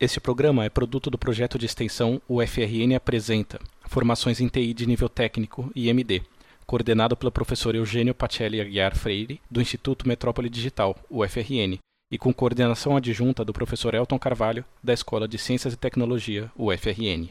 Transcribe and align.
Este 0.00 0.20
programa 0.20 0.64
é 0.64 0.68
produto 0.68 1.10
do 1.10 1.18
projeto 1.18 1.58
de 1.58 1.66
extensão 1.66 2.22
UFRN 2.28 2.94
Apresenta 2.94 3.58
Formações 3.88 4.40
em 4.40 4.46
TI 4.46 4.72
de 4.72 4.86
Nível 4.86 5.08
Técnico 5.08 5.72
IMD, 5.74 6.22
coordenado 6.64 7.16
pelo 7.16 7.32
professor 7.32 7.74
Eugênio 7.74 8.14
Pacelli 8.14 8.60
Aguiar 8.60 8.96
Freire, 8.96 9.40
do 9.50 9.60
Instituto 9.60 10.06
Metrópole 10.06 10.48
Digital, 10.48 10.94
UFRN, 11.10 11.80
e 12.12 12.16
com 12.16 12.32
coordenação 12.32 12.96
adjunta 12.96 13.44
do 13.44 13.52
professor 13.52 13.92
Elton 13.92 14.20
Carvalho, 14.20 14.64
da 14.80 14.92
Escola 14.92 15.26
de 15.26 15.36
Ciências 15.36 15.74
e 15.74 15.76
Tecnologia, 15.76 16.48
UFRN. 16.56 17.30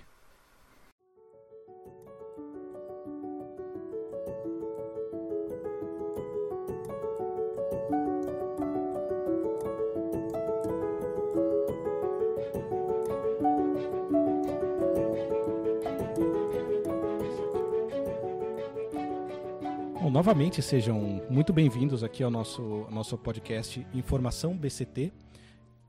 Novamente 20.28 20.62
sejam 20.62 21.26
muito 21.30 21.54
bem-vindos 21.54 22.04
aqui 22.04 22.22
ao 22.22 22.30
nosso, 22.30 22.86
nosso 22.92 23.18
podcast 23.18 23.88
Informação 23.94 24.58
BCT, 24.58 25.14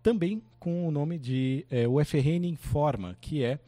também 0.00 0.40
com 0.60 0.86
o 0.86 0.92
nome 0.92 1.18
de 1.18 1.66
é, 1.68 1.88
UFRN 1.88 2.46
Informa, 2.46 3.16
que 3.20 3.42
é 3.42 3.58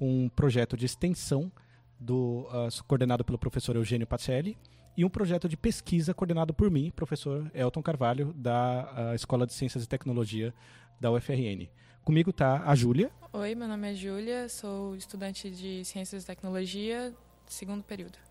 um 0.00 0.28
projeto 0.28 0.76
de 0.76 0.86
extensão 0.86 1.50
do, 1.98 2.46
uh, 2.48 2.84
coordenado 2.86 3.24
pelo 3.24 3.36
professor 3.38 3.74
Eugênio 3.74 4.06
Pacelli 4.06 4.56
e 4.96 5.04
um 5.04 5.08
projeto 5.08 5.48
de 5.48 5.56
pesquisa 5.56 6.14
coordenado 6.14 6.54
por 6.54 6.70
mim, 6.70 6.92
professor 6.94 7.50
Elton 7.52 7.82
Carvalho, 7.82 8.32
da 8.32 9.10
uh, 9.10 9.14
Escola 9.16 9.44
de 9.44 9.52
Ciências 9.52 9.82
e 9.82 9.88
Tecnologia 9.88 10.54
da 11.00 11.10
UFRN. 11.10 11.68
Comigo 12.04 12.30
está 12.30 12.62
a 12.70 12.74
Júlia. 12.76 13.10
Oi, 13.32 13.56
meu 13.56 13.66
nome 13.66 13.90
é 13.90 13.94
Júlia, 13.96 14.48
sou 14.48 14.94
estudante 14.94 15.50
de 15.50 15.84
Ciências 15.84 16.22
e 16.22 16.26
Tecnologia, 16.28 17.12
segundo 17.48 17.82
período. 17.82 18.29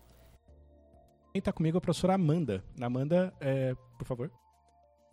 Quem 1.32 1.38
está 1.38 1.52
comigo 1.52 1.76
é 1.76 1.78
a 1.78 1.80
professora 1.80 2.14
Amanda. 2.14 2.64
Amanda, 2.80 3.32
é, 3.40 3.76
por 3.96 4.04
favor. 4.04 4.30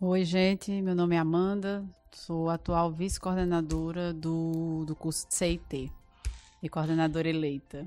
Oi, 0.00 0.24
gente. 0.24 0.70
Meu 0.82 0.94
nome 0.94 1.14
é 1.14 1.18
Amanda. 1.18 1.84
Sou 2.10 2.50
atual 2.50 2.90
vice-coordenadora 2.90 4.12
do, 4.12 4.84
do 4.84 4.96
curso 4.96 5.28
de 5.28 5.34
CIT 5.34 5.92
e 6.60 6.68
coordenadora 6.68 7.28
eleita. 7.28 7.86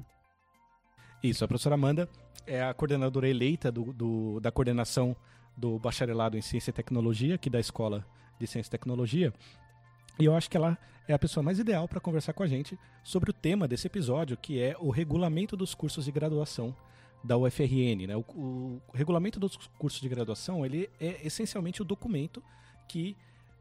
Isso, 1.21 1.43
a 1.43 1.47
professora 1.47 1.75
Amanda 1.75 2.07
é 2.47 2.63
a 2.63 2.73
coordenadora 2.73 3.27
eleita 3.27 3.69
do, 3.69 3.91
do, 3.91 4.39
da 4.39 4.49
coordenação 4.49 5.13
do 5.57 5.77
bacharelado 5.77 6.37
em 6.37 6.41
Ciência 6.41 6.69
e 6.69 6.73
Tecnologia, 6.73 7.35
aqui 7.35 7.49
da 7.49 7.59
Escola 7.59 8.05
de 8.39 8.47
Ciência 8.47 8.69
e 8.69 8.71
Tecnologia. 8.71 9.33
E 10.17 10.23
eu 10.23 10.33
acho 10.33 10.49
que 10.49 10.55
ela 10.55 10.77
é 11.05 11.13
a 11.13 11.19
pessoa 11.19 11.43
mais 11.43 11.59
ideal 11.59 11.85
para 11.85 11.99
conversar 11.99 12.31
com 12.31 12.43
a 12.43 12.47
gente 12.47 12.79
sobre 13.03 13.29
o 13.29 13.33
tema 13.33 13.67
desse 13.67 13.87
episódio, 13.87 14.37
que 14.37 14.61
é 14.61 14.73
o 14.79 14.89
regulamento 14.89 15.57
dos 15.57 15.75
cursos 15.75 16.05
de 16.05 16.11
graduação 16.13 16.73
da 17.23 17.37
UFRN. 17.37 18.07
Né? 18.07 18.15
O, 18.15 18.21
o, 18.21 18.81
regulamento 18.93 19.39
dos 19.39 19.55
cursos 19.77 20.01
de 20.01 20.09
graduação 20.09 20.65
ele 20.65 20.89
é 20.99 21.25
essencialmente 21.25 21.81
o 21.81 21.85
documento 21.85 22.43
que 22.87 23.15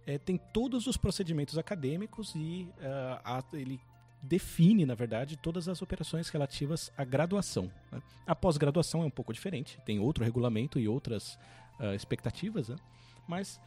é, 0.07 0.19
tem 0.19 0.39
todos 0.53 0.87
os 0.87 0.97
procedimentos 0.97 1.59
acadêmicos 1.59 2.35
e 2.35 2.69
uh, 2.79 3.21
a, 3.25 3.45
ele 3.53 3.81
define, 4.23 4.85
na 4.85 4.95
verdade, 4.95 5.37
todas 5.37 5.69
as 5.69 5.81
operações 5.81 6.29
relativas 6.29 6.93
à 6.97 7.05
graduação. 7.05 7.71
Né? 7.91 8.03
A 8.27 8.35
pós-graduação 8.35 9.03
é 9.03 9.07
um 9.07 9.11
pouco 9.11 9.33
diferente, 9.33 9.79
tem 9.85 9.99
outro 9.99 10.25
regulamento 10.25 10.79
e 10.79 10.89
outras 10.89 11.39
uh, 11.79 11.95
expectativas, 11.95 12.69
né? 12.69 12.77
mas 13.27 13.61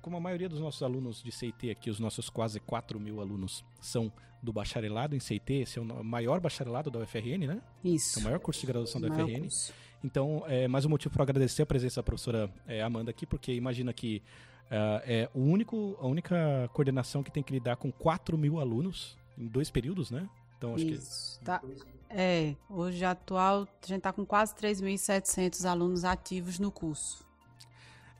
como 0.00 0.16
a 0.16 0.20
maioria 0.20 0.48
dos 0.48 0.60
nossos 0.60 0.82
alunos 0.82 1.22
de 1.22 1.30
CIT 1.32 1.70
aqui, 1.70 1.90
os 1.90 2.00
nossos 2.00 2.30
quase 2.30 2.60
4 2.60 2.98
mil 2.98 3.20
alunos, 3.20 3.64
são 3.80 4.12
do 4.42 4.52
bacharelado 4.52 5.16
em 5.16 5.20
CIT, 5.20 5.52
esse 5.54 5.78
é 5.78 5.82
o 5.82 6.04
maior 6.04 6.40
bacharelado 6.40 6.90
da 6.90 7.00
UFRN, 7.00 7.46
né? 7.46 7.62
Isso. 7.84 8.18
É 8.18 8.22
o 8.22 8.24
maior 8.24 8.40
curso 8.40 8.60
de 8.60 8.66
graduação 8.66 9.00
da 9.00 9.08
UFRN. 9.08 9.40
Curso. 9.40 9.72
Então, 10.02 10.44
é 10.46 10.68
mais 10.68 10.84
um 10.84 10.88
motivo 10.88 11.12
para 11.12 11.24
agradecer 11.24 11.62
a 11.62 11.66
presença 11.66 11.96
da 11.96 12.04
professora 12.04 12.48
é, 12.66 12.82
Amanda 12.82 13.10
aqui, 13.10 13.26
porque 13.26 13.52
imagina 13.52 13.92
que 13.92 14.22
uh, 14.66 15.02
é 15.04 15.28
o 15.34 15.40
único, 15.40 15.96
a 16.00 16.06
única 16.06 16.70
coordenação 16.72 17.22
que 17.22 17.32
tem 17.32 17.42
que 17.42 17.52
lidar 17.52 17.76
com 17.76 17.90
4 17.90 18.38
mil 18.38 18.60
alunos 18.60 19.18
em 19.36 19.46
dois 19.46 19.70
períodos, 19.70 20.10
né? 20.10 20.28
Então, 20.56 20.74
acho 20.74 20.84
Isso. 20.84 21.38
que... 21.38 21.44
Tá. 21.44 21.62
É, 22.10 22.54
hoje 22.70 23.04
atual, 23.04 23.62
a 23.82 23.86
gente 23.86 23.98
está 23.98 24.12
com 24.12 24.24
quase 24.24 24.54
3.700 24.54 25.68
alunos 25.68 26.04
ativos 26.04 26.58
no 26.58 26.70
curso. 26.72 27.27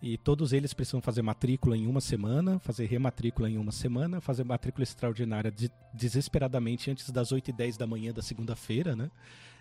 E 0.00 0.16
todos 0.16 0.52
eles 0.52 0.72
precisam 0.72 1.00
fazer 1.00 1.22
matrícula 1.22 1.76
em 1.76 1.86
uma 1.86 2.00
semana, 2.00 2.60
fazer 2.60 2.86
rematrícula 2.86 3.50
em 3.50 3.58
uma 3.58 3.72
semana, 3.72 4.20
fazer 4.20 4.44
matrícula 4.44 4.84
extraordinária 4.84 5.50
de, 5.50 5.70
desesperadamente 5.92 6.90
antes 6.90 7.10
das 7.10 7.32
8 7.32 7.50
e 7.50 7.52
10 7.52 7.76
da 7.76 7.86
manhã 7.86 8.12
da 8.12 8.22
segunda-feira, 8.22 8.94
né? 8.94 9.10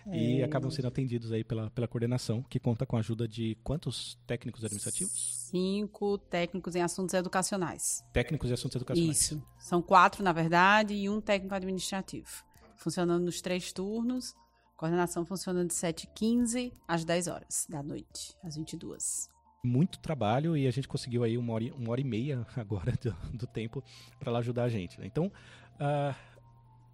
É. 0.06 0.16
E 0.16 0.42
acabam 0.42 0.70
sendo 0.70 0.86
atendidos 0.86 1.32
aí 1.32 1.42
pela, 1.42 1.70
pela 1.70 1.88
coordenação, 1.88 2.42
que 2.42 2.60
conta 2.60 2.86
com 2.86 2.96
a 2.96 3.00
ajuda 3.00 3.26
de 3.26 3.56
quantos 3.64 4.16
técnicos 4.28 4.64
administrativos? 4.64 5.48
Cinco 5.50 6.16
técnicos 6.16 6.76
em 6.76 6.82
assuntos 6.82 7.14
educacionais. 7.14 8.04
Técnicos 8.12 8.48
em 8.48 8.54
assuntos 8.54 8.76
educacionais. 8.76 9.20
Isso. 9.20 9.42
São 9.58 9.82
quatro, 9.82 10.22
na 10.22 10.32
verdade, 10.32 10.94
e 10.94 11.10
um 11.10 11.20
técnico 11.20 11.54
administrativo. 11.54 12.28
Funcionando 12.76 13.24
nos 13.24 13.40
três 13.40 13.72
turnos. 13.72 14.34
Coordenação 14.76 15.26
funciona 15.26 15.66
de 15.66 15.74
7h15 15.74 16.72
às 16.86 17.04
10 17.04 17.26
horas 17.26 17.66
da 17.68 17.82
noite, 17.82 18.36
às 18.44 18.54
22 18.54 19.36
muito 19.64 19.98
trabalho 19.98 20.56
e 20.56 20.66
a 20.66 20.70
gente 20.70 20.88
conseguiu 20.88 21.24
aí 21.24 21.36
uma 21.36 21.52
hora, 21.52 21.74
uma 21.74 21.90
hora 21.90 22.00
e 22.00 22.04
meia 22.04 22.46
agora 22.56 22.92
do, 22.92 23.14
do 23.36 23.46
tempo 23.46 23.82
para 24.18 24.30
lá 24.30 24.38
ajudar 24.38 24.64
a 24.64 24.68
gente. 24.68 25.00
Né? 25.00 25.06
Então, 25.06 25.26
uh, 25.26 26.14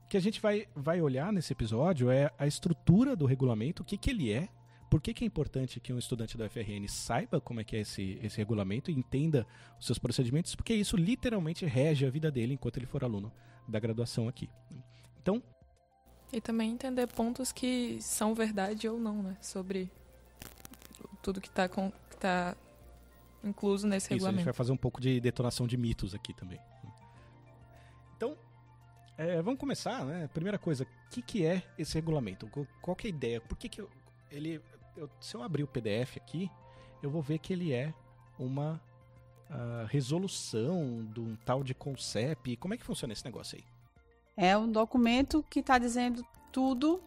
o 0.05 0.09
que 0.09 0.17
a 0.17 0.21
gente 0.21 0.41
vai, 0.41 0.67
vai 0.75 1.01
olhar 1.01 1.33
nesse 1.33 1.53
episódio 1.53 2.11
é 2.11 2.31
a 2.39 2.47
estrutura 2.47 3.17
do 3.17 3.27
regulamento, 3.27 3.83
o 3.83 3.85
que, 3.85 3.97
que 3.97 4.11
ele 4.11 4.33
é, 4.33 4.49
por 4.95 5.01
que, 5.01 5.13
que 5.13 5.25
é 5.25 5.27
importante 5.27 5.81
que 5.81 5.93
um 5.93 5.99
estudante 5.99 6.39
da 6.39 6.49
FRN 6.49 6.87
saiba 6.87 7.41
como 7.41 7.61
é 7.61 7.65
que 7.65 7.75
é 7.75 7.81
esse, 7.81 8.19
esse 8.23 8.37
regulamento 8.37 8.91
e 8.91 8.95
entenda 8.95 9.45
os 9.79 9.87
seus 9.87 9.99
procedimentos, 9.99 10.55
porque 10.55 10.73
isso 10.73 10.97
literalmente 10.97 11.67
rege 11.67 12.07
a 12.07 12.11
vida 12.11 12.31
dele 12.31 12.55
enquanto 12.55 12.77
ele 12.77 12.87
for 12.87 13.03
aluno 13.03 13.33
da 13.67 13.81
graduação 13.81 14.29
aqui. 14.29 14.49
Então. 15.21 15.43
E 16.33 16.41
também 16.41 16.71
entender 16.71 17.09
pontos 17.09 17.51
que 17.51 17.99
são 18.01 18.35
verdade 18.35 18.89
ou 18.89 19.01
não, 19.01 19.21
né? 19.21 19.37
Sobre 19.41 19.91
tudo 21.23 21.41
que 21.41 21.49
está 21.49 21.69
tá 22.15 22.57
incluso 23.43 23.87
nesse 23.87 24.07
Isso, 24.07 24.15
regulamento. 24.15 24.37
a 24.37 24.41
gente 24.41 24.45
vai 24.47 24.55
fazer 24.55 24.73
um 24.73 24.77
pouco 24.77 25.01
de 25.01 25.21
detonação 25.21 25.67
de 25.67 25.77
mitos 25.77 26.15
aqui 26.15 26.33
também. 26.33 26.59
Então, 28.17 28.37
é, 29.19 29.41
vamos 29.43 29.61
começar, 29.61 30.05
né? 30.05 30.29
Primeira 30.33 30.59
coisa, 30.59 30.85
o 30.85 31.11
que, 31.11 31.23
que 31.23 31.45
é 31.45 31.63
esse 31.79 31.95
regulamento? 31.95 32.49
Qual 32.81 32.97
que 32.97 33.07
é 33.07 33.11
a 33.11 33.15
ideia? 33.15 33.41
Por 33.41 33.57
que, 33.57 33.69
que 33.69 33.81
eu, 33.81 33.91
ele. 34.31 34.61
Eu, 34.97 35.11
se 35.21 35.35
eu 35.35 35.43
abrir 35.43 35.63
o 35.63 35.67
PDF 35.67 36.17
aqui, 36.17 36.51
eu 37.03 37.11
vou 37.11 37.21
ver 37.21 37.39
que 37.39 37.53
ele 37.53 37.73
é 37.73 37.93
uma 38.39 38.81
uh, 39.51 39.87
resolução 39.89 41.05
de 41.13 41.21
um 41.21 41.37
tal 41.37 41.63
de 41.63 41.75
concept. 41.75 42.57
Como 42.57 42.75
é 42.75 42.77
que 42.77 42.85
funciona 42.85 43.13
esse 43.13 43.25
negócio 43.25 43.59
aí? 43.59 43.65
É 44.37 44.57
um 44.57 44.71
documento 44.71 45.45
que 45.49 45.61
está 45.61 45.79
dizendo 45.79 46.25
tudo 46.53 47.03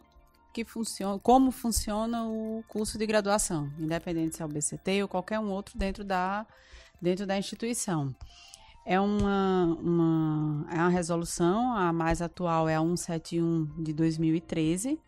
que 0.58 0.66
funciona, 0.66 1.20
como 1.20 1.52
funciona 1.52 2.26
o 2.26 2.64
curso 2.68 2.98
de 2.98 3.06
graduação, 3.06 3.72
independente 3.78 4.38
se 4.38 4.42
é 4.42 4.46
o 4.46 4.48
BCT 4.48 5.04
ou 5.04 5.08
qualquer 5.08 5.40
um 5.40 5.52
outro 5.52 5.78
dentro 5.78 6.04
da, 6.04 6.48
dentro 7.00 7.28
da 7.28 7.38
instituição. 7.38 8.16
É 8.84 9.00
uma, 9.00 9.78
uma, 9.80 10.68
é 10.72 10.78
uma 10.78 10.90
resolução, 10.90 11.74
a 11.74 11.94
mais 11.94 12.24
atual 12.24 12.68
é 12.68 12.76
a 12.76 12.80
171 12.80 13.84
de 13.84 13.94
2013, 13.94 15.00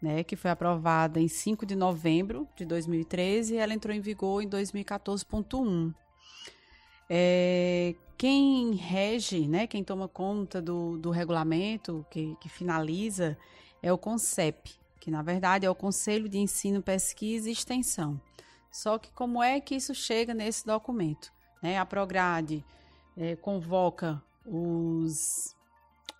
né, 0.00 0.24
que 0.24 0.36
foi 0.36 0.50
aprovada 0.50 1.20
em 1.20 1.28
5 1.28 1.66
de 1.66 1.76
novembro 1.76 2.48
de 2.56 2.64
2013 2.64 3.54
e 3.54 3.56
ela 3.58 3.74
entrou 3.74 3.94
em 3.94 4.00
vigor 4.00 4.42
em 4.42 4.48
2014.1. 4.48 5.94
É, 7.10 7.94
quem 8.16 8.72
rege, 8.72 9.46
né, 9.46 9.66
quem 9.66 9.84
toma 9.84 10.08
conta 10.08 10.62
do, 10.62 10.96
do 10.96 11.10
regulamento, 11.10 12.06
que, 12.10 12.34
que 12.40 12.48
finaliza, 12.48 13.36
é 13.82 13.92
o 13.92 13.98
CONCEP, 13.98 14.82
que 15.04 15.10
na 15.10 15.20
verdade 15.20 15.66
é 15.66 15.70
o 15.70 15.74
Conselho 15.74 16.30
de 16.30 16.38
Ensino, 16.38 16.82
Pesquisa 16.82 17.50
e 17.50 17.52
Extensão. 17.52 18.18
Só 18.72 18.98
que 18.98 19.12
como 19.12 19.42
é 19.42 19.60
que 19.60 19.74
isso 19.74 19.94
chega 19.94 20.32
nesse 20.32 20.64
documento? 20.64 21.30
Né? 21.62 21.76
A 21.76 21.84
Prograde 21.84 22.64
é, 23.14 23.36
convoca 23.36 24.22
os 24.46 25.54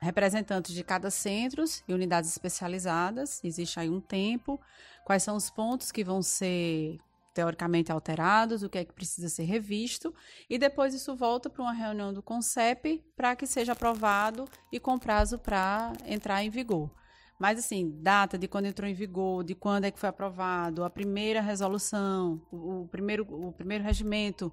representantes 0.03 0.75
de 0.75 0.85
cada 0.85 1.11
centro 1.11 1.65
e 1.89 1.95
unidades 1.95 2.29
especializadas, 2.29 3.43
existe 3.43 3.81
aí 3.81 3.89
um 3.89 4.03
tempo, 4.03 4.61
quais 5.03 5.23
são 5.23 5.35
os 5.35 5.49
pontos 5.49 5.91
que 5.91 6.05
vão 6.05 6.21
ser 6.21 7.01
teoricamente 7.33 7.91
alterados, 7.91 8.63
o 8.63 8.69
que 8.69 8.77
é 8.77 8.85
que 8.85 8.93
precisa 8.93 9.31
ser 9.31 9.45
revisto, 9.45 10.15
e 10.49 10.59
depois 10.59 10.93
isso 10.93 11.17
volta 11.17 11.49
para 11.49 11.63
uma 11.63 11.73
reunião 11.73 12.13
do 12.13 12.23
CONCEP 12.23 13.03
para 13.17 13.35
que 13.35 13.47
seja 13.47 13.73
aprovado 13.73 14.45
e 14.71 14.79
com 14.79 14.99
prazo 14.99 15.39
para 15.39 15.91
entrar 16.05 16.45
em 16.45 16.51
vigor. 16.51 16.91
Mas, 17.39 17.59
assim, 17.59 17.91
data 18.01 18.39
de 18.39 18.47
quando 18.47 18.67
entrou 18.67 18.89
em 18.89 18.95
vigor, 18.95 19.43
de 19.43 19.55
quando 19.55 19.85
é 19.85 19.91
que 19.91 19.99
foi 19.99 20.09
aprovado, 20.09 20.85
a 20.85 20.91
primeira 20.91 21.41
resolução, 21.41 22.41
o, 22.51 22.83
o 22.83 22.89
primeiro, 22.89 23.27
o 23.29 23.53
primeiro 23.53 23.83
regimento 23.83 24.53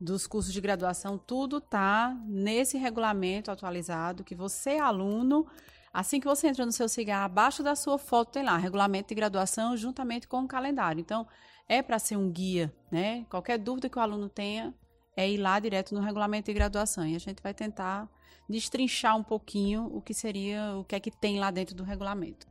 dos 0.00 0.26
cursos 0.26 0.52
de 0.52 0.60
graduação, 0.60 1.16
tudo 1.16 1.58
está 1.58 2.14
nesse 2.26 2.76
regulamento 2.76 3.50
atualizado 3.50 4.24
que 4.24 4.34
você, 4.34 4.76
aluno, 4.76 5.46
assim 5.92 6.20
que 6.20 6.26
você 6.26 6.48
entra 6.48 6.66
no 6.66 6.72
seu 6.72 6.88
cigarro, 6.88 7.24
abaixo 7.24 7.62
da 7.62 7.74
sua 7.74 7.96
foto 7.96 8.32
tem 8.32 8.42
lá, 8.42 8.56
regulamento 8.56 9.08
de 9.08 9.14
graduação 9.14 9.76
juntamente 9.76 10.28
com 10.28 10.42
o 10.42 10.48
calendário. 10.48 11.00
Então, 11.00 11.26
é 11.68 11.80
para 11.82 11.98
ser 11.98 12.16
um 12.16 12.30
guia, 12.30 12.74
né? 12.90 13.24
Qualquer 13.30 13.58
dúvida 13.58 13.88
que 13.88 13.98
o 13.98 14.02
aluno 14.02 14.28
tenha, 14.28 14.74
é 15.16 15.28
ir 15.28 15.38
lá 15.38 15.58
direto 15.58 15.94
no 15.94 16.00
regulamento 16.00 16.46
de 16.46 16.54
graduação. 16.54 17.06
E 17.06 17.16
a 17.16 17.18
gente 17.18 17.42
vai 17.42 17.54
tentar 17.54 18.08
destrinchar 18.48 19.16
um 19.16 19.22
pouquinho 19.22 19.86
o 19.86 20.00
que 20.00 20.14
seria, 20.14 20.76
o 20.76 20.84
que 20.84 20.94
é 20.94 21.00
que 21.00 21.10
tem 21.10 21.38
lá 21.38 21.50
dentro 21.50 21.74
do 21.74 21.82
regulamento. 21.82 22.46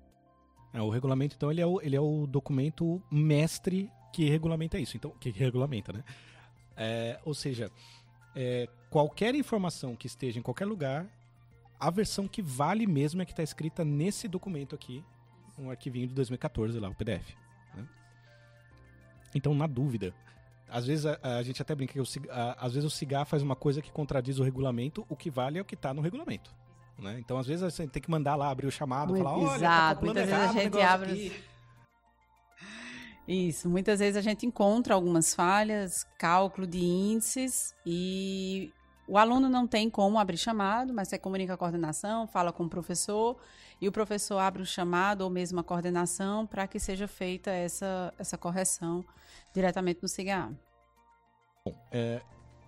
É, 0.73 0.81
o 0.81 0.89
regulamento, 0.89 1.35
então, 1.35 1.49
ele 1.49 1.61
é 1.61 1.65
o, 1.65 1.81
ele 1.81 1.95
é 1.95 2.01
o 2.01 2.27
documento 2.27 3.01
mestre 3.09 3.89
que 4.11 4.29
regulamenta 4.29 4.77
isso. 4.77 4.97
Então, 4.97 5.11
que 5.11 5.29
regulamenta, 5.29 5.93
né? 5.93 6.03
É, 6.75 7.19
ou 7.23 7.33
seja, 7.33 7.71
é, 8.35 8.67
qualquer 8.89 9.33
informação 9.35 9.95
que 9.95 10.07
esteja 10.07 10.37
em 10.37 10.41
qualquer 10.41 10.65
lugar, 10.65 11.07
a 11.79 11.89
versão 11.89 12.27
que 12.27 12.41
vale 12.41 12.85
mesmo 12.85 13.21
é 13.21 13.25
que 13.25 13.31
está 13.31 13.43
escrita 13.43 13.85
nesse 13.85 14.27
documento 14.27 14.75
aqui, 14.75 15.03
um 15.57 15.69
arquivinho 15.69 16.07
de 16.07 16.13
2014 16.13 16.77
lá, 16.77 16.89
o 16.89 16.95
PDF. 16.95 17.35
Né? 17.73 17.87
Então, 19.33 19.53
na 19.53 19.67
dúvida, 19.67 20.13
às 20.69 20.85
vezes 20.85 21.05
a, 21.05 21.19
a 21.21 21.43
gente 21.43 21.61
até 21.61 21.73
brinca 21.75 21.93
que 21.93 21.99
o, 21.99 22.05
a, 22.29 22.65
às 22.65 22.73
vezes 22.73 22.91
o 22.91 22.95
cigarro 22.95 23.25
faz 23.25 23.41
uma 23.41 23.55
coisa 23.55 23.81
que 23.81 23.91
contradiz 23.91 24.39
o 24.39 24.43
regulamento, 24.43 25.05
o 25.09 25.15
que 25.15 25.29
vale 25.29 25.57
é 25.57 25.61
o 25.61 25.65
que 25.65 25.75
está 25.75 25.93
no 25.93 26.01
regulamento. 26.01 26.51
Né? 26.97 27.17
Então, 27.19 27.37
às 27.37 27.47
vezes, 27.47 27.61
você 27.61 27.87
tem 27.87 28.01
que 28.01 28.09
mandar 28.09 28.35
lá, 28.35 28.49
abrir 28.49 28.67
o 28.67 28.71
chamado, 28.71 29.09
Muito 29.09 29.23
falar, 29.23 29.37
olha, 29.37 29.55
exato. 29.55 29.99
tá 29.99 30.05
Muitas 30.05 30.29
vezes 30.29 30.49
a 30.49 30.53
gente 30.53 30.81
abre. 30.81 31.11
Aqui. 31.11 31.43
Isso, 33.27 33.67
muitas 33.67 33.99
vezes 33.99 34.15
a 34.15 34.21
gente 34.21 34.45
encontra 34.45 34.93
algumas 34.93 35.33
falhas, 35.33 36.05
cálculo 36.17 36.67
de 36.67 36.79
índices 36.79 37.73
e 37.85 38.71
o 39.07 39.17
aluno 39.17 39.47
não 39.47 39.67
tem 39.67 39.89
como 39.89 40.17
abrir 40.17 40.37
chamado, 40.37 40.93
mas 40.93 41.07
você 41.07 41.17
comunica 41.17 41.53
a 41.53 41.57
coordenação, 41.57 42.27
fala 42.27 42.51
com 42.51 42.63
o 42.63 42.69
professor 42.69 43.37
e 43.79 43.87
o 43.87 43.91
professor 43.91 44.37
abre 44.39 44.61
o 44.61 44.65
chamado 44.65 45.21
ou 45.21 45.29
mesmo 45.29 45.59
a 45.59 45.63
coordenação 45.63 46.47
para 46.47 46.67
que 46.67 46.79
seja 46.79 47.07
feita 47.07 47.51
essa, 47.51 48.13
essa 48.17 48.37
correção 48.37 49.05
diretamente 49.53 49.99
no 50.01 50.07
CIGA. 50.07 50.51
Bom, 51.65 51.75
é, 51.91 52.21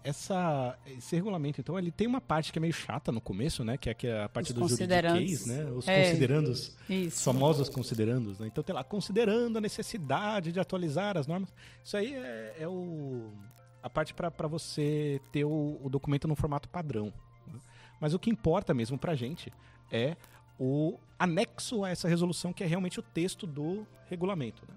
essa, 0.03 0.77
esse 0.85 1.15
regulamento, 1.15 1.59
então, 1.59 1.77
ele 1.77 1.91
tem 1.91 2.07
uma 2.07 2.21
parte 2.21 2.51
que 2.51 2.59
é 2.59 2.61
meio 2.61 2.73
chata 2.73 3.11
no 3.11 3.19
começo, 3.19 3.63
né? 3.63 3.77
Que 3.77 3.89
é, 3.89 3.93
que 3.93 4.07
é 4.07 4.23
a 4.23 4.29
parte 4.29 4.53
dos 4.53 4.71
juridiquês, 4.71 5.45
né? 5.45 5.65
Os 5.71 5.87
é, 5.87 6.05
considerandos, 6.05 6.77
isso. 6.89 7.23
famosos 7.23 7.67
considerandos, 7.67 8.39
né? 8.39 8.47
Então, 8.47 8.63
tem 8.63 8.73
lá, 8.73 8.83
considerando 8.83 9.57
a 9.57 9.61
necessidade 9.61 10.51
de 10.51 10.59
atualizar 10.59 11.17
as 11.17 11.27
normas. 11.27 11.53
Isso 11.83 11.97
aí 11.97 12.15
é, 12.15 12.55
é 12.59 12.67
o, 12.67 13.33
a 13.81 13.89
parte 13.89 14.13
para 14.13 14.47
você 14.47 15.21
ter 15.31 15.45
o, 15.45 15.79
o, 15.81 15.89
documento 15.89 16.27
no 16.27 16.35
formato 16.35 16.67
padrão. 16.69 17.13
Né? 17.45 17.59
Mas 17.99 18.13
o 18.13 18.19
que 18.19 18.29
importa 18.29 18.73
mesmo 18.73 18.97
pra 18.97 19.15
gente 19.15 19.51
é 19.91 20.15
o 20.59 20.97
anexo 21.17 21.83
a 21.83 21.89
essa 21.89 22.07
resolução, 22.07 22.51
que 22.51 22.63
é 22.63 22.67
realmente 22.67 22.99
o 22.99 23.03
texto 23.03 23.45
do 23.45 23.85
regulamento, 24.09 24.63
né? 24.67 24.75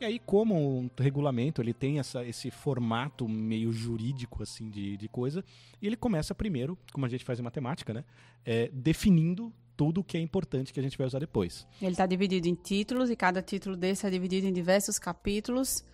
E 0.00 0.04
aí, 0.04 0.18
como 0.18 0.54
um 0.56 0.90
regulamento 0.98 1.60
ele 1.60 1.74
tem 1.74 1.98
essa, 1.98 2.24
esse 2.24 2.50
formato 2.50 3.28
meio 3.28 3.70
jurídico 3.70 4.42
assim 4.42 4.70
de, 4.70 4.96
de 4.96 5.08
coisa, 5.08 5.44
e 5.80 5.86
ele 5.86 5.96
começa 5.96 6.34
primeiro, 6.34 6.78
como 6.90 7.04
a 7.04 7.08
gente 7.08 7.22
faz 7.22 7.38
em 7.38 7.42
matemática, 7.42 7.92
né? 7.92 8.02
É, 8.42 8.70
definindo 8.72 9.52
tudo 9.76 10.00
o 10.00 10.04
que 10.04 10.16
é 10.16 10.20
importante 10.20 10.72
que 10.72 10.80
a 10.80 10.82
gente 10.82 10.96
vai 10.96 11.06
usar 11.06 11.18
depois. 11.18 11.66
Ele 11.82 11.90
está 11.90 12.06
dividido 12.06 12.48
em 12.48 12.54
títulos 12.54 13.10
e 13.10 13.16
cada 13.16 13.42
título 13.42 13.76
desse 13.76 14.06
é 14.06 14.10
dividido 14.10 14.46
em 14.46 14.52
diversos 14.52 14.98
capítulos 14.98 15.84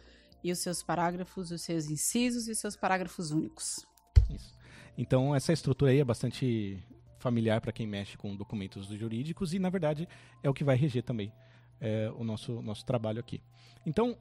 e 0.48 0.52
os 0.52 0.58
seus 0.58 0.82
parágrafos, 0.82 1.50
os 1.50 1.62
seus 1.62 1.90
incisos 1.90 2.48
e 2.48 2.52
os 2.52 2.58
seus 2.58 2.76
parágrafos 2.76 3.30
únicos. 3.30 3.86
Isso. 4.30 4.54
Então 4.96 5.34
essa 5.34 5.52
estrutura 5.52 5.90
aí 5.90 5.98
é 5.98 6.04
bastante 6.04 6.82
familiar 7.18 7.60
para 7.60 7.72
quem 7.72 7.86
mexe 7.86 8.16
com 8.16 8.36
documentos 8.36 8.86
jurídicos 8.86 9.52
e 9.52 9.58
na 9.58 9.70
verdade 9.70 10.08
é 10.42 10.48
o 10.48 10.54
que 10.54 10.64
vai 10.64 10.76
reger 10.76 11.02
também 11.02 11.32
é, 11.80 12.10
o 12.16 12.24
nosso, 12.24 12.62
nosso 12.62 12.84
trabalho 12.84 13.20
aqui. 13.20 13.40
Então, 13.84 14.16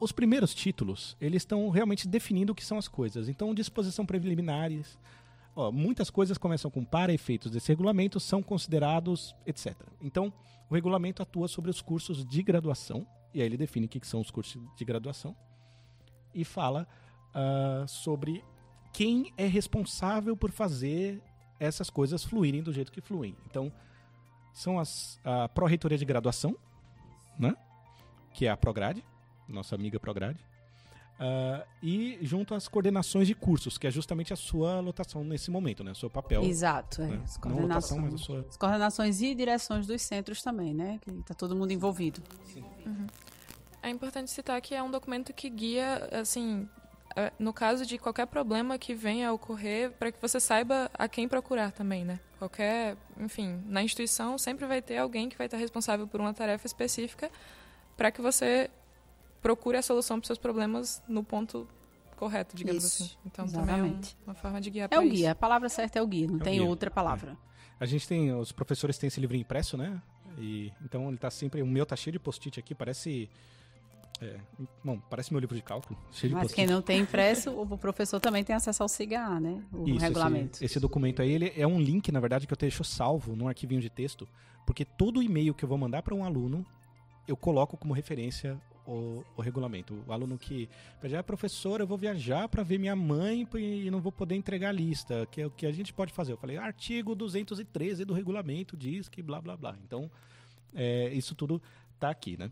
os 0.00 0.12
primeiros 0.12 0.54
títulos, 0.54 1.16
eles 1.20 1.42
estão 1.42 1.68
realmente 1.68 2.08
definindo 2.08 2.52
o 2.52 2.54
que 2.54 2.64
são 2.64 2.78
as 2.78 2.88
coisas. 2.88 3.28
Então, 3.28 3.54
disposição 3.54 4.06
preliminares, 4.06 4.98
ó, 5.54 5.70
muitas 5.70 6.08
coisas 6.08 6.38
começam 6.38 6.70
com 6.70 6.84
para 6.84 7.12
efeitos 7.12 7.50
desse 7.50 7.68
regulamento, 7.68 8.18
são 8.18 8.42
considerados, 8.42 9.34
etc. 9.46 9.76
Então, 10.00 10.32
o 10.70 10.74
regulamento 10.74 11.22
atua 11.22 11.48
sobre 11.48 11.70
os 11.70 11.82
cursos 11.82 12.24
de 12.24 12.42
graduação, 12.42 13.06
e 13.32 13.40
aí 13.40 13.46
ele 13.46 13.56
define 13.56 13.86
o 13.86 13.88
que 13.88 14.06
são 14.06 14.20
os 14.20 14.30
cursos 14.30 14.60
de 14.76 14.84
graduação, 14.84 15.36
e 16.34 16.44
fala 16.44 16.86
uh, 17.34 17.86
sobre 17.88 18.44
quem 18.92 19.32
é 19.36 19.46
responsável 19.46 20.36
por 20.36 20.50
fazer 20.50 21.22
essas 21.58 21.90
coisas 21.90 22.24
fluírem 22.24 22.62
do 22.62 22.72
jeito 22.72 22.90
que 22.90 23.00
fluem. 23.00 23.36
Então, 23.46 23.72
são 24.52 24.78
as, 24.78 25.20
a 25.24 25.48
Pró-Reitoria 25.48 25.98
de 25.98 26.04
Graduação, 26.04 26.56
né? 27.38 27.54
que 28.32 28.46
é 28.46 28.50
a 28.50 28.56
Prograde, 28.56 29.04
nossa 29.48 29.74
amiga 29.74 29.98
Prograde, 29.98 30.38
uh, 31.20 31.64
e 31.82 32.18
junto 32.22 32.54
às 32.54 32.66
coordenações 32.66 33.26
de 33.26 33.34
cursos, 33.34 33.76
que 33.76 33.86
é 33.86 33.90
justamente 33.90 34.32
a 34.32 34.36
sua 34.36 34.80
lotação 34.80 35.22
nesse 35.22 35.50
momento, 35.50 35.84
né? 35.84 35.92
o 35.92 35.94
seu 35.94 36.08
papel. 36.08 36.42
Exato, 36.42 37.02
é. 37.02 37.06
Né? 37.06 37.20
As, 37.22 37.36
coordenações, 37.36 38.02
lotação, 38.02 38.18
sua... 38.18 38.46
as 38.48 38.56
coordenações 38.56 39.20
e 39.20 39.34
direções 39.34 39.86
dos 39.86 40.02
centros 40.02 40.42
também, 40.42 40.72
né? 40.72 40.98
Que 41.02 41.10
está 41.10 41.34
todo 41.34 41.54
mundo 41.54 41.72
envolvido. 41.72 42.22
Sim. 42.44 42.64
Uhum. 42.86 43.06
É 43.82 43.90
importante 43.90 44.30
citar 44.30 44.60
que 44.60 44.74
é 44.74 44.82
um 44.82 44.90
documento 44.90 45.32
que 45.32 45.48
guia, 45.48 46.08
assim, 46.12 46.68
é, 47.16 47.32
no 47.38 47.52
caso 47.52 47.86
de 47.86 47.98
qualquer 47.98 48.26
problema 48.26 48.78
que 48.78 48.94
venha 48.94 49.30
a 49.30 49.32
ocorrer, 49.32 49.92
para 49.92 50.12
que 50.12 50.20
você 50.20 50.38
saiba 50.38 50.90
a 50.94 51.08
quem 51.08 51.26
procurar 51.26 51.72
também, 51.72 52.04
né? 52.04 52.20
Qualquer, 52.38 52.96
enfim, 53.18 53.62
na 53.66 53.82
instituição 53.82 54.38
sempre 54.38 54.66
vai 54.66 54.80
ter 54.80 54.98
alguém 54.98 55.28
que 55.28 55.36
vai 55.36 55.46
estar 55.46 55.56
responsável 55.56 56.06
por 56.06 56.20
uma 56.20 56.32
tarefa 56.32 56.66
específica 56.66 57.30
para 57.96 58.10
que 58.10 58.22
você 58.22 58.70
procure 59.40 59.76
a 59.76 59.82
solução 59.82 60.18
para 60.18 60.24
os 60.24 60.26
seus 60.26 60.38
problemas 60.38 61.02
no 61.08 61.22
ponto 61.22 61.66
correto, 62.16 62.54
digamos 62.54 62.84
isso, 62.84 63.02
assim. 63.02 63.16
Então 63.24 63.44
exatamente. 63.46 63.72
também 63.72 63.92
é 63.92 63.94
um, 63.94 64.26
uma 64.26 64.34
forma 64.34 64.60
de 64.60 64.70
guiar 64.70 64.88
É 64.90 64.98
o 64.98 65.02
isso. 65.02 65.14
guia, 65.14 65.30
a 65.32 65.34
palavra 65.34 65.68
certa 65.68 65.98
é 65.98 66.02
o 66.02 66.06
guia, 66.06 66.26
não 66.26 66.36
é 66.36 66.40
tem 66.40 66.58
guia. 66.58 66.68
outra 66.68 66.90
palavra. 66.90 67.32
É. 67.32 67.50
A 67.80 67.86
gente 67.86 68.06
tem, 68.06 68.32
os 68.34 68.52
professores 68.52 68.98
têm 68.98 69.08
esse 69.08 69.18
livro 69.18 69.36
impresso, 69.36 69.76
né? 69.76 70.00
E, 70.38 70.72
então 70.84 71.06
ele 71.06 71.16
está 71.16 71.30
sempre, 71.30 71.62
o 71.62 71.66
meu 71.66 71.86
tá 71.86 71.96
cheio 71.96 72.12
de 72.12 72.18
post-it 72.18 72.60
aqui, 72.60 72.74
parece 72.74 73.28
é, 74.20 74.36
bom, 74.84 75.00
parece 75.08 75.32
meu 75.32 75.40
livro 75.40 75.56
de 75.56 75.62
cálculo. 75.62 75.98
Cheio 76.12 76.34
Mas 76.34 76.48
de 76.48 76.54
quem 76.54 76.66
não 76.66 76.82
tem 76.82 77.00
impresso, 77.00 77.50
o 77.58 77.78
professor 77.78 78.20
também 78.20 78.44
tem 78.44 78.54
acesso 78.54 78.82
ao 78.82 78.88
CIGA, 78.88 79.40
né? 79.40 79.62
O 79.72 79.88
Isso, 79.88 79.98
regulamento. 79.98 80.56
Esse, 80.56 80.64
esse, 80.66 80.80
documento 80.80 81.22
aí, 81.22 81.32
ele 81.32 81.52
é 81.56 81.66
um 81.66 81.80
link, 81.80 82.12
na 82.12 82.20
verdade, 82.20 82.46
que 82.46 82.52
eu 82.52 82.56
deixo 82.56 82.84
salvo 82.84 83.34
num 83.34 83.48
arquivinho 83.48 83.80
de 83.80 83.88
texto, 83.88 84.28
porque 84.66 84.84
todo 84.84 85.22
e-mail 85.22 85.54
que 85.54 85.64
eu 85.64 85.68
vou 85.68 85.78
mandar 85.78 86.02
para 86.02 86.14
um 86.14 86.22
aluno, 86.22 86.66
eu 87.26 87.34
coloco 87.34 87.78
como 87.78 87.94
referência 87.94 88.60
o, 88.86 89.24
o, 89.36 89.42
regulamento. 89.42 90.02
O 90.06 90.12
aluno 90.12 90.38
que 90.38 90.68
pede, 91.00 91.16
ah, 91.16 91.22
professor, 91.22 91.80
eu 91.80 91.86
vou 91.86 91.98
viajar 91.98 92.48
para 92.48 92.62
ver 92.62 92.78
minha 92.78 92.96
mãe 92.96 93.46
e 93.54 93.90
não 93.90 94.00
vou 94.00 94.12
poder 94.12 94.34
entregar 94.34 94.70
a 94.70 94.72
lista. 94.72 95.26
Que 95.30 95.42
é 95.42 95.46
o 95.46 95.50
que 95.50 95.66
a 95.66 95.72
gente 95.72 95.92
pode 95.92 96.12
fazer? 96.12 96.32
Eu 96.32 96.36
falei, 96.36 96.56
artigo 96.56 97.14
213 97.14 98.04
do 98.04 98.14
regulamento 98.14 98.76
diz 98.76 99.08
que 99.08 99.22
blá 99.22 99.40
blá 99.40 99.56
blá. 99.56 99.76
Então, 99.84 100.10
é, 100.74 101.12
isso 101.12 101.34
tudo 101.34 101.60
tá 101.98 102.10
aqui, 102.10 102.36
né? 102.36 102.50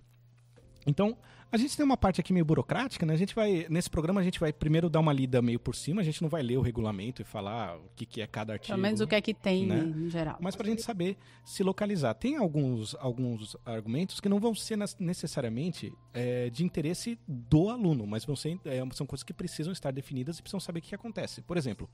Então, 0.88 1.16
a 1.50 1.56
gente 1.56 1.76
tem 1.76 1.84
uma 1.84 1.96
parte 1.96 2.20
aqui 2.20 2.32
meio 2.32 2.44
burocrática, 2.44 3.06
né? 3.06 3.14
A 3.14 3.16
gente 3.16 3.34
vai, 3.34 3.66
nesse 3.70 3.88
programa, 3.88 4.20
a 4.20 4.24
gente 4.24 4.38
vai 4.38 4.52
primeiro 4.52 4.90
dar 4.90 5.00
uma 5.00 5.12
lida 5.12 5.40
meio 5.40 5.58
por 5.58 5.74
cima, 5.74 6.02
a 6.02 6.04
gente 6.04 6.20
não 6.20 6.28
vai 6.28 6.42
ler 6.42 6.58
o 6.58 6.60
regulamento 6.60 7.22
e 7.22 7.24
falar 7.24 7.76
o 7.78 7.88
que, 7.96 8.04
que 8.04 8.20
é 8.20 8.26
cada 8.26 8.52
artigo. 8.52 8.74
Pelo 8.74 8.82
menos 8.82 9.00
o 9.00 9.06
que 9.06 9.14
é 9.14 9.20
que 9.20 9.32
tem, 9.32 9.66
né? 9.66 9.78
em 9.78 10.10
geral. 10.10 10.36
Mas 10.40 10.54
para 10.54 10.66
a 10.66 10.70
gente 10.70 10.82
saber 10.82 11.16
se 11.44 11.62
localizar. 11.62 12.12
Tem 12.14 12.36
alguns, 12.36 12.94
alguns 12.96 13.56
argumentos 13.64 14.20
que 14.20 14.28
não 14.28 14.38
vão 14.38 14.54
ser 14.54 14.78
necessariamente 14.98 15.92
é, 16.12 16.50
de 16.50 16.64
interesse 16.64 17.18
do 17.26 17.70
aluno, 17.70 18.06
mas 18.06 18.26
vão 18.26 18.36
ser, 18.36 18.60
é, 18.66 18.82
são 18.92 19.06
coisas 19.06 19.22
que 19.22 19.32
precisam 19.32 19.72
estar 19.72 19.90
definidas 19.90 20.38
e 20.38 20.42
precisam 20.42 20.60
saber 20.60 20.80
o 20.80 20.82
que, 20.82 20.88
que 20.90 20.94
acontece. 20.94 21.40
Por 21.40 21.56
exemplo, 21.56 21.88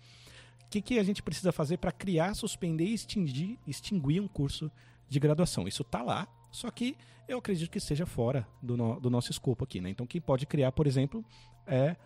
o 0.65 0.69
que, 0.69 0.81
que 0.81 0.99
a 0.99 1.03
gente 1.05 1.23
precisa 1.23 1.53
fazer 1.53 1.77
para 1.77 1.93
criar, 1.93 2.35
suspender 2.35 2.87
e 2.87 2.95
extinguir, 2.95 3.59
extinguir 3.67 4.21
um 4.21 4.27
curso 4.27 4.71
de 5.09 5.21
graduação? 5.21 5.69
Isso 5.69 5.83
está 5.83 6.03
lá, 6.03 6.27
só 6.55 6.71
que 6.71 6.97
eu 7.27 7.39
acredito 7.39 7.69
que 7.69 7.81
seja 7.81 8.07
fora 8.07 8.47
do, 8.63 8.77
no, 8.77 9.01
do 9.01 9.11
nosso 9.11 9.29
escopo 9.33 9.65
aqui. 9.65 9.81
Né? 9.81 9.91
Então, 9.91 10.07
quem 10.07 10.21
pode 10.21 10.47
criar, 10.47 10.71
por 10.71 10.87
exemplo, 10.87 11.25
é 11.67 11.97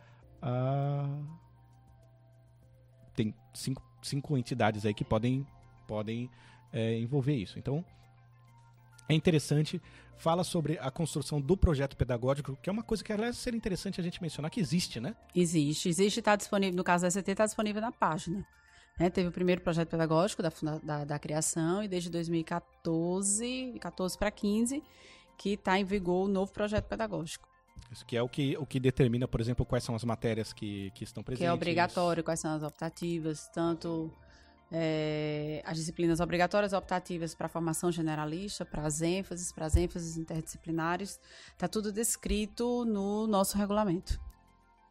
a. 0.40 1.06
Tem 3.14 3.34
cinco, 3.52 3.82
cinco 4.00 4.38
entidades 4.38 4.86
aí 4.86 4.94
que 4.94 5.04
podem, 5.04 5.46
podem 5.86 6.30
é, 6.72 6.98
envolver 6.98 7.34
isso. 7.34 7.58
Então, 7.58 7.84
é 9.06 9.12
interessante. 9.12 9.82
Fala 10.16 10.42
sobre 10.42 10.78
a 10.78 10.90
construção 10.90 11.40
do 11.40 11.54
projeto 11.54 11.94
pedagógico, 11.94 12.56
que 12.62 12.70
é 12.70 12.72
uma 12.72 12.82
coisa 12.82 13.04
que, 13.04 13.12
aliás, 13.12 13.36
seria 13.36 13.58
interessante 13.58 14.00
a 14.00 14.04
gente 14.04 14.20
mencionar 14.22 14.50
que 14.50 14.60
existe, 14.60 14.98
né? 14.98 15.14
Existe. 15.34 15.90
Existe, 15.90 16.20
está 16.20 16.34
disponível, 16.34 16.74
no 16.74 16.82
caso 16.82 17.04
da 17.04 17.10
ST, 17.10 17.30
está 17.30 17.44
disponível 17.44 17.82
na 17.82 17.92
página. 17.92 18.44
Né? 18.98 19.08
Teve 19.10 19.28
o 19.28 19.32
primeiro 19.32 19.60
projeto 19.60 19.88
pedagógico 19.88 20.42
da, 20.42 20.50
da, 20.82 21.04
da 21.04 21.18
criação 21.18 21.82
e 21.82 21.88
desde 21.88 22.10
2014, 22.10 23.76
14 23.80 24.18
para 24.18 24.30
15, 24.30 24.82
que 25.36 25.50
está 25.50 25.78
em 25.78 25.84
vigor 25.84 26.26
o 26.26 26.28
novo 26.28 26.52
projeto 26.52 26.86
pedagógico. 26.86 27.48
Isso 27.92 28.04
que 28.04 28.16
é 28.16 28.22
o 28.22 28.28
que, 28.28 28.56
o 28.58 28.66
que 28.66 28.80
determina, 28.80 29.26
por 29.28 29.40
exemplo, 29.40 29.64
quais 29.64 29.84
são 29.84 29.94
as 29.94 30.04
matérias 30.04 30.52
que, 30.52 30.90
que 30.90 31.04
estão 31.04 31.22
presentes. 31.22 31.44
Que 31.44 31.48
é 31.48 31.52
obrigatório, 31.52 32.24
quais 32.24 32.40
são 32.40 32.52
as 32.54 32.62
optativas, 32.62 33.48
tanto 33.48 34.12
é, 34.70 35.62
as 35.64 35.78
disciplinas 35.78 36.20
obrigatórias 36.20 36.72
optativas 36.72 37.34
para 37.34 37.46
a 37.46 37.48
formação 37.48 37.90
generalista, 37.90 38.64
para 38.64 38.84
as 38.84 39.00
ênfases, 39.00 39.52
para 39.52 39.66
as 39.66 39.76
ênfases 39.76 40.16
interdisciplinares, 40.16 41.18
está 41.52 41.66
tudo 41.66 41.90
descrito 41.90 42.84
no 42.84 43.26
nosso 43.26 43.56
regulamento. 43.56 44.20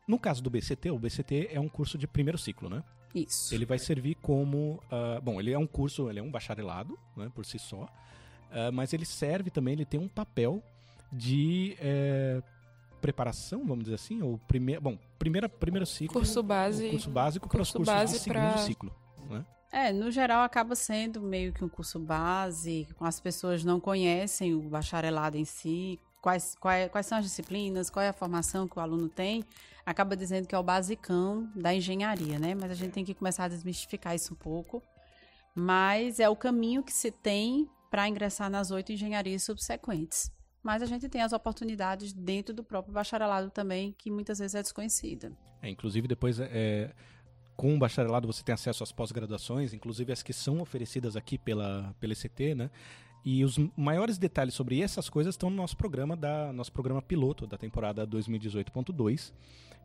No 0.07 0.17
caso 0.17 0.41
do 0.41 0.49
BCT, 0.49 0.89
o 0.89 0.97
BCT 0.97 1.49
é 1.51 1.59
um 1.59 1.67
curso 1.67 1.97
de 1.97 2.07
primeiro 2.07 2.37
ciclo, 2.37 2.69
né? 2.69 2.83
Isso. 3.23 3.53
Ele 3.53 3.65
vai 3.65 3.79
servir 3.79 4.15
como. 4.15 4.79
Uh, 4.91 5.21
bom, 5.21 5.39
ele 5.39 5.51
é 5.51 5.57
um 5.57 5.67
curso, 5.67 6.09
ele 6.09 6.19
é 6.19 6.23
um 6.23 6.31
bacharelado, 6.31 6.97
né, 7.15 7.31
por 7.33 7.45
si 7.45 7.57
só. 7.57 7.83
Uh, 7.83 8.71
mas 8.73 8.93
ele 8.93 9.05
serve 9.05 9.49
também, 9.49 9.73
ele 9.73 9.85
tem 9.85 9.99
um 9.99 10.07
papel 10.07 10.63
de 11.11 11.75
é, 11.79 12.41
preparação, 13.01 13.65
vamos 13.65 13.85
dizer 13.85 13.95
assim, 13.95 14.21
ou 14.21 14.37
primeiro, 14.47 14.81
bom, 14.81 14.97
primeira, 15.17 15.47
primeiro 15.47 15.85
ciclo. 15.85 16.13
Curso 16.13 16.43
base. 16.43 16.89
Curso 16.89 17.09
básico 17.09 17.47
para 17.47 17.61
os 17.61 17.71
cursos 17.71 17.93
base 17.93 18.13
de 18.13 18.19
segundo 18.19 18.53
pra... 18.53 18.57
ciclo. 18.57 18.95
Né? 19.29 19.45
É, 19.71 19.91
no 19.91 20.09
geral 20.11 20.43
acaba 20.43 20.75
sendo 20.75 21.21
meio 21.21 21.53
que 21.53 21.63
um 21.63 21.69
curso 21.69 21.99
base, 21.99 22.87
as 22.99 23.19
pessoas 23.19 23.63
não 23.63 23.79
conhecem 23.79 24.53
o 24.53 24.61
bacharelado 24.61 25.37
em 25.37 25.45
si, 25.45 25.99
quais, 26.27 26.55
quais, 26.59 26.91
quais 26.91 27.05
são 27.05 27.17
as 27.17 27.23
disciplinas, 27.23 27.89
qual 27.89 28.03
é 28.03 28.09
a 28.09 28.13
formação 28.13 28.67
que 28.67 28.77
o 28.77 28.81
aluno 28.81 29.07
tem, 29.07 29.45
acaba 29.85 30.13
dizendo 30.13 30.45
que 30.45 30.53
é 30.53 30.59
o 30.59 30.63
basicão 30.63 31.49
da 31.55 31.73
engenharia, 31.73 32.37
né? 32.37 32.53
Mas 32.53 32.69
a 32.69 32.73
gente 32.73 32.91
tem 32.91 33.05
que 33.05 33.13
começar 33.13 33.45
a 33.45 33.47
desmistificar 33.47 34.13
isso 34.13 34.33
um 34.33 34.35
pouco. 34.35 34.83
Mas 35.55 36.19
é 36.19 36.27
o 36.27 36.35
caminho 36.35 36.83
que 36.83 36.91
se 36.91 37.11
tem 37.11 37.69
para 37.89 38.09
ingressar 38.09 38.49
nas 38.49 38.71
oito 38.71 38.91
engenharias 38.91 39.43
subsequentes. 39.43 40.29
Mas 40.61 40.81
a 40.81 40.85
gente 40.85 41.07
tem 41.07 41.21
as 41.21 41.31
oportunidades 41.31 42.11
dentro 42.11 42.53
do 42.53 42.61
próprio 42.61 42.93
bacharelado 42.93 43.49
também, 43.49 43.95
que 43.97 44.11
muitas 44.11 44.39
vezes 44.39 44.55
é 44.55 44.61
desconhecida. 44.61 45.31
É, 45.61 45.69
inclusive, 45.69 46.09
depois 46.09 46.41
é, 46.41 46.93
com 47.55 47.73
o 47.73 47.79
bacharelado 47.79 48.27
você 48.27 48.43
tem 48.43 48.53
acesso 48.53 48.83
às 48.83 48.91
pós-graduações, 48.91 49.73
inclusive 49.73 50.11
as 50.11 50.21
que 50.21 50.33
são 50.33 50.59
oferecidas 50.59 51.15
aqui 51.15 51.37
pela, 51.37 51.95
pela 52.01 52.11
ECT, 52.11 52.53
né? 52.53 52.69
E 53.29 53.43
os 53.43 53.57
maiores 53.75 54.17
detalhes 54.17 54.53
sobre 54.53 54.81
essas 54.81 55.09
coisas 55.09 55.33
estão 55.33 55.49
no 55.49 55.57
nosso 55.57 55.75
programa 55.75 56.15
da 56.15 56.53
nosso 56.53 56.71
programa 56.71 57.01
piloto 57.01 57.45
da 57.45 57.57
temporada 57.57 58.07
2018.2, 58.07 59.33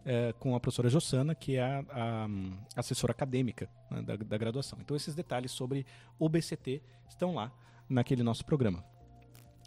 é, 0.05 0.33
com 0.39 0.55
a 0.55 0.61
professora 0.61 0.89
Jossana, 0.89 1.35
que 1.35 1.57
é 1.57 1.61
a, 1.61 1.85
a 1.91 2.29
assessora 2.77 3.11
acadêmica 3.11 3.69
né, 3.91 4.01
da, 4.01 4.15
da, 4.15 4.39
graduação. 4.39 4.79
Então 4.81 4.97
esses 4.97 5.13
detalhes 5.17 5.51
sobre 5.51 5.85
o 6.21 6.29
BCT 6.29 6.81
estão 7.09 7.35
lá 7.35 7.53
naquele 7.89 8.23
nosso 8.23 8.45
programa. 8.45 8.85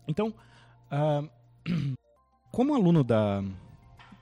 Então, 0.08 0.34
uh, 0.90 1.30
como 2.54 2.76
aluno 2.76 3.04
da, 3.04 3.44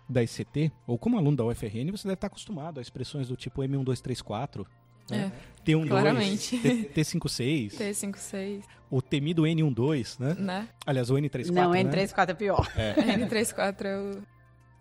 da 0.09 0.23
ICT, 0.23 0.71
ou 0.87 0.97
como 0.97 1.15
aluno 1.15 1.37
da 1.37 1.45
UFRN, 1.45 1.91
você 1.91 2.07
deve 2.07 2.15
estar 2.15 2.25
acostumado 2.25 2.79
a 2.79 2.81
expressões 2.81 3.27
do 3.27 3.35
tipo 3.35 3.61
M1234, 3.61 4.65
né? 5.09 5.31
É. 5.49 5.53
T12, 5.63 5.87
Claramente. 5.87 6.57
T56. 6.93 7.71
T56. 7.77 8.63
O 8.89 9.01
temido 9.01 9.43
N12, 9.43 10.19
né? 10.19 10.35
né? 10.37 10.69
Aliás, 10.85 11.09
o 11.09 11.15
N34. 11.15 11.49
Não, 11.49 11.71
né? 11.71 11.83
N34 11.83 12.29
é 12.29 12.33
pior. 12.33 12.71
É. 12.75 12.93
N34 13.17 13.85
é 13.85 13.97
o. 13.97 14.33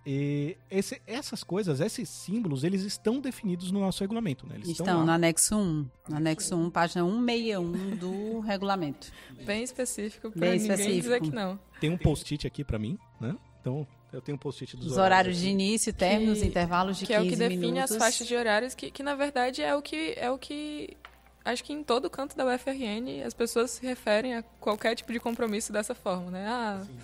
E 0.04 0.56
esse, 0.68 1.00
essas 1.06 1.44
coisas, 1.44 1.80
esses 1.80 2.08
símbolos, 2.08 2.64
eles 2.64 2.82
estão 2.82 3.20
definidos 3.20 3.70
no 3.70 3.78
nosso 3.78 4.02
regulamento, 4.02 4.44
né? 4.48 4.56
Eles 4.56 4.70
estão, 4.70 4.84
estão 4.84 5.06
no 5.06 5.12
anexo 5.12 5.56
1. 5.56 5.88
No 6.08 6.16
anexo 6.16 6.56
1, 6.56 6.70
página 6.70 7.04
161 7.04 7.96
do 7.96 8.40
regulamento. 8.44 9.12
Bem 9.46 9.62
específico 9.62 10.32
para 10.32 10.50
ninguém 10.50 10.56
específico. 10.56 11.02
dizer 11.02 11.20
que 11.20 11.30
não. 11.30 11.58
Tem 11.80 11.88
um 11.88 11.96
post-it 11.96 12.44
aqui 12.44 12.64
para 12.64 12.80
mim, 12.80 12.98
né? 13.20 13.36
Então, 13.60 13.86
eu 14.12 14.20
tenho 14.20 14.36
um 14.36 14.38
post-it 14.38 14.76
dos 14.76 14.92
Os 14.92 14.98
horários, 14.98 15.38
de 15.38 15.48
início, 15.48 15.92
términos, 15.92 16.40
que, 16.40 16.46
intervalos 16.46 16.98
de 16.98 17.06
que 17.06 17.14
15 17.14 17.24
minutos. 17.24 17.38
Que 17.38 17.42
é 17.42 17.46
o 17.46 17.48
que 17.48 17.54
define 17.54 17.72
minutos. 17.72 17.92
as 17.92 17.96
faixas 17.96 18.26
de 18.26 18.36
horários, 18.36 18.74
que, 18.74 18.90
que 18.90 19.02
na 19.02 19.14
verdade 19.14 19.62
é 19.62 19.74
o 19.74 19.80
que, 19.80 20.14
é 20.16 20.30
o 20.30 20.38
que... 20.38 20.96
Acho 21.44 21.64
que 21.64 21.72
em 21.72 21.82
todo 21.82 22.08
canto 22.10 22.36
da 22.36 22.46
UFRN 22.46 23.24
as 23.26 23.34
pessoas 23.34 23.72
se 23.72 23.84
referem 23.84 24.34
a 24.34 24.42
qualquer 24.60 24.94
tipo 24.94 25.12
de 25.12 25.18
compromisso 25.18 25.72
dessa 25.72 25.94
forma, 25.94 26.30
né? 26.30 26.46
Ah, 26.46 26.82
Sim. 26.86 26.96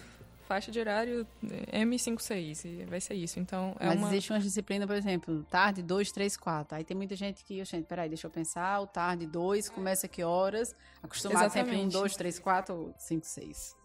faixa 0.46 0.70
de 0.70 0.78
horário 0.78 1.26
M56, 1.72 2.64
e 2.64 2.84
vai 2.84 3.00
ser 3.00 3.14
isso. 3.14 3.40
Então, 3.40 3.74
é 3.80 3.86
Mas 3.86 3.98
uma... 3.98 4.08
existe 4.10 4.30
uma 4.32 4.38
disciplina, 4.38 4.86
por 4.86 4.94
exemplo, 4.94 5.44
tarde 5.50 5.82
2, 5.82 6.12
3, 6.12 6.36
4. 6.36 6.76
Aí 6.76 6.84
tem 6.84 6.96
muita 6.96 7.16
gente 7.16 7.42
que, 7.44 7.64
gente, 7.64 7.86
peraí, 7.86 8.08
deixa 8.08 8.28
eu 8.28 8.30
pensar, 8.30 8.80
o 8.80 8.86
tarde 8.86 9.26
2 9.26 9.70
começa 9.70 10.06
que 10.06 10.22
horas? 10.22 10.76
Acostumado 11.02 11.46
Exatamente. 11.46 11.70
sempre 11.70 11.86
um 11.86 11.88
2, 11.88 12.16
3, 12.16 12.38
4, 12.38 12.94
5, 12.96 13.26
6. 13.26 13.76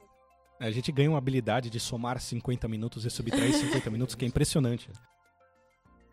A 0.64 0.72
gente 0.72 0.94
ganha 0.94 1.10
uma 1.10 1.18
habilidade 1.18 1.70
de 1.70 1.78
somar 1.78 2.22
50 2.22 2.70
minutos 2.70 3.04
e 3.04 3.10
subtrair 3.10 3.52
50 3.54 3.90
minutos 3.90 4.16
que 4.16 4.24
é 4.24 4.28
impressionante. 4.28 4.90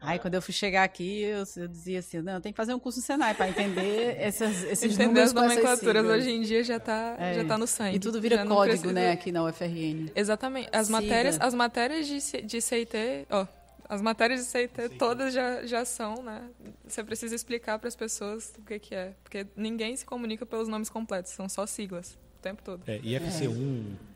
Aí 0.01 0.19
quando 0.19 0.35
eu 0.35 0.43
fui 0.43 0.53
chegar 0.53 0.83
aqui, 0.83 1.21
eu, 1.21 1.45
eu 1.57 1.69
dizia 1.69 2.01
assim, 2.01 2.21
não, 2.21 2.41
tem 2.41 2.53
que 2.53 2.57
fazer 2.57 2.75
um 2.75 2.79
curso 2.79 2.99
no 2.99 3.05
Senai 3.05 3.35
para 3.35 3.49
entender 3.49 4.17
essas, 4.19 4.65
esses 4.65 4.95
Entender 4.95 5.07
números 5.07 5.29
as 5.29 5.33
nomenclaturas 5.35 6.05
hoje 6.05 6.31
em 6.31 6.41
dia 6.41 6.65
já 6.65 6.79
está 6.79 7.17
é. 7.19 7.35
já 7.35 7.45
tá 7.45 7.57
no 7.57 7.67
sangue. 7.67 7.97
E 7.97 8.01
tudo 8.01 8.21
vira 8.21 8.45
código, 8.45 8.91
né, 8.91 9.13
aqui 9.13 9.31
na 9.31 9.45
UFRN. 9.45 10.11
Exatamente. 10.17 10.69
As 10.73 10.89
matérias, 10.89 11.39
as 11.41 11.55
matérias 11.55 12.09
de, 12.09 12.43
de 12.43 12.61
CIT, 12.61 13.27
ó, 13.31 13.47
as 13.89 14.03
matérias 14.03 14.41
de 14.41 14.47
CIT 14.47 14.89
Sim. 14.89 14.97
todas 14.97 15.33
já, 15.33 15.65
já 15.65 15.85
são, 15.85 16.23
né? 16.23 16.49
Você 16.89 17.05
precisa 17.05 17.37
explicar 17.37 17.79
para 17.79 17.87
as 17.89 17.95
pessoas 17.95 18.53
o 18.59 18.63
que, 18.63 18.79
que 18.81 18.95
é. 18.97 19.15
Porque 19.23 19.47
ninguém 19.55 19.95
se 19.95 20.05
comunica 20.05 20.45
pelos 20.45 20.67
nomes 20.67 20.89
completos, 20.89 21.31
são 21.33 21.49
só 21.49 21.67
siglas 21.67 22.19
o 22.39 22.43
tempo 22.43 22.63
todo. 22.65 22.83
É, 22.87 22.99
IFC1, 23.01 23.85
é. 24.07 24.10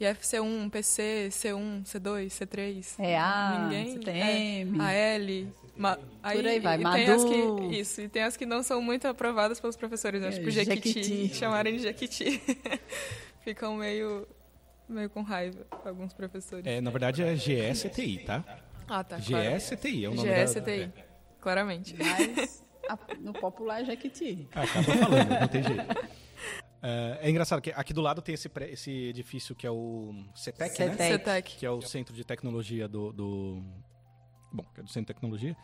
IFC1, 0.00 0.70
PC, 0.70 1.28
C1, 1.30 1.84
C2, 1.84 2.26
C3. 2.26 2.94
É 2.98 3.18
A, 3.18 3.60
Ninguém, 3.68 3.92
CTM. 3.92 4.80
É, 4.80 5.16
AL. 5.16 5.64
Ma, 5.76 5.98
aí, 6.22 6.36
Por 6.36 6.46
aí 6.46 6.60
vai, 6.60 6.78
e 6.78 6.82
Madu. 6.82 6.96
Tem 6.96 7.10
as 7.10 7.24
que, 7.24 7.76
isso, 7.76 8.00
e 8.00 8.08
tem 8.08 8.22
as 8.22 8.36
que 8.36 8.46
não 8.46 8.62
são 8.62 8.80
muito 8.80 9.06
aprovadas 9.08 9.60
pelos 9.60 9.76
professores, 9.76 10.20
né? 10.20 10.30
tipo 10.30 10.50
Jequiti, 10.50 10.92
Jequiti. 11.02 11.34
chamarem 11.34 11.76
de 11.76 11.82
Jequiti. 11.82 12.40
Ficam 13.42 13.76
meio, 13.76 14.26
meio 14.88 15.10
com 15.10 15.22
raiva, 15.22 15.66
alguns 15.84 16.12
professores. 16.12 16.64
É, 16.64 16.80
na 16.80 16.90
verdade 16.90 17.22
é 17.22 17.34
GSTI, 17.34 18.18
tá? 18.18 18.44
Ah, 18.88 19.02
tá. 19.02 19.16
GSTI 19.16 20.04
é 20.04 20.08
o 20.08 20.14
nome 20.14 20.28
GSTI, 20.28 20.60
da... 20.60 20.72
É. 20.72 20.90
claramente. 21.40 21.96
Mas 21.98 22.64
a, 22.88 22.98
no 23.18 23.32
popular 23.32 23.82
é 23.82 23.84
Jequiti. 23.84 24.48
Acaba 24.52 24.82
falando, 24.82 25.40
não 25.40 25.48
tem 25.48 25.62
jeito. 25.62 26.23
É, 26.86 27.18
é, 27.22 27.30
engraçado 27.30 27.62
que 27.62 27.70
aqui 27.70 27.94
do 27.94 28.02
lado 28.02 28.20
tem 28.20 28.34
esse, 28.34 28.50
esse 28.68 28.90
edifício 28.90 29.54
que 29.54 29.66
é 29.66 29.70
o 29.70 30.14
CETEC, 30.34 30.76
CETEC. 30.76 30.98
né? 30.98 31.08
CETEC. 31.08 31.56
Que 31.56 31.64
é 31.64 31.70
o 31.70 31.80
Centro 31.80 32.14
de 32.14 32.22
Tecnologia 32.24 32.86
do, 32.86 33.10
do... 33.10 33.62
Bom, 34.52 34.66
que 34.74 34.80
é 34.80 34.82
do 34.82 34.90
Centro 34.90 35.06
de 35.06 35.14
Tecnologia. 35.14 35.56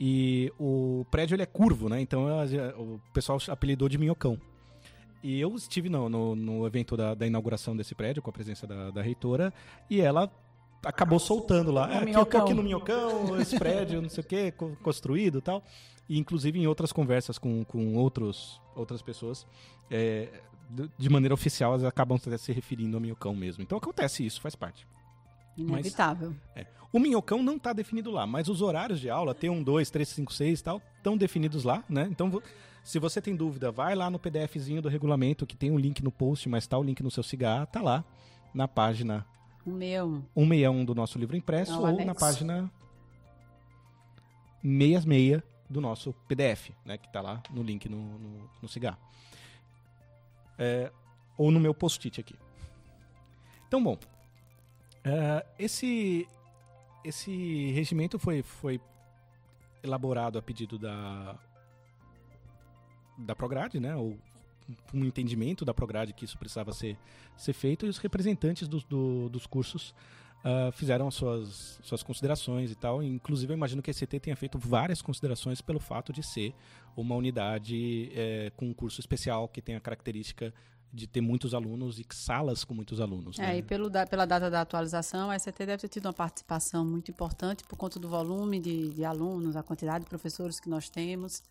E 0.00 0.52
o 0.58 1.06
prédio 1.12 1.36
ele 1.36 1.44
é 1.44 1.46
curvo, 1.46 1.88
né? 1.88 2.00
Então 2.00 2.26
o 2.76 3.00
pessoal 3.12 3.38
apelidou 3.48 3.88
de 3.88 3.96
Minhocão. 3.96 4.36
E 5.22 5.40
eu 5.40 5.54
estive 5.54 5.88
no, 5.88 6.08
no, 6.08 6.34
no 6.34 6.66
evento 6.66 6.96
da, 6.96 7.14
da, 7.14 7.24
inauguração 7.24 7.76
desse 7.76 7.94
prédio, 7.94 8.20
com 8.20 8.30
a 8.30 8.32
presença 8.32 8.66
da, 8.66 8.90
da 8.90 9.00
reitora, 9.00 9.54
e 9.88 10.00
ela 10.00 10.28
acabou 10.84 11.20
soltando 11.20 11.70
lá. 11.70 11.88
É, 11.88 11.98
aqui, 11.98 12.12
eu 12.12 12.42
aqui 12.42 12.52
no 12.52 12.64
Minhocão, 12.64 13.40
esse 13.40 13.56
prédio, 13.56 14.02
não 14.02 14.08
sei 14.08 14.24
o 14.24 14.26
quê, 14.26 14.52
construído 14.82 15.38
e 15.38 15.40
tal. 15.40 15.62
E 16.08 16.18
inclusive 16.18 16.58
em 16.58 16.66
outras 16.66 16.92
conversas 16.92 17.38
com, 17.38 17.64
com 17.64 17.94
outros, 17.94 18.60
outras 18.74 19.00
pessoas, 19.00 19.46
é, 19.88 20.28
de 20.98 21.08
maneira 21.08 21.34
oficial, 21.34 21.72
elas 21.72 21.84
acabam 21.84 22.18
se 22.18 22.52
referindo 22.52 22.96
ao 22.96 23.00
minhocão 23.00 23.34
mesmo. 23.34 23.62
Então 23.62 23.78
acontece 23.78 24.24
isso, 24.24 24.40
faz 24.40 24.54
parte. 24.54 24.86
Inevitável. 25.56 26.34
Mas, 26.54 26.64
é, 26.64 26.68
o 26.92 26.98
minhocão 26.98 27.42
não 27.42 27.56
está 27.56 27.72
definido 27.72 28.10
lá, 28.10 28.26
mas 28.26 28.48
os 28.48 28.62
horários 28.62 29.00
de 29.00 29.10
aula, 29.10 29.34
T1, 29.34 29.64
2, 29.64 29.90
3, 29.90 30.08
5, 30.08 30.32
6 30.32 30.60
e 30.60 30.62
tal, 30.62 30.82
estão 30.96 31.16
definidos 31.16 31.64
lá, 31.64 31.82
né? 31.88 32.08
Então, 32.10 32.42
se 32.82 32.98
você 32.98 33.20
tem 33.20 33.34
dúvida, 33.34 33.70
vai 33.70 33.94
lá 33.94 34.10
no 34.10 34.18
PDFzinho 34.18 34.82
do 34.82 34.88
regulamento, 34.88 35.46
que 35.46 35.56
tem 35.56 35.70
um 35.70 35.78
link 35.78 36.02
no 36.02 36.12
post, 36.12 36.48
mas 36.48 36.66
tá 36.66 36.78
o 36.78 36.82
link 36.82 37.02
no 37.02 37.10
seu 37.10 37.22
cigarro, 37.22 37.66
tá 37.66 37.80
lá 37.80 38.04
na 38.52 38.68
página 38.68 39.26
161, 39.64 40.22
161 40.34 40.84
do 40.84 40.94
nosso 40.94 41.18
livro 41.18 41.36
impresso 41.36 41.72
não, 41.72 41.80
ou 41.80 41.86
anexo. 41.86 42.06
na 42.06 42.14
página 42.14 42.70
66 44.62 45.42
do 45.68 45.80
nosso 45.80 46.12
PDF, 46.28 46.70
né? 46.84 46.98
Que 46.98 47.10
tá 47.12 47.20
lá 47.20 47.42
no 47.50 47.62
link 47.62 47.88
no, 47.88 47.96
no, 47.96 48.50
no 48.62 48.68
cigarro. 48.68 48.98
É, 50.58 50.90
ou 51.36 51.50
no 51.50 51.58
meu 51.58 51.74
post-it 51.74 52.20
aqui. 52.20 52.36
Então, 53.66 53.82
bom, 53.82 53.94
uh, 53.94 55.46
esse, 55.58 56.28
esse 57.04 57.70
regimento 57.72 58.18
foi, 58.18 58.42
foi 58.42 58.80
elaborado 59.82 60.38
a 60.38 60.42
pedido 60.42 60.78
da, 60.78 61.36
da 63.18 63.34
Prograde, 63.34 63.80
né? 63.80 63.96
Ou 63.96 64.16
um 64.92 65.04
entendimento 65.04 65.64
da 65.64 65.74
Prograde 65.74 66.12
que 66.12 66.24
isso 66.24 66.38
precisava 66.38 66.72
ser, 66.72 66.96
ser 67.36 67.52
feito, 67.52 67.84
e 67.84 67.88
os 67.88 67.98
representantes 67.98 68.66
do, 68.66 68.80
do, 68.80 69.28
dos 69.28 69.46
cursos 69.46 69.94
uh, 70.44 70.70
fizeram 70.72 71.08
as 71.08 71.14
suas, 71.14 71.80
suas 71.82 72.02
considerações 72.02 72.70
e 72.70 72.74
tal. 72.74 73.02
Inclusive, 73.02 73.52
eu 73.52 73.56
imagino 73.56 73.82
que 73.82 73.90
a 73.90 73.92
ECT 73.92 74.20
tenha 74.20 74.36
feito 74.36 74.58
várias 74.58 75.00
considerações 75.00 75.60
pelo 75.60 75.80
fato 75.80 76.12
de 76.12 76.22
ser 76.22 76.54
uma 76.96 77.16
unidade 77.16 78.12
é, 78.14 78.52
com 78.56 78.66
um 78.66 78.74
curso 78.74 79.00
especial 79.00 79.48
que 79.48 79.60
tem 79.60 79.74
a 79.74 79.80
característica 79.80 80.52
de 80.92 81.08
ter 81.08 81.20
muitos 81.20 81.54
alunos 81.54 81.98
e 81.98 82.06
salas 82.10 82.62
com 82.62 82.72
muitos 82.72 83.00
alunos. 83.00 83.36
É, 83.40 83.42
né? 83.42 83.58
e 83.58 83.62
pelo, 83.62 83.90
pela 84.08 84.24
data 84.24 84.48
da 84.48 84.60
atualização, 84.60 85.28
a 85.28 85.34
ECT 85.34 85.66
deve 85.66 85.78
ter 85.78 85.88
tido 85.88 86.06
uma 86.06 86.12
participação 86.12 86.84
muito 86.84 87.10
importante 87.10 87.64
por 87.64 87.76
conta 87.76 87.98
do 87.98 88.08
volume 88.08 88.60
de, 88.60 88.90
de 88.90 89.04
alunos, 89.04 89.56
a 89.56 89.62
quantidade 89.62 90.04
de 90.04 90.08
professores 90.08 90.60
que 90.60 90.68
nós 90.68 90.88
temos. 90.88 91.42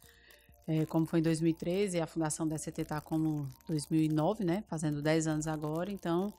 É, 0.65 0.85
como 0.85 1.05
foi 1.05 1.19
em 1.19 1.23
2013, 1.23 2.00
a 2.00 2.07
fundação 2.07 2.47
da 2.47 2.55
ECT 2.55 2.83
está 2.83 3.01
como 3.01 3.50
2009, 3.67 4.45
né? 4.45 4.63
Fazendo 4.69 5.01
10 5.01 5.27
anos 5.27 5.45
agora. 5.45 5.91
Então, 5.91 6.33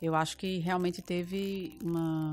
eu 0.00 0.14
acho 0.14 0.36
que 0.36 0.58
realmente 0.58 1.02
teve 1.02 1.78
uma, 1.82 2.32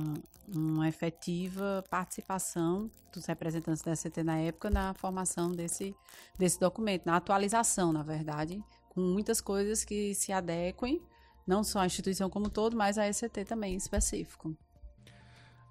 uma 0.53 0.87
efetiva 0.87 1.83
participação 1.89 2.89
dos 3.11 3.25
representantes 3.25 3.81
da 3.81 3.93
CT 3.95 4.23
na 4.23 4.37
época 4.37 4.69
na 4.69 4.93
formação 4.93 5.51
desse, 5.51 5.95
desse 6.37 6.59
documento, 6.59 7.05
na 7.05 7.15
atualização, 7.15 7.91
na 7.91 8.03
verdade, 8.03 8.61
com 8.89 9.01
muitas 9.01 9.41
coisas 9.41 9.83
que 9.83 10.13
se 10.13 10.31
adequem, 10.31 11.01
não 11.47 11.63
só 11.63 11.79
à 11.79 11.85
instituição 11.85 12.29
como 12.29 12.47
um 12.47 12.49
todo, 12.49 12.75
mas 12.75 12.97
à 12.97 13.07
ECT 13.07 13.45
também 13.45 13.73
em 13.73 13.77
específico. 13.77 14.55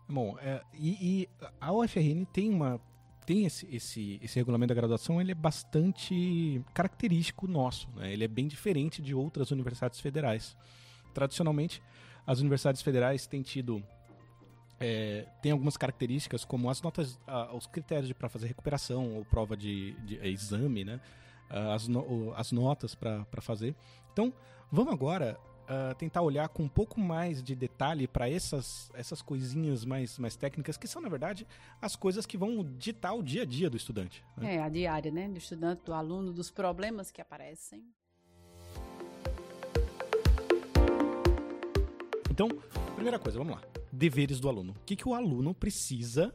Bom, 0.09 0.37
é, 0.39 0.63
e, 0.75 1.23
e, 1.23 1.29
a 1.61 1.73
UFRN 1.73 2.25
tem 2.33 2.51
uma 2.51 2.81
tem 3.25 3.47
esse, 3.47 3.67
esse, 3.75 4.21
esse 4.23 4.37
regulamento 4.39 4.69
da 4.69 4.75
graduação, 4.75 5.19
ele 5.19 5.33
é 5.33 5.35
bastante 5.35 6.63
característico 6.75 7.49
nosso, 7.49 7.89
né? 7.97 8.13
ele 8.13 8.23
é 8.23 8.29
bem 8.29 8.47
diferente 8.47 9.01
de 9.01 9.15
outras 9.15 9.51
universidades 9.51 9.99
federais 9.99 10.55
tradicionalmente, 11.15 11.83
as 12.27 12.41
universidades 12.41 12.83
federais 12.83 13.27
têm 13.27 13.43
tido 13.43 13.83
é, 14.81 15.27
tem 15.41 15.53
algumas 15.53 15.77
características 15.77 16.45
como 16.45 16.69
as 16.69 16.83
notas, 16.83 17.19
os 17.55 17.67
critérios 17.67 18.13
para 18.13 18.29
fazer 18.29 18.49
recuperação 18.49 19.15
ou 19.15 19.25
prova 19.25 19.57
de, 19.57 19.93
de 20.01 20.19
é, 20.19 20.29
exame, 20.29 20.85
né? 20.85 21.01
as, 21.49 21.89
no, 21.89 22.35
as 22.35 22.53
notas 22.53 22.95
para 22.95 23.41
fazer. 23.41 23.75
Então, 24.13 24.33
vamos 24.71 24.93
agora 24.93 25.39
uh, 25.65 25.95
tentar 25.97 26.23
olhar 26.23 26.49
com 26.49 26.65
um 26.65 26.69
pouco 26.69 27.01
mais 27.01 27.43
de 27.43 27.55
detalhe 27.55 28.07
para 28.07 28.29
essas, 28.29 28.91
essas 28.95 29.23
coisinhas 29.23 29.85
mais, 29.85 30.19
mais 30.19 30.37
técnicas, 30.37 30.77
que 30.77 30.87
são, 30.87 31.01
na 31.01 31.09
verdade, 31.09 31.47
as 31.81 31.97
coisas 31.97 32.27
que 32.27 32.37
vão 32.37 32.65
ditar 32.77 33.15
o 33.15 33.23
dia 33.23 33.43
a 33.43 33.47
dia 33.47 33.71
do 33.71 33.77
estudante. 33.77 34.25
Né? 34.37 34.57
É, 34.57 34.63
a 34.63 34.69
diária, 34.69 35.11
né? 35.11 35.29
Do 35.29 35.39
estudante, 35.39 35.83
do 35.85 35.93
aluno, 35.93 36.33
dos 36.33 36.51
problemas 36.51 37.11
que 37.11 37.21
aparecem. 37.21 37.85
Então, 42.35 42.49
primeira 42.97 43.17
coisa, 43.17 43.39
vamos 43.39 43.55
lá. 43.55 43.63
Deveres 43.93 44.41
do 44.41 44.49
aluno. 44.49 44.73
O 44.73 44.85
que, 44.85 44.97
que 44.97 45.09
o 45.09 45.15
aluno 45.15 45.55
precisa 45.55 46.35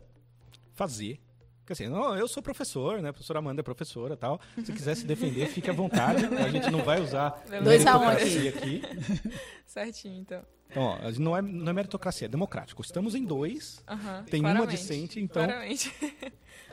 fazer? 0.71 1.19
Porque 1.57 1.73
assim, 1.73 1.89
não, 1.89 2.15
eu 2.15 2.25
sou 2.25 2.41
professor, 2.41 3.01
né? 3.01 3.09
A 3.09 3.11
professora 3.11 3.39
Amanda 3.39 3.59
é 3.59 3.63
professora 3.63 4.15
tal. 4.15 4.39
Se 4.63 4.71
quiser 4.71 4.95
se 4.95 5.05
defender, 5.05 5.47
fique 5.49 5.69
à 5.69 5.73
vontade. 5.73 6.23
A 6.25 6.49
gente 6.49 6.71
não 6.71 6.85
vai 6.85 7.01
usar 7.01 7.43
Dois 7.61 7.85
a 7.85 7.97
um 7.97 8.07
aqui. 8.07 8.47
aqui. 8.47 8.81
Certinho, 9.67 10.21
então. 10.21 10.41
Então, 10.69 10.83
ó, 10.83 10.97
não 11.19 11.35
é, 11.35 11.41
não 11.41 11.69
é 11.69 11.73
meritocracia, 11.73 12.27
é 12.27 12.29
democrático. 12.29 12.81
Estamos 12.81 13.13
em 13.13 13.25
dois, 13.25 13.83
uhum, 13.89 14.23
tem 14.23 14.39
claramente, 14.39 14.67
uma 14.67 14.71
discente, 14.71 15.19
então... 15.19 15.43
Claramente. 15.43 15.93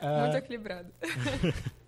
Uh... 0.01 0.21
Muito 0.21 0.37
equilibrado. 0.37 0.89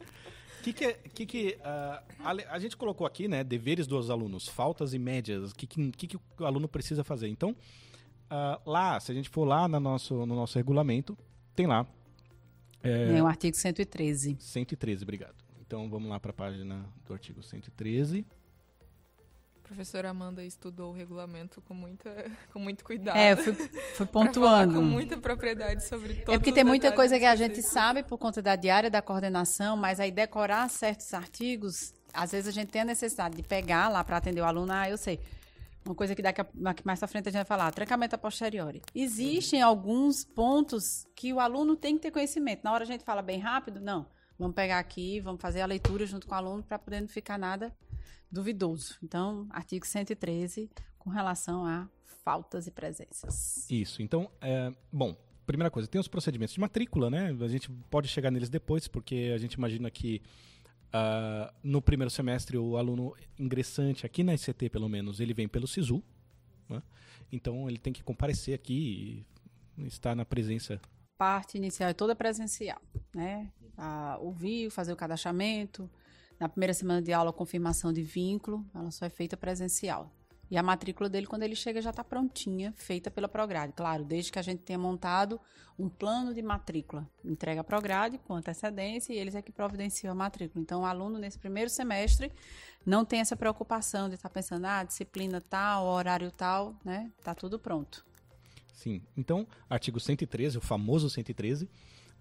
O 0.59 0.61
que, 0.61 0.73
que, 0.73 0.85
é, 0.85 0.93
que, 0.93 1.25
que 1.25 1.57
uh, 1.59 2.03
a, 2.19 2.31
a, 2.51 2.59
gente 2.59 2.75
colocou 2.75 3.07
aqui, 3.07 3.27
né? 3.27 3.43
Deveres 3.43 3.87
dos 3.87 4.09
alunos, 4.09 4.47
faltas 4.47 4.93
e 4.93 4.99
médias, 4.99 5.51
o 5.51 5.55
que, 5.55 5.65
que, 5.65 6.07
que, 6.07 6.17
o 6.17 6.45
aluno 6.45 6.67
precisa 6.67 7.03
fazer. 7.03 7.29
Então, 7.29 7.51
uh, 7.51 8.69
lá, 8.69 8.99
se 8.99 9.11
a 9.11 9.15
gente 9.15 9.29
for 9.29 9.45
lá 9.45 9.67
no 9.67 9.79
nosso, 9.79 10.25
no 10.25 10.35
nosso 10.35 10.57
regulamento, 10.57 11.17
tem 11.55 11.65
lá. 11.65 11.87
É, 12.83 13.17
é 13.17 13.23
o 13.23 13.27
artigo 13.27 13.55
113. 13.55 14.37
113, 14.39 15.03
obrigado. 15.03 15.35
Então 15.65 15.89
vamos 15.89 16.09
lá 16.09 16.19
para 16.19 16.31
a 16.31 16.33
página 16.33 16.85
do 17.05 17.13
artigo 17.13 17.41
113 17.41 18.25
professora 19.69 20.09
Amanda 20.09 20.43
estudou 20.43 20.91
o 20.91 20.95
regulamento 20.95 21.61
com, 21.61 21.75
muita, 21.75 22.09
com 22.51 22.59
muito 22.59 22.83
cuidado. 22.83 23.15
É, 23.15 23.35
fui, 23.35 23.53
fui 23.53 24.05
pontuando. 24.07 24.73
com 24.73 24.81
muita 24.81 25.15
propriedade 25.15 25.85
sobre 25.85 26.15
todos 26.15 26.33
É 26.33 26.37
porque 26.39 26.51
tem 26.51 26.63
muita 26.63 26.91
coisa 26.91 27.19
que 27.19 27.25
a 27.25 27.35
gente 27.35 27.61
sabe 27.61 28.01
por 28.01 28.17
conta 28.17 28.41
da 28.41 28.55
diária 28.55 28.89
da 28.89 29.01
coordenação, 29.01 29.77
mas 29.77 29.99
aí 29.99 30.11
decorar 30.11 30.67
certos 30.69 31.13
artigos, 31.13 31.93
às 32.11 32.31
vezes 32.31 32.47
a 32.47 32.51
gente 32.51 32.69
tem 32.69 32.81
a 32.81 32.85
necessidade 32.85 33.35
de 33.35 33.43
pegar 33.43 33.89
lá 33.89 34.03
para 34.03 34.17
atender 34.17 34.41
o 34.41 34.45
aluno, 34.45 34.73
ah, 34.73 34.89
eu 34.89 34.97
sei. 34.97 35.19
Uma 35.85 35.95
coisa 35.95 36.15
que 36.15 36.21
daqui, 36.21 36.41
a, 36.41 36.47
mais 36.83 36.99
para 36.99 37.07
frente 37.07 37.29
a 37.29 37.31
gente 37.31 37.39
vai 37.39 37.45
falar, 37.45 37.71
trancamento 37.71 38.15
a 38.15 38.17
posteriori. 38.17 38.81
Existem 38.93 39.61
alguns 39.61 40.25
pontos 40.25 41.05
que 41.15 41.31
o 41.31 41.39
aluno 41.39 41.75
tem 41.75 41.95
que 41.95 42.01
ter 42.01 42.11
conhecimento. 42.11 42.63
Na 42.63 42.73
hora 42.73 42.83
a 42.83 42.87
gente 42.87 43.03
fala 43.03 43.21
bem 43.21 43.39
rápido, 43.39 43.79
não. 43.79 44.07
Vamos 44.37 44.55
pegar 44.55 44.79
aqui, 44.79 45.19
vamos 45.19 45.41
fazer 45.41 45.61
a 45.61 45.65
leitura 45.65 46.05
junto 46.07 46.25
com 46.25 46.33
o 46.33 46.37
aluno 46.37 46.63
para 46.63 46.79
poder 46.79 47.01
não 47.01 47.07
ficar 47.07 47.37
nada 47.37 47.71
duvidoso. 48.31 48.97
Então, 49.03 49.47
artigo 49.49 49.85
113, 49.85 50.69
com 50.97 51.09
relação 51.09 51.65
a 51.65 51.87
faltas 52.23 52.67
e 52.67 52.71
presenças. 52.71 53.69
Isso. 53.69 54.01
Então, 54.01 54.29
é, 54.41 54.71
bom, 54.91 55.15
primeira 55.45 55.71
coisa, 55.71 55.87
tem 55.87 55.99
os 55.99 56.07
procedimentos 56.07 56.53
de 56.53 56.59
matrícula, 56.59 57.09
né? 57.09 57.35
A 57.41 57.47
gente 57.47 57.69
pode 57.89 58.07
chegar 58.07 58.29
neles 58.29 58.49
depois, 58.49 58.87
porque 58.87 59.31
a 59.33 59.37
gente 59.37 59.53
imagina 59.53 59.89
que 59.89 60.21
uh, 60.89 61.51
no 61.63 61.81
primeiro 61.81 62.11
semestre 62.11 62.57
o 62.57 62.77
aluno 62.77 63.15
ingressante, 63.37 64.05
aqui 64.05 64.23
na 64.23 64.35
ICT 64.35 64.69
pelo 64.69 64.87
menos, 64.87 65.19
ele 65.19 65.33
vem 65.33 65.47
pelo 65.47 65.67
SISU. 65.67 66.03
Né? 66.69 66.83
Então, 67.31 67.67
ele 67.67 67.79
tem 67.79 67.91
que 67.91 68.03
comparecer 68.03 68.53
aqui 68.53 69.25
e 69.77 69.87
estar 69.87 70.15
na 70.15 70.23
presença. 70.25 70.79
Parte 71.17 71.57
inicial 71.57 71.89
é 71.89 71.93
toda 71.93 72.15
presencial, 72.15 72.81
né? 73.13 73.51
A 73.77 74.17
ouvir, 74.19 74.69
fazer 74.69 74.93
o 74.93 74.95
cadastramento, 74.95 75.89
na 76.39 76.47
primeira 76.47 76.73
semana 76.73 77.01
de 77.01 77.11
aula, 77.11 77.33
confirmação 77.33 77.91
de 77.91 78.01
vínculo, 78.01 78.65
ela 78.73 78.91
só 78.91 79.05
é 79.05 79.09
feita 79.09 79.35
presencial. 79.35 80.11
E 80.49 80.57
a 80.57 80.63
matrícula 80.63 81.07
dele, 81.07 81.27
quando 81.27 81.43
ele 81.43 81.55
chega, 81.55 81.81
já 81.81 81.91
está 81.91 82.03
prontinha, 82.03 82.73
feita 82.75 83.11
pela 83.11 83.27
Prograde. 83.27 83.73
Claro, 83.73 84.03
desde 84.03 84.31
que 84.31 84.39
a 84.39 84.41
gente 84.41 84.63
tenha 84.63 84.79
montado 84.79 85.39
um 85.77 85.87
plano 85.87 86.33
de 86.33 86.41
matrícula. 86.41 87.07
Entrega 87.23 87.61
a 87.61 87.63
Prograde 87.63 88.17
com 88.17 88.33
antecedência 88.33 89.13
e 89.13 89.17
eles 89.17 89.35
é 89.35 89.41
que 89.41 89.51
providenciam 89.51 90.11
a 90.11 90.15
matrícula. 90.15 90.61
Então, 90.61 90.81
o 90.81 90.85
aluno, 90.85 91.19
nesse 91.19 91.37
primeiro 91.37 91.69
semestre, 91.69 92.31
não 92.83 93.05
tem 93.05 93.19
essa 93.19 93.35
preocupação 93.35 94.09
de 94.09 94.15
estar 94.15 94.27
tá 94.27 94.33
pensando, 94.33 94.65
ah, 94.65 94.83
disciplina 94.83 95.39
tal, 95.39 95.85
horário 95.85 96.31
tal, 96.31 96.75
né? 96.83 97.11
Está 97.19 97.35
tudo 97.35 97.59
pronto. 97.59 98.03
Sim. 98.73 99.01
Então, 99.15 99.47
artigo 99.69 99.99
113, 99.99 100.57
o 100.57 100.61
famoso 100.61 101.09
113, 101.09 101.69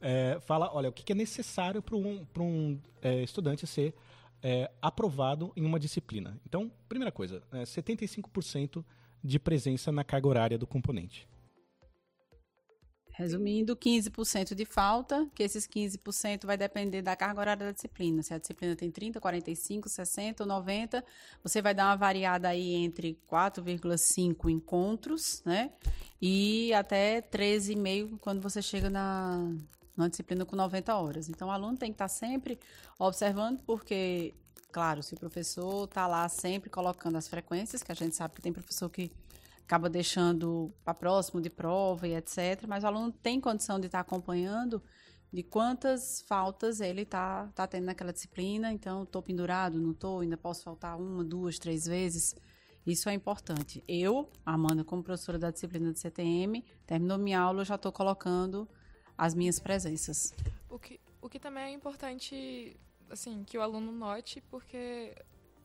é, 0.01 0.39
fala, 0.43 0.71
olha, 0.73 0.91
o 0.91 0.93
que 0.93 1.13
é 1.13 1.15
necessário 1.15 1.81
para 1.81 1.97
um, 1.97 2.27
um 2.39 2.79
é, 3.01 3.23
estudante 3.23 3.67
ser 3.67 3.95
é, 4.43 4.71
aprovado 4.81 5.53
em 5.57 5.65
uma 5.65 5.79
disciplina. 5.79 6.41
Então, 6.47 6.71
primeira 6.89 7.13
coisa, 7.13 7.43
é 7.53 7.63
75% 7.63 8.85
de 9.23 9.39
presença 9.39 9.91
na 9.91 10.05
carga 10.05 10.29
horária 10.29 10.59
do 10.59 10.67
componente. 10.67 11.29
Resumindo, 13.19 13.75
15% 13.75 14.55
de 14.55 14.65
falta, 14.65 15.29
que 15.35 15.43
esses 15.43 15.67
15% 15.67 16.47
vai 16.47 16.57
depender 16.57 17.03
da 17.03 17.17
carga 17.17 17.41
horária 17.41 17.67
da 17.67 17.73
disciplina. 17.73 18.23
Se 18.23 18.33
a 18.33 18.39
disciplina 18.39 18.77
tem 18.77 18.93
30, 18.93 19.21
45, 19.21 19.89
60 19.89 20.45
ou 20.45 20.49
90, 20.49 21.05
você 21.43 21.61
vai 21.61 21.75
dar 21.75 21.87
uma 21.87 21.97
variada 21.97 22.49
aí 22.49 22.75
entre 22.75 23.19
4,5 23.29 24.49
encontros, 24.49 25.43
né? 25.45 25.73
E 26.23 26.73
até 26.73 27.21
13,5 27.21 28.19
quando 28.21 28.41
você 28.41 28.63
chega 28.63 28.89
na, 28.89 29.53
numa 29.99 30.09
disciplina 30.09 30.47
com 30.47 30.55
90 30.55 30.95
horas. 30.97 31.29
Então, 31.29 31.49
o 31.49 31.51
aluno 31.51 31.77
tem 31.77 31.91
que 31.91 31.97
estar 31.97 32.09
sempre 32.09 32.59
observando, 32.99 33.61
porque, 33.63 34.33
claro, 34.71 35.03
se 35.03 35.13
o 35.15 35.17
professor 35.19 35.85
está 35.85 36.07
lá 36.07 36.29
sempre 36.29 36.71
colocando 36.71 37.17
as 37.17 37.27
frequências, 37.27 37.83
que 37.83 37.91
a 37.91 37.95
gente 37.95 38.15
sabe 38.15 38.35
que 38.35 38.41
tem 38.41 38.53
professor 38.53 38.89
que 38.89 39.11
acaba 39.65 39.91
deixando 39.91 40.73
para 40.85 40.95
próximo 40.95 41.41
de 41.41 41.51
prova 41.51 42.07
e 42.07 42.15
etc., 42.15 42.65
mas 42.69 42.85
o 42.85 42.87
aluno 42.87 43.11
tem 43.11 43.41
condição 43.41 43.81
de 43.81 43.87
estar 43.87 44.01
acompanhando 44.01 44.81
de 45.31 45.43
quantas 45.43 46.23
faltas 46.27 46.81
ele 46.81 47.03
está 47.03 47.49
tá 47.49 47.67
tendo 47.67 47.85
naquela 47.85 48.13
disciplina. 48.13 48.73
Então, 48.73 49.03
estou 49.03 49.21
pendurado, 49.21 49.81
não 49.81 49.91
estou, 49.91 50.21
ainda 50.21 50.37
posso 50.37 50.63
faltar 50.63 50.97
uma, 50.97 51.25
duas, 51.25 51.59
três 51.59 51.87
vezes. 51.87 52.35
Isso 52.87 53.11
é 53.11 53.13
importante. 53.13 53.85
Eu, 53.87 54.31
Amanda, 54.47 54.85
como 54.85 55.03
professora 55.03 55.39
da 55.39 55.51
disciplina 55.51 55.93
de 55.93 55.99
CTM, 55.99 56.65
terminou 56.87 57.19
minha 57.19 57.41
aula, 57.41 57.65
já 57.65 57.75
estou 57.75 57.93
colocando 57.93 58.67
as 59.19 59.35
minhas 59.35 59.59
presenças. 59.59 60.33
O 60.71 60.79
que, 60.79 61.01
o 61.21 61.29
que 61.29 61.41
também 61.41 61.65
é 61.65 61.71
importante, 61.71 62.77
assim, 63.11 63.43
que 63.45 63.59
o 63.59 63.61
aluno 63.61 63.91
note, 63.91 64.41
porque 64.43 65.13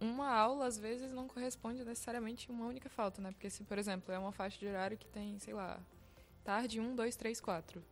uma 0.01 0.29
aula, 0.33 0.65
às 0.65 0.77
vezes, 0.77 1.11
não 1.11 1.27
corresponde 1.27 1.85
necessariamente 1.85 2.49
a 2.49 2.53
uma 2.53 2.65
única 2.65 2.89
falta, 2.89 3.21
né? 3.21 3.31
Porque 3.31 3.49
se, 3.51 3.63
por 3.63 3.77
exemplo, 3.77 4.11
é 4.11 4.17
uma 4.17 4.31
faixa 4.31 4.59
de 4.59 4.67
horário 4.67 4.97
que 4.97 5.07
tem, 5.07 5.37
sei 5.37 5.53
lá, 5.53 5.79
tarde 6.43 6.81
1, 6.81 6.95
2, 6.95 7.15
3, 7.15 7.39
4. 7.39 7.83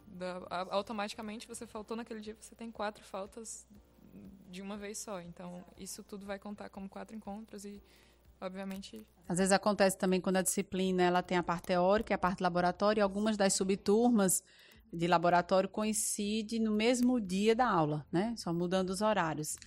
automaticamente 0.72 1.48
você 1.48 1.68
faltou 1.68 1.96
naquele 1.96 2.20
dia, 2.20 2.36
você 2.40 2.56
tem 2.56 2.72
quatro 2.72 3.04
faltas 3.06 3.68
de 4.50 4.62
uma 4.62 4.76
vez 4.76 4.98
só. 4.98 5.22
Então, 5.22 5.64
isso 5.78 6.04
tudo 6.04 6.26
vai 6.26 6.40
contar 6.40 6.70
como 6.70 6.90
quatro 6.90 7.16
encontros 7.16 7.64
e 7.66 7.82
obviamente. 8.42 9.08
Às 9.30 9.38
vezes 9.38 9.52
acontece 9.52 9.98
também 9.98 10.20
quando 10.20 10.38
a 10.38 10.42
disciplina 10.42 11.04
ela 11.04 11.22
tem 11.22 11.38
a 11.38 11.44
parte 11.44 11.68
teórica 11.68 12.12
e 12.12 12.16
a 12.16 12.18
parte 12.18 12.42
laboratória, 12.42 13.00
e 13.00 13.04
algumas 13.04 13.38
das 13.38 13.54
subturmas 13.54 14.44
de 14.92 15.08
laboratório 15.08 15.70
coincidem 15.70 16.60
no 16.60 16.72
mesmo 16.72 17.20
dia 17.20 17.56
da 17.56 17.70
aula, 17.70 18.06
né? 18.12 18.34
Só 18.38 18.54
mudando 18.54 18.90
os 18.90 19.02
horários. 19.02 19.58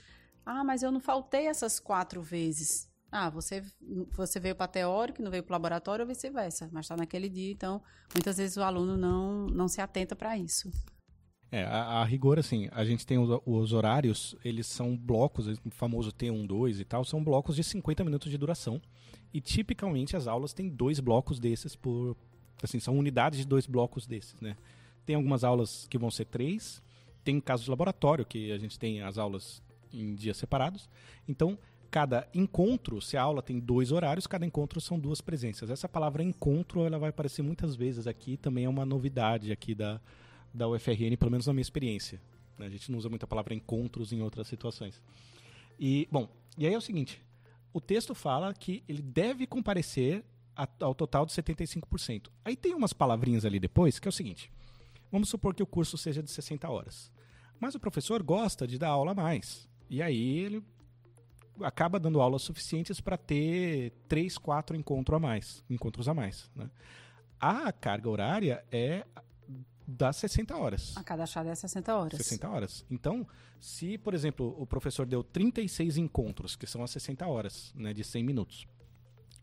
Ah, 0.44 0.62
mas 0.62 0.82
eu 0.82 0.92
não 0.92 1.00
faltei 1.00 1.46
essas 1.46 1.80
quatro 1.80 2.20
vezes. 2.22 2.90
Ah, 3.10 3.30
você, 3.30 3.62
você 4.10 4.40
veio 4.40 4.56
para 4.56 4.66
teórico, 4.66 5.22
não 5.22 5.30
veio 5.30 5.42
para 5.42 5.52
o 5.52 5.56
laboratório 5.56 6.02
ou 6.02 6.08
vice-versa, 6.08 6.68
mas 6.72 6.84
está 6.84 6.96
naquele 6.96 7.28
dia, 7.28 7.52
então 7.52 7.80
muitas 8.12 8.37
vezes 8.37 8.56
o 8.56 8.62
aluno 8.62 8.96
não, 8.96 9.46
não 9.46 9.68
se 9.68 9.80
atenta 9.80 10.16
para 10.16 10.37
isso. 10.37 10.70
É, 11.50 11.62
a, 11.62 12.00
a, 12.00 12.04
rigor, 12.04 12.37
assim, 12.40 12.68
a 12.72 12.84
gente 12.84 13.06
tem 13.06 13.16
os, 13.16 13.40
os, 13.46 13.72
horários, 13.72 14.34
eles 14.44 14.66
são 14.66 14.96
blocos, 14.96 15.46
o 15.46 15.70
famoso 15.70 16.10
T1, 16.10 16.44
2 16.44 16.80
e 16.80 16.84
tal, 16.84 17.04
são 17.04 17.22
blocos 17.22 17.54
de 17.54 17.62
50 17.62 18.02
minutos 18.02 18.28
de 18.28 18.37
duração. 18.37 18.82
E 19.32 19.40
tipicamente 19.40 20.16
as 20.16 20.26
aulas 20.26 20.52
têm 20.52 20.68
dois 20.68 20.98
blocos 20.98 21.38
desses 21.38 21.76
por. 21.76 22.16
Assim, 22.60 22.80
são 22.80 22.98
unidades 22.98 23.38
de 23.38 23.46
dois 23.46 23.66
blocos 23.68 24.04
desses, 24.04 24.40
né? 24.40 24.56
Tem 25.04 25.16
algumas 25.16 25.44
aulas 25.44 25.86
que 25.88 25.98
vão 25.98 26.10
ser 26.10 26.26
três, 26.26 26.82
tem 27.22 27.40
casos 27.40 27.64
de 27.64 27.70
laboratório, 27.70 28.24
que 28.24 28.52
a 28.52 28.58
gente 28.58 28.78
tem 28.78 29.02
as 29.02 29.18
aulas 29.18 29.62
em 29.92 30.14
dias 30.14 30.36
separados. 30.36 30.88
Então, 31.28 31.58
cada 31.90 32.28
encontro, 32.34 33.00
se 33.00 33.16
a 33.16 33.22
aula 33.22 33.40
tem 33.42 33.60
dois 33.60 33.92
horários, 33.92 34.26
cada 34.26 34.44
encontro 34.44 34.80
são 34.80 34.98
duas 34.98 35.20
presenças. 35.20 35.70
Essa 35.70 35.88
palavra 35.88 36.22
encontro, 36.22 36.84
ela 36.84 36.98
vai 36.98 37.10
aparecer 37.10 37.42
muitas 37.42 37.76
vezes 37.76 38.06
aqui, 38.06 38.36
também 38.36 38.64
é 38.64 38.68
uma 38.68 38.84
novidade 38.84 39.52
aqui 39.52 39.74
da, 39.74 40.00
da 40.52 40.68
UFRN, 40.68 41.16
pelo 41.16 41.30
menos 41.30 41.46
na 41.46 41.52
minha 41.52 41.62
experiência. 41.62 42.20
Né? 42.58 42.66
A 42.66 42.68
gente 42.68 42.90
não 42.90 42.98
usa 42.98 43.08
muito 43.08 43.22
a 43.22 43.28
palavra 43.28 43.54
encontros 43.54 44.12
em 44.12 44.22
outras 44.22 44.48
situações. 44.48 45.00
E, 45.78 46.08
bom, 46.10 46.28
e 46.58 46.66
aí 46.66 46.74
é 46.74 46.76
o 46.76 46.80
seguinte, 46.80 47.22
o 47.72 47.80
texto 47.80 48.14
fala 48.14 48.52
que 48.52 48.82
ele 48.88 49.02
deve 49.02 49.46
comparecer 49.46 50.24
ao 50.80 50.94
total 50.94 51.26
de 51.26 51.32
75%. 51.32 52.28
Aí 52.44 52.56
tem 52.56 52.74
umas 52.74 52.92
palavrinhas 52.92 53.44
ali 53.44 53.58
depois, 53.58 53.98
que 53.98 54.06
é 54.06 54.10
o 54.10 54.12
seguinte, 54.12 54.50
vamos 55.14 55.29
supor 55.29 55.55
que 55.55 55.62
o 55.62 55.66
curso 55.66 55.96
seja 55.96 56.20
de 56.20 56.29
60 56.29 56.68
horas. 56.68 57.09
Mas 57.61 57.77
o 57.77 57.79
professor 57.79 58.20
gosta 58.20 58.66
de 58.66 58.77
dar 58.77 58.88
aula 58.88 59.12
a 59.12 59.14
mais. 59.14 59.68
E 59.88 60.03
aí 60.03 60.38
ele 60.38 60.61
acaba 61.61 62.00
dando 62.00 62.20
aulas 62.20 62.42
suficientes 62.42 63.00
para 63.00 63.16
ter 63.16 63.92
três, 64.09 64.37
quatro 64.37 64.74
encontros 64.74 65.16
a 65.16 65.20
mais, 65.20 65.64
encontros 65.70 66.09
a 66.09 66.14
mais. 66.14 66.50
Né? 66.57 66.68
A 67.38 67.70
carga 67.70 68.11
horária 68.11 68.64
é 68.72 69.07
das 69.87 70.16
60 70.16 70.57
horas. 70.57 70.96
A 70.96 71.05
cada 71.05 71.27
chave 71.27 71.48
é 71.48 71.55
60 71.55 71.94
horas. 71.94 72.18
60 72.18 72.48
horas. 72.48 72.85
Então, 72.90 73.24
se, 73.61 73.96
por 73.96 74.14
exemplo, 74.14 74.53
o 74.59 74.66
professor 74.66 75.07
deu 75.07 75.22
36 75.22 75.96
encontros, 75.96 76.57
que 76.57 76.66
são 76.66 76.83
as 76.83 76.90
60 76.90 77.24
horas, 77.24 77.72
né, 77.77 77.94
de 77.94 78.03
100 78.03 78.24
minutos, 78.24 78.66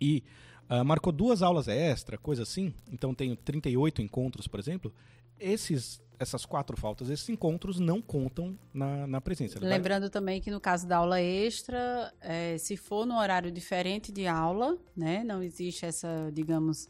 e 0.01 0.21
uh, 0.69 0.83
marcou 0.83 1.13
duas 1.13 1.41
aulas 1.41 1.69
extra, 1.69 2.17
coisa 2.17 2.43
assim, 2.43 2.73
então 2.91 3.13
tenho 3.13 3.37
38 3.37 4.01
encontros, 4.01 4.49
por 4.49 4.59
exemplo, 4.59 4.93
esses 5.41 6.01
essas 6.21 6.45
quatro 6.45 6.77
faltas, 6.77 7.09
esses 7.09 7.27
encontros 7.29 7.79
não 7.79 7.99
contam 7.99 8.55
na, 8.71 9.07
na 9.07 9.19
presença. 9.19 9.59
Lembrando 9.59 10.03
vai... 10.03 10.09
também 10.11 10.39
que 10.39 10.51
no 10.51 10.61
caso 10.61 10.87
da 10.87 10.97
aula 10.97 11.19
extra, 11.19 12.13
é, 12.21 12.59
se 12.59 12.77
for 12.77 13.07
no 13.07 13.17
horário 13.17 13.51
diferente 13.51 14.11
de 14.11 14.27
aula, 14.27 14.77
né, 14.95 15.23
não 15.23 15.41
existe 15.41 15.83
essa, 15.83 16.29
digamos, 16.31 16.87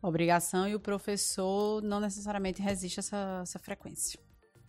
obrigação 0.00 0.66
e 0.66 0.74
o 0.74 0.80
professor 0.80 1.82
não 1.82 2.00
necessariamente 2.00 2.62
resiste 2.62 3.00
a 3.00 3.02
essa, 3.02 3.40
essa 3.42 3.58
frequência. 3.58 4.18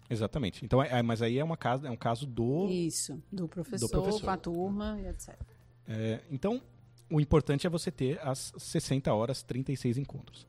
Exatamente. 0.10 0.63
Então, 0.63 0.84
é, 0.84 0.99
é 0.99 1.01
mas 1.01 1.21
aí 1.21 1.39
é, 1.39 1.43
uma 1.43 1.58
casa, 1.58 1.88
é 1.88 1.91
um 1.91 1.95
caso 1.95 2.25
do. 2.25 2.67
Isso, 2.69 3.21
do 3.32 3.47
professor, 3.47 3.88
do 3.88 3.91
professor. 3.91 4.21
com 4.21 4.30
a 4.30 4.38
turma 4.38 4.99
e 5.01 5.08
etc. 5.08 5.36
É, 5.88 6.21
então, 6.30 6.62
o 7.10 7.19
importante 7.19 7.65
é 7.65 7.69
você 7.69 7.89
ter 7.91 8.19
as 8.21 8.54
60 8.58 9.12
horas, 9.13 9.41
36 9.41 9.97
encontros. 9.97 10.45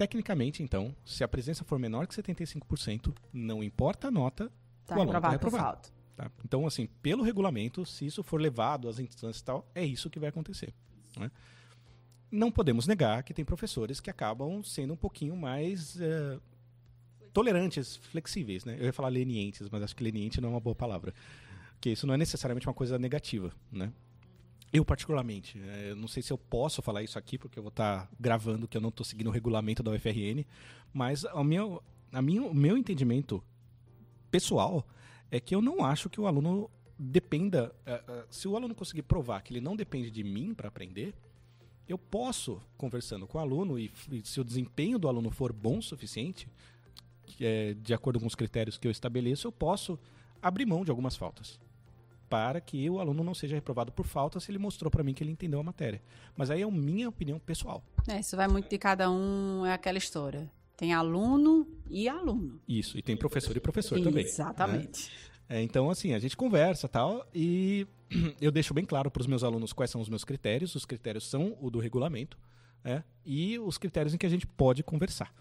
Tecnicamente, 0.00 0.62
então, 0.62 0.96
se 1.04 1.22
a 1.22 1.28
presença 1.28 1.62
for 1.62 1.78
menor 1.78 2.06
que 2.06 2.14
75%, 2.14 3.14
não 3.30 3.62
importa 3.62 4.08
a 4.08 4.10
nota, 4.10 4.50
tá 4.86 4.96
o 4.96 5.00
aluno 5.02 5.18
está 5.18 5.28
reprovado. 5.28 5.90
Tá? 6.16 6.30
Então, 6.42 6.66
assim, 6.66 6.86
pelo 7.02 7.22
regulamento, 7.22 7.84
se 7.84 8.06
isso 8.06 8.22
for 8.22 8.40
levado 8.40 8.88
às 8.88 8.98
instâncias 8.98 9.40
e 9.40 9.44
tal, 9.44 9.70
é 9.74 9.84
isso 9.84 10.08
que 10.08 10.18
vai 10.18 10.30
acontecer. 10.30 10.72
Né? 11.18 11.30
Não 12.30 12.50
podemos 12.50 12.86
negar 12.86 13.22
que 13.22 13.34
tem 13.34 13.44
professores 13.44 14.00
que 14.00 14.08
acabam 14.08 14.64
sendo 14.64 14.94
um 14.94 14.96
pouquinho 14.96 15.36
mais 15.36 15.96
uh, 15.96 16.40
tolerantes, 17.30 17.96
flexíveis. 17.96 18.64
Né? 18.64 18.78
Eu 18.78 18.86
ia 18.86 18.94
falar 18.94 19.10
lenientes, 19.10 19.68
mas 19.68 19.82
acho 19.82 19.94
que 19.94 20.02
leniente 20.02 20.40
não 20.40 20.48
é 20.48 20.52
uma 20.52 20.60
boa 20.60 20.74
palavra. 20.74 21.12
Porque 21.72 21.90
isso 21.90 22.06
não 22.06 22.14
é 22.14 22.16
necessariamente 22.16 22.66
uma 22.66 22.72
coisa 22.72 22.98
negativa. 22.98 23.52
Né? 23.70 23.92
Eu, 24.72 24.84
particularmente, 24.84 25.60
é, 25.60 25.94
não 25.96 26.06
sei 26.06 26.22
se 26.22 26.32
eu 26.32 26.38
posso 26.38 26.80
falar 26.80 27.02
isso 27.02 27.18
aqui, 27.18 27.36
porque 27.36 27.58
eu 27.58 27.62
vou 27.62 27.70
estar 27.70 28.06
tá 28.06 28.08
gravando 28.20 28.68
que 28.68 28.76
eu 28.76 28.80
não 28.80 28.90
estou 28.90 29.04
seguindo 29.04 29.26
o 29.26 29.32
regulamento 29.32 29.82
da 29.82 29.90
UFRN, 29.90 30.44
mas 30.92 31.24
o 31.24 31.42
meu, 31.42 31.82
a 32.12 32.22
minha, 32.22 32.42
o 32.42 32.54
meu 32.54 32.78
entendimento 32.78 33.42
pessoal 34.30 34.86
é 35.28 35.40
que 35.40 35.54
eu 35.54 35.60
não 35.60 35.84
acho 35.84 36.08
que 36.08 36.20
o 36.20 36.26
aluno 36.26 36.70
dependa. 36.96 37.74
Uh, 37.84 38.12
uh, 38.12 38.26
se 38.30 38.46
o 38.46 38.56
aluno 38.56 38.74
conseguir 38.74 39.02
provar 39.02 39.42
que 39.42 39.52
ele 39.52 39.60
não 39.60 39.74
depende 39.74 40.08
de 40.08 40.22
mim 40.22 40.54
para 40.54 40.68
aprender, 40.68 41.14
eu 41.88 41.98
posso, 41.98 42.62
conversando 42.76 43.26
com 43.26 43.38
o 43.38 43.40
aluno, 43.40 43.76
e, 43.76 43.90
se 44.22 44.40
o 44.40 44.44
desempenho 44.44 45.00
do 45.00 45.08
aluno 45.08 45.32
for 45.32 45.52
bom 45.52 45.78
o 45.78 45.82
suficiente, 45.82 46.46
é 47.40 47.74
de 47.74 47.92
acordo 47.92 48.20
com 48.20 48.26
os 48.26 48.36
critérios 48.36 48.78
que 48.78 48.86
eu 48.86 48.90
estabeleço, 48.92 49.48
eu 49.48 49.52
posso 49.52 49.98
abrir 50.40 50.64
mão 50.64 50.84
de 50.84 50.90
algumas 50.90 51.16
faltas 51.16 51.58
para 52.30 52.60
que 52.60 52.88
o 52.88 53.00
aluno 53.00 53.24
não 53.24 53.34
seja 53.34 53.56
reprovado 53.56 53.90
por 53.90 54.06
falta 54.06 54.38
se 54.38 54.50
ele 54.50 54.58
mostrou 54.58 54.90
para 54.90 55.02
mim 55.02 55.12
que 55.12 55.22
ele 55.22 55.32
entendeu 55.32 55.58
a 55.58 55.62
matéria. 55.62 56.00
Mas 56.36 56.50
aí 56.50 56.62
é 56.62 56.64
a 56.64 56.70
minha 56.70 57.08
opinião 57.08 57.38
pessoal. 57.40 57.82
É, 58.08 58.20
isso 58.20 58.36
vai 58.36 58.46
muito 58.46 58.70
de 58.70 58.78
cada 58.78 59.10
um, 59.10 59.66
é 59.66 59.72
aquela 59.72 59.98
história. 59.98 60.50
Tem 60.76 60.94
aluno 60.94 61.66
e 61.90 62.08
aluno. 62.08 62.60
Isso, 62.66 62.96
e 62.96 63.02
tem 63.02 63.16
professor 63.16 63.54
e 63.54 63.60
professor 63.60 63.98
Exatamente. 63.98 64.10
também. 64.10 64.24
Né? 64.24 64.30
Exatamente. 64.30 65.10
Né? 65.10 65.56
É, 65.58 65.62
então, 65.62 65.90
assim, 65.90 66.14
a 66.14 66.18
gente 66.20 66.36
conversa 66.36 66.88
tal, 66.88 67.28
e 67.34 67.84
eu 68.40 68.52
deixo 68.52 68.72
bem 68.72 68.84
claro 68.84 69.10
para 69.10 69.20
os 69.20 69.26
meus 69.26 69.42
alunos 69.42 69.72
quais 69.72 69.90
são 69.90 70.00
os 70.00 70.08
meus 70.08 70.24
critérios. 70.24 70.76
Os 70.76 70.84
critérios 70.84 71.28
são 71.28 71.56
o 71.60 71.68
do 71.68 71.80
regulamento 71.80 72.38
é, 72.84 73.02
e 73.26 73.58
os 73.58 73.76
critérios 73.76 74.14
em 74.14 74.18
que 74.18 74.26
a 74.26 74.30
gente 74.30 74.46
pode 74.46 74.84
conversar. 74.84 75.34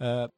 Uh, 0.00 0.30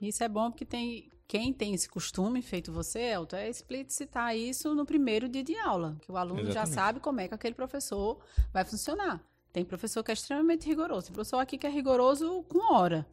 isso 0.00 0.22
é 0.22 0.28
bom 0.28 0.50
porque 0.50 0.64
tem 0.64 1.08
quem 1.26 1.52
tem 1.52 1.74
esse 1.74 1.88
costume, 1.88 2.42
feito 2.42 2.70
você, 2.70 3.00
Elton, 3.00 3.36
é 3.36 3.48
explicitar 3.48 4.36
isso 4.36 4.74
no 4.74 4.84
primeiro 4.84 5.28
dia 5.28 5.42
de 5.42 5.56
aula, 5.56 5.96
que 6.02 6.12
o 6.12 6.16
aluno 6.16 6.40
Exatamente. 6.40 6.68
já 6.68 6.74
sabe 6.74 7.00
como 7.00 7.20
é 7.20 7.28
que 7.28 7.34
aquele 7.34 7.54
professor 7.54 8.20
vai 8.52 8.64
funcionar. 8.64 9.24
Tem 9.52 9.64
professor 9.64 10.02
que 10.04 10.10
é 10.10 10.14
extremamente 10.14 10.66
rigoroso. 10.66 11.06
Tem 11.06 11.14
professor 11.14 11.38
aqui 11.38 11.56
que 11.56 11.66
é 11.66 11.70
rigoroso 11.70 12.42
com 12.44 12.74
hora. 12.74 13.06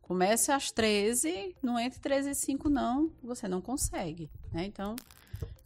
Comece 0.00 0.50
às 0.50 0.70
13, 0.70 1.54
não 1.62 1.78
entre 1.78 2.00
13 2.00 2.30
e 2.30 2.34
5 2.34 2.70
não, 2.70 3.12
você 3.22 3.46
não 3.46 3.60
consegue. 3.60 4.30
Né? 4.50 4.64
Então, 4.64 4.96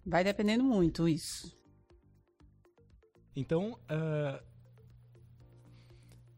vai 0.04 0.24
dependendo 0.24 0.64
muito 0.64 1.08
isso. 1.08 1.56
Então, 3.37 3.78
uh, 3.85 4.52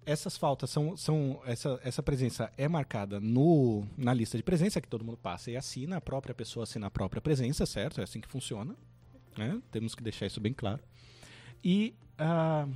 essas 0.06 0.36
faltas 0.36 0.70
são, 0.70 0.96
são 0.96 1.40
essa, 1.44 1.80
essa 1.82 2.02
presença 2.02 2.52
é 2.56 2.68
marcada 2.68 3.20
no, 3.20 3.86
na 3.96 4.12
lista 4.12 4.36
de 4.36 4.42
presença 4.42 4.80
que 4.80 4.88
todo 4.88 5.04
mundo 5.04 5.16
passa 5.16 5.50
e 5.50 5.56
assina, 5.56 5.96
a 5.96 6.00
própria 6.00 6.34
pessoa 6.34 6.64
assina 6.64 6.86
a 6.86 6.90
própria 6.90 7.20
presença, 7.20 7.66
certo? 7.66 8.00
É 8.00 8.04
assim 8.04 8.20
que 8.20 8.28
funciona. 8.28 8.74
Né? 9.36 9.60
Temos 9.70 9.94
que 9.94 10.02
deixar 10.02 10.26
isso 10.26 10.40
bem 10.40 10.52
claro. 10.52 10.80
E. 11.62 11.94
Uh, 12.18 12.70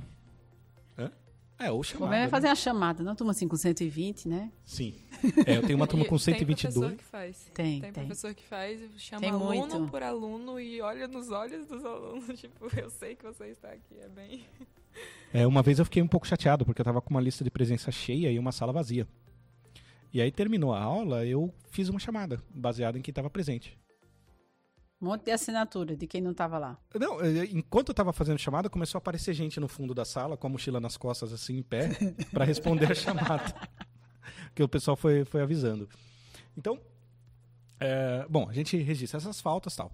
é, 1.59 1.69
ou 1.69 1.83
chamada. 1.83 2.05
Como 2.05 2.13
é 2.13 2.29
fazer 2.29 2.47
né? 2.47 2.51
a 2.53 2.55
chamada, 2.55 3.03
não 3.03 3.13
turma 3.13 3.31
assim 3.31 3.45
com 3.45 3.57
120, 3.57 4.29
né? 4.29 4.49
Sim. 4.63 4.95
É, 5.45 5.57
eu 5.57 5.61
tenho 5.61 5.75
uma 5.75 5.85
turma 5.87 6.05
com 6.05 6.17
122. 6.17 6.73
Tem 6.73 6.81
professor 6.81 6.97
que 6.97 7.03
faz. 7.03 7.51
Tem, 7.53 7.81
tem. 7.81 7.81
Tem 7.81 7.91
professor 7.91 8.33
que 8.33 8.43
faz, 8.45 8.81
chama 8.97 9.19
tem 9.19 9.29
aluno 9.29 9.67
muito. 9.67 9.91
por 9.91 10.01
aluno 10.01 10.57
e 10.57 10.79
olha 10.79 11.05
nos 11.05 11.29
olhos 11.29 11.67
dos 11.67 11.83
alunos, 11.83 12.27
tipo, 12.39 12.65
eu 12.79 12.89
sei 12.89 13.13
que 13.13 13.25
você 13.25 13.47
está 13.47 13.71
aqui, 13.71 13.99
é 13.99 14.07
bem... 14.07 14.45
É, 15.33 15.45
uma 15.45 15.61
vez 15.61 15.79
eu 15.79 15.85
fiquei 15.85 16.01
um 16.01 16.07
pouco 16.07 16.27
chateado, 16.27 16.65
porque 16.65 16.81
eu 16.81 16.83
estava 16.83 17.01
com 17.01 17.11
uma 17.11 17.21
lista 17.21 17.43
de 17.43 17.51
presença 17.51 17.91
cheia 17.91 18.31
e 18.31 18.39
uma 18.39 18.51
sala 18.51 18.73
vazia. 18.73 19.07
E 20.11 20.21
aí 20.21 20.31
terminou 20.31 20.73
a 20.73 20.81
aula, 20.81 21.25
eu 21.25 21.53
fiz 21.69 21.87
uma 21.87 21.99
chamada, 21.99 22.41
baseada 22.49 22.97
em 22.97 23.01
quem 23.01 23.11
estava 23.11 23.29
presente. 23.29 23.77
Um 25.01 25.05
monte 25.05 25.25
de 25.25 25.31
assinatura 25.31 25.95
de 25.95 26.07
quem 26.07 26.19
não 26.19 26.31
estava 26.31 26.57
lá. 26.57 26.77
Não, 26.99 27.19
enquanto 27.53 27.89
eu 27.89 27.93
estava 27.93 28.11
fazendo 28.11 28.37
chamada, 28.37 28.69
começou 28.69 28.97
a 28.97 28.99
aparecer 28.99 29.33
gente 29.33 29.59
no 29.59 29.67
fundo 29.67 29.93
da 29.93 30.03
sala, 30.03 30.35
com 30.35 30.47
a 30.47 30.49
mochila 30.49 30.79
nas 30.79 30.97
costas, 30.97 31.31
assim, 31.31 31.57
em 31.57 31.63
pé, 31.63 31.89
para 32.33 32.43
responder 32.43 32.91
a 32.91 32.95
chamada. 32.95 33.53
que 34.53 34.61
o 34.61 34.67
pessoal 34.67 34.97
foi, 34.97 35.23
foi 35.23 35.41
avisando. 35.41 35.87
Então, 36.57 36.81
é, 37.79 38.25
bom, 38.29 38.49
a 38.49 38.53
gente 38.53 38.75
registra 38.75 39.19
essas 39.19 39.39
faltas 39.39 39.73
tal. 39.73 39.91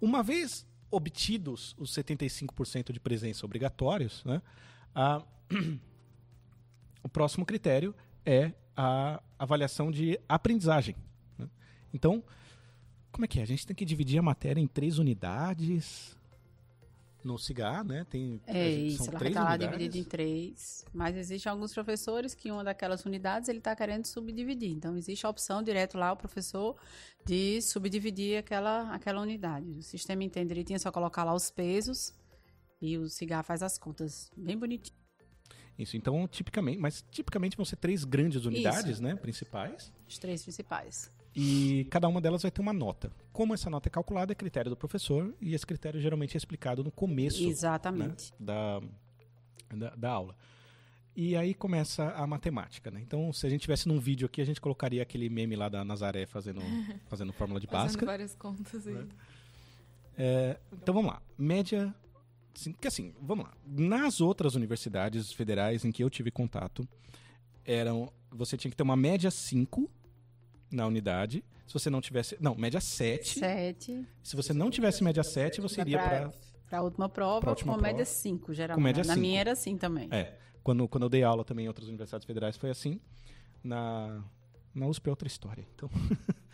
Uma 0.00 0.22
vez 0.22 0.64
obtidos 0.94 1.74
os 1.78 1.90
75% 1.92 2.92
de 2.92 3.00
presença 3.00 3.44
obrigatórios, 3.44 4.24
né, 4.24 4.40
a, 4.94 5.22
o 7.02 7.08
próximo 7.08 7.44
critério 7.44 7.94
é 8.24 8.52
a 8.76 9.22
avaliação 9.38 9.90
de 9.90 10.18
aprendizagem. 10.28 10.96
Né? 11.38 11.48
Então, 11.92 12.22
como 13.12 13.24
é 13.24 13.28
que 13.28 13.38
é? 13.38 13.42
A 13.42 13.46
gente 13.46 13.66
tem 13.66 13.76
que 13.76 13.84
dividir 13.84 14.18
a 14.18 14.22
matéria 14.22 14.60
em 14.60 14.66
três 14.66 14.98
unidades. 14.98 16.16
No 17.24 17.38
CIGA, 17.38 17.82
né? 17.82 18.04
Tem, 18.08 18.40
É 18.46 18.68
isso, 18.68 18.98
são 18.98 19.06
ela 19.06 19.12
vai 19.12 19.18
três 19.20 19.36
estar 19.36 19.44
lá 19.44 19.56
dividida 19.56 19.98
em 19.98 20.04
três. 20.04 20.84
Mas 20.92 21.16
existem 21.16 21.50
alguns 21.50 21.72
professores 21.72 22.34
que 22.34 22.50
uma 22.50 22.62
daquelas 22.62 23.04
unidades 23.04 23.48
ele 23.48 23.58
está 23.58 23.74
querendo 23.74 24.04
subdividir. 24.06 24.70
Então, 24.70 24.96
existe 24.96 25.26
a 25.26 25.30
opção 25.30 25.62
direto 25.62 25.96
lá, 25.96 26.12
o 26.12 26.16
professor, 26.16 26.76
de 27.24 27.60
subdividir 27.62 28.38
aquela, 28.38 28.94
aquela 28.94 29.20
unidade. 29.20 29.70
O 29.78 29.82
sistema 29.82 30.22
entende 30.22 30.48
direitinho, 30.48 30.76
é 30.76 30.78
só 30.78 30.92
colocar 30.92 31.24
lá 31.24 31.34
os 31.34 31.50
pesos 31.50 32.12
e 32.80 32.98
o 32.98 33.08
cigarro 33.08 33.44
faz 33.44 33.62
as 33.62 33.78
contas. 33.78 34.30
Bem 34.36 34.58
bonitinho. 34.58 34.96
Isso, 35.78 35.96
então, 35.96 36.28
tipicamente, 36.28 36.78
mas 36.78 37.04
tipicamente 37.10 37.56
vão 37.56 37.64
ser 37.64 37.76
três 37.76 38.04
grandes 38.04 38.44
unidades, 38.44 38.92
Isso. 38.92 39.02
né? 39.02 39.16
Principais. 39.16 39.92
Os 40.06 40.18
três 40.18 40.42
principais. 40.42 41.10
E 41.34 41.86
cada 41.90 42.06
uma 42.06 42.20
delas 42.20 42.42
vai 42.42 42.50
ter 42.50 42.60
uma 42.60 42.72
nota. 42.72 43.10
Como 43.32 43.52
essa 43.54 43.68
nota 43.68 43.88
é 43.88 43.90
calculada, 43.90 44.32
é 44.32 44.34
critério 44.34 44.70
do 44.70 44.76
professor, 44.76 45.34
e 45.40 45.54
esse 45.54 45.66
critério 45.66 46.00
geralmente 46.00 46.36
é 46.36 46.38
explicado 46.38 46.84
no 46.84 46.92
começo 46.92 47.42
né, 47.90 48.14
da, 48.38 48.80
da, 49.74 49.96
da 49.96 50.10
aula. 50.10 50.36
E 51.16 51.36
aí 51.36 51.54
começa 51.54 52.10
a 52.10 52.26
matemática, 52.26 52.90
né? 52.90 53.00
Então, 53.00 53.32
se 53.32 53.46
a 53.46 53.50
gente 53.50 53.62
tivesse 53.62 53.86
num 53.88 53.98
vídeo 53.98 54.26
aqui, 54.26 54.40
a 54.40 54.44
gente 54.44 54.60
colocaria 54.60 55.02
aquele 55.02 55.28
meme 55.28 55.54
lá 55.56 55.68
da 55.68 55.84
Nazaré 55.84 56.26
fazendo, 56.26 56.60
fazendo 57.06 57.32
fórmula 57.32 57.60
de 57.60 57.66
Fazendo 57.66 57.86
Bhaskara. 57.86 58.06
várias 58.06 58.34
contas 58.34 58.86
aí. 58.86 59.08
É, 60.16 60.58
então 60.72 60.94
vamos 60.94 61.12
lá. 61.12 61.22
Média. 61.36 61.94
Que 62.80 62.86
assim, 62.86 63.12
vamos 63.20 63.46
lá. 63.46 63.52
Nas 63.66 64.20
outras 64.20 64.54
universidades 64.54 65.32
federais 65.32 65.84
em 65.84 65.90
que 65.90 66.02
eu 66.02 66.10
tive 66.10 66.30
contato, 66.30 66.86
eram. 67.64 68.12
Você 68.30 68.56
tinha 68.56 68.70
que 68.70 68.76
ter 68.76 68.82
uma 68.82 68.96
média 68.96 69.30
5 69.30 69.88
na 70.70 70.86
unidade. 70.86 71.44
Se 71.66 71.72
você 71.72 71.88
não 71.90 72.00
tivesse. 72.00 72.36
Não, 72.40 72.54
média 72.54 72.80
7. 72.80 73.38
Sete. 73.38 74.06
Se 74.22 74.36
você 74.36 74.52
não 74.52 74.70
tivesse 74.70 75.02
média 75.02 75.22
7, 75.22 75.60
você 75.60 75.80
iria 75.80 75.98
para. 75.98 76.32
Para 76.68 76.78
a 76.78 76.82
última 76.82 77.08
prova, 77.08 77.40
pra 77.40 77.50
última 77.50 77.72
com 77.74 77.78
prova. 77.78 77.92
média 77.92 78.04
5, 78.04 78.52
geralmente. 78.54 78.76
Com 78.76 78.82
média 78.82 79.04
Na 79.04 79.14
cinco. 79.14 79.20
minha 79.20 79.40
era 79.40 79.52
assim 79.52 79.76
também. 79.76 80.08
É. 80.10 80.36
Quando, 80.62 80.88
quando 80.88 81.02
eu 81.04 81.08
dei 81.08 81.22
aula 81.22 81.44
também 81.44 81.66
em 81.66 81.68
outras 81.68 81.88
universidades 81.88 82.26
federais 82.26 82.56
foi 82.56 82.70
assim. 82.70 83.00
Na, 83.62 84.22
na 84.74 84.86
USP 84.86 85.06
é 85.06 85.10
outra 85.10 85.28
história. 85.28 85.66
Então. 85.74 85.88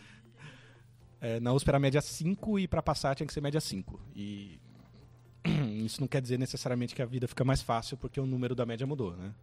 É, 1.22 1.38
na 1.38 1.52
USP 1.52 1.68
era 1.68 1.78
média 1.78 2.00
5 2.00 2.58
e 2.60 2.66
para 2.66 2.80
passar 2.82 3.14
tinha 3.14 3.26
que 3.26 3.32
ser 3.34 3.42
média 3.42 3.60
5. 3.60 4.00
E 4.16 4.58
isso 5.84 6.00
não 6.00 6.08
quer 6.08 6.22
dizer 6.22 6.38
necessariamente 6.38 6.94
que 6.94 7.02
a 7.02 7.04
vida 7.04 7.28
fica 7.28 7.44
mais 7.44 7.60
fácil 7.60 7.98
porque 7.98 8.18
o 8.18 8.24
número 8.24 8.54
da 8.54 8.64
média 8.64 8.86
mudou, 8.86 9.14
né? 9.14 9.34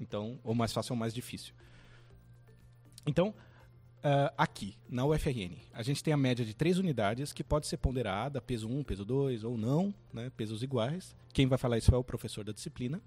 Então, 0.00 0.40
ou 0.42 0.56
mais 0.56 0.72
fácil 0.72 0.92
ou 0.94 0.98
mais 0.98 1.14
difícil. 1.14 1.54
Então, 3.06 3.32
ah, 4.02 4.32
aqui, 4.36 4.76
na 4.88 5.04
UFRN, 5.04 5.56
a 5.72 5.82
gente 5.82 6.02
tem 6.02 6.12
a 6.12 6.16
média 6.16 6.44
de 6.44 6.54
três 6.54 6.78
unidades 6.78 7.32
que 7.32 7.44
pode 7.44 7.66
ser 7.66 7.76
ponderada, 7.76 8.40
peso 8.40 8.68
1, 8.68 8.84
peso 8.84 9.04
2 9.04 9.44
ou 9.44 9.58
não, 9.58 9.94
né? 10.12 10.30
Pesos 10.36 10.62
iguais. 10.62 11.14
Quem 11.32 11.46
vai 11.46 11.58
falar 11.58 11.78
isso 11.78 11.94
é 11.94 11.98
o 11.98 12.04
professor 12.04 12.44
da 12.44 12.52
disciplina. 12.52 13.00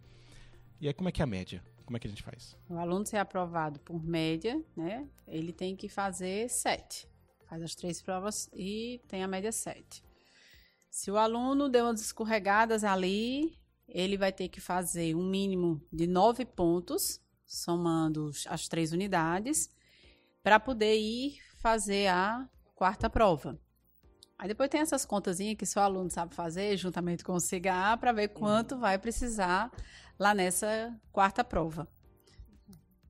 E 0.79 0.87
aí, 0.87 0.93
como 0.93 1.09
é 1.09 1.11
que 1.11 1.21
é 1.21 1.23
a 1.23 1.27
média? 1.27 1.63
Como 1.85 1.97
é 1.97 1.99
que 1.99 2.07
a 2.07 2.09
gente 2.09 2.23
faz? 2.23 2.55
O 2.69 2.77
aluno 2.77 3.05
ser 3.05 3.17
aprovado 3.17 3.79
por 3.79 4.03
média, 4.03 4.61
né? 4.75 5.07
Ele 5.27 5.51
tem 5.51 5.75
que 5.75 5.89
fazer 5.89 6.49
sete. 6.49 7.07
Faz 7.49 7.61
as 7.61 7.75
três 7.75 8.01
provas 8.01 8.49
e 8.53 9.01
tem 9.07 9.23
a 9.23 9.27
média 9.27 9.51
sete. 9.51 10.03
Se 10.89 11.09
o 11.09 11.17
aluno 11.17 11.69
deu 11.69 11.85
umas 11.85 12.01
escorregadas 12.01 12.83
ali, 12.83 13.57
ele 13.87 14.17
vai 14.17 14.31
ter 14.31 14.47
que 14.47 14.61
fazer 14.61 15.15
um 15.15 15.27
mínimo 15.27 15.81
de 15.91 16.05
nove 16.05 16.45
pontos, 16.45 17.19
somando 17.45 18.31
as 18.47 18.67
três 18.67 18.93
unidades, 18.93 19.69
para 20.43 20.59
poder 20.59 20.95
ir 20.97 21.39
fazer 21.55 22.07
a 22.07 22.47
quarta 22.75 23.09
prova. 23.09 23.57
Aí 24.37 24.47
depois 24.47 24.69
tem 24.69 24.81
essas 24.81 25.05
contazinhas 25.05 25.55
que 25.55 25.65
só 25.65 25.79
o 25.79 25.83
aluno 25.83 26.11
sabe 26.11 26.35
fazer, 26.35 26.75
juntamente 26.75 27.23
com 27.23 27.33
o 27.33 27.39
CIGA, 27.39 27.97
para 27.97 28.11
ver 28.11 28.27
quanto 28.29 28.77
vai 28.77 28.97
precisar 28.99 29.71
lá 30.19 30.35
nessa 30.35 30.93
quarta 31.11 31.43
prova. 31.43 31.87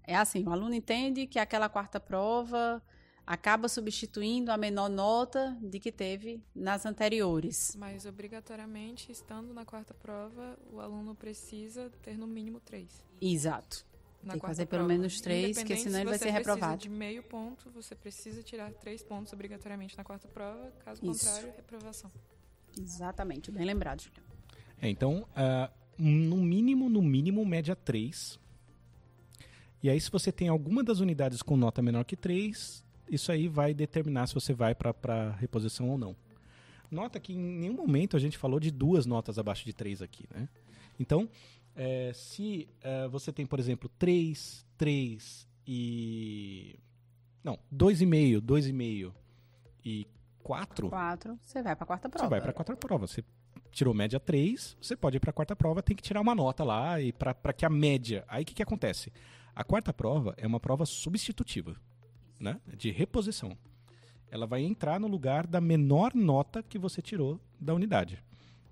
É 0.05 0.15
assim, 0.15 0.43
o 0.45 0.51
aluno 0.51 0.75
entende 0.75 1.25
que 1.25 1.39
aquela 1.39 1.69
quarta 1.69 1.99
prova 1.99 2.83
acaba 3.25 3.69
substituindo 3.69 4.51
a 4.51 4.57
menor 4.57 4.89
nota 4.89 5.57
de 5.61 5.79
que 5.79 5.91
teve 5.91 6.43
nas 6.53 6.85
anteriores. 6.85 7.73
Mas 7.77 8.05
obrigatoriamente, 8.05 9.11
estando 9.11 9.53
na 9.53 9.65
quarta 9.65 9.93
prova, 9.93 10.59
o 10.69 10.79
aluno 10.79 11.15
precisa 11.15 11.89
ter 12.01 12.17
no 12.17 12.27
mínimo 12.27 12.59
três. 12.59 13.03
Exato. 13.21 13.85
Na 14.23 14.33
Tem 14.33 14.39
que 14.39 14.47
fazer 14.47 14.65
pelo 14.67 14.85
prova. 14.85 14.93
menos 14.93 15.19
três, 15.19 15.57
porque 15.57 15.75
senão 15.75 15.95
se 15.95 15.97
ele 15.99 16.09
vai 16.09 16.17
você 16.17 16.23
ser 16.25 16.31
reprovado. 16.31 16.81
de 16.81 16.89
meio 16.89 17.21
ponto, 17.23 17.69
você 17.71 17.93
precisa 17.93 18.41
tirar 18.41 18.71
três 18.71 19.03
pontos 19.03 19.33
obrigatoriamente 19.33 19.97
na 19.97 20.03
quarta 20.03 20.27
prova. 20.29 20.71
Caso 20.85 21.05
Isso. 21.05 21.25
contrário, 21.25 21.53
reprovação. 21.57 22.09
Exatamente, 22.79 23.51
bem 23.51 23.65
lembrado, 23.65 24.01
Julião. 24.01 24.23
É, 24.81 24.89
então, 24.89 25.27
ah, 25.35 25.69
no 25.97 26.37
mínimo, 26.37 26.89
no 26.89 27.01
mínimo, 27.01 27.45
média 27.45 27.75
3. 27.75 28.39
E 29.81 29.89
aí, 29.89 29.99
se 29.99 30.09
você 30.09 30.31
tem 30.31 30.47
alguma 30.47 30.83
das 30.83 30.99
unidades 30.99 31.41
com 31.41 31.57
nota 31.57 31.81
menor 31.81 32.05
que 32.05 32.15
3, 32.15 32.83
isso 33.09 33.31
aí 33.31 33.47
vai 33.49 33.73
determinar 33.73 34.27
se 34.27 34.33
você 34.33 34.53
vai 34.53 34.73
para 34.73 35.31
reposição 35.39 35.89
ou 35.89 35.97
não. 35.97 36.15
Nota 36.89 37.19
que 37.19 37.33
em 37.33 37.37
nenhum 37.39 37.73
momento 37.73 38.15
a 38.15 38.19
gente 38.19 38.37
falou 38.37 38.59
de 38.59 38.71
duas 38.71 39.05
notas 39.05 39.37
abaixo 39.37 39.65
de 39.65 39.73
3 39.73 40.01
aqui, 40.01 40.25
né? 40.33 40.47
Então, 40.99 41.27
é, 41.75 42.11
se 42.13 42.67
é, 42.81 43.07
você 43.07 43.31
tem, 43.31 43.45
por 43.45 43.59
exemplo, 43.59 43.89
3, 43.97 44.65
3 44.77 45.47
e... 45.67 46.79
Não, 47.43 47.59
2,5, 47.73 48.41
2,5 48.41 49.13
e 49.83 50.07
4, 50.43 50.89
Quatro, 50.89 51.39
você 51.43 51.61
vai 51.61 51.75
para 51.75 51.83
a 51.83 51.87
quarta 51.87 52.09
prova. 52.09 52.25
você 52.25 52.29
vai 52.29 52.41
para 52.41 52.51
a 52.51 52.53
quarta 52.53 52.75
prova. 52.75 53.07
Você 53.07 53.23
tirou 53.71 53.93
média 53.93 54.19
3, 54.19 54.77
você 54.79 54.95
pode 54.95 55.17
ir 55.17 55.19
para 55.19 55.31
a 55.31 55.33
quarta 55.33 55.55
prova, 55.55 55.81
tem 55.81 55.95
que 55.95 56.03
tirar 56.03 56.21
uma 56.21 56.35
nota 56.35 56.63
lá 56.63 57.01
e 57.01 57.11
para 57.11 57.53
que 57.53 57.65
a 57.65 57.69
média. 57.69 58.23
Aí 58.27 58.43
o 58.43 58.45
que, 58.45 58.53
que 58.53 58.63
acontece? 58.63 59.11
A 59.55 59.63
quarta 59.63 59.93
prova 59.93 60.33
é 60.37 60.45
uma 60.45 60.59
prova 60.59 60.85
substitutiva, 60.85 61.75
né? 62.39 62.59
De 62.75 62.91
reposição. 62.91 63.57
Ela 64.29 64.47
vai 64.47 64.61
entrar 64.61 64.99
no 64.99 65.07
lugar 65.07 65.45
da 65.45 65.61
menor 65.61 66.13
nota 66.15 66.63
que 66.63 66.79
você 66.79 67.01
tirou 67.01 67.39
da 67.59 67.73
unidade. 67.73 68.23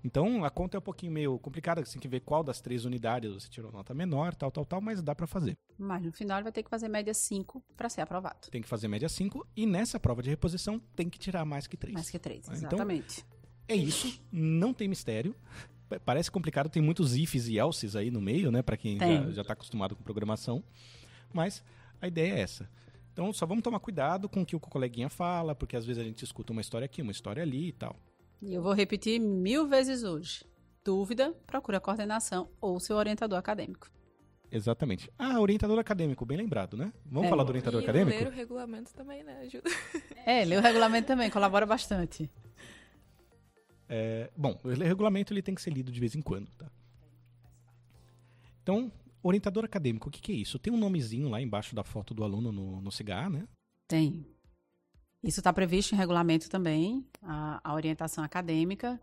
Então 0.04 0.44
a 0.44 0.50
conta 0.50 0.76
é 0.76 0.78
um 0.78 0.82
pouquinho 0.82 1.12
meio 1.12 1.38
complicada, 1.38 1.84
você 1.84 1.92
tem 1.92 2.00
que 2.00 2.08
ver 2.08 2.20
qual 2.20 2.42
das 2.42 2.60
três 2.60 2.84
unidades 2.84 3.32
você 3.32 3.48
tirou 3.48 3.70
nota 3.70 3.94
menor, 3.94 4.34
tal, 4.34 4.50
tal, 4.50 4.64
tal, 4.64 4.80
mas 4.80 5.00
dá 5.02 5.14
para 5.14 5.26
fazer. 5.26 5.56
Mas 5.78 6.02
no 6.02 6.12
final 6.12 6.38
ele 6.38 6.44
vai 6.44 6.52
ter 6.52 6.62
que 6.62 6.70
fazer 6.70 6.88
média 6.88 7.14
5 7.14 7.62
para 7.76 7.88
ser 7.88 8.00
aprovado. 8.00 8.48
Tem 8.50 8.60
que 8.62 8.68
fazer 8.68 8.88
média 8.88 9.08
5 9.08 9.46
e 9.56 9.64
nessa 9.64 10.00
prova 10.00 10.22
de 10.22 10.30
reposição 10.30 10.80
tem 10.96 11.08
que 11.08 11.18
tirar 11.18 11.44
mais 11.44 11.66
que 11.66 11.76
3. 11.76 11.94
Mais 11.94 12.10
que 12.10 12.18
três, 12.18 12.48
Ah, 12.48 12.54
então- 12.56 12.68
exatamente. 12.70 13.24
É 13.68 13.76
isso, 13.76 14.20
não 14.32 14.74
tem 14.74 14.88
mistério. 14.88 15.34
Pa- 15.88 16.00
Parece 16.00 16.30
complicado, 16.30 16.68
tem 16.68 16.82
muitos 16.82 17.16
ifs 17.16 17.46
e 17.46 17.58
elses 17.58 17.94
aí 17.94 18.10
no 18.10 18.20
meio, 18.20 18.50
né? 18.50 18.60
Pra 18.60 18.76
quem 18.76 18.98
Tem. 18.98 19.24
já, 19.26 19.30
já 19.30 19.44
tá 19.44 19.52
acostumado 19.52 19.94
com 19.94 20.02
programação. 20.02 20.64
Mas 21.32 21.62
a 22.00 22.08
ideia 22.08 22.34
é 22.34 22.40
essa. 22.40 22.68
Então 23.12 23.32
só 23.32 23.46
vamos 23.46 23.62
tomar 23.62 23.78
cuidado 23.78 24.28
com 24.28 24.42
o 24.42 24.46
que 24.46 24.56
o 24.56 24.60
coleguinha 24.60 25.08
fala, 25.08 25.54
porque 25.54 25.76
às 25.76 25.84
vezes 25.86 26.02
a 26.02 26.04
gente 26.04 26.24
escuta 26.24 26.50
uma 26.52 26.60
história 26.60 26.86
aqui, 26.86 27.02
uma 27.02 27.12
história 27.12 27.42
ali 27.42 27.68
e 27.68 27.72
tal. 27.72 27.94
E 28.42 28.52
eu 28.54 28.60
vou 28.62 28.72
repetir 28.72 29.20
mil 29.20 29.66
vezes 29.68 30.02
hoje. 30.02 30.44
Dúvida, 30.84 31.32
procura 31.46 31.78
a 31.78 31.80
coordenação 31.80 32.50
ou 32.60 32.80
seu 32.80 32.96
orientador 32.96 33.38
acadêmico. 33.38 33.88
Exatamente. 34.50 35.10
Ah, 35.18 35.40
orientador 35.40 35.78
acadêmico, 35.78 36.26
bem 36.26 36.36
lembrado, 36.36 36.76
né? 36.76 36.92
Vamos 37.06 37.26
É. 37.28 37.30
falar 37.30 37.44
do 37.44 37.48
orientador 37.50 37.80
e 37.80 37.84
acadêmico? 37.84 38.18
ler 38.18 38.26
o 38.26 38.30
regulamento 38.30 38.92
também, 38.92 39.22
né? 39.22 39.38
Ajuda. 39.42 39.70
É, 40.26 40.44
lê 40.44 40.56
o 40.56 40.60
regulamento 40.60 41.06
também, 41.06 41.28
colabora 41.30 41.66
bastante. 41.66 42.30
É, 43.88 44.30
bom, 44.36 44.56
o 44.62 44.68
regulamento 44.68 45.32
ele 45.32 45.42
tem 45.42 45.54
que 45.54 45.60
ser 45.62 45.70
lido 45.70 45.90
de 45.90 45.98
vez 45.98 46.14
em 46.14 46.20
quando, 46.22 46.48
tá? 46.56 46.70
Então, 48.62 48.92
orientador 49.22 49.64
acadêmico, 49.64 50.08
o 50.08 50.12
que, 50.12 50.20
que 50.20 50.32
é 50.32 50.34
isso? 50.36 50.58
Tem 50.58 50.72
um 50.72 50.76
nomezinho 50.76 51.28
lá 51.28 51.40
embaixo 51.40 51.74
da 51.74 51.82
foto 51.82 52.14
do 52.14 52.22
aluno 52.22 52.52
no, 52.52 52.80
no 52.80 52.92
CIGA, 52.92 53.28
né? 53.28 53.48
Tem. 53.88 54.24
Isso 55.22 55.40
está 55.40 55.52
previsto 55.52 55.94
em 55.94 55.98
regulamento 55.98 56.50
também, 56.50 57.06
a, 57.22 57.60
a 57.62 57.74
orientação 57.74 58.24
acadêmica. 58.24 59.00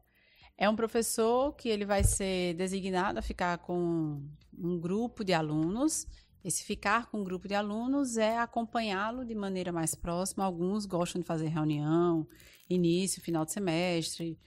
É 0.58 0.70
um 0.70 0.76
professor 0.76 1.54
que 1.54 1.70
ele 1.70 1.86
vai 1.86 2.04
ser 2.04 2.54
designado 2.56 3.18
a 3.18 3.22
ficar 3.22 3.60
com 3.60 4.22
um 4.58 4.78
grupo 4.78 5.24
de 5.24 5.32
alunos. 5.32 6.06
Esse 6.44 6.66
ficar 6.66 7.06
com 7.06 7.22
um 7.22 7.24
grupo 7.24 7.48
de 7.48 7.56
alunos 7.56 8.18
é 8.18 8.38
acompanhá-lo 8.38 9.24
de 9.24 9.34
maneira 9.34 9.72
mais 9.72 9.96
próxima. 9.96 10.44
Alguns 10.44 10.86
gostam 10.86 11.22
de 11.22 11.26
fazer 11.26 11.48
reunião, 11.48 12.28
início, 12.70 13.22
final 13.22 13.46
de 13.46 13.54
semestre. 13.54 14.38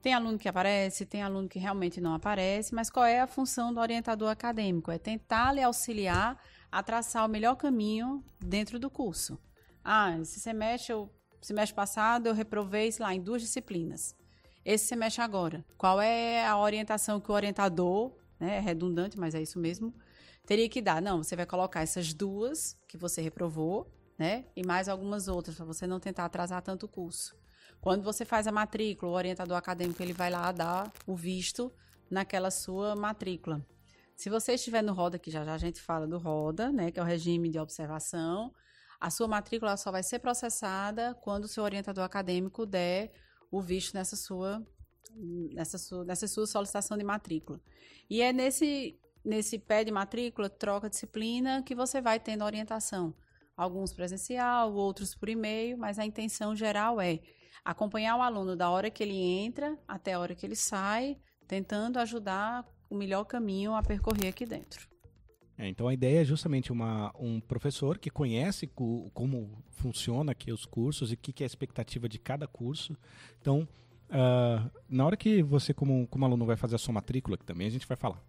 Tem 0.00 0.14
aluno 0.14 0.36
que 0.36 0.48
aparece, 0.48 1.06
tem 1.06 1.22
aluno 1.22 1.48
que 1.48 1.60
realmente 1.60 2.00
não 2.00 2.14
aparece, 2.14 2.74
mas 2.74 2.90
qual 2.90 3.06
é 3.06 3.20
a 3.20 3.26
função 3.28 3.72
do 3.72 3.78
orientador 3.78 4.28
acadêmico? 4.30 4.90
É 4.90 4.98
tentar 4.98 5.52
lhe 5.52 5.62
auxiliar 5.62 6.36
a 6.72 6.82
traçar 6.82 7.24
o 7.24 7.28
melhor 7.28 7.54
caminho 7.54 8.24
dentro 8.40 8.80
do 8.80 8.90
curso. 8.90 9.38
Ah, 9.84 10.16
esse 10.20 10.38
semestre, 10.38 10.92
eu, 10.92 11.10
semestre 11.40 11.74
passado 11.74 12.26
eu 12.26 12.34
reprovei, 12.34 12.90
sei 12.92 13.04
lá, 13.04 13.14
em 13.14 13.20
duas 13.20 13.42
disciplinas. 13.42 14.14
Esse 14.64 14.86
semestre 14.86 15.22
agora, 15.22 15.64
qual 15.76 16.00
é 16.00 16.46
a 16.46 16.56
orientação 16.56 17.20
que 17.20 17.30
o 17.30 17.34
orientador, 17.34 18.16
né, 18.38 18.58
é 18.58 18.60
redundante, 18.60 19.18
mas 19.18 19.34
é 19.34 19.42
isso 19.42 19.58
mesmo, 19.58 19.92
teria 20.46 20.68
que 20.68 20.80
dar? 20.80 21.02
Não, 21.02 21.22
você 21.22 21.34
vai 21.34 21.46
colocar 21.46 21.82
essas 21.82 22.14
duas 22.14 22.78
que 22.86 22.96
você 22.96 23.20
reprovou, 23.20 23.90
né, 24.16 24.44
e 24.54 24.64
mais 24.64 24.88
algumas 24.88 25.26
outras, 25.26 25.56
para 25.56 25.64
você 25.64 25.84
não 25.84 25.98
tentar 25.98 26.26
atrasar 26.26 26.62
tanto 26.62 26.86
o 26.86 26.88
curso. 26.88 27.36
Quando 27.80 28.04
você 28.04 28.24
faz 28.24 28.46
a 28.46 28.52
matrícula, 28.52 29.10
o 29.10 29.14
orientador 29.16 29.56
acadêmico 29.56 30.00
ele 30.00 30.12
vai 30.12 30.30
lá 30.30 30.52
dar 30.52 30.92
o 31.04 31.16
visto 31.16 31.72
naquela 32.08 32.52
sua 32.52 32.94
matrícula. 32.94 33.66
Se 34.14 34.30
você 34.30 34.54
estiver 34.54 34.82
no 34.82 34.92
RODA, 34.92 35.18
que 35.18 35.32
já 35.32 35.44
já 35.44 35.54
a 35.54 35.58
gente 35.58 35.80
fala 35.80 36.06
do 36.06 36.18
RODA, 36.18 36.70
né, 36.70 36.92
que 36.92 37.00
é 37.00 37.02
o 37.02 37.06
regime 37.06 37.48
de 37.48 37.58
observação, 37.58 38.54
a 39.02 39.10
sua 39.10 39.26
matrícula 39.26 39.76
só 39.76 39.90
vai 39.90 40.04
ser 40.04 40.20
processada 40.20 41.12
quando 41.22 41.44
o 41.44 41.48
seu 41.48 41.64
orientador 41.64 42.04
acadêmico 42.04 42.64
der 42.64 43.12
o 43.50 43.60
visto 43.60 43.94
nessa 43.94 44.14
sua 44.14 44.64
nessa 45.52 45.76
sua, 45.76 46.04
nessa 46.04 46.28
sua 46.28 46.46
solicitação 46.46 46.96
de 46.96 47.02
matrícula. 47.02 47.60
E 48.08 48.22
é 48.22 48.32
nesse 48.32 48.96
nesse 49.24 49.58
pé 49.58 49.82
de 49.82 49.90
matrícula, 49.90 50.48
troca 50.48 50.88
disciplina, 50.88 51.62
que 51.64 51.74
você 51.74 52.00
vai 52.00 52.20
tendo 52.20 52.44
orientação. 52.44 53.12
Alguns 53.56 53.92
presencial, 53.92 54.72
outros 54.72 55.16
por 55.16 55.28
e-mail, 55.28 55.76
mas 55.76 55.98
a 55.98 56.06
intenção 56.06 56.54
geral 56.54 57.00
é 57.00 57.20
acompanhar 57.64 58.16
o 58.16 58.22
aluno 58.22 58.56
da 58.56 58.70
hora 58.70 58.90
que 58.90 59.02
ele 59.02 59.16
entra 59.16 59.76
até 59.86 60.12
a 60.12 60.20
hora 60.20 60.34
que 60.34 60.46
ele 60.46 60.56
sai, 60.56 61.18
tentando 61.46 61.98
ajudar 61.98 62.64
o 62.88 62.96
melhor 62.96 63.24
caminho 63.24 63.74
a 63.74 63.82
percorrer 63.82 64.28
aqui 64.28 64.46
dentro. 64.46 64.91
É, 65.58 65.68
então 65.68 65.86
a 65.86 65.94
ideia 65.94 66.22
é 66.22 66.24
justamente 66.24 66.72
uma, 66.72 67.12
um 67.18 67.40
professor 67.40 67.98
que 67.98 68.10
conhece 68.10 68.66
co, 68.66 69.10
como 69.12 69.62
funciona 69.70 70.32
aqui 70.32 70.50
os 70.50 70.64
cursos 70.64 71.10
e 71.10 71.14
o 71.14 71.16
que, 71.16 71.32
que 71.32 71.42
é 71.42 71.46
a 71.46 71.46
expectativa 71.46 72.08
de 72.08 72.18
cada 72.18 72.46
curso. 72.46 72.96
Então, 73.40 73.68
uh, 74.08 74.70
na 74.88 75.04
hora 75.04 75.16
que 75.16 75.42
você, 75.42 75.74
como, 75.74 76.06
como 76.08 76.24
aluno, 76.24 76.46
vai 76.46 76.56
fazer 76.56 76.76
a 76.76 76.78
sua 76.78 76.94
matrícula, 76.94 77.36
que 77.36 77.44
também 77.44 77.66
a 77.66 77.70
gente 77.70 77.86
vai 77.86 77.96
falar, 77.96 78.22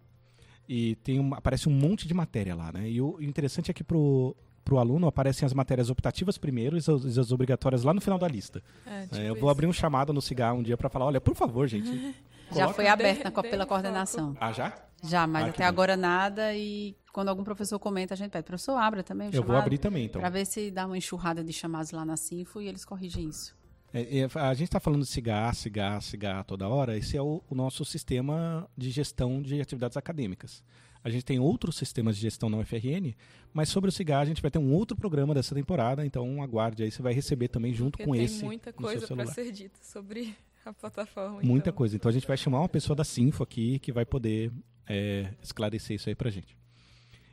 e 0.68 0.96
tem 0.96 1.18
uma, 1.18 1.38
aparece 1.38 1.68
um 1.68 1.72
monte 1.72 2.06
de 2.06 2.14
matéria 2.14 2.54
lá, 2.54 2.72
né? 2.72 2.88
E 2.88 3.00
o 3.00 3.20
interessante 3.20 3.70
é 3.70 3.74
que 3.74 3.84
pro, 3.84 4.36
pro 4.64 4.78
aluno 4.78 5.06
aparecem 5.06 5.44
as 5.44 5.52
matérias 5.52 5.90
optativas 5.90 6.38
primeiro 6.38 6.76
e 6.76 6.78
as, 6.78 6.88
as 6.88 7.32
obrigatórias 7.32 7.84
lá 7.84 7.92
no 7.92 8.00
final 8.00 8.18
da 8.18 8.28
lista. 8.28 8.62
É, 8.86 9.02
tipo 9.02 9.16
é, 9.16 9.28
eu 9.28 9.34
vou 9.34 9.50
abrir 9.50 9.66
um 9.66 9.72
chamado 9.72 10.12
no 10.12 10.22
Cigar 10.22 10.54
um 10.54 10.62
dia 10.62 10.76
para 10.76 10.88
falar, 10.88 11.06
olha, 11.06 11.20
por 11.20 11.34
favor, 11.34 11.66
gente. 11.66 12.14
já 12.52 12.68
foi 12.68 12.86
aberta 12.86 13.30
de, 13.30 13.50
pela 13.50 13.66
coordenação. 13.66 14.36
Ah, 14.40 14.52
já? 14.52 14.74
Já, 15.02 15.26
mas 15.26 15.46
ah, 15.46 15.48
até 15.48 15.64
agora 15.64 15.96
nada 15.96 16.54
e 16.54 16.96
quando 17.14 17.28
algum 17.28 17.44
professor 17.44 17.78
comenta, 17.78 18.12
a 18.12 18.16
gente 18.16 18.32
pede, 18.32 18.44
professor, 18.44 18.76
abra 18.76 19.04
também 19.04 19.30
Eu 19.32 19.44
vou 19.44 19.54
abrir 19.54 19.78
também, 19.78 20.06
então. 20.06 20.20
Para 20.20 20.28
ver 20.28 20.44
se 20.44 20.68
dá 20.68 20.84
uma 20.84 20.98
enxurrada 20.98 21.44
de 21.44 21.52
chamados 21.52 21.92
lá 21.92 22.04
na 22.04 22.16
Sinfo 22.16 22.60
e 22.60 22.66
eles 22.66 22.84
corrigem 22.84 23.28
isso. 23.28 23.56
É, 23.92 24.18
é, 24.18 24.28
a 24.34 24.52
gente 24.52 24.66
está 24.66 24.80
falando 24.80 25.02
de 25.02 25.08
cigar, 25.08 25.54
cigar, 25.54 26.02
cigar 26.02 26.42
toda 26.42 26.68
hora. 26.68 26.98
Esse 26.98 27.16
é 27.16 27.22
o, 27.22 27.40
o, 27.48 27.54
nosso 27.54 27.84
sistema 27.84 28.68
de 28.76 28.90
gestão 28.90 29.40
de 29.40 29.60
atividades 29.60 29.96
acadêmicas. 29.96 30.64
A 31.04 31.08
gente 31.08 31.24
tem 31.24 31.38
outros 31.38 31.76
sistemas 31.76 32.16
de 32.16 32.22
gestão 32.22 32.50
na 32.50 32.58
UFRN, 32.58 33.14
mas 33.52 33.68
sobre 33.68 33.90
o 33.90 33.92
cigar 33.92 34.20
a 34.20 34.24
gente 34.24 34.42
vai 34.42 34.50
ter 34.50 34.58
um 34.58 34.72
outro 34.72 34.96
programa 34.96 35.32
dessa 35.32 35.54
temporada, 35.54 36.04
então 36.04 36.42
aguarde 36.42 36.82
aí, 36.82 36.90
você 36.90 37.00
vai 37.00 37.12
receber 37.12 37.46
também 37.46 37.72
junto 37.72 37.92
Porque 37.92 38.06
com 38.06 38.12
tem 38.16 38.24
esse. 38.24 38.40
Tem 38.40 38.48
muita 38.48 38.72
coisa 38.72 39.06
para 39.06 39.26
ser 39.26 39.52
dita 39.52 39.78
sobre 39.80 40.34
a 40.64 40.72
plataforma. 40.72 41.42
Muita 41.44 41.68
então. 41.68 41.72
coisa. 41.74 41.94
Então 41.94 42.08
a 42.08 42.12
gente 42.12 42.26
vai 42.26 42.36
chamar 42.36 42.58
uma 42.58 42.68
pessoa 42.68 42.96
da 42.96 43.04
Sinfo 43.04 43.44
aqui 43.44 43.78
que 43.78 43.92
vai 43.92 44.04
poder 44.04 44.50
é, 44.88 45.32
esclarecer 45.40 45.94
isso 45.94 46.08
aí 46.08 46.16
para 46.16 46.28
gente. 46.28 46.63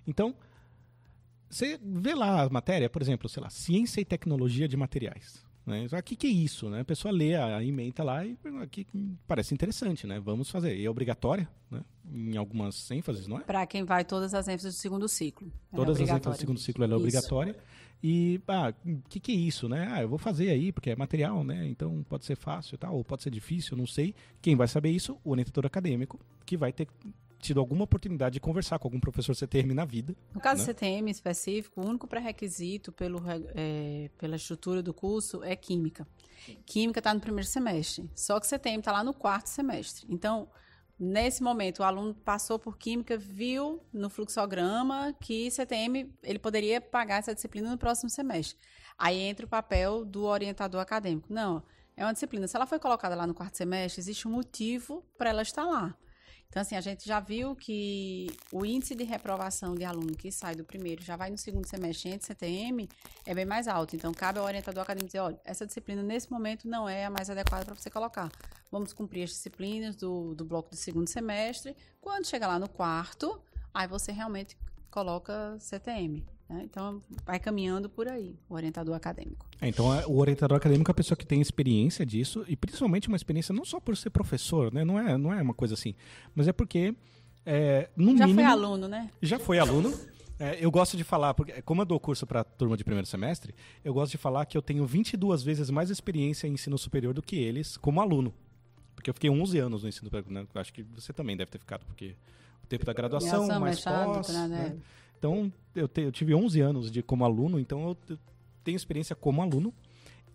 Então, 0.07 0.35
você 1.49 1.79
vê 1.83 2.15
lá 2.15 2.43
a 2.43 2.49
matéria, 2.49 2.89
por 2.89 3.01
exemplo, 3.01 3.27
sei 3.27 3.43
lá, 3.43 3.49
ciência 3.49 3.99
e 4.01 4.05
tecnologia 4.05 4.67
de 4.67 4.77
materiais. 4.77 5.45
Né? 5.65 5.85
O 5.91 6.03
que, 6.03 6.15
que 6.15 6.27
é 6.27 6.29
isso? 6.29 6.69
Né? 6.69 6.81
A 6.81 6.85
pessoa 6.85 7.11
lê 7.11 7.35
a 7.35 7.63
emenda 7.63 8.03
lá 8.03 8.25
e 8.25 8.37
aqui 8.61 8.87
parece 9.27 9.53
interessante, 9.53 10.07
né? 10.07 10.19
Vamos 10.19 10.49
fazer. 10.49 10.75
E 10.75 10.85
é 10.85 10.89
obrigatória, 10.89 11.47
né? 11.69 11.83
Em 12.11 12.35
algumas 12.35 12.89
ênfases, 12.89 13.27
não 13.27 13.37
é? 13.37 13.41
Para 13.41 13.65
quem 13.67 13.83
vai 13.83 14.03
todas 14.03 14.33
as 14.33 14.47
ênfases 14.47 14.75
do 14.75 14.79
segundo 14.79 15.07
ciclo. 15.07 15.51
Todas 15.73 15.99
é 15.99 16.03
as 16.03 16.09
ênfases 16.09 16.37
do 16.37 16.39
segundo 16.39 16.59
ciclo 16.59 16.83
ela 16.83 16.93
é 16.93 16.95
isso. 16.95 17.03
obrigatória. 17.03 17.55
E, 18.03 18.41
ah, 18.47 18.73
o 18.83 19.01
que, 19.07 19.19
que 19.19 19.31
é 19.31 19.35
isso, 19.35 19.69
né? 19.69 19.87
Ah, 19.91 20.01
eu 20.01 20.09
vou 20.09 20.17
fazer 20.17 20.49
aí, 20.49 20.71
porque 20.71 20.89
é 20.89 20.95
material, 20.95 21.43
né? 21.43 21.67
Então 21.67 22.03
pode 22.09 22.25
ser 22.25 22.35
fácil 22.35 22.77
tal, 22.77 22.95
ou 22.95 23.03
pode 23.03 23.21
ser 23.21 23.29
difícil, 23.29 23.77
não 23.77 23.85
sei. 23.85 24.15
Quem 24.41 24.55
vai 24.55 24.67
saber 24.67 24.89
isso? 24.89 25.19
O 25.23 25.29
orientador 25.29 25.67
acadêmico, 25.67 26.19
que 26.43 26.57
vai 26.57 26.73
ter 26.73 26.87
tido 27.41 27.59
alguma 27.59 27.83
oportunidade 27.83 28.33
de 28.33 28.39
conversar 28.39 28.79
com 28.79 28.87
algum 28.87 28.99
professor 28.99 29.35
CTM 29.35 29.73
na 29.73 29.85
vida. 29.85 30.15
No 30.33 30.39
caso 30.39 30.61
né? 30.61 30.65
do 30.65 30.65
CTM 30.67 31.11
específico, 31.11 31.81
o 31.81 31.87
único 31.87 32.07
pré-requisito 32.07 32.93
é, 33.55 34.09
pela 34.17 34.35
estrutura 34.35 34.81
do 34.81 34.93
curso 34.93 35.43
é 35.43 35.55
química. 35.55 36.07
Química 36.65 36.99
está 36.99 37.13
no 37.13 37.19
primeiro 37.19 37.47
semestre, 37.47 38.09
só 38.15 38.39
que 38.39 38.47
CTM 38.47 38.79
está 38.79 38.91
lá 38.91 39.03
no 39.03 39.13
quarto 39.13 39.47
semestre. 39.47 40.05
Então, 40.09 40.49
nesse 40.97 41.43
momento, 41.43 41.79
o 41.79 41.83
aluno 41.83 42.13
passou 42.13 42.57
por 42.57 42.77
química, 42.77 43.17
viu 43.17 43.81
no 43.91 44.09
fluxograma 44.09 45.13
que 45.19 45.49
CTM 45.51 46.13
ele 46.23 46.39
poderia 46.39 46.79
pagar 46.79 47.17
essa 47.17 47.33
disciplina 47.33 47.69
no 47.69 47.77
próximo 47.77 48.09
semestre. 48.09 48.57
Aí 48.97 49.19
entra 49.19 49.45
o 49.45 49.49
papel 49.49 50.05
do 50.05 50.25
orientador 50.25 50.79
acadêmico. 50.79 51.27
Não, 51.31 51.63
é 51.97 52.05
uma 52.05 52.13
disciplina. 52.13 52.47
Se 52.47 52.55
ela 52.55 52.65
foi 52.65 52.79
colocada 52.79 53.15
lá 53.15 53.25
no 53.25 53.33
quarto 53.33 53.57
semestre, 53.57 53.99
existe 53.99 54.27
um 54.27 54.31
motivo 54.31 55.03
para 55.17 55.29
ela 55.29 55.41
estar 55.41 55.63
lá. 55.63 55.95
Então, 56.51 56.61
assim, 56.61 56.75
a 56.75 56.81
gente 56.81 57.07
já 57.07 57.21
viu 57.21 57.55
que 57.55 58.27
o 58.51 58.65
índice 58.65 58.93
de 58.93 59.05
reprovação 59.05 59.73
de 59.73 59.85
aluno 59.85 60.17
que 60.17 60.29
sai 60.29 60.53
do 60.53 60.65
primeiro 60.65 61.01
já 61.01 61.15
vai 61.15 61.29
no 61.29 61.37
segundo 61.37 61.65
semestre 61.65 62.09
entre 62.09 62.27
CTM 62.27 62.89
é 63.25 63.33
bem 63.33 63.45
mais 63.45 63.69
alto. 63.69 63.95
Então, 63.95 64.13
cabe 64.13 64.37
ao 64.37 64.43
orientador 64.43 64.83
acadêmico 64.83 65.07
dizer, 65.07 65.21
olha, 65.21 65.39
essa 65.45 65.65
disciplina 65.65 66.03
nesse 66.03 66.29
momento 66.29 66.67
não 66.67 66.89
é 66.89 67.05
a 67.05 67.09
mais 67.09 67.29
adequada 67.29 67.63
para 67.63 67.73
você 67.73 67.89
colocar. 67.89 68.29
Vamos 68.69 68.91
cumprir 68.91 69.23
as 69.23 69.29
disciplinas 69.29 69.95
do, 69.95 70.35
do 70.35 70.43
bloco 70.43 70.69
do 70.69 70.75
segundo 70.75 71.07
semestre. 71.07 71.73
Quando 72.01 72.27
chegar 72.27 72.47
lá 72.47 72.59
no 72.59 72.67
quarto, 72.67 73.41
aí 73.73 73.87
você 73.87 74.11
realmente 74.11 74.57
coloca 74.89 75.57
CTM. 75.57 76.27
Né? 76.51 76.63
Então, 76.65 77.01
vai 77.25 77.39
caminhando 77.39 77.89
por 77.89 78.09
aí, 78.09 78.35
o 78.49 78.55
orientador 78.55 78.93
acadêmico. 78.93 79.47
É, 79.61 79.69
então, 79.69 79.93
é, 79.97 80.05
o 80.05 80.17
orientador 80.17 80.57
acadêmico 80.57 80.91
é 80.91 80.93
a 80.93 80.95
pessoa 80.95 81.15
que 81.15 81.25
tem 81.25 81.39
experiência 81.39 82.05
disso, 82.05 82.43
e 82.45 82.57
principalmente 82.57 83.07
uma 83.07 83.15
experiência 83.15 83.53
não 83.53 83.63
só 83.63 83.79
por 83.79 83.95
ser 83.95 84.09
professor, 84.09 84.73
né? 84.73 84.83
não, 84.83 84.99
é, 84.99 85.17
não 85.17 85.33
é 85.33 85.41
uma 85.41 85.53
coisa 85.53 85.75
assim, 85.75 85.95
mas 86.35 86.49
é 86.49 86.51
porque, 86.51 86.93
é, 87.45 87.89
no 87.95 88.17
já 88.17 88.25
mínimo... 88.25 88.41
Foi 88.41 88.43
aluno, 88.43 88.87
né? 88.89 89.09
Já 89.21 89.39
foi 89.39 89.59
aluno. 89.59 89.97
É, 90.37 90.57
eu 90.59 90.69
gosto 90.69 90.97
de 90.97 91.05
falar, 91.05 91.33
porque 91.33 91.61
como 91.61 91.83
eu 91.83 91.85
dou 91.85 91.99
curso 91.99 92.27
para 92.27 92.43
turma 92.43 92.75
de 92.75 92.83
primeiro 92.83 93.07
semestre, 93.07 93.55
eu 93.81 93.93
gosto 93.93 94.11
de 94.11 94.17
falar 94.17 94.45
que 94.45 94.57
eu 94.57 94.61
tenho 94.61 94.85
22 94.85 95.43
vezes 95.43 95.69
mais 95.69 95.89
experiência 95.89 96.47
em 96.47 96.53
ensino 96.53 96.77
superior 96.77 97.13
do 97.13 97.21
que 97.21 97.37
eles 97.37 97.77
como 97.77 98.01
aluno. 98.01 98.33
Porque 98.93 99.09
eu 99.09 99.13
fiquei 99.13 99.29
11 99.29 99.57
anos 99.59 99.83
no 99.83 99.89
ensino 99.89 100.05
superior, 100.07 100.31
né? 100.31 100.45
acho 100.55 100.73
que 100.73 100.83
você 100.83 101.13
também 101.13 101.37
deve 101.37 101.49
ter 101.49 101.59
ficado, 101.59 101.85
porque 101.85 102.15
o 102.63 102.67
tempo 102.67 102.83
da 102.83 102.91
graduação, 102.91 103.47
mais 103.59 103.81
pós... 103.81 104.27
Né? 104.49 104.77
Então, 105.21 105.53
eu, 105.75 105.87
te, 105.87 106.01
eu 106.01 106.11
tive 106.11 106.33
11 106.33 106.61
anos 106.61 106.91
de 106.91 107.03
como 107.03 107.23
aluno, 107.23 107.59
então 107.59 107.89
eu, 107.89 108.17
tenho 108.63 108.75
experiência 108.75 109.15
como 109.15 109.39
aluno 109.39 109.71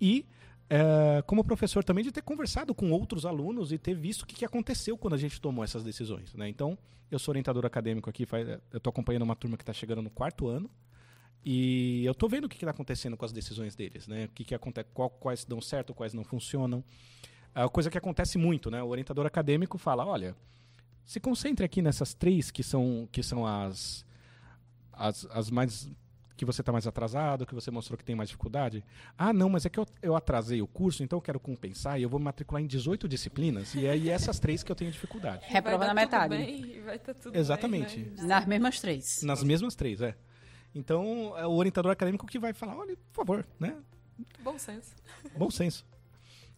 e 0.01 0.25
é, 0.70 1.25
como 1.27 1.42
professor 1.42 1.83
também 1.83 2.05
de 2.05 2.12
ter 2.12 2.22
conversado 2.22 2.72
com 2.72 2.92
outros 2.92 3.27
alunos 3.27 3.72
e 3.72 3.79
ter 3.79 3.94
visto 3.94 4.22
o 4.22 4.27
que, 4.27 4.37
que 4.37 4.44
aconteceu 4.44 4.96
quando 4.96 5.14
a 5.14 5.16
gente 5.16 5.40
tomou 5.40 5.64
essas 5.64 5.83
decisões. 5.83 6.33
Né? 6.35 6.49
Então, 6.49 6.79
eu 7.11 7.18
sou 7.18 7.33
orientador 7.33 7.66
acadêmico 7.66 8.09
aqui, 8.09 8.25
faz, 8.25 8.49
eu 8.49 8.77
estou 8.77 8.92
acompanhando 8.92 9.22
uma 9.22 9.35
turma 9.35 9.57
que 9.57 9.64
está 9.64 9.72
chegando 9.72 10.03
no 10.03 10.11
quarto 10.11 10.46
ano 10.46 10.70
e 11.44 12.05
eu 12.05 12.12
estou 12.12 12.29
vendo 12.29 12.44
o 12.44 12.49
que 12.49 12.55
está 12.55 12.70
acontecendo 12.70 13.16
com 13.16 13.25
as 13.25 13.33
decisões 13.33 13.75
deles, 13.75 14.07
né? 14.07 14.27
O 14.27 14.29
que, 14.29 14.44
que 14.44 14.55
acontece, 14.55 14.88
qual, 14.94 15.11
quais 15.11 15.44
dão 15.44 15.61
certo, 15.61 15.92
quais 15.92 16.14
não 16.14 16.22
funcionam. 16.22 16.83
A 17.53 17.68
coisa 17.68 17.90
que 17.90 17.99
acontece 17.99 18.38
muito, 18.38 18.70
né? 18.70 18.81
O 18.85 18.87
orientador 18.87 19.27
acadêmico 19.27 19.79
fala, 19.79 20.07
olha, 20.07 20.37
se 21.05 21.18
concentre 21.18 21.64
aqui 21.64 21.83
nessas 21.83 22.14
três 22.14 22.53
que 22.53 22.62
são, 22.62 23.09
que 23.11 23.22
são 23.22 23.44
as 23.44 24.07
as, 24.97 25.27
as 25.31 25.51
mais 25.51 25.89
que 26.37 26.45
você 26.45 26.61
está 26.61 26.71
mais 26.71 26.87
atrasado, 26.87 27.47
que 27.47 27.55
você 27.55 27.71
mostrou 27.71 27.97
que 27.97 28.05
tem 28.05 28.15
mais 28.15 28.29
dificuldade. 28.29 28.85
Ah, 29.17 29.33
não, 29.33 29.49
mas 29.49 29.65
é 29.65 29.71
que 29.71 29.79
eu, 29.79 29.87
eu 30.03 30.15
atrasei 30.15 30.61
o 30.61 30.67
curso, 30.67 31.03
então 31.03 31.17
eu 31.17 31.23
quero 31.23 31.41
compensar 31.41 31.99
e 31.99 32.03
eu 32.03 32.11
vou 32.11 32.19
me 32.19 32.27
matricular 32.27 32.63
em 32.63 32.67
18 32.67 33.09
disciplinas. 33.09 33.75
E 33.75 33.87
é 33.87 34.09
essas 34.09 34.39
três 34.39 34.63
que 34.63 34.71
eu 34.71 34.77
tenho 34.77 34.91
dificuldade. 34.91 35.47
Reprova 35.47 35.87
na 35.87 35.95
metade. 35.95 36.37
Bem, 36.37 36.83
vai 36.83 36.99
tá 36.99 37.15
tudo 37.15 37.37
Exatamente. 37.37 38.01
Bem, 38.01 38.13
né? 38.17 38.23
Nas 38.25 38.47
mesmas 38.47 38.81
três. 38.81 39.23
Nas 39.23 39.43
mesmas 39.43 39.75
três, 39.75 40.03
é. 40.03 40.15
Então, 40.75 41.35
é 41.39 41.47
o 41.47 41.53
orientador 41.53 41.91
acadêmico 41.91 42.27
que 42.27 42.39
vai 42.39 42.53
falar, 42.53 42.77
olha, 42.77 42.95
por 43.13 43.25
favor, 43.25 43.47
né? 43.59 43.75
Bom 44.41 44.59
senso. 44.59 44.95
Bom 45.35 45.51
senso. 45.51 45.87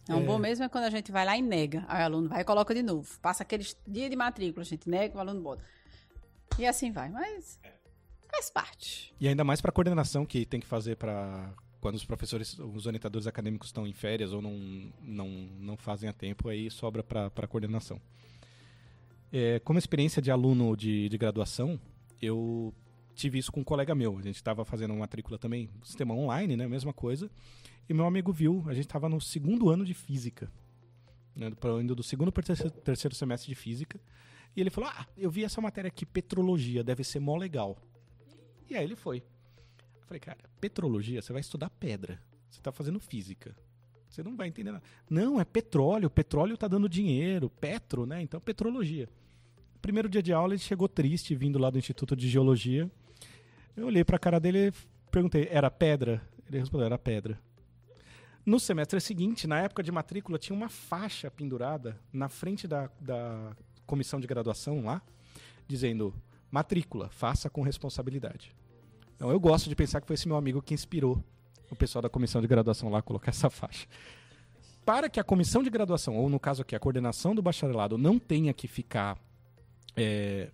Não, 0.09 0.19
é... 0.19 0.23
bom 0.23 0.37
mesmo 0.37 0.65
é 0.65 0.69
quando 0.69 0.85
a 0.85 0.89
gente 0.89 1.11
vai 1.11 1.25
lá 1.25 1.37
e 1.37 1.41
nega. 1.41 1.85
Aí 1.87 2.01
o 2.01 2.05
aluno 2.05 2.27
vai 2.27 2.41
e 2.41 2.43
coloca 2.43 2.73
de 2.73 2.83
novo. 2.83 3.07
Passa 3.21 3.43
aquele 3.43 3.65
dia 3.87 4.09
de 4.09 4.15
matrícula, 4.15 4.63
a 4.63 4.65
gente 4.65 4.89
nega, 4.89 5.15
o 5.15 5.19
aluno 5.19 5.41
bota. 5.41 5.63
E 6.57 6.65
assim 6.65 6.91
vai. 6.91 7.09
Mas 7.09 7.59
Faz 8.31 8.49
parte. 8.49 9.13
E 9.19 9.27
ainda 9.27 9.43
mais 9.43 9.61
para 9.61 9.71
coordenação 9.71 10.25
que 10.25 10.45
tem 10.45 10.59
que 10.59 10.67
fazer 10.67 10.95
para 10.95 11.53
quando 11.79 11.95
os 11.95 12.05
professores, 12.05 12.59
os 12.59 12.85
orientadores 12.85 13.25
acadêmicos 13.25 13.69
estão 13.69 13.87
em 13.87 13.93
férias 13.93 14.33
ou 14.33 14.41
não, 14.41 14.91
não, 15.01 15.27
não 15.59 15.77
fazem 15.77 16.09
a 16.09 16.13
tempo, 16.13 16.49
aí 16.49 16.69
sobra 16.69 17.01
para 17.03 17.47
coordenação. 17.47 18.01
É, 19.31 19.59
como 19.59 19.79
experiência 19.79 20.21
de 20.21 20.29
aluno 20.29 20.75
de, 20.75 21.07
de 21.07 21.17
graduação, 21.17 21.79
eu 22.21 22.73
tive 23.15 23.37
isso 23.37 23.51
com 23.51 23.61
um 23.61 23.63
colega 23.63 23.93
meu. 23.95 24.17
A 24.17 24.21
gente 24.21 24.35
estava 24.35 24.65
fazendo 24.65 24.91
uma 24.91 25.01
matrícula 25.01 25.37
também, 25.37 25.69
sistema 25.83 26.13
online, 26.13 26.57
né? 26.57 26.67
Mesma 26.67 26.93
coisa. 26.93 27.29
E 27.87 27.93
meu 27.93 28.05
amigo 28.05 28.31
viu, 28.31 28.63
a 28.67 28.73
gente 28.73 28.85
estava 28.85 29.07
no 29.07 29.21
segundo 29.21 29.69
ano 29.69 29.85
de 29.85 29.93
física. 29.93 30.51
Né, 31.35 31.51
indo 31.81 31.95
do 31.95 32.03
segundo 32.03 32.31
para 32.31 32.41
o 32.41 32.71
terceiro 32.81 33.15
semestre 33.15 33.47
de 33.47 33.55
física. 33.55 33.99
E 34.55 34.61
ele 34.61 34.69
falou: 34.69 34.89
Ah, 34.89 35.07
eu 35.17 35.29
vi 35.29 35.43
essa 35.43 35.61
matéria 35.61 35.87
aqui, 35.87 36.05
petrologia, 36.05 36.83
deve 36.83 37.03
ser 37.03 37.19
mó 37.19 37.37
legal. 37.37 37.77
E 38.69 38.75
aí 38.75 38.83
ele 38.83 38.95
foi. 38.95 39.17
Eu 39.17 40.07
falei, 40.07 40.19
cara, 40.19 40.37
petrologia, 40.59 41.21
você 41.21 41.33
vai 41.33 41.41
estudar 41.41 41.69
pedra. 41.69 42.21
Você 42.49 42.59
está 42.59 42.71
fazendo 42.71 42.99
física. 42.99 43.55
Você 44.09 44.23
não 44.23 44.35
vai 44.35 44.47
entender 44.47 44.71
nada. 44.71 44.83
Não, 45.09 45.39
é 45.39 45.45
petróleo, 45.45 46.09
petróleo 46.09 46.55
está 46.55 46.67
dando 46.67 46.89
dinheiro, 46.89 47.49
petro, 47.49 48.05
né? 48.05 48.21
Então, 48.21 48.39
petrologia. 48.39 49.07
Primeiro 49.81 50.09
dia 50.09 50.21
de 50.21 50.33
aula, 50.33 50.53
ele 50.53 50.61
chegou 50.61 50.89
triste, 50.89 51.35
vindo 51.35 51.59
lá 51.59 51.69
do 51.69 51.77
Instituto 51.77 52.15
de 52.15 52.27
Geologia. 52.27 52.89
Eu 53.77 53.85
olhei 53.85 54.03
para 54.03 54.17
a 54.17 54.19
cara 54.19 54.39
dele 54.39 54.67
e 54.67 54.73
perguntei, 55.11 55.47
era 55.49 55.69
pedra? 55.69 56.21
Ele 56.47 56.59
respondeu, 56.59 56.87
era 56.87 56.97
pedra. 56.97 57.39
No 58.45 58.59
semestre 58.59 58.99
seguinte, 58.99 59.45
na 59.45 59.59
época 59.61 59.83
de 59.83 59.91
matrícula, 59.91 60.39
tinha 60.39 60.55
uma 60.55 60.69
faixa 60.69 61.29
pendurada 61.29 61.99
na 62.11 62.27
frente 62.27 62.67
da, 62.67 62.89
da 62.99 63.55
comissão 63.85 64.19
de 64.19 64.25
graduação 64.25 64.83
lá, 64.83 65.01
dizendo, 65.67 66.13
matrícula, 66.51 67.09
faça 67.09 67.49
com 67.49 67.61
responsabilidade. 67.61 68.55
Então, 69.15 69.31
eu 69.31 69.39
gosto 69.39 69.67
de 69.69 69.75
pensar 69.75 70.01
que 70.01 70.07
foi 70.07 70.13
esse 70.13 70.27
meu 70.27 70.37
amigo 70.37 70.61
que 70.61 70.73
inspirou 70.73 71.23
o 71.69 71.75
pessoal 71.75 72.01
da 72.01 72.09
comissão 72.09 72.41
de 72.41 72.47
graduação 72.47 72.89
lá 72.89 72.99
a 72.99 73.01
colocar 73.01 73.29
essa 73.31 73.49
faixa. 73.49 73.87
Para 74.85 75.09
que 75.09 75.19
a 75.19 75.23
comissão 75.23 75.61
de 75.61 75.69
graduação, 75.69 76.15
ou 76.17 76.29
no 76.29 76.39
caso 76.39 76.61
aqui, 76.61 76.75
a 76.75 76.79
coordenação 76.79 77.35
do 77.35 77.41
bacharelado, 77.41 77.97
não 77.97 78.17
tenha 78.17 78.53
que 78.53 78.67
ficar 78.67 79.17
é, 79.95 80.49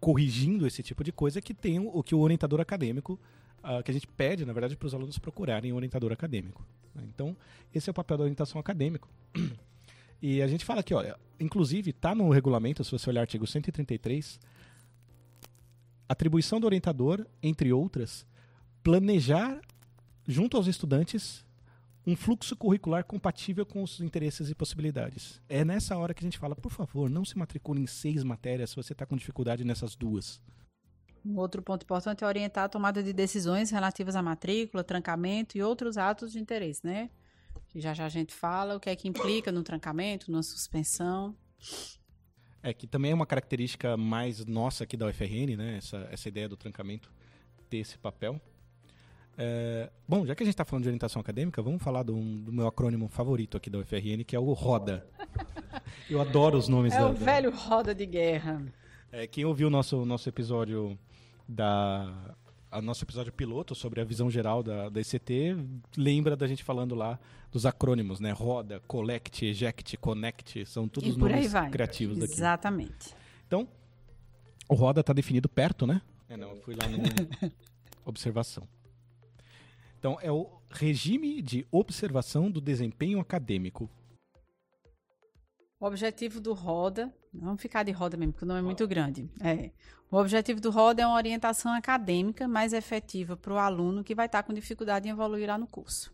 corrigindo 0.00 0.66
esse 0.66 0.82
tipo 0.82 1.04
de 1.04 1.12
coisa, 1.12 1.40
que 1.40 1.54
tem 1.54 1.78
o 1.78 2.02
que 2.02 2.14
o 2.14 2.18
orientador 2.18 2.60
acadêmico, 2.60 3.18
uh, 3.62 3.82
que 3.82 3.90
a 3.90 3.94
gente 3.94 4.06
pede, 4.06 4.44
na 4.44 4.52
verdade, 4.52 4.76
para 4.76 4.86
os 4.86 4.94
alunos 4.94 5.18
procurarem 5.18 5.72
um 5.72 5.76
orientador 5.76 6.12
acadêmico. 6.12 6.66
Né? 6.94 7.04
Então, 7.14 7.36
esse 7.74 7.88
é 7.88 7.92
o 7.92 7.94
papel 7.94 8.16
da 8.18 8.24
orientação 8.24 8.60
acadêmico. 8.60 9.08
E 10.22 10.42
a 10.42 10.46
gente 10.46 10.66
fala 10.66 10.80
aqui, 10.80 10.92
olha, 10.92 11.18
inclusive 11.38 11.92
está 11.92 12.14
no 12.14 12.28
regulamento, 12.28 12.84
se 12.84 12.90
você 12.92 13.08
olhar 13.08 13.20
o 13.20 13.22
artigo 13.22 13.46
133, 13.46 14.38
atribuição 16.10 16.58
do 16.58 16.66
orientador, 16.66 17.24
entre 17.40 17.72
outras, 17.72 18.26
planejar 18.82 19.60
junto 20.26 20.56
aos 20.56 20.66
estudantes 20.66 21.46
um 22.04 22.16
fluxo 22.16 22.56
curricular 22.56 23.04
compatível 23.04 23.64
com 23.64 23.80
os 23.80 24.00
interesses 24.00 24.50
e 24.50 24.54
possibilidades. 24.54 25.40
É 25.48 25.64
nessa 25.64 25.96
hora 25.96 26.12
que 26.12 26.24
a 26.24 26.26
gente 26.26 26.38
fala, 26.38 26.56
por 26.56 26.72
favor, 26.72 27.08
não 27.08 27.24
se 27.24 27.38
matricule 27.38 27.80
em 27.80 27.86
seis 27.86 28.24
matérias 28.24 28.70
se 28.70 28.76
você 28.76 28.92
está 28.92 29.06
com 29.06 29.14
dificuldade 29.16 29.62
nessas 29.62 29.94
duas. 29.94 30.40
Um 31.24 31.38
outro 31.38 31.62
ponto 31.62 31.84
importante 31.84 32.24
é 32.24 32.26
orientar 32.26 32.64
a 32.64 32.68
tomada 32.68 33.02
de 33.04 33.12
decisões 33.12 33.70
relativas 33.70 34.16
à 34.16 34.22
matrícula, 34.22 34.82
trancamento 34.82 35.56
e 35.56 35.62
outros 35.62 35.96
atos 35.96 36.32
de 36.32 36.40
interesse, 36.40 36.84
né? 36.84 37.10
Já 37.72 37.94
já 37.94 38.06
a 38.06 38.08
gente 38.08 38.34
fala 38.34 38.74
o 38.74 38.80
que 38.80 38.90
é 38.90 38.96
que 38.96 39.06
implica 39.06 39.52
no 39.52 39.62
trancamento, 39.62 40.32
na 40.32 40.42
suspensão. 40.42 41.36
É 42.62 42.74
que 42.74 42.86
também 42.86 43.12
é 43.12 43.14
uma 43.14 43.26
característica 43.26 43.96
mais 43.96 44.44
nossa 44.44 44.84
aqui 44.84 44.96
da 44.96 45.06
UFRN, 45.06 45.56
né? 45.56 45.76
Essa, 45.78 46.08
essa 46.10 46.28
ideia 46.28 46.48
do 46.48 46.56
trancamento 46.56 47.10
ter 47.68 47.78
esse 47.78 47.96
papel. 47.96 48.40
É, 49.38 49.88
bom, 50.06 50.26
já 50.26 50.34
que 50.34 50.42
a 50.42 50.44
gente 50.46 50.52
está 50.52 50.64
falando 50.66 50.82
de 50.82 50.88
orientação 50.90 51.20
acadêmica, 51.20 51.62
vamos 51.62 51.82
falar 51.82 52.02
do, 52.02 52.12
do, 52.12 52.52
meu 52.52 52.66
acrônimo 52.66 53.08
favorito 53.08 53.56
aqui 53.56 53.70
da 53.70 53.78
UFRN, 53.78 54.22
que 54.26 54.36
é 54.36 54.38
o 54.38 54.52
RODA. 54.52 55.06
Eu 56.10 56.20
adoro 56.20 56.58
os 56.58 56.68
nomes 56.68 56.92
é 56.92 56.98
da. 56.98 57.08
O 57.08 57.14
velho 57.14 57.50
Roda 57.50 57.94
de 57.94 58.04
Guerra. 58.04 58.62
É, 59.10 59.26
quem 59.26 59.44
ouviu 59.44 59.68
o 59.68 59.70
nosso, 59.70 60.04
nosso 60.04 60.28
episódio 60.28 60.98
da. 61.48 62.36
A 62.70 62.80
nosso 62.80 63.04
episódio 63.04 63.32
piloto 63.32 63.74
sobre 63.74 64.00
a 64.00 64.04
visão 64.04 64.30
geral 64.30 64.62
da, 64.62 64.88
da 64.88 65.00
ICT, 65.00 65.56
lembra 65.96 66.36
da 66.36 66.46
gente 66.46 66.62
falando 66.62 66.94
lá 66.94 67.18
dos 67.50 67.66
acrônimos, 67.66 68.20
né? 68.20 68.30
Roda, 68.30 68.80
Collect, 68.86 69.44
Eject, 69.44 69.96
Connect, 69.96 70.64
são 70.66 70.86
todos 70.86 71.16
nomes 71.16 71.52
criativos 71.72 72.18
daqui. 72.18 72.34
Exatamente. 72.34 73.12
Então, 73.44 73.66
o 74.68 74.74
Roda 74.74 75.00
está 75.00 75.12
definido 75.12 75.48
perto, 75.48 75.84
né? 75.84 76.00
É, 76.28 76.36
não, 76.36 76.50
eu 76.50 76.62
fui 76.62 76.76
lá 76.76 76.86
no 76.88 76.98
observação. 78.06 78.68
Então, 79.98 80.16
é 80.22 80.30
o 80.30 80.48
regime 80.70 81.42
de 81.42 81.66
observação 81.72 82.48
do 82.48 82.60
desempenho 82.60 83.18
acadêmico. 83.18 83.90
O 85.80 85.86
objetivo 85.86 86.40
do 86.40 86.52
RODA, 86.52 87.12
vamos 87.32 87.60
ficar 87.60 87.82
de 87.82 87.92
RODA 87.92 88.16
mesmo, 88.16 88.32
porque 88.32 88.44
o 88.44 88.48
nome 88.48 88.60
é 88.60 88.62
muito 88.62 88.86
grande. 88.86 89.30
É. 89.40 89.70
O 90.10 90.16
objetivo 90.16 90.60
do 90.60 90.70
RODA 90.70 91.02
é 91.02 91.06
uma 91.06 91.16
orientação 91.16 91.72
acadêmica 91.72 92.48
mais 92.48 92.72
efetiva 92.72 93.36
para 93.36 93.52
o 93.52 93.58
aluno 93.58 94.02
que 94.02 94.14
vai 94.14 94.26
estar 94.26 94.42
com 94.42 94.52
dificuldade 94.52 95.08
em 95.08 95.12
evoluir 95.12 95.48
lá 95.48 95.56
no 95.56 95.66
curso. 95.66 96.12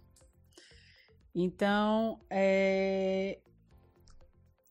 Então, 1.34 2.20
é, 2.30 3.38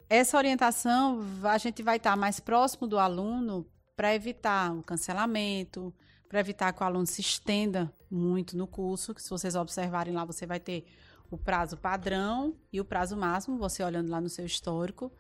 essa 0.10 0.38
orientação 0.38 1.24
a 1.44 1.58
gente 1.58 1.82
vai 1.82 1.98
estar 1.98 2.16
mais 2.16 2.40
próximo 2.40 2.88
do 2.88 3.00
aluno 3.00 3.68
para 3.96 4.14
evitar 4.14 4.74
o 4.74 4.84
cancelamento, 4.84 5.94
para 6.28 6.40
evitar 6.40 6.74
que 6.74 6.82
o 6.82 6.86
aluno 6.86 7.06
se 7.06 7.22
estenda 7.22 7.92
muito 8.10 8.58
no 8.58 8.68
curso, 8.68 9.14
que 9.14 9.22
se 9.22 9.30
vocês 9.30 9.56
observarem 9.56 10.14
lá, 10.14 10.26
você 10.26 10.46
vai 10.46 10.60
ter 10.60 10.86
o 11.30 11.38
prazo 11.38 11.78
padrão 11.78 12.56
e 12.72 12.80
o 12.80 12.86
prazo 12.86 13.18
máximo, 13.18 13.58
você 13.58 13.84
olhando 13.84 14.10
lá 14.10 14.22
no 14.22 14.30
seu 14.30 14.46
histórico. 14.46 15.12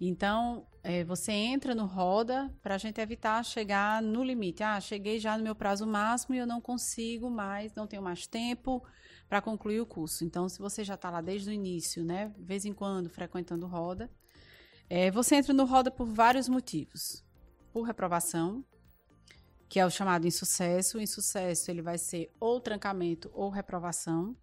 Então, 0.00 0.66
é, 0.82 1.04
você 1.04 1.30
entra 1.30 1.74
no 1.74 1.84
roda 1.84 2.50
para 2.62 2.74
a 2.74 2.78
gente 2.78 3.00
evitar 3.00 3.44
chegar 3.44 4.00
no 4.00 4.24
limite. 4.24 4.62
Ah, 4.62 4.80
cheguei 4.80 5.18
já 5.18 5.36
no 5.36 5.44
meu 5.44 5.54
prazo 5.54 5.86
máximo 5.86 6.34
e 6.34 6.38
eu 6.38 6.46
não 6.46 6.60
consigo 6.60 7.28
mais, 7.28 7.74
não 7.74 7.86
tenho 7.86 8.02
mais 8.02 8.26
tempo 8.26 8.82
para 9.28 9.42
concluir 9.42 9.80
o 9.80 9.86
curso. 9.86 10.24
Então, 10.24 10.48
se 10.48 10.58
você 10.58 10.82
já 10.82 10.94
está 10.94 11.10
lá 11.10 11.20
desde 11.20 11.50
o 11.50 11.52
início, 11.52 12.02
né, 12.02 12.32
de 12.36 12.44
vez 12.44 12.64
em 12.64 12.72
quando 12.72 13.10
frequentando 13.10 13.66
roda, 13.66 14.10
é, 14.88 15.10
você 15.10 15.36
entra 15.36 15.52
no 15.52 15.66
roda 15.66 15.90
por 15.90 16.06
vários 16.06 16.48
motivos. 16.48 17.22
Por 17.70 17.82
reprovação, 17.82 18.64
que 19.68 19.78
é 19.78 19.86
o 19.86 19.90
chamado 19.90 20.26
insucesso. 20.26 20.96
O 20.96 21.00
insucesso 21.00 21.70
ele 21.70 21.82
vai 21.82 21.98
ser 21.98 22.28
ou 22.40 22.58
trancamento 22.58 23.30
ou 23.34 23.50
reprovação. 23.50 24.34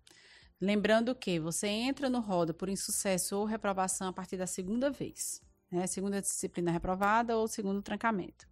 Lembrando 0.60 1.14
que 1.14 1.40
você 1.40 1.68
entra 1.68 2.10
no 2.10 2.20
roda 2.20 2.54
por 2.54 2.70
insucesso 2.70 3.38
ou 3.38 3.46
reprovação 3.46 4.08
a 4.08 4.14
partir 4.14 4.38
da 4.38 4.48
segunda 4.48 4.90
vez, 4.90 5.42
né? 5.72 5.88
Segunda 5.88 6.22
disciplina 6.22 6.72
reprovada 6.72 7.38
ou 7.38 7.48
segundo 7.48 7.82
trancamento. 7.82 8.48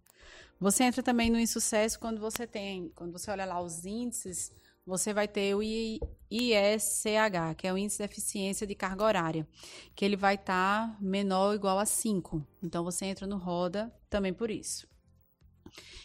Você 0.58 0.84
entra 0.84 1.02
também 1.02 1.30
no 1.30 1.38
insucesso 1.38 1.98
quando 1.98 2.20
você 2.20 2.46
tem, 2.46 2.90
quando 2.94 3.12
você 3.12 3.30
olha 3.30 3.44
lá 3.44 3.60
os 3.60 3.84
índices, 3.84 4.50
você 4.86 5.12
vai 5.12 5.26
ter 5.26 5.54
o 5.54 5.62
ISCH, 5.62 7.56
que 7.56 7.66
é 7.66 7.72
o 7.72 7.76
índice 7.76 7.98
de 7.98 8.04
eficiência 8.04 8.66
de 8.66 8.74
carga 8.74 9.04
horária, 9.04 9.46
que 9.94 10.04
ele 10.04 10.16
vai 10.16 10.36
estar 10.36 10.88
tá 10.88 10.96
menor 11.00 11.48
ou 11.48 11.54
igual 11.54 11.78
a 11.78 11.84
5. 11.84 12.46
Então 12.62 12.84
você 12.84 13.04
entra 13.06 13.26
no 13.26 13.36
roda 13.36 13.92
também 14.08 14.32
por 14.32 14.50
isso. 14.50 14.86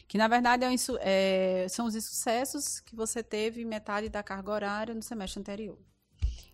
Que 0.07 0.18
na 0.18 0.28
verdade 0.28 0.66
é, 0.66 0.76
é, 1.64 1.68
são 1.70 1.86
os 1.86 1.95
insucessos 1.95 2.80
que 2.80 2.95
você 2.95 3.24
teve 3.24 3.64
metade 3.64 4.09
da 4.09 4.24
carga 4.24 4.51
horária 4.51 4.95
no 4.95 5.01
semestre 5.03 5.39
anterior. 5.39 5.78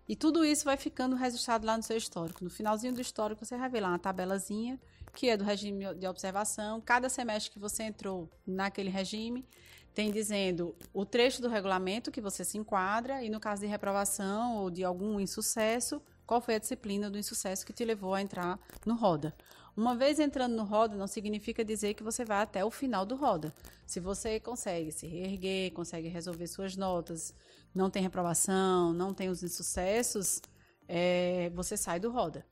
E 0.08 0.16
tudo 0.16 0.46
isso 0.46 0.64
vai 0.66 0.78
ficando 0.78 1.16
registrado 1.16 1.66
lá 1.66 1.76
no 1.76 1.84
seu 1.84 1.98
histórico. 1.98 2.44
No 2.44 2.50
finalzinho 2.50 2.94
do 2.94 3.02
histórico, 3.02 3.46
você 3.46 3.58
vai 3.58 3.70
ver 3.70 3.82
lá 3.82 3.90
uma 3.90 4.00
tabelazinha, 4.00 4.80
que 5.14 5.30
é 5.30 5.36
do 5.36 5.44
regime 5.44 5.94
de 5.96 6.08
observação. 6.08 6.80
Cada 6.80 7.10
semestre 7.10 7.52
que 7.52 7.60
você 7.60 7.84
entrou 7.84 8.30
naquele 8.46 8.90
regime, 8.90 9.46
tem 9.94 10.12
dizendo 10.12 10.76
o 10.94 11.04
trecho 11.04 11.42
do 11.42 11.50
regulamento 11.50 12.12
que 12.12 12.22
você 12.22 12.46
se 12.46 12.58
enquadra, 12.58 13.24
e 13.24 13.30
no 13.30 13.40
caso 13.40 13.62
de 13.62 13.68
reprovação 13.68 14.58
ou 14.58 14.70
de 14.70 14.84
algum 14.84 15.20
insucesso, 15.20 16.00
qual 16.24 16.40
foi 16.40 16.56
a 16.56 16.60
disciplina 16.60 17.10
do 17.10 17.18
insucesso 17.18 17.66
que 17.66 17.74
te 17.74 17.84
levou 17.84 18.14
a 18.14 18.22
entrar 18.22 18.60
no 18.86 18.96
roda. 18.96 19.36
Uma 19.76 19.96
vez 19.96 20.20
entrando 20.20 20.56
no 20.56 20.64
roda, 20.64 20.96
não 20.96 21.08
significa 21.08 21.66
dizer 21.66 21.96
que 21.96 22.04
você 22.04 22.24
vai 22.24 22.42
até 22.42 22.64
o 22.64 22.70
final 22.70 23.06
do 23.06 23.16
roda. 23.16 23.54
Se 23.86 24.00
você 24.00 24.40
consegue 24.40 24.92
se 24.92 25.08
reerguer, 25.08 25.72
consegue 25.72 26.08
resolver 26.08 26.48
suas 26.48 26.76
notas, 26.76 27.34
não 27.74 27.90
tem 27.90 28.02
reprovação, 28.02 28.94
não 28.94 29.14
tem 29.14 29.30
os 29.30 29.44
insucessos, 29.44 30.42
é, 30.88 31.50
você 31.54 31.76
sai 31.78 32.00
do 32.00 32.12
roda. 32.12 32.46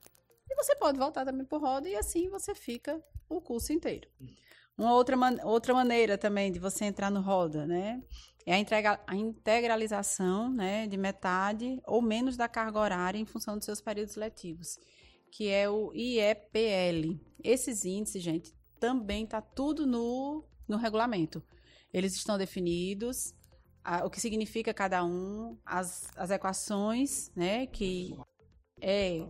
E 0.49 0.55
você 0.55 0.75
pode 0.75 0.97
voltar 0.97 1.25
também 1.25 1.45
para 1.45 1.57
roda 1.57 1.89
e 1.89 1.95
assim 1.95 2.29
você 2.29 2.53
fica 2.53 3.03
o 3.27 3.41
curso 3.41 3.73
inteiro. 3.73 4.07
Uma 4.77 4.93
outra, 4.93 5.15
man 5.15 5.37
outra 5.43 5.73
maneira 5.73 6.17
também 6.17 6.51
de 6.51 6.59
você 6.59 6.85
entrar 6.85 7.09
no 7.09 7.21
roda, 7.21 7.65
né? 7.65 8.03
É 8.45 8.53
a, 8.53 8.59
entrega 8.59 8.99
a 9.07 9.15
integralização 9.15 10.51
né, 10.51 10.85
de 10.85 10.97
metade 10.97 11.81
ou 11.87 12.01
menos 12.01 12.37
da 12.37 12.47
carga 12.47 12.79
horária 12.79 13.17
em 13.17 13.25
função 13.25 13.57
dos 13.57 13.65
seus 13.65 13.81
períodos 13.81 14.15
letivos 14.15 14.77
que 15.35 15.49
é 15.49 15.69
o 15.69 15.91
IEPL. 15.93 17.19
Esses 17.43 17.83
índices, 17.83 18.23
gente, 18.23 18.55
também 18.79 19.25
está 19.25 19.41
tudo 19.41 19.85
no, 19.85 20.45
no 20.65 20.77
regulamento. 20.77 21.43
Eles 21.93 22.15
estão 22.15 22.37
definidos, 22.37 23.33
a, 23.85 24.03
o 24.03 24.09
que 24.09 24.19
significa 24.19 24.73
cada 24.73 25.05
um, 25.05 25.55
as, 25.63 26.09
as 26.17 26.31
equações, 26.31 27.31
né, 27.35 27.67
que 27.67 28.17
é 28.81 29.27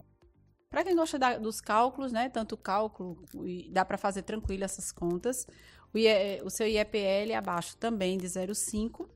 para 0.69 0.83
quem 0.83 0.95
gosta 0.95 1.19
da, 1.19 1.37
dos 1.37 1.61
cálculos, 1.61 2.11
né, 2.11 2.29
tanto 2.29 2.57
cálculo, 2.57 3.23
dá 3.69 3.85
para 3.85 3.97
fazer 3.97 4.23
tranquilo 4.23 4.63
essas 4.63 4.91
contas. 4.91 5.45
O, 5.93 5.97
IE, 5.97 6.41
o 6.43 6.49
seu 6.49 6.67
IEPL 6.67 7.33
abaixo 7.37 7.77
também 7.77 8.17
de 8.17 8.27
0,5, 8.27 9.07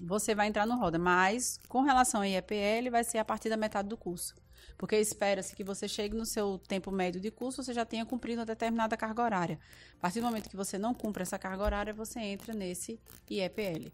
você 0.00 0.34
vai 0.34 0.46
entrar 0.46 0.66
no 0.66 0.78
roda, 0.78 0.98
mas 0.98 1.58
com 1.68 1.82
relação 1.82 2.20
ao 2.20 2.26
IEPL 2.26 2.90
vai 2.90 3.04
ser 3.04 3.18
a 3.18 3.24
partir 3.24 3.50
da 3.50 3.56
metade 3.56 3.88
do 3.88 3.96
curso. 3.96 4.34
Porque 4.78 4.96
espera-se 4.96 5.54
que 5.54 5.62
você 5.62 5.86
chegue 5.86 6.16
no 6.16 6.24
seu 6.24 6.58
tempo 6.58 6.90
médio 6.90 7.20
de 7.20 7.30
curso, 7.30 7.62
você 7.62 7.74
já 7.74 7.84
tenha 7.84 8.06
cumprido 8.06 8.40
uma 8.40 8.46
determinada 8.46 8.96
carga 8.96 9.22
horária. 9.22 9.58
A 9.98 10.00
partir 10.00 10.20
do 10.20 10.26
momento 10.26 10.48
que 10.48 10.56
você 10.56 10.78
não 10.78 10.94
cumpre 10.94 11.22
essa 11.22 11.38
carga 11.38 11.62
horária, 11.62 11.92
você 11.92 12.18
entra 12.20 12.54
nesse 12.54 12.98
IEPL. 13.30 13.92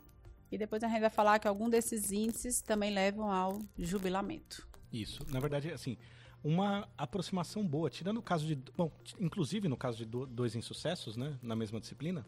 E 0.50 0.56
depois 0.58 0.82
a 0.82 0.88
gente 0.88 1.00
vai 1.00 1.10
falar 1.10 1.38
que 1.38 1.46
algum 1.46 1.68
desses 1.68 2.10
índices 2.10 2.62
também 2.62 2.92
levam 2.92 3.30
ao 3.30 3.60
jubilamento. 3.78 4.66
Isso. 4.92 5.24
Na 5.30 5.40
verdade, 5.40 5.70
assim, 5.70 5.96
uma 6.42 6.88
aproximação 6.96 7.66
boa, 7.66 7.90
tirando 7.90 8.18
o 8.18 8.22
caso 8.22 8.46
de. 8.46 8.56
Bom, 8.76 8.90
inclusive 9.20 9.68
no 9.68 9.76
caso 9.76 9.98
de 9.98 10.04
dois 10.04 10.54
insucessos, 10.54 11.16
né, 11.16 11.38
na 11.42 11.54
mesma 11.54 11.80
disciplina, 11.80 12.24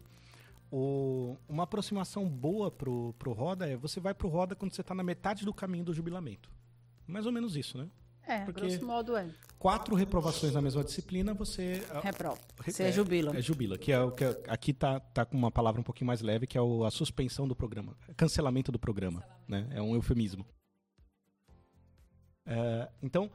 o, 0.71 1.37
uma 1.49 1.63
aproximação 1.63 2.27
boa 2.29 2.71
pro, 2.71 3.13
pro 3.17 3.33
Roda 3.33 3.67
é 3.67 3.75
você 3.75 3.99
vai 3.99 4.13
pro 4.13 4.29
Roda 4.29 4.55
quando 4.55 4.73
você 4.73 4.81
está 4.81 4.95
na 4.95 5.03
metade 5.03 5.43
do 5.43 5.53
caminho 5.53 5.83
do 5.83 5.93
jubilamento. 5.93 6.49
Mais 7.07 7.25
ou 7.25 7.31
menos 7.31 7.55
isso, 7.55 7.77
né? 7.77 7.89
É, 8.23 8.45
Porque 8.45 8.61
grosso 8.61 8.85
modo 8.85 9.17
é. 9.17 9.29
Quatro 9.61 9.93
reprovações 9.93 10.53
na 10.55 10.59
mesma 10.59 10.83
disciplina, 10.83 11.35
você. 11.35 11.85
Reprova. 12.01 12.39
Você 12.65 12.81
é, 12.81 12.91
jubila. 12.91 13.37
É 13.37 13.41
jubila, 13.43 13.77
que 13.77 13.91
é 13.91 14.01
o 14.01 14.11
que 14.11 14.25
aqui 14.47 14.73
tá, 14.73 14.99
tá 14.99 15.23
com 15.23 15.37
uma 15.37 15.51
palavra 15.51 15.79
um 15.79 15.83
pouquinho 15.83 16.07
mais 16.07 16.19
leve, 16.19 16.47
que 16.47 16.57
é 16.57 16.61
o, 16.61 16.83
a 16.83 16.89
suspensão 16.89 17.47
do 17.47 17.55
programa. 17.55 17.95
Cancelamento 18.17 18.71
do 18.71 18.79
programa. 18.79 19.23
Né? 19.47 19.67
É 19.69 19.79
um 19.79 19.93
eufemismo. 19.93 20.43
É, 22.43 22.89
então, 23.03 23.25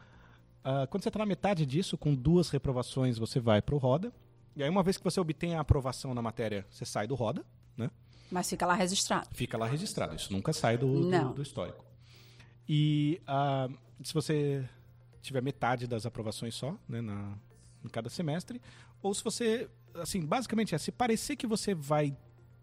uh, 0.65 0.89
quando 0.91 1.05
você 1.05 1.11
está 1.11 1.21
na 1.21 1.27
metade 1.27 1.65
disso, 1.65 1.97
com 1.97 2.13
duas 2.13 2.51
reprovações, 2.51 3.19
você 3.19 3.39
vai 3.39 3.63
para 3.63 3.77
o 3.77 3.79
Roda. 3.79 4.13
E 4.57 4.65
aí, 4.65 4.69
uma 4.69 4.83
vez 4.83 4.97
que 4.97 5.05
você 5.05 5.21
obtém 5.21 5.55
a 5.55 5.61
aprovação 5.61 6.13
na 6.13 6.21
matéria, 6.21 6.67
você 6.69 6.85
sai 6.85 7.07
do 7.07 7.15
Roda, 7.15 7.45
né? 7.77 7.89
Mas 8.33 8.51
fica 8.51 8.67
lá 8.67 8.75
registrado. 8.75 9.29
Fica 9.31 9.57
lá 9.57 9.69
registrado. 9.69 10.17
Isso 10.17 10.33
nunca 10.33 10.53
sai 10.53 10.77
do, 10.77 11.09
do, 11.09 11.35
do 11.35 11.43
histórico. 11.43 11.85
E 12.69 13.23
uh, 13.29 13.73
se 14.03 14.13
você 14.13 14.69
tiver 15.27 15.43
metade 15.43 15.87
das 15.87 16.07
aprovações 16.07 16.55
só, 16.55 16.79
né, 16.89 17.01
na, 17.01 17.37
em 17.85 17.89
cada 17.89 18.09
semestre, 18.09 18.61
ou 19.03 19.15
se 19.15 19.23
você, 19.23 19.69
assim, 19.95 20.25
basicamente 20.25 20.75
é, 20.75 20.79
se 20.79 20.91
parecer 20.91 21.37
que 21.37 21.47
você 21.47 21.75
vai 21.75 22.17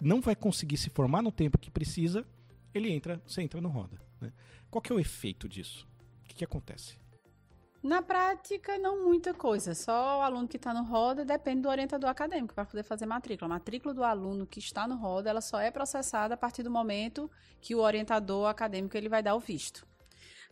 não 0.03 0.19
vai 0.19 0.35
conseguir 0.35 0.77
se 0.77 0.89
formar 0.89 1.21
no 1.21 1.31
tempo 1.31 1.57
que 1.57 1.71
precisa, 1.71 2.25
ele 2.73 2.91
entra, 2.91 3.21
você 3.25 3.41
entra 3.41 3.61
no 3.61 3.69
roda. 3.69 4.01
Né? 4.19 4.33
Qual 4.69 4.81
que 4.81 4.91
é 4.91 4.95
o 4.95 4.99
efeito 4.99 5.47
disso? 5.47 5.87
O 6.23 6.27
que, 6.27 6.35
que 6.35 6.43
acontece? 6.43 6.99
Na 7.81 8.01
prática, 8.01 8.77
não 8.77 9.03
muita 9.03 9.33
coisa. 9.33 9.75
Só 9.75 10.19
o 10.19 10.21
aluno 10.21 10.47
que 10.47 10.57
está 10.57 10.73
no 10.73 10.83
roda 10.83 11.25
depende 11.25 11.61
do 11.61 11.69
orientador 11.69 12.09
acadêmico 12.09 12.53
para 12.53 12.65
poder 12.65 12.83
fazer 12.83 13.05
matrícula. 13.05 13.47
A 13.47 13.55
matrícula 13.55 13.93
do 13.93 14.03
aluno 14.03 14.47
que 14.47 14.59
está 14.59 14.87
no 14.87 14.95
roda, 14.95 15.29
ela 15.29 15.41
só 15.41 15.59
é 15.59 15.69
processada 15.69 16.33
a 16.33 16.37
partir 16.37 16.63
do 16.63 16.71
momento 16.71 17.29
que 17.59 17.75
o 17.75 17.79
orientador 17.79 18.47
acadêmico 18.47 18.95
ele 18.95 19.09
vai 19.09 19.21
dar 19.21 19.35
o 19.35 19.39
visto. 19.39 19.85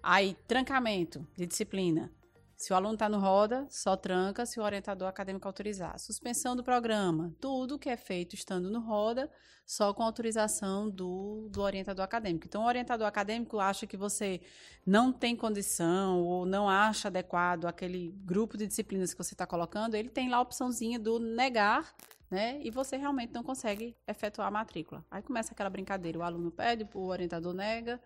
Aí, 0.04 0.36
trancamento 0.48 1.28
de 1.36 1.46
disciplina. 1.46 2.12
Se 2.58 2.72
o 2.72 2.76
aluno 2.76 2.94
está 2.94 3.10
no 3.10 3.20
roda, 3.20 3.66
só 3.70 3.96
tranca 3.96 4.46
se 4.46 4.60
o 4.60 4.64
orientador 4.64 5.08
acadêmico 5.08 5.48
autorizar. 5.48 5.98
Suspensão 6.00 6.56
do 6.56 6.64
programa. 6.64 7.34
Tudo 7.40 7.80
que 7.80 7.90
é 7.90 7.98
feito 7.98 8.36
estando 8.36 8.70
no 8.70 8.80
roda, 8.80 9.30
só 9.66 9.94
com 9.94 10.04
autorização 10.04 10.90
do, 10.90 11.50
do 11.52 11.62
orientador 11.62 12.06
acadêmico. 12.06 12.46
Então, 12.46 12.64
o 12.64 12.68
orientador 12.68 13.08
acadêmico 13.08 13.60
acha 13.60 13.88
que 13.88 13.98
você 13.98 14.42
não 14.86 15.12
tem 15.12 15.36
condição 15.36 16.22
ou 16.22 16.46
não 16.46 16.70
acha 16.70 17.08
adequado 17.08 17.66
aquele 17.66 18.12
grupo 18.24 18.58
de 18.58 18.68
disciplinas 18.68 19.12
que 19.12 19.24
você 19.24 19.34
está 19.34 19.48
colocando, 19.48 19.96
ele 19.96 20.10
tem 20.10 20.30
lá 20.30 20.38
a 20.38 20.42
opçãozinha 20.42 21.00
do 21.00 21.20
negar 21.20 21.96
né? 22.32 22.62
E 22.64 22.72
você 22.72 22.96
realmente 22.96 23.34
não 23.34 23.44
consegue 23.44 23.94
efetuar 24.08 24.48
a 24.48 24.52
matrícula. 24.52 25.06
Aí 25.12 25.22
começa 25.22 25.52
aquela 25.52 25.70
brincadeira, 25.70 26.18
o 26.18 26.24
aluno 26.24 26.50
pede, 26.50 26.88
o 26.94 27.08
orientador 27.08 27.54
nega, 27.54 28.02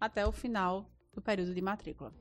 até 0.00 0.24
o 0.24 0.30
final 0.30 0.93
do 1.14 1.22
período 1.22 1.54
de 1.54 1.62
matrícula. 1.62 2.12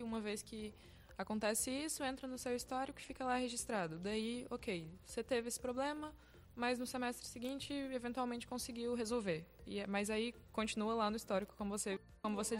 Uma 0.00 0.20
vez 0.20 0.42
que 0.42 0.74
acontece 1.16 1.70
isso, 1.70 2.02
entra 2.02 2.26
no 2.26 2.38
seu 2.38 2.56
histórico 2.56 2.98
e 2.98 3.02
fica 3.02 3.24
lá 3.24 3.36
registrado. 3.36 3.98
Daí, 3.98 4.46
ok, 4.48 4.90
você 5.04 5.22
teve 5.22 5.48
esse 5.48 5.60
problema, 5.60 6.14
mas 6.56 6.78
no 6.78 6.86
semestre 6.86 7.26
seguinte, 7.26 7.72
eventualmente 7.72 8.46
conseguiu 8.46 8.94
resolver. 8.94 9.44
E, 9.66 9.80
é, 9.80 9.86
mas 9.86 10.08
aí 10.08 10.34
continua 10.52 10.94
lá 10.94 11.10
no 11.10 11.16
histórico, 11.16 11.54
como 11.56 11.70
você, 11.70 12.00
como 12.22 12.34
você 12.34 12.58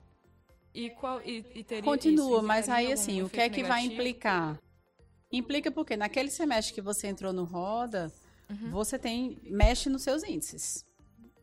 e 0.74 0.90
qual 0.90 1.20
e, 1.22 1.44
e 1.54 1.64
teria 1.64 1.82
Continua, 1.82 2.38
isso, 2.38 2.46
mas 2.46 2.68
aí 2.68 2.92
assim, 2.92 3.22
o 3.22 3.28
que 3.28 3.40
é 3.40 3.48
que 3.48 3.62
negativo? 3.62 3.68
vai 3.68 3.84
implicar? 3.84 4.60
Implica 5.32 5.70
porque 5.70 5.96
naquele 5.96 6.30
semestre 6.30 6.74
que 6.74 6.80
você 6.80 7.06
entrou 7.06 7.32
no 7.32 7.44
Roda, 7.44 8.12
uhum. 8.48 8.70
você 8.70 8.98
tem 8.98 9.38
mexe 9.44 9.88
nos 9.88 10.02
seus 10.02 10.22
índices. 10.22 10.84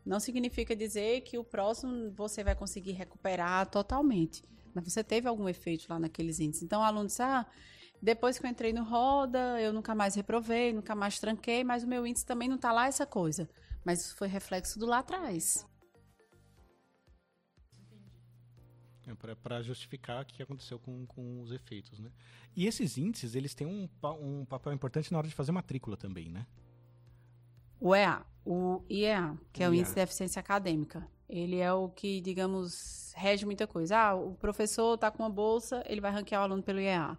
Não 0.08 0.18
significa 0.18 0.74
dizer 0.74 1.20
que 1.20 1.36
o 1.36 1.44
próximo 1.44 2.10
você 2.12 2.42
vai 2.42 2.54
conseguir 2.54 2.92
recuperar 2.92 3.66
totalmente. 3.66 4.42
Mas 4.72 4.90
você 4.90 5.04
teve 5.04 5.28
algum 5.28 5.46
efeito 5.46 5.84
lá 5.86 5.98
naqueles 5.98 6.40
índices. 6.40 6.62
Então, 6.62 6.80
o 6.80 6.82
aluno 6.82 7.08
disse, 7.08 7.20
ah, 7.20 7.44
depois 8.00 8.38
que 8.38 8.46
eu 8.46 8.50
entrei 8.50 8.72
no 8.72 8.84
Roda, 8.84 9.60
eu 9.60 9.70
nunca 9.70 9.94
mais 9.94 10.14
reprovei, 10.14 10.72
nunca 10.72 10.94
mais 10.94 11.18
tranquei, 11.18 11.62
mas 11.62 11.84
o 11.84 11.86
meu 11.86 12.06
índice 12.06 12.24
também 12.24 12.48
não 12.48 12.56
está 12.56 12.72
lá 12.72 12.86
essa 12.86 13.04
coisa. 13.04 13.50
Mas 13.84 14.00
isso 14.00 14.16
foi 14.16 14.28
reflexo 14.28 14.78
do 14.78 14.86
lá 14.86 15.00
atrás. 15.00 15.68
É 19.06 19.34
para 19.34 19.60
justificar 19.60 20.22
o 20.22 20.26
que 20.26 20.42
aconteceu 20.42 20.78
com, 20.78 21.04
com 21.04 21.42
os 21.42 21.52
efeitos, 21.52 21.98
né? 21.98 22.10
E 22.56 22.66
esses 22.66 22.96
índices, 22.96 23.34
eles 23.34 23.52
têm 23.52 23.66
um, 23.66 23.86
um 24.22 24.46
papel 24.46 24.72
importante 24.72 25.12
na 25.12 25.18
hora 25.18 25.28
de 25.28 25.34
fazer 25.34 25.52
matrícula 25.52 25.98
também, 25.98 26.30
né? 26.30 26.46
O 27.80 27.94
EA, 27.94 28.24
o 28.50 28.82
IEA, 28.88 29.38
que 29.52 29.62
é 29.62 29.68
o 29.68 29.74
Índice 29.74 29.94
de 29.94 30.00
Eficiência 30.00 30.40
Acadêmica. 30.40 31.06
Ele 31.28 31.58
é 31.58 31.70
o 31.70 31.90
que, 31.90 32.18
digamos, 32.22 33.12
rege 33.14 33.44
muita 33.44 33.66
coisa. 33.66 33.98
Ah, 33.98 34.14
o 34.14 34.34
professor 34.36 34.94
está 34.94 35.10
com 35.10 35.22
uma 35.22 35.28
bolsa, 35.28 35.84
ele 35.86 36.00
vai 36.00 36.10
ranquear 36.10 36.40
o 36.40 36.44
aluno 36.44 36.62
pelo 36.62 36.80
IEA. 36.80 37.18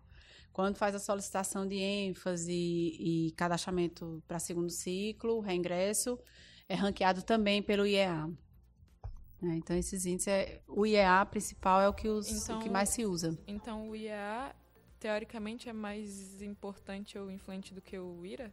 Quando 0.51 0.77
faz 0.77 0.95
a 0.95 0.99
solicitação 0.99 1.67
de 1.67 1.75
ênfase 1.75 2.51
e, 2.51 3.32
cadastramento 3.38 4.23
para 4.27 4.39
segundo 4.39 4.71
ciclo, 4.71 5.39
reingresso, 5.39 6.17
é 6.67 6.73
ranqueado 6.73 7.21
também 7.21 7.61
pelo 7.61 7.86
IEA. 7.86 8.27
É, 9.43 9.53
então, 9.53 9.77
esses 9.77 10.07
índices, 10.07 10.27
é, 10.27 10.61
o 10.67 10.84
IEA 10.84 11.23
principal 11.27 11.80
é 11.80 11.88
o 11.88 11.93
que, 11.93 12.09
os, 12.09 12.27
então, 12.27 12.57
o 12.57 12.63
que 12.63 12.69
mais 12.71 12.89
se 12.89 13.05
usa. 13.05 13.38
Então, 13.45 13.88
o 13.88 13.95
IEA, 13.95 14.55
teoricamente, 14.99 15.69
é 15.69 15.73
mais 15.73 16.41
importante 16.41 17.19
ou 17.19 17.30
influente 17.30 17.71
do 17.71 17.82
que 17.82 17.99
o 17.99 18.25
IRA? 18.25 18.51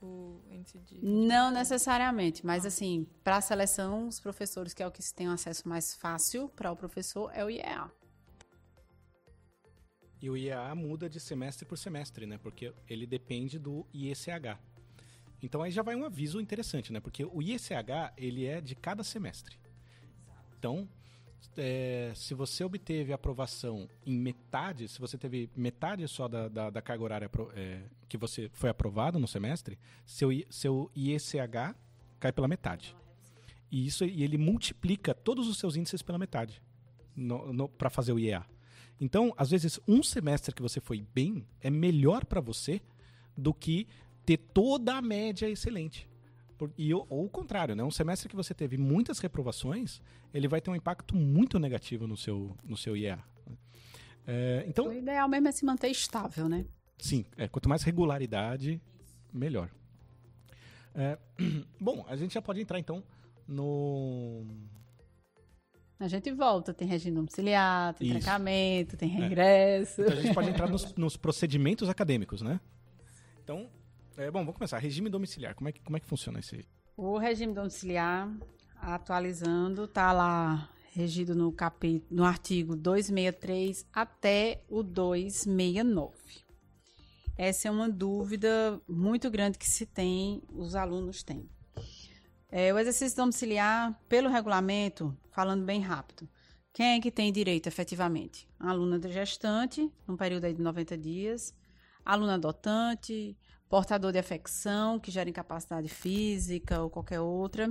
O 0.00 0.40
índice 0.50 0.78
de. 0.78 1.04
Não 1.04 1.50
necessariamente, 1.50 2.44
mas 2.44 2.64
ah. 2.64 2.68
assim, 2.68 3.06
para 3.22 3.36
a 3.36 3.40
seleção, 3.40 4.08
os 4.08 4.20
professores, 4.20 4.74
que 4.74 4.82
é 4.82 4.86
o 4.86 4.90
que 4.90 5.02
se 5.02 5.14
tem 5.14 5.28
um 5.28 5.32
acesso 5.32 5.68
mais 5.68 5.94
fácil 5.94 6.48
para 6.50 6.70
o 6.70 6.76
professor, 6.76 7.30
é 7.34 7.44
o 7.44 7.50
IEA. 7.50 7.90
E 10.20 10.28
o 10.28 10.36
IEA 10.36 10.74
muda 10.74 11.08
de 11.08 11.20
semestre 11.20 11.64
por 11.64 11.78
semestre, 11.78 12.26
né? 12.26 12.38
Porque 12.38 12.74
ele 12.88 13.06
depende 13.06 13.58
do 13.58 13.86
IECH. 13.94 14.58
Então 15.40 15.62
aí 15.62 15.70
já 15.70 15.82
vai 15.82 15.94
um 15.94 16.04
aviso 16.04 16.40
interessante, 16.40 16.92
né? 16.92 16.98
Porque 16.98 17.24
o 17.24 17.40
IECH, 17.40 18.12
ele 18.16 18.44
é 18.44 18.60
de 18.60 18.74
cada 18.74 19.04
semestre. 19.04 19.58
Então, 20.58 20.88
é, 21.56 22.12
se 22.14 22.34
você 22.34 22.62
obteve 22.64 23.12
aprovação 23.12 23.88
em 24.06 24.18
metade, 24.18 24.88
se 24.88 25.00
você 25.00 25.18
teve 25.18 25.50
metade 25.56 26.06
só 26.08 26.28
da, 26.28 26.48
da, 26.48 26.70
da 26.70 26.82
carga 26.82 27.04
horária 27.04 27.30
é, 27.54 27.82
que 28.08 28.16
você 28.16 28.50
foi 28.52 28.70
aprovado 28.70 29.18
no 29.18 29.26
semestre, 29.26 29.78
seu, 30.06 30.30
seu 30.48 30.90
IECH 30.96 31.74
cai 32.20 32.32
pela 32.32 32.48
metade. 32.48 32.94
E 33.70 33.86
isso 33.86 34.04
e 34.04 34.22
ele 34.22 34.38
multiplica 34.38 35.14
todos 35.14 35.48
os 35.48 35.58
seus 35.58 35.76
índices 35.76 36.02
pela 36.02 36.18
metade 36.18 36.62
para 37.76 37.90
fazer 37.90 38.12
o 38.12 38.18
IEA. 38.18 38.44
Então, 39.00 39.32
às 39.36 39.50
vezes, 39.50 39.78
um 39.86 40.02
semestre 40.02 40.54
que 40.54 40.62
você 40.62 40.80
foi 40.80 41.04
bem 41.14 41.46
é 41.60 41.70
melhor 41.70 42.24
para 42.24 42.40
você 42.40 42.80
do 43.36 43.52
que 43.54 43.86
ter 44.24 44.36
toda 44.36 44.96
a 44.96 45.02
média 45.02 45.48
excelente. 45.48 46.07
E, 46.76 46.92
ou, 46.92 47.06
ou 47.08 47.24
o 47.24 47.28
contrário, 47.28 47.74
né? 47.74 47.84
Um 47.84 47.90
semestre 47.90 48.28
que 48.28 48.36
você 48.36 48.52
teve 48.52 48.76
muitas 48.76 49.18
reprovações, 49.18 50.00
ele 50.32 50.48
vai 50.48 50.60
ter 50.60 50.70
um 50.70 50.76
impacto 50.76 51.14
muito 51.14 51.58
negativo 51.58 52.06
no 52.06 52.16
seu, 52.16 52.56
no 52.64 52.76
seu 52.76 52.96
IEA. 52.96 53.18
É, 54.26 54.64
então, 54.66 54.88
o 54.88 54.92
ideal 54.92 55.28
mesmo 55.28 55.48
é 55.48 55.52
se 55.52 55.64
manter 55.64 55.88
estável, 55.88 56.48
né? 56.48 56.66
Sim, 56.98 57.24
é, 57.36 57.48
quanto 57.48 57.68
mais 57.68 57.82
regularidade, 57.82 58.80
melhor. 59.32 59.70
É, 60.94 61.18
bom, 61.80 62.04
a 62.08 62.16
gente 62.16 62.34
já 62.34 62.42
pode 62.42 62.60
entrar 62.60 62.78
então 62.78 63.02
no. 63.46 64.44
A 66.00 66.06
gente 66.06 66.30
volta, 66.32 66.72
tem 66.72 66.86
regime 66.86 67.16
domiciliar, 67.16 67.94
tem 67.94 68.08
Isso. 68.08 68.20
trancamento, 68.20 68.96
tem 68.96 69.08
é. 69.10 69.20
regresso. 69.20 70.02
É. 70.02 70.04
Então 70.04 70.18
a 70.18 70.20
gente 70.20 70.34
pode 70.34 70.50
entrar 70.50 70.68
nos, 70.68 70.94
nos 70.94 71.16
procedimentos 71.16 71.88
acadêmicos, 71.88 72.42
né? 72.42 72.60
Então, 73.42 73.68
é, 74.18 74.30
bom, 74.30 74.40
vamos 74.40 74.56
começar. 74.56 74.78
Regime 74.78 75.08
domiciliar, 75.08 75.54
como 75.54 75.68
é 75.68 75.72
que, 75.72 75.80
como 75.80 75.96
é 75.96 76.00
que 76.00 76.06
funciona 76.06 76.40
esse? 76.40 76.66
O 76.96 77.16
regime 77.18 77.54
domiciliar, 77.54 78.28
atualizando, 78.74 79.84
está 79.84 80.12
lá 80.12 80.68
regido 80.92 81.34
no, 81.36 81.52
capítulo, 81.52 82.04
no 82.10 82.24
artigo 82.24 82.74
263 82.74 83.86
até 83.92 84.64
o 84.68 84.82
269. 84.82 86.12
Essa 87.36 87.68
é 87.68 87.70
uma 87.70 87.88
dúvida 87.88 88.82
muito 88.88 89.30
grande 89.30 89.56
que 89.56 89.68
se 89.68 89.86
tem, 89.86 90.42
os 90.50 90.74
alunos 90.74 91.22
têm. 91.22 91.48
É, 92.50 92.74
o 92.74 92.78
exercício 92.78 93.16
domiciliar, 93.16 93.96
pelo 94.08 94.28
regulamento, 94.28 95.16
falando 95.30 95.64
bem 95.64 95.80
rápido, 95.80 96.28
quem 96.72 96.96
é 96.96 97.00
que 97.00 97.12
tem 97.12 97.32
direito 97.32 97.68
efetivamente? 97.68 98.48
A 98.58 98.70
aluna 98.70 99.00
gestante, 99.08 99.88
num 100.06 100.16
período 100.16 100.52
de 100.52 100.60
90 100.60 100.98
dias, 100.98 101.54
aluna 102.04 102.34
adotante, 102.34 103.36
portador 103.68 104.12
de 104.12 104.18
afecção, 104.18 104.98
que 104.98 105.10
gera 105.10 105.28
incapacidade 105.28 105.88
física 105.88 106.82
ou 106.82 106.88
qualquer 106.88 107.20
outra, 107.20 107.70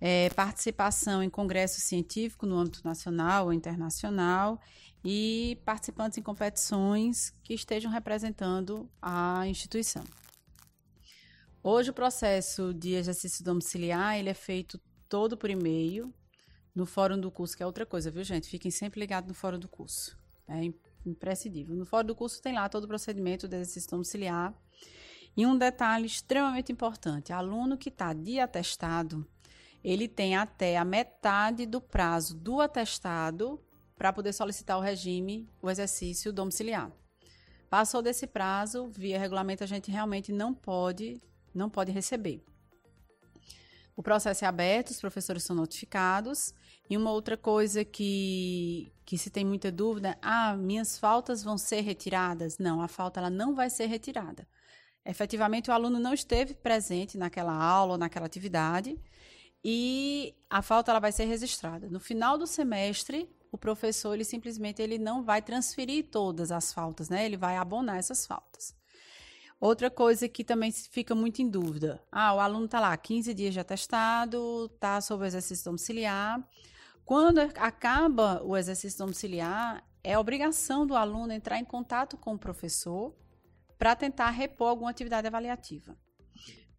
é, 0.00 0.28
participação 0.30 1.22
em 1.22 1.30
congresso 1.30 1.80
científico 1.80 2.46
no 2.46 2.56
âmbito 2.56 2.82
nacional 2.84 3.46
ou 3.46 3.52
internacional 3.52 4.60
e 5.04 5.58
participantes 5.64 6.18
em 6.18 6.22
competições 6.22 7.30
que 7.42 7.54
estejam 7.54 7.90
representando 7.90 8.90
a 9.00 9.46
instituição. 9.46 10.04
Hoje 11.62 11.90
o 11.90 11.94
processo 11.94 12.72
de 12.74 12.94
exercício 12.94 13.44
domiciliar 13.44 14.16
ele 14.18 14.28
é 14.28 14.34
feito 14.34 14.80
todo 15.08 15.36
por 15.36 15.50
e-mail 15.50 16.12
no 16.74 16.84
fórum 16.84 17.18
do 17.18 17.30
curso, 17.30 17.56
que 17.56 17.62
é 17.62 17.66
outra 17.66 17.86
coisa, 17.86 18.10
viu 18.10 18.22
gente? 18.22 18.48
Fiquem 18.48 18.70
sempre 18.70 19.00
ligados 19.00 19.28
no 19.28 19.34
fórum 19.34 19.58
do 19.58 19.66
curso. 19.66 20.16
É 20.46 20.60
imprescindível. 21.06 21.74
No 21.74 21.86
fórum 21.86 22.06
do 22.06 22.14
curso 22.14 22.40
tem 22.42 22.52
lá 22.52 22.68
todo 22.68 22.84
o 22.84 22.88
procedimento 22.88 23.48
de 23.48 23.56
exercício 23.56 23.90
domiciliar. 23.90 24.54
E 25.36 25.44
um 25.44 25.56
detalhe 25.56 26.06
extremamente 26.06 26.72
importante: 26.72 27.32
aluno 27.32 27.76
que 27.76 27.88
está 27.88 28.12
de 28.12 28.40
atestado, 28.40 29.26
ele 29.84 30.08
tem 30.08 30.36
até 30.36 30.76
a 30.76 30.84
metade 30.84 31.66
do 31.66 31.80
prazo 31.80 32.34
do 32.34 32.60
atestado 32.60 33.60
para 33.96 34.12
poder 34.12 34.32
solicitar 34.32 34.78
o 34.78 34.82
regime, 34.82 35.48
o 35.60 35.70
exercício 35.70 36.32
domiciliar. 36.32 36.90
Passou 37.68 38.00
desse 38.00 38.26
prazo, 38.26 38.88
via 38.88 39.18
regulamento 39.18 39.64
a 39.64 39.66
gente 39.66 39.90
realmente 39.90 40.32
não 40.32 40.54
pode, 40.54 41.20
não 41.54 41.68
pode 41.68 41.90
receber. 41.92 42.44
O 43.96 44.02
processo 44.02 44.44
é 44.44 44.48
aberto, 44.48 44.90
os 44.90 45.00
professores 45.00 45.42
são 45.42 45.56
notificados. 45.56 46.54
E 46.88 46.96
uma 46.96 47.10
outra 47.10 47.36
coisa 47.36 47.84
que, 47.84 48.92
que 49.04 49.16
se 49.16 49.30
tem 49.30 49.44
muita 49.44 49.72
dúvida, 49.72 50.16
ah, 50.20 50.54
minhas 50.54 50.98
faltas 50.98 51.42
vão 51.42 51.56
ser 51.56 51.80
retiradas? 51.80 52.58
Não, 52.58 52.82
a 52.82 52.88
falta 52.88 53.18
ela 53.18 53.30
não 53.30 53.54
vai 53.54 53.70
ser 53.70 53.86
retirada. 53.86 54.46
Efetivamente, 55.06 55.70
o 55.70 55.72
aluno 55.72 55.98
não 55.98 56.12
esteve 56.12 56.54
presente 56.54 57.16
naquela 57.16 57.54
aula 57.54 57.92
ou 57.92 57.98
naquela 57.98 58.26
atividade 58.26 58.98
e 59.64 60.34
a 60.50 60.62
falta 60.62 60.90
ela 60.90 61.00
vai 61.00 61.12
ser 61.12 61.24
registrada. 61.24 61.88
No 61.88 62.00
final 62.00 62.36
do 62.36 62.46
semestre, 62.46 63.28
o 63.50 63.58
professor 63.58 64.14
ele 64.14 64.24
simplesmente 64.24 64.82
ele 64.82 64.98
não 64.98 65.22
vai 65.22 65.40
transferir 65.40 66.08
todas 66.10 66.50
as 66.50 66.72
faltas, 66.72 67.08
né? 67.08 67.24
Ele 67.24 67.36
vai 67.36 67.56
abonar 67.56 67.98
essas 67.98 68.26
faltas. 68.26 68.74
Outra 69.58 69.90
coisa 69.90 70.28
que 70.28 70.44
também 70.44 70.70
fica 70.70 71.14
muito 71.14 71.40
em 71.40 71.48
dúvida. 71.48 72.02
Ah, 72.12 72.34
o 72.34 72.40
aluno 72.40 72.66
está 72.66 72.78
lá 72.78 72.94
15 72.96 73.32
dias 73.32 73.54
de 73.54 73.60
atestado, 73.60 74.70
está 74.74 75.00
sob 75.00 75.24
o 75.24 75.26
exercício 75.26 75.64
domiciliar. 75.64 76.46
Quando 77.04 77.38
acaba 77.38 78.42
o 78.44 78.56
exercício 78.56 78.98
domiciliar, 78.98 79.82
é 80.04 80.18
obrigação 80.18 80.86
do 80.86 80.94
aluno 80.94 81.32
entrar 81.32 81.58
em 81.58 81.64
contato 81.64 82.16
com 82.16 82.34
o 82.34 82.38
professor 82.38 83.16
para 83.78 83.96
tentar 83.96 84.30
repor 84.30 84.68
alguma 84.68 84.90
atividade 84.90 85.26
avaliativa. 85.26 85.96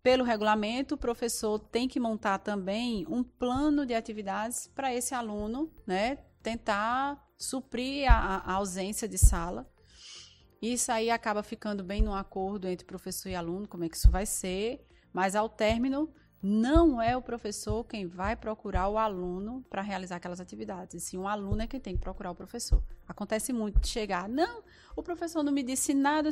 Pelo 0.01 0.23
regulamento, 0.23 0.95
o 0.95 0.97
professor 0.97 1.59
tem 1.59 1.87
que 1.87 1.99
montar 1.99 2.39
também 2.39 3.05
um 3.09 3.23
plano 3.23 3.85
de 3.85 3.93
atividades 3.93 4.67
para 4.67 4.93
esse 4.93 5.13
aluno, 5.13 5.71
né? 5.85 6.17
Tentar 6.41 7.21
suprir 7.37 8.09
a, 8.09 8.37
a 8.37 8.53
ausência 8.53 9.07
de 9.07 9.17
sala. 9.17 9.69
Isso 10.61 10.91
aí 10.91 11.09
acaba 11.09 11.43
ficando 11.43 11.83
bem 11.83 12.01
no 12.01 12.13
acordo 12.13 12.67
entre 12.67 12.85
professor 12.85 13.29
e 13.29 13.35
aluno, 13.35 13.67
como 13.67 13.83
é 13.83 13.89
que 13.89 13.97
isso 13.97 14.09
vai 14.09 14.25
ser, 14.25 14.87
mas 15.13 15.35
ao 15.35 15.49
término 15.49 16.11
não 16.41 17.01
é 17.01 17.15
o 17.17 17.21
professor 17.21 17.83
quem 17.83 18.07
vai 18.07 18.35
procurar 18.35 18.87
o 18.87 18.97
aluno 18.97 19.63
para 19.69 19.81
realizar 19.81 20.15
aquelas 20.15 20.39
atividades, 20.39 20.95
e 20.95 20.99
sim 20.99 21.17
o 21.17 21.27
aluno 21.27 21.61
é 21.61 21.67
quem 21.67 21.79
tem 21.79 21.95
que 21.95 22.01
procurar 22.01 22.31
o 22.31 22.35
professor. 22.35 22.81
Acontece 23.07 23.53
muito 23.53 23.79
de 23.79 23.87
chegar, 23.87 24.27
não, 24.27 24.63
o 24.95 25.01
professor 25.03 25.41
não 25.43 25.51
me 25.51 25.63
disse 25.63 25.93
nada, 25.93 26.29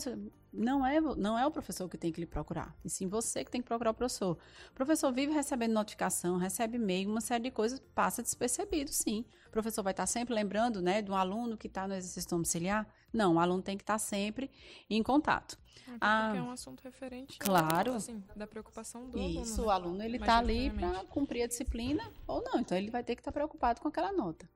não 0.51 0.85
é, 0.85 0.99
não 0.99 1.37
é 1.37 1.45
o 1.45 1.51
professor 1.51 1.87
que 1.87 1.97
tem 1.97 2.11
que 2.11 2.19
lhe 2.19 2.25
procurar, 2.25 2.75
e 2.83 2.89
sim 2.89 3.07
você 3.07 3.45
que 3.45 3.51
tem 3.51 3.61
que 3.61 3.67
procurar 3.67 3.91
o 3.91 3.93
professor. 3.93 4.37
O 4.71 4.73
professor 4.73 5.11
vive 5.13 5.31
recebendo 5.31 5.71
notificação, 5.71 6.37
recebe 6.37 6.77
e-mail, 6.77 7.09
uma 7.09 7.21
série 7.21 7.43
de 7.43 7.51
coisas 7.51 7.79
passa 7.93 8.21
despercebido, 8.21 8.91
sim. 8.91 9.23
O 9.47 9.51
professor 9.51 9.83
vai 9.83 9.93
estar 9.93 10.05
sempre 10.05 10.33
lembrando, 10.33 10.81
né, 10.81 11.01
de 11.01 11.09
um 11.09 11.15
aluno 11.15 11.55
que 11.55 11.67
está 11.67 11.87
no 11.87 11.93
exercício 11.93 12.29
domiciliar? 12.29 12.85
Não, 13.13 13.35
o 13.35 13.39
aluno 13.39 13.61
tem 13.61 13.77
que 13.77 13.83
estar 13.83 13.97
sempre 13.97 14.51
em 14.89 15.01
contato. 15.01 15.57
Ah, 16.01 16.25
porque 16.25 16.39
é 16.39 16.41
um 16.41 16.51
assunto 16.51 16.81
referente 16.83 17.37
claro. 17.37 17.93
assim, 17.93 18.23
da 18.35 18.47
preocupação 18.47 19.07
do 19.07 19.17
Isso, 19.17 19.61
aluno. 19.61 19.67
o 19.67 19.69
aluno 19.69 20.03
ele 20.03 20.17
está 20.17 20.39
ali 20.39 20.69
para 20.71 21.05
cumprir 21.05 21.43
a 21.43 21.47
disciplina 21.47 22.03
ou 22.27 22.43
não, 22.43 22.59
então 22.59 22.77
ele 22.77 22.89
vai 22.89 23.03
ter 23.03 23.15
que 23.15 23.21
estar 23.21 23.31
tá 23.31 23.35
preocupado 23.35 23.79
com 23.79 23.87
aquela 23.87 24.11
nota. 24.11 24.49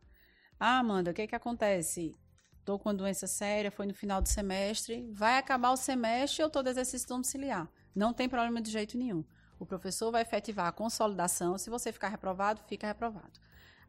Ah, 0.59 0.79
Amanda, 0.79 1.11
o 1.11 1.13
que 1.13 1.25
que 1.25 1.35
acontece? 1.35 2.13
Estou 2.59 2.77
com 2.77 2.93
doença 2.93 3.25
séria, 3.27 3.71
foi 3.71 3.85
no 3.85 3.93
final 3.93 4.21
do 4.21 4.27
semestre, 4.27 5.09
vai 5.13 5.37
acabar 5.37 5.71
o 5.71 5.77
semestre 5.77 6.41
e 6.41 6.43
eu 6.43 6.47
estou 6.47 6.61
de 6.61 6.69
exercício 6.69 7.07
domiciliar. 7.07 7.65
Não 7.95 8.13
tem 8.13 8.27
problema 8.27 8.61
de 8.61 8.69
jeito 8.69 8.97
nenhum. 8.97 9.23
O 9.57 9.65
professor 9.65 10.11
vai 10.11 10.21
efetivar 10.21 10.67
a 10.67 10.71
consolidação. 10.73 11.57
Se 11.57 11.69
você 11.69 11.93
ficar 11.93 12.09
reprovado, 12.09 12.61
fica 12.67 12.85
reprovado. 12.85 13.39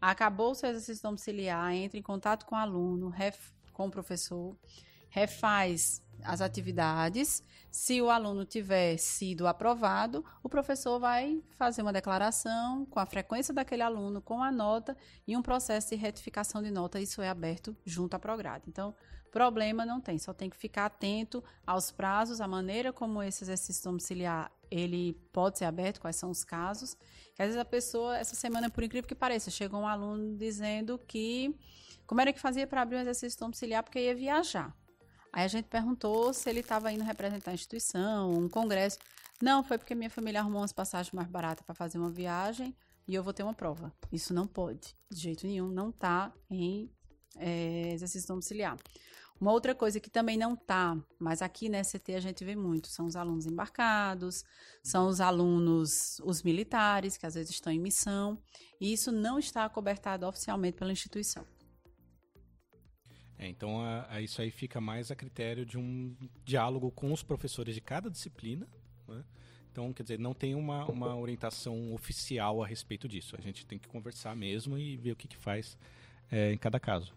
Acabou 0.00 0.52
o 0.52 0.54
seu 0.54 0.70
exercício 0.70 1.02
domiciliar, 1.02 1.72
entre 1.72 1.98
em 1.98 2.02
contato 2.02 2.46
com 2.46 2.54
o 2.54 2.58
aluno, 2.58 3.08
ref, 3.08 3.50
com 3.72 3.88
o 3.88 3.90
professor, 3.90 4.56
refaz 5.10 6.02
as 6.24 6.40
atividades. 6.40 7.42
Se 7.70 8.00
o 8.02 8.10
aluno 8.10 8.44
tiver 8.44 8.96
sido 8.96 9.46
aprovado, 9.46 10.24
o 10.42 10.48
professor 10.48 10.98
vai 10.98 11.42
fazer 11.56 11.82
uma 11.82 11.92
declaração 11.92 12.84
com 12.86 12.98
a 12.98 13.06
frequência 13.06 13.54
daquele 13.54 13.82
aluno, 13.82 14.20
com 14.20 14.42
a 14.42 14.50
nota 14.50 14.96
e 15.26 15.36
um 15.36 15.42
processo 15.42 15.90
de 15.90 15.96
retificação 15.96 16.62
de 16.62 16.70
nota. 16.70 17.00
Isso 17.00 17.22
é 17.22 17.28
aberto 17.28 17.76
junto 17.84 18.14
à 18.14 18.18
Prograde. 18.18 18.64
Então, 18.66 18.94
problema 19.30 19.86
não 19.86 20.00
tem, 20.00 20.18
só 20.18 20.34
tem 20.34 20.50
que 20.50 20.56
ficar 20.56 20.86
atento 20.86 21.42
aos 21.64 21.90
prazos, 21.90 22.40
a 22.40 22.48
maneira 22.48 22.92
como 22.92 23.22
esse 23.22 23.44
exercício 23.44 23.84
domiciliar 23.84 24.50
ele 24.70 25.14
pode 25.32 25.58
ser 25.58 25.64
aberto, 25.64 26.00
quais 26.00 26.16
são 26.16 26.30
os 26.30 26.44
casos. 26.44 26.96
Que 27.34 27.42
às 27.42 27.48
vezes 27.48 27.60
a 27.60 27.64
pessoa, 27.64 28.18
essa 28.18 28.34
semana, 28.34 28.68
por 28.68 28.82
incrível 28.82 29.06
que 29.06 29.14
pareça, 29.14 29.50
chegou 29.50 29.80
um 29.80 29.86
aluno 29.86 30.36
dizendo 30.36 30.98
que 30.98 31.56
como 32.06 32.20
era 32.20 32.32
que 32.32 32.40
fazia 32.40 32.66
para 32.66 32.82
abrir 32.82 32.96
um 32.96 33.00
exercício 33.00 33.38
domiciliar 33.38 33.82
porque 33.82 34.00
ia 34.00 34.14
viajar. 34.14 34.76
Aí 35.32 35.44
a 35.44 35.48
gente 35.48 35.66
perguntou 35.66 36.32
se 36.34 36.48
ele 36.50 36.60
estava 36.60 36.92
indo 36.92 37.04
representar 37.04 37.52
a 37.52 37.54
instituição, 37.54 38.30
um 38.30 38.48
congresso. 38.48 38.98
Não, 39.40 39.62
foi 39.62 39.78
porque 39.78 39.94
minha 39.94 40.10
família 40.10 40.40
arrumou 40.40 40.60
umas 40.60 40.72
passagens 40.72 41.12
mais 41.12 41.28
baratas 41.28 41.64
para 41.64 41.74
fazer 41.74 41.98
uma 41.98 42.10
viagem 42.10 42.76
e 43.06 43.14
eu 43.14 43.22
vou 43.22 43.32
ter 43.32 43.42
uma 43.42 43.54
prova. 43.54 43.92
Isso 44.12 44.34
não 44.34 44.46
pode, 44.46 44.94
de 45.10 45.20
jeito 45.20 45.46
nenhum, 45.46 45.68
não 45.68 45.90
está 45.90 46.32
em 46.50 46.90
é, 47.36 47.92
exercício 47.92 48.28
domiciliar. 48.28 48.76
Uma 49.40 49.52
outra 49.52 49.74
coisa 49.74 49.98
que 49.98 50.10
também 50.10 50.36
não 50.36 50.52
está, 50.52 50.94
mas 51.18 51.40
aqui 51.40 51.70
na 51.70 51.82
SCT 51.82 52.14
a 52.14 52.20
gente 52.20 52.44
vê 52.44 52.54
muito, 52.54 52.88
são 52.88 53.06
os 53.06 53.16
alunos 53.16 53.46
embarcados, 53.46 54.44
são 54.82 55.08
os 55.08 55.18
alunos, 55.18 56.20
os 56.22 56.42
militares, 56.42 57.16
que 57.16 57.24
às 57.24 57.34
vezes 57.34 57.50
estão 57.52 57.72
em 57.72 57.80
missão, 57.80 58.38
e 58.78 58.92
isso 58.92 59.10
não 59.10 59.38
está 59.38 59.66
cobertado 59.66 60.26
oficialmente 60.26 60.76
pela 60.76 60.92
instituição. 60.92 61.42
É, 63.40 63.48
então, 63.48 63.80
a, 63.80 64.06
a 64.10 64.20
isso 64.20 64.42
aí 64.42 64.50
fica 64.50 64.82
mais 64.82 65.10
a 65.10 65.16
critério 65.16 65.64
de 65.64 65.78
um 65.78 66.14
diálogo 66.44 66.90
com 66.90 67.10
os 67.10 67.22
professores 67.22 67.74
de 67.74 67.80
cada 67.80 68.10
disciplina. 68.10 68.68
Né? 69.08 69.24
Então, 69.72 69.90
quer 69.94 70.02
dizer, 70.02 70.18
não 70.18 70.34
tem 70.34 70.54
uma, 70.54 70.84
uma 70.84 71.16
orientação 71.16 71.94
oficial 71.94 72.62
a 72.62 72.66
respeito 72.66 73.08
disso. 73.08 73.34
A 73.38 73.40
gente 73.40 73.64
tem 73.64 73.78
que 73.78 73.88
conversar 73.88 74.36
mesmo 74.36 74.76
e 74.76 74.94
ver 74.98 75.12
o 75.12 75.16
que, 75.16 75.26
que 75.26 75.38
faz 75.38 75.78
é, 76.30 76.52
em 76.52 76.58
cada 76.58 76.78
caso. 76.78 77.14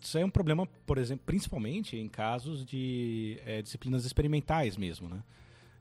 Isso 0.00 0.16
é 0.16 0.24
um 0.24 0.30
problema, 0.30 0.64
por 0.86 0.96
exemplo, 0.96 1.24
principalmente 1.26 1.96
em 1.96 2.08
casos 2.08 2.64
de 2.64 3.40
é, 3.44 3.60
disciplinas 3.60 4.04
experimentais 4.04 4.76
mesmo, 4.76 5.08
né? 5.08 5.24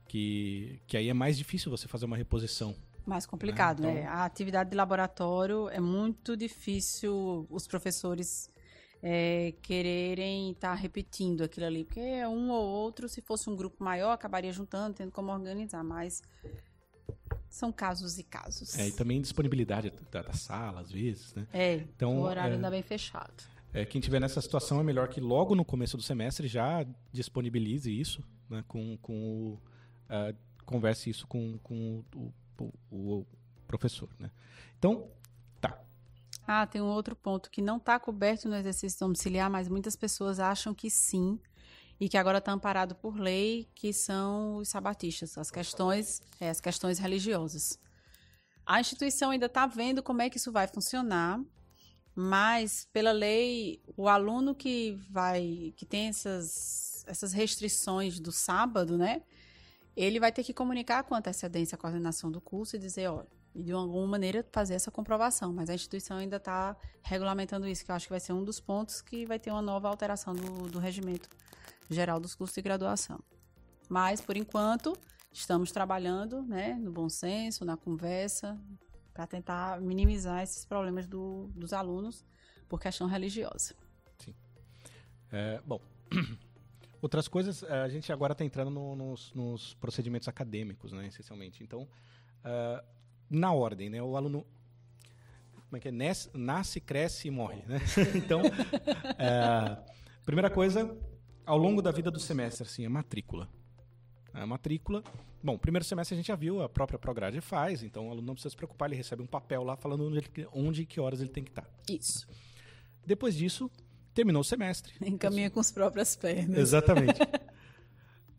Que, 0.08 0.80
que 0.88 0.98
aí 0.98 1.08
é 1.08 1.14
mais 1.14 1.38
difícil 1.38 1.70
você 1.70 1.88
fazer 1.88 2.06
uma 2.06 2.18
reposição. 2.18 2.76
Mais 3.06 3.28
complicado, 3.28 3.84
né? 3.84 3.92
Então... 3.92 4.04
né? 4.04 4.10
A 4.10 4.26
atividade 4.26 4.72
de 4.72 4.76
laboratório 4.76 5.70
é 5.70 5.80
muito 5.80 6.36
difícil 6.36 7.46
os 7.50 7.68
professores 7.68 8.50
é, 9.02 9.54
quererem 9.62 10.52
estar 10.52 10.70
tá 10.70 10.76
repetindo 10.76 11.44
aquilo 11.44 11.66
ali, 11.66 11.84
porque 11.84 12.00
é 12.00 12.28
um 12.28 12.50
ou 12.52 12.64
outro, 12.64 13.10
se 13.10 13.22
fosse 13.22 13.50
um 13.50 13.56
grupo 13.56 13.84
maior, 13.84 14.12
acabaria 14.12 14.52
juntando, 14.52 14.96
tendo 14.96 15.12
como 15.12 15.32
organizar, 15.32 15.84
mas 15.84 16.22
são 17.50 17.72
casos 17.72 18.20
e 18.20 18.24
casos. 18.24 18.78
É, 18.78 18.88
e 18.88 18.92
também 18.92 19.22
disponibilidade 19.22 19.92
da, 20.12 20.22
da 20.22 20.34
sala, 20.34 20.82
às 20.82 20.92
vezes, 20.92 21.34
né? 21.34 21.48
É, 21.52 21.76
então, 21.76 22.20
o 22.20 22.22
horário 22.22 22.54
é, 22.54 22.56
ainda 22.56 22.70
bem 22.70 22.84
fechado. 22.84 23.44
É, 23.74 23.86
quem 23.86 24.00
tiver 24.00 24.20
nessa 24.20 24.42
situação 24.42 24.80
é 24.80 24.84
melhor 24.84 25.08
que 25.08 25.20
logo 25.20 25.56
no 25.56 25.66
começo 25.66 25.98
do 25.98 26.04
semestre 26.04 26.48
já 26.48 26.86
disponibilize 27.12 27.92
isso, 27.92 28.24
né, 28.50 28.64
com, 28.68 28.98
com 29.02 29.14
o, 29.14 29.54
uh, 30.10 30.36
converse 30.66 31.10
isso 31.10 31.26
com, 31.26 31.58
com 31.64 32.04
o, 32.16 32.34
o, 32.60 33.20
o 33.20 33.26
professor, 33.68 34.10
né? 34.20 34.30
Então, 34.78 35.10
ah, 36.52 36.68
tem 36.68 36.82
um 36.82 36.90
outro 36.90 37.16
ponto 37.16 37.50
que 37.50 37.62
não 37.62 37.78
está 37.78 38.00
coberto 38.00 38.50
no 38.50 38.56
exercício 38.56 39.00
domiciliar, 39.00 39.50
mas 39.50 39.68
muitas 39.68 39.96
pessoas 39.96 40.40
acham 40.40 40.74
que 40.74 40.90
sim, 40.90 41.40
e 42.00 42.10
que 42.10 42.18
agora 42.18 42.40
está 42.40 42.52
amparado 42.52 42.96
por 42.96 43.18
lei, 43.20 43.70
que 43.76 43.94
são 43.94 44.58
os 44.58 44.70
sabatistas, 44.70 45.38
as 45.38 45.52
questões, 45.52 46.22
é, 46.40 46.50
as 46.50 46.60
questões 46.60 46.98
religiosas. 47.00 47.80
A 48.66 48.80
instituição 48.80 49.32
ainda 49.32 49.46
está 49.46 49.66
vendo 49.68 50.02
como 50.02 50.22
é 50.22 50.30
que 50.30 50.38
isso 50.38 50.52
vai 50.52 50.68
funcionar, 50.68 51.40
mas 52.16 52.88
pela 52.92 53.12
lei, 53.12 53.82
o 53.96 54.08
aluno 54.08 54.54
que 54.56 54.98
vai, 55.10 55.74
que 55.78 55.86
tem 55.86 56.08
essas, 56.08 57.06
essas 57.08 57.34
restrições 57.34 58.20
do 58.20 58.32
sábado, 58.32 58.98
né? 58.98 59.22
ele 59.96 60.20
vai 60.20 60.32
ter 60.32 60.44
que 60.44 60.54
comunicar 60.54 61.04
com 61.04 61.16
antecedência 61.16 61.76
a 61.76 61.78
coordenação 61.78 62.32
do 62.32 62.40
curso 62.40 62.76
e 62.76 62.80
dizer, 62.80 63.10
olha, 63.10 63.28
e 63.54 63.64
de 63.64 63.72
alguma 63.72 64.08
maneira 64.08 64.46
fazer 64.52 64.74
essa 64.74 64.92
comprovação. 64.92 65.54
Mas 65.54 65.70
a 65.70 65.74
instituição 65.74 66.18
ainda 66.18 66.38
está 66.38 66.76
regulamentando 67.04 67.68
isso, 67.68 67.84
que 67.84 67.92
eu 67.92 67.96
acho 67.96 68.08
que 68.08 68.12
vai 68.12 68.20
ser 68.20 68.34
um 68.34 68.44
dos 68.44 68.60
pontos 68.60 69.02
que 69.02 69.26
vai 69.26 69.40
ter 69.40 69.52
uma 69.52 69.62
nova 69.62 69.88
alteração 69.88 70.34
do, 70.34 70.70
do 70.70 70.80
regimento 70.80 71.30
geral 71.90 72.20
dos 72.20 72.36
cursos 72.36 72.56
de 72.56 72.62
graduação. 72.62 73.20
Mas, 73.90 74.22
por 74.22 74.38
enquanto, 74.38 74.98
estamos 75.34 75.72
trabalhando 75.72 76.42
né, 76.44 76.76
no 76.76 76.92
bom 76.92 77.10
senso, 77.10 77.66
na 77.66 77.76
conversa, 77.76 78.60
para 79.14 79.28
tentar 79.28 79.82
minimizar 79.82 80.42
esses 80.42 80.66
problemas 80.66 81.08
do, 81.08 81.50
dos 81.56 81.74
alunos 81.74 82.26
por 82.70 82.80
questão 82.80 83.08
religiosa. 83.08 83.76
Sim. 84.18 84.34
É, 85.32 85.62
bom, 85.66 85.82
outras 87.02 87.28
coisas, 87.28 87.64
a 87.66 87.90
gente 87.90 88.12
agora 88.14 88.32
está 88.32 88.46
entrando 88.46 88.72
no, 88.72 88.96
nos, 88.96 89.34
nos, 89.34 89.74
procedimentos 89.74 90.28
acadêmicos, 90.28 90.94
né, 90.94 91.08
essencialmente. 91.08 91.64
Então, 91.64 91.84
uh, 91.84 93.01
na 93.32 93.54
ordem, 93.54 93.90
né? 93.90 94.02
O 94.02 94.16
aluno 94.16 94.46
como 95.72 95.78
é 95.78 95.80
que 95.80 95.88
é? 95.88 95.92
Nasce, 95.92 96.30
nasce 96.34 96.82
cresce 96.82 97.30
e 97.30 97.32
morre, 97.32 97.64
né? 97.66 97.80
então, 98.14 98.42
é, 99.18 99.78
primeira 100.26 100.50
coisa, 100.50 100.94
ao 101.46 101.58
longo 101.58 101.82
da 101.82 101.92
vida 101.92 102.12
do 102.12 102.20
semestre, 102.20 102.64
assim, 102.64 102.86
a 102.86 102.90
matrícula. 102.90 103.48
A 104.34 104.46
matrícula, 104.46 105.02
bom, 105.42 105.58
primeiro 105.58 105.86
semestre 105.86 106.14
a 106.14 106.18
gente 106.18 106.28
já 106.28 106.36
viu, 106.36 106.62
a 106.62 106.68
própria 106.68 107.00
Prograde 107.00 107.40
faz, 107.40 107.84
então 107.84 108.10
o 108.10 108.12
aluno 108.12 108.28
não 108.28 108.34
precisa 108.34 108.50
se 108.50 108.58
preocupar, 108.58 108.90
ele 108.90 108.98
recebe 108.98 109.22
um 109.22 109.28
papel 109.28 109.64
lá 109.64 109.78
falando 109.78 110.06
onde, 110.06 110.18
ele, 110.18 110.48
onde 110.54 110.82
e 110.82 110.86
que 110.86 111.00
horas 111.00 111.22
ele 111.22 111.30
tem 111.30 111.44
que 111.44 111.52
estar. 111.52 111.66
Isso. 111.90 112.28
Depois 113.06 113.34
disso, 113.34 113.72
terminou 114.14 114.42
o 114.42 114.46
semestre. 114.46 114.94
Encaminha 115.02 115.50
com 115.50 115.62
as 115.62 115.72
próprias 115.72 116.18
pernas. 116.18 116.58
Exatamente. 116.58 117.20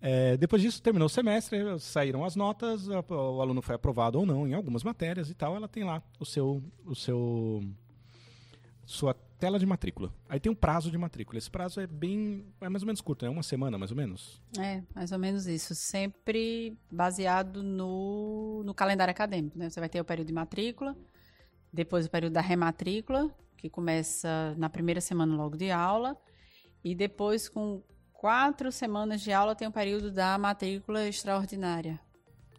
É, 0.05 0.37
depois 0.37 0.61
disso, 0.61 0.83
terminou 0.83 1.07
o 1.07 1.09
semestre, 1.09 1.79
saíram 1.79 2.25
as 2.25 2.35
notas, 2.35 2.89
o 2.89 3.41
aluno 3.41 3.63
foi 3.63 3.77
aprovado 3.77 4.19
ou 4.19 4.27
não 4.27 4.49
em 4.49 4.53
algumas 4.53 4.83
matérias 4.83 5.31
e 5.31 5.35
tal. 5.35 5.55
Ela 5.55 5.69
tem 5.69 5.85
lá 5.85 6.03
o 6.19 6.27
seu, 6.27 6.61
o 6.85 6.93
seu, 6.93 7.63
sua 8.85 9.15
tela 9.39 9.61
de 9.61 9.67
matrícula. 9.67 10.13
Aí 10.29 10.41
tem 10.41 10.51
um 10.51 10.57
prazo 10.57 10.91
de 10.91 10.99
matrícula. 10.99 11.39
Esse 11.39 11.49
prazo 11.49 11.81
é 11.81 11.87
bem, 11.87 12.45
é 12.61 12.69
mais 12.69 12.83
ou 12.83 12.87
menos 12.87 13.01
curto, 13.01 13.25
é 13.25 13.29
né? 13.29 13.33
uma 13.33 13.45
semana 13.45 13.79
mais 13.79 13.93
ou 13.93 13.97
menos. 13.97 14.43
É, 14.59 14.83
mais 14.93 15.13
ou 15.13 15.21
menos 15.21 15.47
isso. 15.47 15.73
Sempre 15.73 16.77
baseado 16.91 17.63
no, 17.63 18.65
no 18.65 18.75
calendário 18.75 19.13
acadêmico, 19.13 19.57
né? 19.57 19.71
Você 19.71 19.79
vai 19.79 19.89
ter 19.89 20.01
o 20.01 20.05
período 20.05 20.27
de 20.27 20.33
matrícula, 20.33 20.97
depois 21.73 22.07
o 22.07 22.11
período 22.11 22.33
da 22.33 22.41
rematrícula, 22.41 23.31
que 23.57 23.71
começa 23.71 24.53
na 24.59 24.69
primeira 24.69 25.01
semana 25.01 25.37
logo 25.37 25.57
de 25.57 25.71
aula, 25.71 26.17
e 26.83 26.93
depois 26.93 27.49
com 27.49 27.81
quatro 28.23 28.71
semanas 28.71 29.21
de 29.21 29.33
aula 29.33 29.53
tem 29.53 29.67
o 29.67 29.73
período 29.73 30.13
da 30.13 30.39
matrícula 30.39 31.09
extraordinária. 31.09 32.01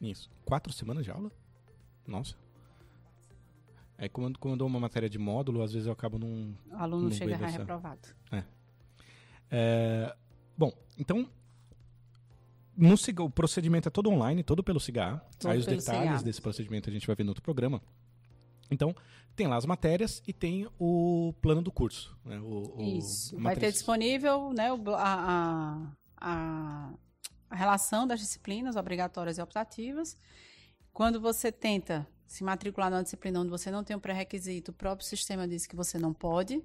Isso. 0.01 0.29
Quatro 0.43 0.73
semanas 0.73 1.05
de 1.05 1.11
aula? 1.11 1.31
Nossa. 2.05 2.35
É 3.97 4.09
quando, 4.09 4.37
quando 4.37 4.55
eu 4.55 4.57
dou 4.57 4.67
uma 4.67 4.81
matéria 4.81 5.09
de 5.09 5.17
módulo, 5.17 5.63
às 5.63 5.71
vezes 5.71 5.87
eu 5.87 5.93
acabo 5.93 6.19
num. 6.19 6.53
O 6.69 6.75
aluno 6.75 7.03
num 7.03 7.11
chega 7.11 7.37
reprovado. 7.37 8.09
É. 8.29 8.43
é. 9.49 10.15
Bom, 10.57 10.73
então. 10.99 11.29
No, 12.75 12.95
o 13.19 13.29
procedimento 13.29 13.87
é 13.87 13.91
todo 13.91 14.09
online, 14.09 14.43
todo 14.43 14.63
pelo 14.63 14.81
CIGA. 14.81 15.21
Aí 15.45 15.59
os 15.59 15.65
detalhes 15.65 16.11
CIGA. 16.11 16.23
desse 16.23 16.41
procedimento 16.41 16.89
a 16.89 16.93
gente 16.93 17.07
vai 17.07 17.15
ver 17.15 17.23
no 17.23 17.29
outro 17.29 17.43
programa. 17.43 17.81
Então, 18.71 18.95
tem 19.35 19.47
lá 19.47 19.55
as 19.55 19.65
matérias 19.65 20.21
e 20.27 20.33
tem 20.33 20.67
o 20.79 21.33
plano 21.41 21.61
do 21.61 21.71
curso. 21.71 22.15
Né? 22.23 22.39
O, 22.39 22.75
o, 22.77 22.97
Isso. 22.97 23.37
Vai 23.39 23.55
ter 23.55 23.71
disponível 23.71 24.53
né, 24.53 24.69
a, 24.95 25.89
a, 26.17 26.93
a, 27.49 27.55
relação 27.55 28.05
das 28.05 28.19
disciplinas 28.19 28.75
obrigatórias 28.75 29.37
e 29.37 29.41
optativas. 29.41 30.15
Quando 30.91 31.19
você 31.19 31.51
tenta 31.51 32.07
se 32.27 32.43
matricular 32.43 32.89
numa 32.89 33.03
disciplina 33.03 33.39
onde 33.39 33.49
você 33.49 33.71
não 33.71 33.83
tem 33.83 33.95
um 33.95 33.99
pré-requisito, 33.99 34.71
o 34.71 34.73
próprio 34.73 35.07
sistema 35.07 35.47
diz 35.47 35.65
que 35.65 35.75
você 35.75 35.97
não 35.97 36.13
pode. 36.13 36.63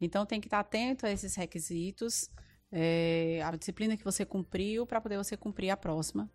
Então, 0.00 0.26
tem 0.26 0.40
que 0.40 0.46
estar 0.46 0.60
atento 0.60 1.06
a 1.06 1.10
esses 1.10 1.34
requisitos, 1.34 2.28
é, 2.70 3.40
a 3.44 3.50
disciplina 3.52 3.96
que 3.96 4.04
você 4.04 4.24
cumpriu, 4.24 4.86
para 4.86 5.00
poder 5.00 5.16
você 5.16 5.36
cumprir 5.36 5.70
a 5.70 5.76
próxima. 5.76 6.30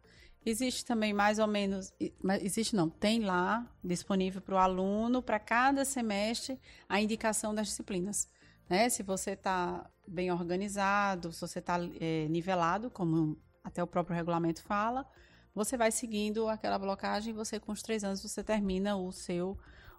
Existe 0.45 0.85
também 0.85 1.13
mais 1.13 1.37
ou 1.37 1.47
menos, 1.47 1.93
existe 2.41 2.75
não, 2.75 2.89
tem 2.89 3.21
lá 3.21 3.69
disponível 3.83 4.41
para 4.41 4.55
o 4.55 4.57
aluno, 4.57 5.21
para 5.21 5.37
cada 5.37 5.83
semestre, 5.83 6.59
a 6.87 7.01
indicação 7.01 7.53
das 7.53 7.67
disciplinas. 7.67 8.27
Né? 8.69 8.87
Se 8.87 9.03
você 9.03 9.31
está 9.31 9.89
bem 10.07 10.31
organizado, 10.31 11.33
se 11.33 11.41
você 11.41 11.59
está 11.59 11.77
é, 11.99 12.27
nivelado, 12.29 12.89
como 12.89 13.37
até 13.63 13.83
o 13.83 13.87
próprio 13.87 14.15
regulamento 14.15 14.63
fala, 14.63 15.05
você 15.53 15.75
vai 15.75 15.91
seguindo 15.91 16.47
aquela 16.47 16.79
blocagem 16.79 17.33
e 17.33 17.35
você, 17.35 17.59
com 17.59 17.71
os 17.71 17.81
três 17.81 18.03
anos, 18.03 18.21
você 18.21 18.43
termina 18.43 18.95
o 18.95 19.11
seu, 19.11 19.57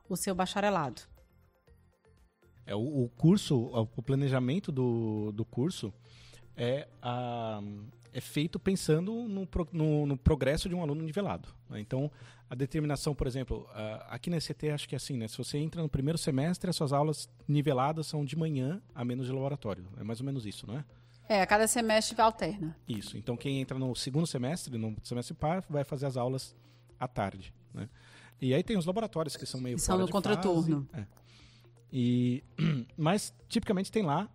o 0.09 0.17
seu 0.17 0.35
bacharelado. 0.35 1.03
É, 2.65 2.75
o, 2.75 3.05
o 3.05 3.09
curso, 3.11 3.67
o 3.67 4.03
planejamento 4.03 4.73
do, 4.73 5.33
do 5.33 5.45
curso 5.45 5.93
é 6.57 6.89
a 7.03 7.61
é 8.13 8.21
feito 8.21 8.59
pensando 8.59 9.13
no, 9.29 9.49
no, 9.73 10.07
no, 10.07 10.17
progresso 10.17 10.69
de 10.69 10.75
um 10.75 10.83
aluno 10.83 11.03
nivelado. 11.03 11.49
Né? 11.69 11.81
Então, 11.81 12.11
a 12.49 12.55
determinação, 12.55 13.15
por 13.15 13.27
exemplo, 13.27 13.69
aqui 14.09 14.31
na 14.31 14.37
ECT 14.37 14.71
acho 14.71 14.89
que 14.89 14.95
é 14.95 14.99
assim, 14.99 15.17
né? 15.17 15.29
Se 15.29 15.39
você 15.39 15.59
entra 15.59 15.81
no 15.81 15.89
primeiro 15.89 16.19
semestre, 16.19 16.69
as 16.69 16.77
suas 16.77 16.93
aulas 16.93 17.29
niveladas 17.47 18.07
são 18.07 18.25
de 18.25 18.37
manhã 18.37 18.83
a 18.95 19.05
menos 19.05 19.27
de 19.27 19.33
laboratório. 19.33 19.87
É 19.99 20.03
mais 20.03 20.21
ou 20.21 20.27
menos 20.27 20.45
isso, 20.45 20.67
não 20.67 20.77
é? 20.77 20.85
É, 21.29 21.43
a 21.43 21.47
cada 21.47 21.69
semestre 21.69 22.21
alterna. 22.21 22.77
Isso. 22.89 23.17
Então, 23.17 23.37
quem 23.37 23.61
entra 23.61 23.79
no 23.79 23.95
segundo 23.95 24.27
semestre, 24.27 24.77
no 24.77 24.97
semestre 25.05 25.33
par, 25.33 25.65
vai 25.71 25.85
fazer 25.85 26.07
as 26.07 26.17
aulas 26.17 26.57
à 26.99 27.07
tarde, 27.07 27.55
né? 27.73 27.89
E 28.41 28.55
aí 28.55 28.63
tem 28.63 28.77
os 28.77 28.87
laboratórios 28.87 29.37
que 29.37 29.45
são 29.47 29.61
meio 29.61 29.79
São 29.79 29.99
no 29.99 30.09
contraturno. 30.09 30.89
É. 30.93 31.05
E, 31.93 32.43
mas, 32.97 33.35
tipicamente, 33.49 33.93
tem 33.93 34.03
lá 34.03 34.29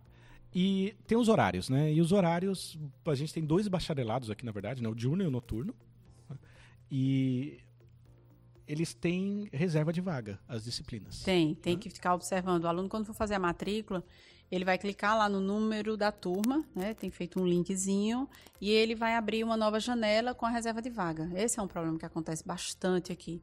e 0.58 0.96
tem 1.06 1.18
os 1.18 1.28
horários, 1.28 1.68
né? 1.68 1.92
E 1.92 2.00
os 2.00 2.12
horários, 2.12 2.78
a 3.04 3.14
gente 3.14 3.30
tem 3.30 3.44
dois 3.44 3.68
bacharelados 3.68 4.30
aqui, 4.30 4.42
na 4.42 4.52
verdade, 4.52 4.82
né? 4.82 4.88
o 4.88 4.94
diurno 4.94 5.22
e 5.22 5.26
o 5.26 5.30
noturno. 5.30 5.74
E 6.90 7.58
eles 8.66 8.94
têm 8.94 9.50
reserva 9.52 9.92
de 9.92 10.00
vaga, 10.00 10.40
as 10.48 10.64
disciplinas. 10.64 11.22
Tem, 11.22 11.54
tem 11.54 11.74
né? 11.74 11.78
que 11.78 11.90
ficar 11.90 12.14
observando. 12.14 12.64
O 12.64 12.68
aluno, 12.68 12.88
quando 12.88 13.04
for 13.04 13.12
fazer 13.12 13.34
a 13.34 13.38
matrícula, 13.38 14.02
ele 14.50 14.64
vai 14.64 14.78
clicar 14.78 15.18
lá 15.18 15.28
no 15.28 15.40
número 15.40 15.94
da 15.94 16.10
turma, 16.10 16.64
né? 16.74 16.94
Tem 16.94 17.10
feito 17.10 17.38
um 17.38 17.46
linkzinho 17.46 18.26
e 18.58 18.70
ele 18.70 18.94
vai 18.94 19.14
abrir 19.14 19.44
uma 19.44 19.58
nova 19.58 19.78
janela 19.78 20.34
com 20.34 20.46
a 20.46 20.50
reserva 20.50 20.80
de 20.80 20.88
vaga. 20.88 21.30
Esse 21.34 21.60
é 21.60 21.62
um 21.62 21.68
problema 21.68 21.98
que 21.98 22.06
acontece 22.06 22.42
bastante 22.42 23.12
aqui. 23.12 23.42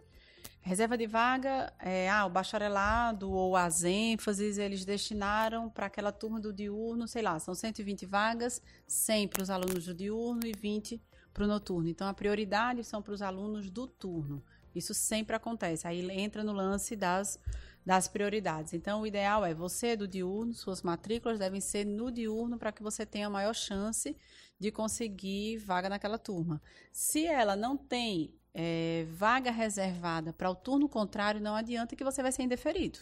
Reserva 0.65 0.97
de 0.97 1.05
vaga, 1.05 1.73
é, 1.77 2.09
ah, 2.09 2.25
o 2.25 2.29
bacharelado 2.29 3.29
ou 3.29 3.57
as 3.57 3.83
ênfases, 3.83 4.57
eles 4.57 4.85
destinaram 4.85 5.69
para 5.69 5.87
aquela 5.87 6.09
turma 6.09 6.39
do 6.39 6.53
diurno, 6.53 7.05
sei 7.05 7.21
lá, 7.21 7.37
são 7.37 7.53
120 7.53 8.05
vagas, 8.05 8.61
100 8.87 9.27
para 9.27 9.43
os 9.43 9.49
alunos 9.49 9.85
do 9.85 9.93
diurno 9.93 10.45
e 10.45 10.53
20 10.53 11.01
para 11.33 11.43
o 11.43 11.47
noturno. 11.47 11.89
Então, 11.89 12.07
a 12.07 12.13
prioridade 12.13 12.81
são 12.85 13.01
para 13.01 13.13
os 13.13 13.21
alunos 13.21 13.69
do 13.69 13.85
turno. 13.85 14.41
Isso 14.73 14.93
sempre 14.93 15.35
acontece. 15.35 15.85
Aí 15.85 16.09
entra 16.11 16.45
no 16.45 16.53
lance 16.53 16.95
das, 16.95 17.37
das 17.85 18.07
prioridades. 18.07 18.73
Então, 18.73 19.01
o 19.01 19.07
ideal 19.07 19.45
é 19.45 19.53
você 19.53 19.97
do 19.97 20.07
diurno, 20.07 20.53
suas 20.53 20.81
matrículas 20.81 21.39
devem 21.39 21.59
ser 21.59 21.85
no 21.85 22.09
diurno 22.09 22.57
para 22.57 22.71
que 22.71 22.81
você 22.81 23.05
tenha 23.05 23.29
maior 23.29 23.53
chance 23.53 24.15
de 24.57 24.71
conseguir 24.71 25.57
vaga 25.57 25.89
naquela 25.89 26.17
turma. 26.17 26.61
Se 26.89 27.25
ela 27.25 27.53
não 27.53 27.75
tem 27.75 28.33
é, 28.53 29.05
vaga 29.09 29.51
reservada 29.51 30.31
para 30.31 30.49
o 30.49 30.55
turno 30.55 30.87
contrário, 30.87 31.41
não 31.41 31.55
adianta 31.55 31.95
que 31.95 32.03
você 32.03 32.21
vai 32.21 32.31
ser 32.31 32.43
indeferido. 32.43 32.99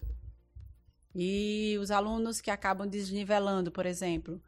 E 1.13 1.77
os 1.79 1.91
alunos 1.91 2.39
que 2.39 2.49
acabam 2.49 2.87
desnivelando, 2.87 3.71
por 3.71 3.85
exemplo, 3.85 4.41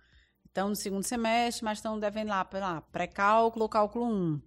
estão 0.46 0.70
no 0.70 0.76
segundo 0.76 1.04
semestre, 1.04 1.66
mas 1.66 1.80
estão 1.80 2.00
devendo 2.00 2.30
lá, 2.30 2.48
lá 2.54 2.82
pré-cálculo 2.82 3.68
cálculo 3.68 4.06
1. 4.06 4.42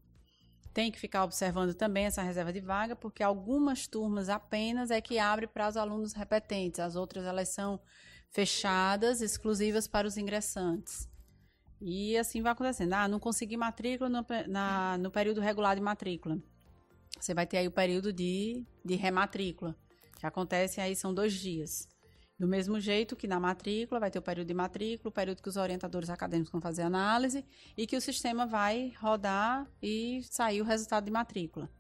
Tem 0.73 0.91
que 0.91 0.99
ficar 0.99 1.25
observando 1.25 1.75
também 1.75 2.05
essa 2.05 2.23
reserva 2.23 2.53
de 2.53 2.61
vaga, 2.61 2.95
porque 2.95 3.23
algumas 3.23 3.87
turmas 3.87 4.29
apenas 4.29 4.91
é 4.91 5.01
que 5.01 5.19
abre 5.19 5.47
para 5.47 5.69
os 5.69 5.77
alunos 5.77 6.13
repetentes, 6.13 6.81
as 6.81 6.97
outras 6.97 7.25
elas 7.25 7.49
são 7.51 7.81
fechadas, 8.31 9.21
exclusivas 9.21 9.89
para 9.89 10.07
os 10.07 10.17
ingressantes. 10.17 11.09
E 11.81 12.17
assim 12.17 12.43
vai 12.43 12.53
acontecendo. 12.53 12.93
Ah, 12.95 13.09
não 13.09 13.21
consegui 13.21 13.57
matrícula 13.57 14.09
no, 14.09 14.25
na, 14.49 14.99
no 14.99 15.11
período 15.11 15.41
regular 15.41 15.75
de 15.75 15.83
matrícula. 15.83 16.39
Você 17.19 17.35
vai 17.35 17.47
ter 17.47 17.59
aí 17.59 17.69
o 17.69 17.73
período 17.73 18.13
de, 18.13 18.65
de 18.85 18.95
rematrícula, 18.95 19.75
que 20.19 20.27
acontece 20.27 20.81
aí 20.81 20.95
são 20.95 21.13
dois 21.15 21.33
dias. 21.33 21.89
Do 22.39 22.47
mesmo 22.47 22.79
jeito 22.79 23.17
que 23.17 23.27
na 23.27 23.41
matrícula 23.41 23.99
vai 23.99 24.11
ter 24.11 24.19
o 24.19 24.23
período 24.23 24.49
de 24.49 24.55
matrícula, 24.55 25.09
o 25.09 25.13
período 25.13 25.43
que 25.43 25.49
os 25.49 25.57
orientadores 25.57 26.11
acadêmicos 26.11 26.53
vão 26.53 26.61
fazer 26.61 26.83
análise 26.83 27.45
e 27.77 27.87
que 27.87 27.97
o 27.97 28.01
sistema 28.01 28.47
vai 28.47 28.93
rodar 28.99 29.67
e 29.83 30.21
sair 30.25 30.61
o 30.61 30.65
resultado 30.65 31.07
de 31.07 31.11
matrícula. 31.11 31.71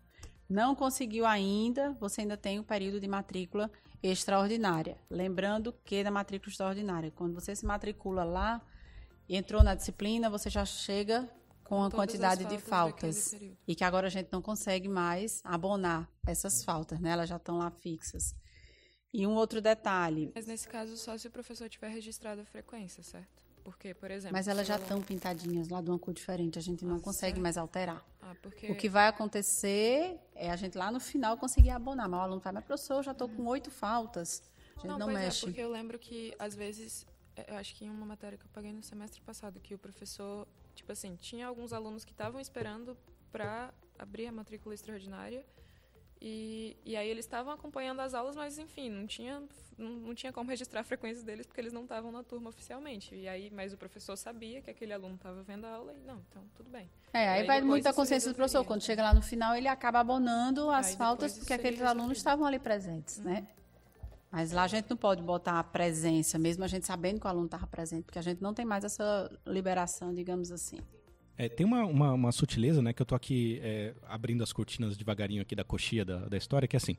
Não 0.48 0.74
conseguiu 0.74 1.26
ainda, 1.26 1.92
você 2.00 2.22
ainda 2.22 2.36
tem 2.36 2.58
o 2.58 2.64
período 2.64 3.00
de 3.00 3.08
matrícula 3.08 3.70
extraordinária. 4.02 4.96
Lembrando 5.10 5.74
que 5.84 6.02
na 6.02 6.10
matrícula 6.10 6.50
extraordinária, 6.50 7.10
quando 7.10 7.34
você 7.34 7.54
se 7.54 7.66
matricula 7.66 8.24
lá 8.24 8.62
entrou 9.34 9.62
na 9.62 9.74
disciplina, 9.74 10.30
você 10.30 10.48
já 10.48 10.64
chega 10.64 11.28
com 11.64 11.82
a 11.82 11.90
quantidade 11.90 12.44
de 12.44 12.58
faltas. 12.58 13.34
E 13.66 13.74
que 13.74 13.82
agora 13.82 14.06
a 14.06 14.10
gente 14.10 14.28
não 14.30 14.40
consegue 14.40 14.88
mais 14.88 15.40
abonar 15.44 16.08
essas 16.26 16.62
faltas, 16.62 17.00
né? 17.00 17.10
Elas 17.10 17.28
já 17.28 17.36
estão 17.36 17.58
lá 17.58 17.70
fixas. 17.70 18.34
E 19.12 19.26
um 19.26 19.34
outro 19.34 19.60
detalhe. 19.60 20.30
Mas 20.34 20.46
nesse 20.46 20.68
caso, 20.68 20.96
só 20.96 21.16
se 21.16 21.26
o 21.26 21.30
professor 21.30 21.68
tiver 21.68 21.88
registrado 21.88 22.40
a 22.42 22.44
frequência, 22.44 23.02
certo? 23.02 23.44
Porque, 23.64 23.92
por 23.94 24.10
exemplo. 24.12 24.32
Mas 24.36 24.46
elas 24.46 24.64
já 24.64 24.76
estão 24.76 25.02
pintadinhas 25.02 25.68
lá 25.68 25.80
de 25.80 25.90
uma 25.90 25.98
cor 25.98 26.14
diferente, 26.14 26.56
a 26.56 26.62
gente 26.62 26.84
não 26.84 26.96
ah, 26.96 27.00
consegue 27.00 27.32
certo. 27.32 27.42
mais 27.42 27.56
alterar. 27.56 28.06
Ah, 28.20 28.34
porque... 28.40 28.70
O 28.70 28.76
que 28.76 28.88
vai 28.88 29.08
acontecer 29.08 30.20
é 30.36 30.50
a 30.50 30.56
gente 30.56 30.78
lá 30.78 30.92
no 30.92 31.00
final 31.00 31.36
conseguir 31.36 31.70
abonar. 31.70 32.08
Mas 32.08 32.20
o 32.20 32.22
aluno 32.22 32.40
fala, 32.40 32.54
mas 32.54 32.64
professor, 32.64 32.98
eu 32.98 33.02
já 33.02 33.10
estou 33.10 33.28
com 33.28 33.44
oito 33.46 33.70
faltas. 33.70 34.40
A 34.76 34.80
gente 34.80 34.86
não, 34.86 34.98
não 34.98 35.10
é, 35.10 35.14
mexe. 35.14 35.44
É, 35.44 35.48
porque 35.48 35.60
eu 35.60 35.70
lembro 35.70 35.98
que, 35.98 36.32
às 36.38 36.54
vezes, 36.54 37.04
eu 37.46 37.56
acho 37.56 37.74
que 37.74 37.84
em 37.84 37.90
uma 37.90 38.06
matéria 38.06 38.38
que 38.38 38.44
eu 38.44 38.50
paguei 38.52 38.72
no 38.72 38.82
semestre 38.82 39.20
passado, 39.20 39.60
que 39.60 39.74
o 39.74 39.78
professor, 39.78 40.46
tipo 40.74 40.90
assim, 40.92 41.16
tinha 41.16 41.46
alguns 41.46 41.72
alunos 41.72 42.04
que 42.04 42.12
estavam 42.12 42.40
esperando 42.40 42.96
para 43.30 43.72
abrir 43.98 44.26
a 44.26 44.32
matrícula 44.32 44.74
extraordinária 44.74 45.44
e, 46.20 46.76
e 46.84 46.96
aí 46.96 47.08
eles 47.08 47.24
estavam 47.24 47.52
acompanhando 47.52 48.00
as 48.00 48.14
aulas, 48.14 48.34
mas 48.34 48.58
enfim, 48.58 48.88
não 48.88 49.06
tinha, 49.06 49.42
não, 49.76 49.90
não 49.90 50.14
tinha 50.14 50.32
como 50.32 50.48
registrar 50.48 50.80
a 50.80 50.84
frequência 50.84 51.22
deles 51.22 51.46
porque 51.46 51.60
eles 51.60 51.72
não 51.72 51.82
estavam 51.82 52.10
na 52.10 52.22
turma 52.22 52.48
oficialmente. 52.48 53.14
E 53.14 53.28
aí, 53.28 53.50
mas 53.50 53.72
o 53.72 53.76
professor 53.76 54.16
sabia 54.16 54.62
que 54.62 54.70
aquele 54.70 54.92
aluno 54.92 55.16
estava 55.16 55.42
vendo 55.42 55.66
a 55.66 55.70
aula 55.70 55.92
e 55.92 56.00
não, 56.06 56.22
então 56.30 56.42
tudo 56.54 56.70
bem. 56.70 56.88
É, 57.12 57.28
aí, 57.28 57.40
aí 57.40 57.46
vai 57.46 57.60
muito 57.60 57.84
da 57.84 57.92
consciência 57.92 58.30
do 58.30 58.34
professor. 58.34 58.64
Quando 58.64 58.82
chega 58.82 59.02
lá 59.02 59.12
no 59.12 59.22
final, 59.22 59.54
ele 59.54 59.68
acaba 59.68 60.00
abonando 60.00 60.70
as 60.70 60.88
aí 60.88 60.96
faltas 60.96 61.38
porque 61.38 61.52
aqueles 61.52 61.82
alunos 61.82 62.16
estavam 62.16 62.46
ali 62.46 62.58
presentes, 62.58 63.18
né? 63.18 63.34
uhum. 63.34 63.40
né? 63.40 63.48
Mas 64.30 64.52
lá 64.52 64.64
a 64.64 64.68
gente 64.68 64.90
não 64.90 64.96
pode 64.96 65.22
botar 65.22 65.58
a 65.58 65.64
presença, 65.64 66.38
mesmo 66.38 66.64
a 66.64 66.66
gente 66.66 66.86
sabendo 66.86 67.20
que 67.20 67.26
o 67.26 67.30
aluno 67.30 67.46
estava 67.46 67.66
presente, 67.66 68.04
porque 68.04 68.18
a 68.18 68.22
gente 68.22 68.42
não 68.42 68.52
tem 68.52 68.64
mais 68.64 68.84
essa 68.84 69.30
liberação, 69.46 70.12
digamos 70.12 70.50
assim. 70.50 70.78
É, 71.38 71.48
tem 71.48 71.66
uma, 71.66 71.84
uma, 71.84 72.12
uma, 72.12 72.32
sutileza, 72.32 72.80
né, 72.80 72.92
que 72.92 73.02
eu 73.02 73.06
tô 73.06 73.14
aqui 73.14 73.60
é, 73.62 73.94
abrindo 74.08 74.42
as 74.42 74.52
cortinas 74.52 74.96
devagarinho 74.96 75.42
aqui 75.42 75.54
da 75.54 75.64
coxia 75.64 76.04
da, 76.04 76.26
da 76.28 76.36
história, 76.36 76.66
que 76.66 76.76
é 76.76 76.78
assim. 76.78 76.96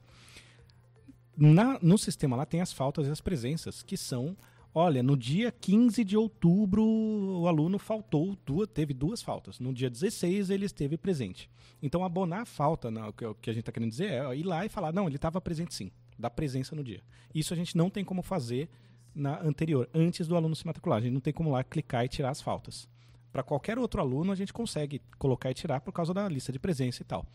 Na, 1.35 1.79
no 1.81 1.97
sistema 1.97 2.35
lá 2.35 2.45
tem 2.45 2.61
as 2.61 2.71
faltas 2.71 3.07
e 3.07 3.11
as 3.11 3.21
presenças, 3.21 3.81
que 3.81 3.97
são, 3.97 4.37
olha, 4.73 5.01
no 5.01 5.17
dia 5.17 5.51
15 5.51 6.03
de 6.03 6.15
outubro 6.15 6.83
o 6.83 7.47
aluno 7.47 7.79
faltou, 7.79 8.37
duas, 8.45 8.67
teve 8.67 8.93
duas 8.93 9.21
faltas. 9.21 9.59
No 9.59 9.73
dia 9.73 9.89
16 9.89 10.51
ele 10.51 10.65
esteve 10.65 10.97
presente. 10.97 11.49
Então 11.81 12.03
abonar 12.03 12.41
a 12.41 12.45
falta, 12.45 12.89
o 12.89 13.13
que, 13.13 13.33
que 13.41 13.49
a 13.49 13.53
gente 13.53 13.61
está 13.61 13.71
querendo 13.71 13.89
dizer 13.89 14.11
é 14.11 14.35
ir 14.35 14.43
lá 14.43 14.65
e 14.65 14.69
falar, 14.69 14.93
não, 14.93 15.07
ele 15.07 15.15
estava 15.15 15.41
presente 15.41 15.73
sim, 15.73 15.91
da 16.17 16.29
presença 16.29 16.75
no 16.75 16.83
dia. 16.83 17.01
Isso 17.33 17.53
a 17.53 17.57
gente 17.57 17.75
não 17.77 17.89
tem 17.89 18.03
como 18.03 18.21
fazer 18.21 18.69
na 19.13 19.41
anterior, 19.41 19.89
antes 19.93 20.27
do 20.27 20.35
aluno 20.35 20.55
se 20.55 20.65
matricular. 20.65 20.99
A 20.99 21.01
gente 21.01 21.13
não 21.13 21.21
tem 21.21 21.33
como 21.33 21.51
lá 21.51 21.63
clicar 21.63 22.05
e 22.05 22.07
tirar 22.07 22.29
as 22.29 22.41
faltas. 22.41 22.87
Para 23.31 23.43
qualquer 23.43 23.77
outro 23.77 23.99
aluno, 24.01 24.31
a 24.31 24.35
gente 24.35 24.53
consegue 24.53 25.01
colocar 25.17 25.51
e 25.51 25.53
tirar 25.53 25.81
por 25.81 25.91
causa 25.91 26.13
da 26.13 26.27
lista 26.27 26.51
de 26.51 26.59
presença 26.59 27.01
e 27.01 27.05
tal. 27.05 27.25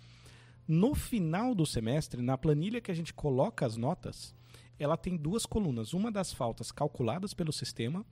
No 0.66 0.94
final 0.94 1.54
do 1.54 1.66
semestre, 1.66 2.22
na 2.22 2.38
planilha 2.38 2.80
que 2.80 2.90
a 2.90 2.94
gente 2.94 3.12
coloca 3.12 3.66
as 3.66 3.76
notas, 3.76 4.34
ela 4.78 4.96
tem 4.96 5.16
duas 5.16 5.44
colunas. 5.44 5.92
Uma 5.92 6.10
das 6.10 6.32
faltas 6.32 6.70
calculadas 6.70 7.34
pelo 7.34 7.52
sistema, 7.52 8.06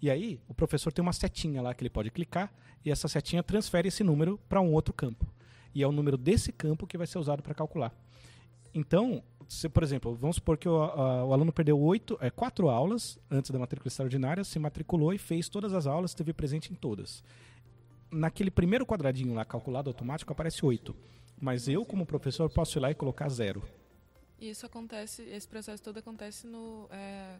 e 0.00 0.10
aí 0.10 0.38
o 0.46 0.54
professor 0.54 0.92
tem 0.92 1.02
uma 1.02 1.12
setinha 1.12 1.62
lá 1.62 1.74
que 1.74 1.82
ele 1.82 1.90
pode 1.90 2.10
clicar, 2.10 2.52
e 2.84 2.90
essa 2.90 3.08
setinha 3.08 3.42
transfere 3.42 3.88
esse 3.88 4.04
número 4.04 4.38
para 4.48 4.60
um 4.60 4.72
outro 4.72 4.92
campo. 4.92 5.26
E 5.74 5.82
é 5.82 5.86
o 5.86 5.92
número 5.92 6.16
desse 6.16 6.52
campo 6.52 6.86
que 6.86 6.98
vai 6.98 7.06
ser 7.06 7.18
usado 7.18 7.42
para 7.42 7.54
calcular. 7.54 7.92
Então, 8.74 9.22
se, 9.48 9.68
por 9.68 9.82
exemplo, 9.82 10.14
vamos 10.14 10.36
supor 10.36 10.56
que 10.56 10.68
o, 10.68 10.82
a, 10.82 11.24
o 11.24 11.32
aluno 11.32 11.52
perdeu 11.52 11.78
oito, 11.80 12.18
é, 12.20 12.30
quatro 12.30 12.68
aulas 12.68 13.18
antes 13.30 13.50
da 13.50 13.58
matrícula 13.58 13.88
extraordinária, 13.88 14.44
se 14.44 14.58
matriculou 14.58 15.12
e 15.12 15.18
fez 15.18 15.48
todas 15.48 15.72
as 15.72 15.86
aulas, 15.86 16.10
esteve 16.10 16.32
presente 16.32 16.72
em 16.72 16.74
todas. 16.74 17.22
Naquele 18.10 18.50
primeiro 18.50 18.86
quadradinho 18.86 19.34
lá, 19.34 19.44
calculado 19.44 19.90
automático, 19.90 20.32
aparece 20.32 20.64
oito. 20.64 20.94
Mas 21.40 21.68
eu, 21.68 21.84
como 21.84 22.06
professor, 22.06 22.48
posso 22.48 22.78
ir 22.78 22.80
lá 22.80 22.90
e 22.90 22.94
colocar 22.94 23.28
zero. 23.28 23.62
Isso 24.40 24.66
acontece, 24.66 25.22
esse 25.22 25.48
processo 25.48 25.82
todo 25.82 25.98
acontece 25.98 26.46
no, 26.46 26.88
é, 26.90 27.36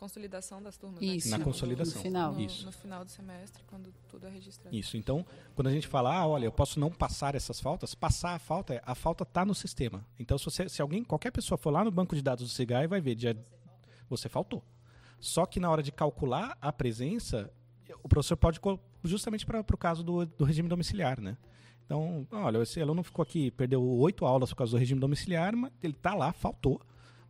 consolidação 0.00 0.62
das 0.62 0.78
turmas. 0.78 1.02
Isso. 1.02 1.30
Né? 1.30 1.36
Na 1.36 1.44
consolidação. 1.44 1.96
No 1.96 2.02
final. 2.02 2.32
No, 2.32 2.40
Isso. 2.40 2.64
no 2.64 2.72
final 2.72 3.04
do 3.04 3.10
semestre, 3.10 3.62
quando 3.66 3.92
tudo 4.08 4.26
é 4.26 4.30
registrado. 4.30 4.74
Isso. 4.74 4.96
Então, 4.96 5.26
quando 5.54 5.66
a 5.66 5.70
gente 5.70 5.86
fala, 5.86 6.14
ah, 6.14 6.26
olha, 6.26 6.46
eu 6.46 6.52
posso 6.52 6.80
não 6.80 6.90
passar 6.90 7.34
essas 7.34 7.60
faltas, 7.60 7.94
passar 7.94 8.34
a 8.34 8.38
falta, 8.38 8.82
a 8.84 8.94
falta 8.94 9.24
está 9.24 9.44
no 9.44 9.54
sistema. 9.54 10.04
Então, 10.18 10.38
se, 10.38 10.46
você, 10.46 10.68
se 10.70 10.80
alguém, 10.80 11.04
qualquer 11.04 11.30
pessoa 11.30 11.58
for 11.58 11.70
lá 11.70 11.84
no 11.84 11.90
banco 11.90 12.16
de 12.16 12.22
dados 12.22 12.48
do 12.48 12.50
CIGAI, 12.50 12.86
vai 12.86 13.00
ver, 13.00 13.18
já, 13.18 13.36
você 14.08 14.26
faltou. 14.28 14.64
Só 15.20 15.44
que 15.44 15.60
na 15.60 15.70
hora 15.70 15.82
de 15.82 15.92
calcular 15.92 16.56
a 16.62 16.72
presença, 16.72 17.52
o 18.02 18.08
professor 18.08 18.38
pode, 18.38 18.58
justamente 19.04 19.44
para 19.44 19.60
o 19.60 19.76
caso 19.76 20.02
do, 20.02 20.24
do 20.24 20.44
regime 20.46 20.68
domiciliar, 20.68 21.20
né? 21.20 21.36
Então, 21.84 22.26
olha, 22.30 22.62
esse 22.62 22.80
aluno 22.80 23.02
ficou 23.02 23.22
aqui, 23.22 23.50
perdeu 23.50 23.82
oito 23.82 24.24
aulas 24.24 24.50
por 24.50 24.56
causa 24.56 24.70
do 24.70 24.78
regime 24.78 25.00
domiciliar, 25.00 25.54
mas 25.54 25.72
ele 25.82 25.92
está 25.92 26.14
lá, 26.14 26.32
faltou, 26.32 26.80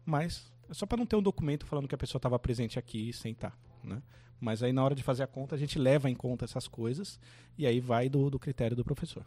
mas 0.04 0.52
é 0.59 0.59
só 0.72 0.86
para 0.86 0.98
não 0.98 1.06
ter 1.06 1.16
um 1.16 1.22
documento 1.22 1.66
falando 1.66 1.88
que 1.88 1.94
a 1.94 1.98
pessoa 1.98 2.18
estava 2.18 2.38
presente 2.38 2.78
aqui 2.78 3.12
sem 3.12 3.32
estar. 3.32 3.50
Tá, 3.50 3.56
né? 3.82 4.02
Mas 4.40 4.62
aí 4.62 4.72
na 4.72 4.82
hora 4.82 4.94
de 4.94 5.02
fazer 5.02 5.22
a 5.22 5.26
conta, 5.26 5.54
a 5.54 5.58
gente 5.58 5.78
leva 5.78 6.08
em 6.08 6.14
conta 6.14 6.44
essas 6.44 6.66
coisas 6.66 7.20
e 7.58 7.66
aí 7.66 7.78
vai 7.78 8.08
do, 8.08 8.30
do 8.30 8.38
critério 8.38 8.76
do 8.76 8.84
professor. 8.84 9.24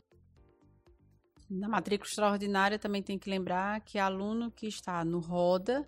Na 1.49 1.67
matrícula 1.67 2.09
extraordinária 2.09 2.79
também 2.79 3.03
tem 3.03 3.19
que 3.19 3.29
lembrar 3.29 3.81
que 3.81 3.99
aluno 3.99 4.49
que 4.49 4.65
está 4.65 5.05
no 5.05 5.19
roda 5.19 5.87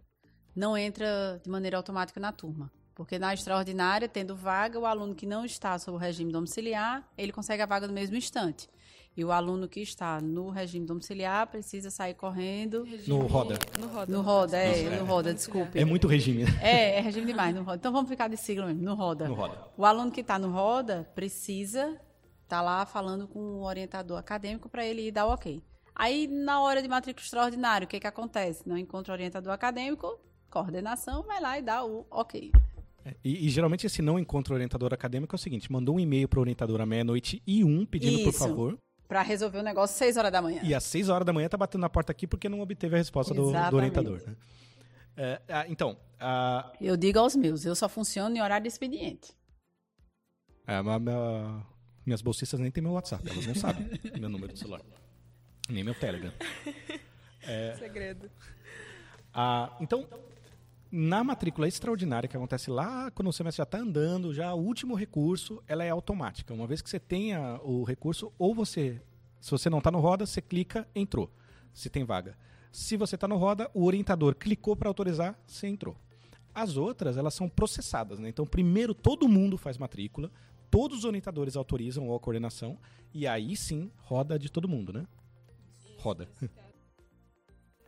não 0.56 0.78
entra 0.78 1.42
de 1.44 1.50
maneira 1.50 1.78
automática 1.78 2.20
na 2.20 2.32
turma. 2.32 2.72
Porque 2.94 3.20
na 3.20 3.34
extraordinária, 3.34 4.08
tendo 4.08 4.36
vaga, 4.36 4.80
o 4.80 4.86
aluno 4.86 5.14
que 5.14 5.26
não 5.26 5.44
está 5.44 5.78
sob 5.78 5.98
o 5.98 6.00
regime 6.00 6.32
domiciliar, 6.32 7.06
ele 7.18 7.34
consegue 7.34 7.62
a 7.62 7.66
vaga 7.66 7.88
no 7.88 7.94
mesmo 7.94 8.16
instante. 8.16 8.70
E 9.18 9.24
o 9.24 9.32
aluno 9.32 9.70
que 9.70 9.80
está 9.80 10.20
no 10.20 10.50
regime 10.50 10.86
domiciliar 10.86 11.48
precisa 11.48 11.90
sair 11.90 12.16
correndo. 12.16 12.84
Regime, 12.84 13.08
no 13.08 13.26
roda. 13.26 13.58
No 13.80 13.88
roda. 13.88 14.12
No 14.12 14.22
roda, 14.22 14.58
é, 14.58 14.84
é, 14.84 15.00
no 15.00 15.06
roda, 15.06 15.34
desculpe. 15.34 15.80
É 15.80 15.86
muito 15.86 16.06
regime. 16.06 16.44
É, 16.62 16.98
é 16.98 17.00
regime 17.00 17.26
demais 17.26 17.56
no 17.56 17.64
roda. 17.64 17.78
Então 17.78 17.94
vamos 17.94 18.10
ficar 18.10 18.28
de 18.28 18.36
sigla 18.36 18.66
mesmo, 18.66 18.82
no 18.82 18.94
roda. 18.94 19.28
No 19.30 19.34
roda. 19.34 19.58
O 19.78 19.86
aluno 19.86 20.12
que 20.12 20.20
está 20.20 20.38
no 20.38 20.52
roda 20.52 21.10
precisa 21.16 21.92
estar 22.44 22.58
tá 22.58 22.62
lá 22.62 22.86
falando 22.86 23.26
com 23.26 23.40
o 23.40 23.64
orientador 23.64 24.18
acadêmico 24.18 24.68
para 24.68 24.86
ele 24.86 25.08
ir 25.08 25.12
dar 25.12 25.28
o 25.28 25.32
ok. 25.32 25.64
Aí, 25.96 26.28
na 26.28 26.62
hora 26.62 26.82
de 26.82 26.90
matrícula 26.90 27.24
extraordinária, 27.24 27.86
o 27.86 27.88
que, 27.88 28.02
que 28.02 28.08
acontece? 28.08 28.68
Não 28.68 28.78
encontra 28.78 29.14
o 29.14 29.16
orientador 29.16 29.54
acadêmico, 29.54 30.20
coordenação 30.50 31.24
vai 31.24 31.40
lá 31.40 31.58
e 31.58 31.62
dá 31.62 31.86
o 31.86 32.06
ok. 32.12 32.52
É, 33.06 33.16
e, 33.24 33.46
e, 33.46 33.50
geralmente 33.50 33.86
esse 33.86 34.02
não 34.02 34.20
encontra 34.20 34.54
o 34.54 34.56
orientador 34.56 34.94
acadêmico 34.94 35.34
é 35.34 35.38
o 35.38 35.40
seguinte: 35.40 35.72
mandou 35.72 35.96
um 35.96 36.00
e-mail 36.00 36.28
para 36.28 36.40
o 36.40 36.42
orientador 36.42 36.82
à 36.82 36.86
meia-noite 36.86 37.42
e 37.48 37.64
um 37.64 37.86
pedindo 37.86 38.18
Isso. 38.18 38.24
por 38.26 38.34
favor 38.34 38.80
para 39.08 39.22
resolver 39.22 39.60
o 39.60 39.64
negócio 39.64 39.94
às 39.94 40.00
6 40.00 40.18
horas 40.18 40.32
da 40.32 40.42
manhã. 40.42 40.62
E 40.64 40.74
às 40.74 40.84
6 40.84 41.10
horas 41.10 41.26
da 41.26 41.34
manhã 41.34 41.48
tá 41.48 41.58
batendo 41.58 41.82
na 41.82 41.90
porta 41.90 42.12
aqui 42.12 42.26
porque 42.26 42.50
não 42.50 42.60
obteve 42.60 42.96
a 42.96 42.98
resposta 42.98 43.34
do, 43.34 43.52
do, 43.52 43.76
orientador. 43.76 44.22
Né? 44.26 44.36
É, 45.18 45.42
ah, 45.48 45.66
então. 45.68 45.98
Ah, 46.20 46.72
eu 46.82 46.98
digo 46.98 47.20
aos 47.20 47.36
meus, 47.36 47.66
eu 47.66 47.76
só 47.76 47.88
funciono 47.88 48.36
em 48.36 48.42
horário 48.42 48.64
de 48.64 48.70
expediente. 48.70 49.34
É, 50.68 50.82
minha, 50.82 51.66
minhas 52.06 52.22
bolsistas 52.22 52.60
nem 52.60 52.72
têm 52.72 52.84
meu 52.84 52.94
WhatsApp, 52.94 53.30
elas 53.30 53.46
não 53.46 53.56
sabem 53.56 53.88
meu 54.20 54.30
número 54.30 54.52
de 54.54 54.60
celular. 54.60 54.82
Nem 55.70 55.84
meu 55.84 55.96
Telegram. 55.96 56.34
É, 57.48 57.76
Segredo. 57.78 58.28
Ah, 59.32 59.78
então, 59.80 60.08
na 60.98 61.26
matrícula 61.26 61.68
extraordinária, 61.68 62.30
que 62.30 62.38
acontece 62.38 62.72
lá 62.72 63.12
quando 63.12 63.28
o 63.28 63.34
semestre 63.34 63.58
já 63.58 63.64
está 63.64 63.78
andando, 63.78 64.34
já 64.34 64.54
o 64.54 64.62
último 64.62 64.96
recurso, 64.96 65.62
ela 65.68 65.84
é 65.84 65.90
automática. 65.90 66.54
Uma 66.54 66.66
vez 66.66 66.82
que 66.82 66.90
você 66.90 67.02
tenha 67.02 67.60
o 67.64 67.84
recurso, 67.84 68.32
ou 68.40 68.56
você, 68.56 69.02
se 69.42 69.52
você 69.52 69.70
não 69.70 69.80
está 69.80 69.92
no 69.92 70.00
roda, 70.00 70.26
você 70.26 70.42
clica, 70.42 70.88
entrou, 70.96 71.30
se 71.74 71.90
tem 71.90 72.06
vaga. 72.06 72.38
Se 72.72 72.96
você 72.96 73.16
está 73.16 73.28
no 73.28 73.36
roda, 73.36 73.70
o 73.74 73.84
orientador 73.84 74.36
clicou 74.36 74.74
para 74.74 74.88
autorizar, 74.88 75.38
você 75.46 75.68
entrou. 75.68 75.98
As 76.54 76.78
outras, 76.78 77.18
elas 77.18 77.34
são 77.34 77.50
processadas. 77.50 78.18
Né? 78.18 78.30
Então, 78.30 78.46
primeiro 78.46 78.94
todo 78.94 79.28
mundo 79.28 79.58
faz 79.58 79.78
matrícula, 79.78 80.32
todos 80.72 81.00
os 81.00 81.04
orientadores 81.04 81.58
autorizam 81.58 82.08
ou 82.08 82.16
a 82.16 82.20
coordenação, 82.22 82.78
e 83.14 83.28
aí 83.28 83.58
sim 83.58 83.92
roda 83.98 84.40
de 84.40 84.50
todo 84.50 84.66
mundo, 84.66 84.94
né? 84.94 85.06
Roda 86.00 86.30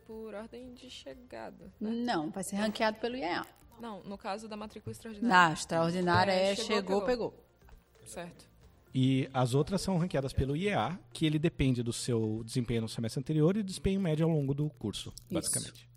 por 0.08 0.34
ordem 0.34 0.72
de 0.72 0.88
chegada. 0.88 1.70
Né? 1.78 1.90
Não, 1.90 2.30
vai 2.30 2.42
ser 2.42 2.56
ranqueado 2.56 2.98
pelo 2.98 3.14
IEA. 3.14 3.44
Não, 3.78 4.02
no 4.04 4.16
caso 4.16 4.48
da 4.48 4.56
matrícula 4.56 4.90
extraordinária. 4.90 5.48
Na 5.48 5.52
extraordinária 5.52 6.32
é, 6.32 6.52
é 6.52 6.56
chegou, 6.56 6.76
chegou 6.76 7.00
pegou. 7.02 7.30
pegou. 7.30 8.06
Certo. 8.06 8.48
E 8.94 9.28
as 9.34 9.52
outras 9.52 9.82
são 9.82 9.98
ranqueadas 9.98 10.32
pelo 10.32 10.56
IEA, 10.56 10.98
que 11.12 11.26
ele 11.26 11.38
depende 11.38 11.82
do 11.82 11.92
seu 11.92 12.42
desempenho 12.42 12.80
no 12.80 12.88
semestre 12.88 13.20
anterior 13.20 13.54
e 13.58 13.62
desempenho 13.62 14.00
médio 14.00 14.24
ao 14.24 14.32
longo 14.32 14.54
do 14.54 14.70
curso, 14.70 15.12
basicamente. 15.30 15.82
Isso. 15.82 15.88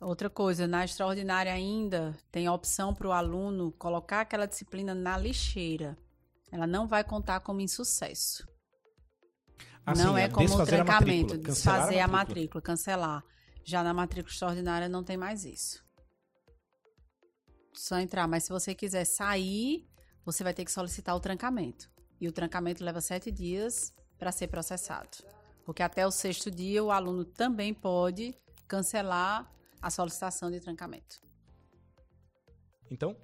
Outra 0.00 0.28
coisa, 0.28 0.66
na 0.66 0.84
extraordinária 0.84 1.52
ainda 1.52 2.18
tem 2.32 2.48
a 2.48 2.52
opção 2.52 2.92
para 2.92 3.06
o 3.06 3.12
aluno 3.12 3.70
colocar 3.78 4.22
aquela 4.22 4.46
disciplina 4.46 4.96
na 4.96 5.16
lixeira. 5.16 5.96
Ela 6.50 6.66
não 6.66 6.88
vai 6.88 7.04
contar 7.04 7.38
como 7.38 7.60
insucesso. 7.60 8.51
Assim, 9.84 10.02
não 10.02 10.16
é, 10.16 10.24
é 10.24 10.28
como 10.28 10.54
o 10.54 10.64
trancamento, 10.64 11.36
desfazer 11.36 11.98
a 11.98 12.06
matrícula. 12.06 12.06
a 12.06 12.08
matrícula, 12.08 12.62
cancelar. 12.62 13.24
Já 13.64 13.82
na 13.82 13.92
matrícula 13.92 14.32
extraordinária 14.32 14.88
não 14.88 15.02
tem 15.02 15.16
mais 15.16 15.44
isso. 15.44 15.84
Só 17.74 17.98
entrar, 17.98 18.28
mas 18.28 18.44
se 18.44 18.50
você 18.50 18.74
quiser 18.74 19.04
sair, 19.04 19.88
você 20.24 20.44
vai 20.44 20.54
ter 20.54 20.64
que 20.64 20.72
solicitar 20.72 21.16
o 21.16 21.20
trancamento. 21.20 21.90
E 22.20 22.28
o 22.28 22.32
trancamento 22.32 22.84
leva 22.84 23.00
sete 23.00 23.30
dias 23.30 23.92
para 24.18 24.30
ser 24.30 24.46
processado. 24.48 25.18
Porque 25.64 25.82
até 25.82 26.06
o 26.06 26.10
sexto 26.10 26.50
dia 26.50 26.82
o 26.82 26.90
aluno 26.90 27.24
também 27.24 27.74
pode 27.74 28.34
cancelar 28.68 29.50
a 29.80 29.90
solicitação 29.90 30.50
de 30.50 30.60
trancamento. 30.60 31.20
Então, 32.90 33.16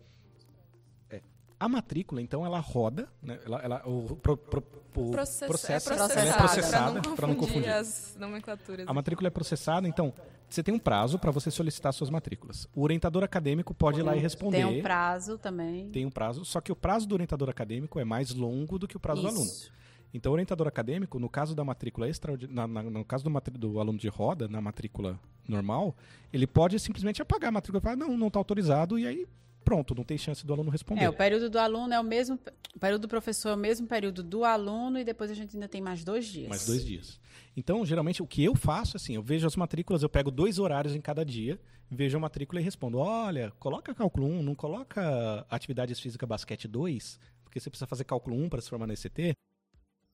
a 1.61 1.69
matrícula, 1.69 2.23
então, 2.23 2.45
ela 2.47 2.61
roda, 2.61 3.09
né? 3.23 3.39
ela, 3.45 3.61
ela, 3.63 3.83
o, 3.85 4.17
pro, 4.17 4.37
pro, 4.37 4.63
o 4.95 5.11
Processa- 5.11 5.47
processo, 5.47 5.91
é 5.93 5.97
ela 5.97 6.05
é 6.05 6.09
processada, 6.09 6.39
processada 6.39 7.01
para 7.03 7.13
para 7.17 7.27
não 7.27 7.35
confundir. 7.35 7.69
as 7.69 8.17
nomenclaturas. 8.19 8.87
A 8.89 8.93
matrícula 8.93 9.29
é 9.29 9.31
processada, 9.31 9.89
então 9.89 10.13
você 10.49 10.63
tem 10.63 10.73
um 10.75 10.79
prazo 10.79 11.19
para 11.19 11.31
você 11.31 11.51
solicitar 11.51 11.93
suas 11.93 12.11
matrículas. 12.11 12.67
O 12.75 12.83
orientador 12.83 13.23
acadêmico 13.23 13.75
pode 13.75 14.01
ir 14.01 14.03
lá 14.03 14.17
e 14.17 14.21
responder. 14.21 14.59
Tem 14.59 14.79
um 14.79 14.83
prazo 14.83 15.37
também. 15.39 15.91
Tem 15.91 16.07
um 16.07 16.11
prazo, 16.11 16.45
só 16.45 16.61
que 16.61 16.73
o 16.73 16.77
prazo 16.77 17.07
do 17.07 17.15
orientador 17.15 17.49
acadêmico 17.51 17.99
é 17.99 18.05
mais 18.05 18.33
longo 18.33 18.79
do 18.79 18.87
que 18.89 18.97
o 18.97 19.01
prazo 19.01 19.23
do 19.23 19.29
aluno. 19.29 19.45
Isso. 19.45 19.73
Então, 20.15 20.31
o 20.31 20.35
orientador 20.35 20.67
acadêmico, 20.67 21.19
no 21.19 21.29
caso 21.29 21.55
da 21.55 21.63
matrícula 21.63 22.09
extraordinária, 22.09 22.91
no 22.91 23.05
caso 23.05 23.25
do, 23.25 23.59
do 23.59 23.79
aluno 23.79 23.99
de 23.99 24.09
roda, 24.09 24.49
na 24.49 24.61
matrícula 24.61 25.21
normal, 25.47 25.95
ele 26.33 26.47
pode 26.47 26.79
simplesmente 26.79 27.21
apagar 27.21 27.49
a 27.49 27.53
matrícula 27.53 27.79
e 27.79 27.83
falar, 27.83 27.97
não, 27.97 28.17
não 28.17 28.29
está 28.29 28.39
autorizado, 28.39 28.99
e 28.99 29.07
aí 29.07 29.27
pronto, 29.65 29.95
não 29.95 30.05
tem 30.05 30.17
chance 30.17 30.45
do 30.47 30.53
aluno 30.53 30.71
responder. 30.71 31.05
É, 31.05 31.09
o 31.09 31.13
período 31.13 31.51
do 31.51 31.59
aluno 31.59 31.93
é 31.93 32.01
o 32.01 32.05
mesmo. 32.05 32.39
O 32.75 32.79
período 32.79 33.03
do 33.03 33.09
professor 33.09 33.51
é 33.51 33.55
o 33.55 33.59
mesmo 33.59 33.87
período 33.87 34.23
do 34.23 34.45
aluno 34.45 34.99
e 34.99 35.05
depois 35.05 35.31
a 35.31 35.35
gente 35.35 35.57
ainda 35.57 35.69
tem 35.69 35.81
mais 35.81 36.05
dois 36.05 36.27
dias. 36.27 36.49
Mais 36.49 36.67
dois 36.67 36.85
dias. 36.85 37.21
Então, 37.57 37.85
geralmente, 37.85 38.23
o 38.23 38.27
que 38.27 38.45
eu 38.45 38.55
faço, 38.55 38.97
assim, 38.97 39.17
eu 39.17 39.23
vejo 39.23 39.47
as 39.47 39.57
matrículas, 39.57 40.03
eu 40.03 40.09
pego 40.09 40.31
dois 40.31 40.59
horários 40.59 40.95
em 40.95 41.01
cada 41.01 41.25
dia, 41.25 41.61
vejo 41.91 42.17
a 42.17 42.21
matrícula 42.21 42.61
e 42.61 42.65
respondo, 42.65 42.99
olha, 42.99 43.51
coloca 43.59 43.95
cálculo 43.95 44.27
1, 44.27 44.43
não 44.43 44.55
coloca 44.55 45.45
atividades 45.51 45.99
física 45.99 46.27
basquete 46.27 46.69
2, 46.69 47.19
porque 47.43 47.59
você 47.59 47.69
precisa 47.69 47.87
fazer 47.87 48.05
cálculo 48.05 48.37
1 48.37 48.49
para 48.49 48.61
se 48.61 48.69
formar 48.69 48.87
no 48.87 48.93
ECT. 48.93 49.33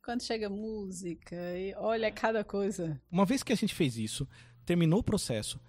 Quando 0.03 0.23
chega 0.23 0.49
música 0.49 1.37
e 1.59 1.75
olha 1.77 2.11
cada 2.11 2.45
coisa. 2.45 3.01
Uma 3.11 3.25
vez 3.25 3.43
que 3.43 3.53
a 3.53 3.57
gente 3.57 3.75
fez 3.75 3.97
isso, 3.97 4.29
terminou 4.65 5.01
o 5.01 5.05
processo, 5.05 5.61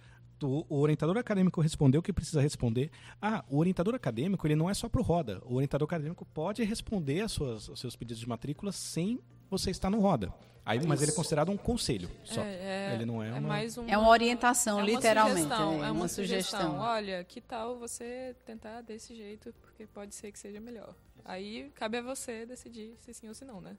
o, 0.42 0.66
o 0.68 0.80
orientador 0.80 1.16
acadêmico 1.16 1.60
respondeu 1.60 2.00
o 2.00 2.02
que 2.02 2.12
precisa 2.12 2.40
responder. 2.40 2.90
Ah, 3.20 3.44
o 3.48 3.58
orientador 3.58 3.94
acadêmico 3.94 4.46
ele 4.46 4.56
não 4.56 4.68
é 4.68 4.74
só 4.74 4.88
para 4.88 5.00
o 5.00 5.04
Roda. 5.04 5.42
O 5.44 5.54
orientador 5.54 5.86
acadêmico 5.86 6.24
pode 6.26 6.62
responder 6.62 7.22
as 7.22 7.32
suas, 7.32 7.68
os 7.68 7.80
seus 7.80 7.96
pedidos 7.96 8.20
de 8.20 8.28
matrícula 8.28 8.72
sem 8.72 9.20
você 9.50 9.70
estar 9.70 9.90
no 9.90 10.00
Roda. 10.00 10.32
Aí, 10.64 10.84
mas 10.84 11.00
ele 11.00 11.12
é 11.12 11.14
considerado 11.14 11.52
um 11.52 11.56
conselho 11.56 12.10
só. 12.24 12.40
É, 12.40 12.90
é- 12.90 12.94
ele 12.94 13.06
não 13.06 13.22
é, 13.22 13.30
uma... 13.30 13.40
mais 13.40 13.78
uma, 13.78 13.88
É 13.88 13.96
uma 13.96 14.08
orientação, 14.08 14.80
é 14.80 14.82
uma 14.82 14.90
literalmente. 14.90 15.42
Sugestão, 15.42 15.84
é 15.84 15.88
é 15.88 15.90
uma 15.92 16.08
sugestão. 16.08 16.78
Olha, 16.78 17.22
que 17.22 17.40
tal 17.40 17.78
você 17.78 18.34
tentar 18.44 18.80
desse 18.80 19.14
jeito, 19.14 19.54
porque 19.62 19.86
pode 19.86 20.12
ser 20.12 20.32
que 20.32 20.38
seja 20.40 20.58
melhor. 20.58 20.92
Aí 21.28 21.70
cabe 21.74 21.98
a 21.98 22.02
você 22.02 22.46
decidir 22.46 22.94
se 23.00 23.12
sim 23.12 23.26
ou 23.26 23.34
se 23.34 23.44
não, 23.44 23.60
né? 23.60 23.76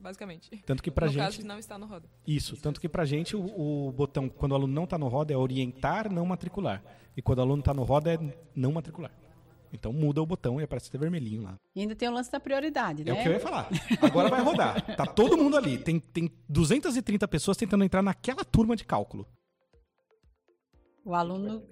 Basicamente. 0.00 0.50
Tanto 0.64 0.82
que 0.82 0.90
pra 0.90 1.06
no 1.06 1.12
gente. 1.12 1.22
caso 1.22 1.38
de 1.38 1.44
não 1.44 1.58
estar 1.58 1.76
no 1.76 1.84
roda. 1.86 2.08
Isso, 2.26 2.56
tanto 2.56 2.80
que 2.80 2.88
pra 2.88 3.04
gente 3.04 3.36
o, 3.36 3.42
o 3.88 3.92
botão, 3.92 4.30
quando 4.30 4.52
o 4.52 4.54
aluno 4.54 4.72
não 4.72 4.84
está 4.84 4.96
no 4.96 5.06
roda, 5.06 5.30
é 5.32 5.36
orientar, 5.36 6.10
não 6.10 6.24
matricular. 6.24 6.82
E 7.14 7.20
quando 7.20 7.38
o 7.40 7.42
aluno 7.42 7.60
está 7.60 7.74
no 7.74 7.82
roda, 7.82 8.14
é 8.14 8.18
não 8.54 8.72
matricular. 8.72 9.12
Então 9.70 9.92
muda 9.92 10.22
o 10.22 10.26
botão 10.26 10.58
e 10.58 10.64
aparece 10.64 10.88
até 10.88 10.96
vermelhinho 10.96 11.42
lá. 11.42 11.58
E 11.74 11.82
ainda 11.82 11.94
tem 11.94 12.08
o 12.08 12.12
lance 12.12 12.32
da 12.32 12.40
prioridade, 12.40 13.02
É 13.02 13.04
né? 13.04 13.12
o 13.12 13.22
que 13.22 13.28
eu 13.28 13.32
ia 13.32 13.40
falar. 13.40 13.68
Agora 14.00 14.30
vai 14.30 14.40
rodar. 14.40 14.96
Tá 14.96 15.04
todo 15.04 15.36
mundo 15.36 15.54
ali. 15.54 15.76
Tem, 15.76 16.00
tem 16.00 16.32
230 16.48 17.28
pessoas 17.28 17.58
tentando 17.58 17.84
entrar 17.84 18.00
naquela 18.00 18.42
turma 18.42 18.74
de 18.74 18.84
cálculo. 18.86 19.28
O 21.04 21.14
aluno 21.14 21.62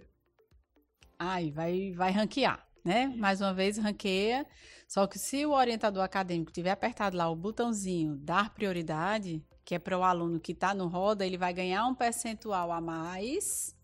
ai, 1.19 1.51
vai, 1.51 1.93
vai 1.93 2.11
ranquear, 2.13 2.67
né? 2.85 3.07
Mais 3.17 3.41
uma 3.41 3.55
vez, 3.55 3.79
ranqueia. 3.79 4.47
Só 4.87 5.07
que 5.07 5.19
se 5.19 5.45
o 5.47 5.53
orientador 5.53 6.03
acadêmico 6.05 6.53
tiver 6.53 6.71
apertado 6.71 7.17
lá 7.17 7.29
o 7.31 7.35
botãozinho 7.37 8.17
dar 8.17 8.53
prioridade, 8.55 9.43
que 9.65 9.75
é 9.75 9.79
para 9.79 9.99
o 9.99 10.03
aluno 10.05 10.39
que 10.39 10.53
está 10.53 10.75
no 10.75 10.87
roda, 10.87 11.25
ele 11.27 11.39
vai 11.39 11.53
ganhar 11.55 11.87
um 11.87 11.95
percentual 11.95 12.71
a 12.71 12.81
mais 12.81 13.75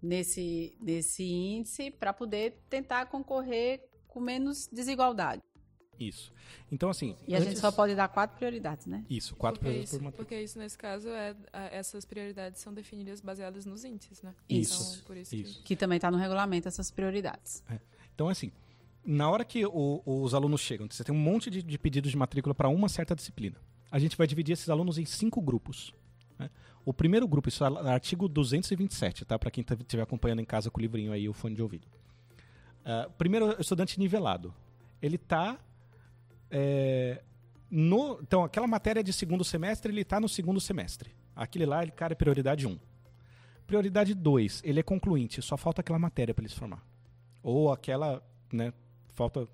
nesse, 0.00 0.76
nesse 0.80 1.24
índice 1.24 1.90
para 1.90 2.12
poder 2.12 2.62
tentar 2.70 3.06
concorrer 3.06 3.84
com 4.06 4.20
menos 4.20 4.68
desigualdade. 4.72 5.42
Isso. 5.98 6.32
Então, 6.70 6.90
assim. 6.90 7.16
E 7.26 7.34
a 7.34 7.38
antes- 7.38 7.48
gente 7.50 7.60
só 7.60 7.72
pode 7.72 7.96
dar 7.96 8.06
quatro 8.06 8.36
prioridades, 8.36 8.86
né? 8.86 9.04
Isso, 9.10 9.34
quatro 9.34 9.58
porque 9.58 9.72
pessoas 9.72 9.88
isso, 9.88 9.98
por 9.98 10.04
matrícula. 10.04 10.24
porque 10.28 10.40
isso, 10.40 10.58
nesse 10.60 10.78
caso, 10.78 11.08
é, 11.08 11.34
a- 11.52 11.64
essas 11.74 12.04
prioridades 12.04 12.60
são 12.60 12.72
definidas 12.72 13.20
baseadas 13.20 13.66
nos 13.66 13.82
índices, 13.84 14.22
né? 14.22 14.32
Isso, 14.48 14.92
Então, 14.94 15.04
por 15.06 15.16
isso, 15.16 15.34
isso. 15.34 15.62
Que 15.64 15.74
também 15.74 15.96
está 15.96 16.08
no 16.08 16.16
regulamento 16.16 16.68
essas 16.68 16.88
prioridades. 16.92 17.64
Então, 18.18 18.28
assim, 18.28 18.50
na 19.06 19.30
hora 19.30 19.44
que 19.44 19.64
o- 19.64 20.02
os 20.04 20.34
alunos 20.34 20.60
chegam, 20.60 20.88
você 20.90 21.04
tem 21.04 21.14
um 21.14 21.18
monte 21.18 21.48
de, 21.50 21.62
de 21.62 21.78
pedidos 21.78 22.10
de 22.10 22.16
matrícula 22.16 22.52
para 22.52 22.68
uma 22.68 22.88
certa 22.88 23.14
disciplina. 23.14 23.54
A 23.92 23.98
gente 24.00 24.16
vai 24.16 24.26
dividir 24.26 24.54
esses 24.54 24.68
alunos 24.68 24.98
em 24.98 25.04
cinco 25.04 25.40
grupos. 25.40 25.94
né? 26.36 26.50
O 26.84 26.92
primeiro 26.92 27.28
grupo, 27.28 27.48
isso 27.48 27.64
é 27.64 27.68
artigo 27.92 28.28
227, 28.28 29.24
tá? 29.24 29.38
Para 29.38 29.52
quem 29.52 29.64
estiver 29.64 30.02
acompanhando 30.02 30.40
em 30.40 30.44
casa 30.44 30.68
com 30.68 30.80
o 30.80 30.82
livrinho 30.82 31.12
aí, 31.12 31.28
o 31.28 31.32
fone 31.32 31.54
de 31.54 31.62
ouvido. 31.62 31.86
Ah, 32.84 33.08
primeiro, 33.16 33.54
estudante 33.60 34.00
nivelado. 34.00 34.52
Ele 35.00 35.14
está 35.14 35.60
no, 37.70 38.18
então, 38.20 38.42
aquela 38.42 38.66
matéria 38.66 39.04
de 39.04 39.12
segundo 39.12 39.44
semestre, 39.44 39.92
ele 39.92 40.00
está 40.00 40.18
no 40.18 40.28
segundo 40.28 40.60
semestre. 40.60 41.14
Aquele 41.36 41.66
lá, 41.66 41.82
ele, 41.84 41.92
cara, 41.92 42.14
é 42.14 42.16
prioridade 42.16 42.66
1. 42.66 42.76
Prioridade 43.64 44.12
2, 44.12 44.62
ele 44.64 44.80
é 44.80 44.82
concluinte, 44.82 45.40
só 45.40 45.56
falta 45.56 45.82
aquela 45.82 45.98
matéria 46.00 46.34
para 46.34 46.42
ele 46.42 46.48
se 46.52 46.58
formar. 46.58 46.82
Ou 47.48 47.72
aquela, 47.72 48.22
né, 48.52 48.74
falta... 49.14 49.48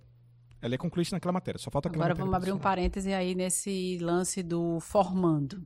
Ela 0.60 0.74
é 0.74 0.78
concluinte 0.78 1.12
naquela 1.12 1.30
matéria, 1.30 1.60
só 1.60 1.70
falta 1.70 1.88
aquela 1.88 2.02
Agora 2.02 2.14
matéria. 2.14 2.24
vamos 2.24 2.36
abrir 2.36 2.52
um 2.52 2.58
parêntese 2.58 3.12
aí 3.12 3.36
nesse 3.36 3.98
lance 3.98 4.42
do 4.42 4.80
formando. 4.80 5.64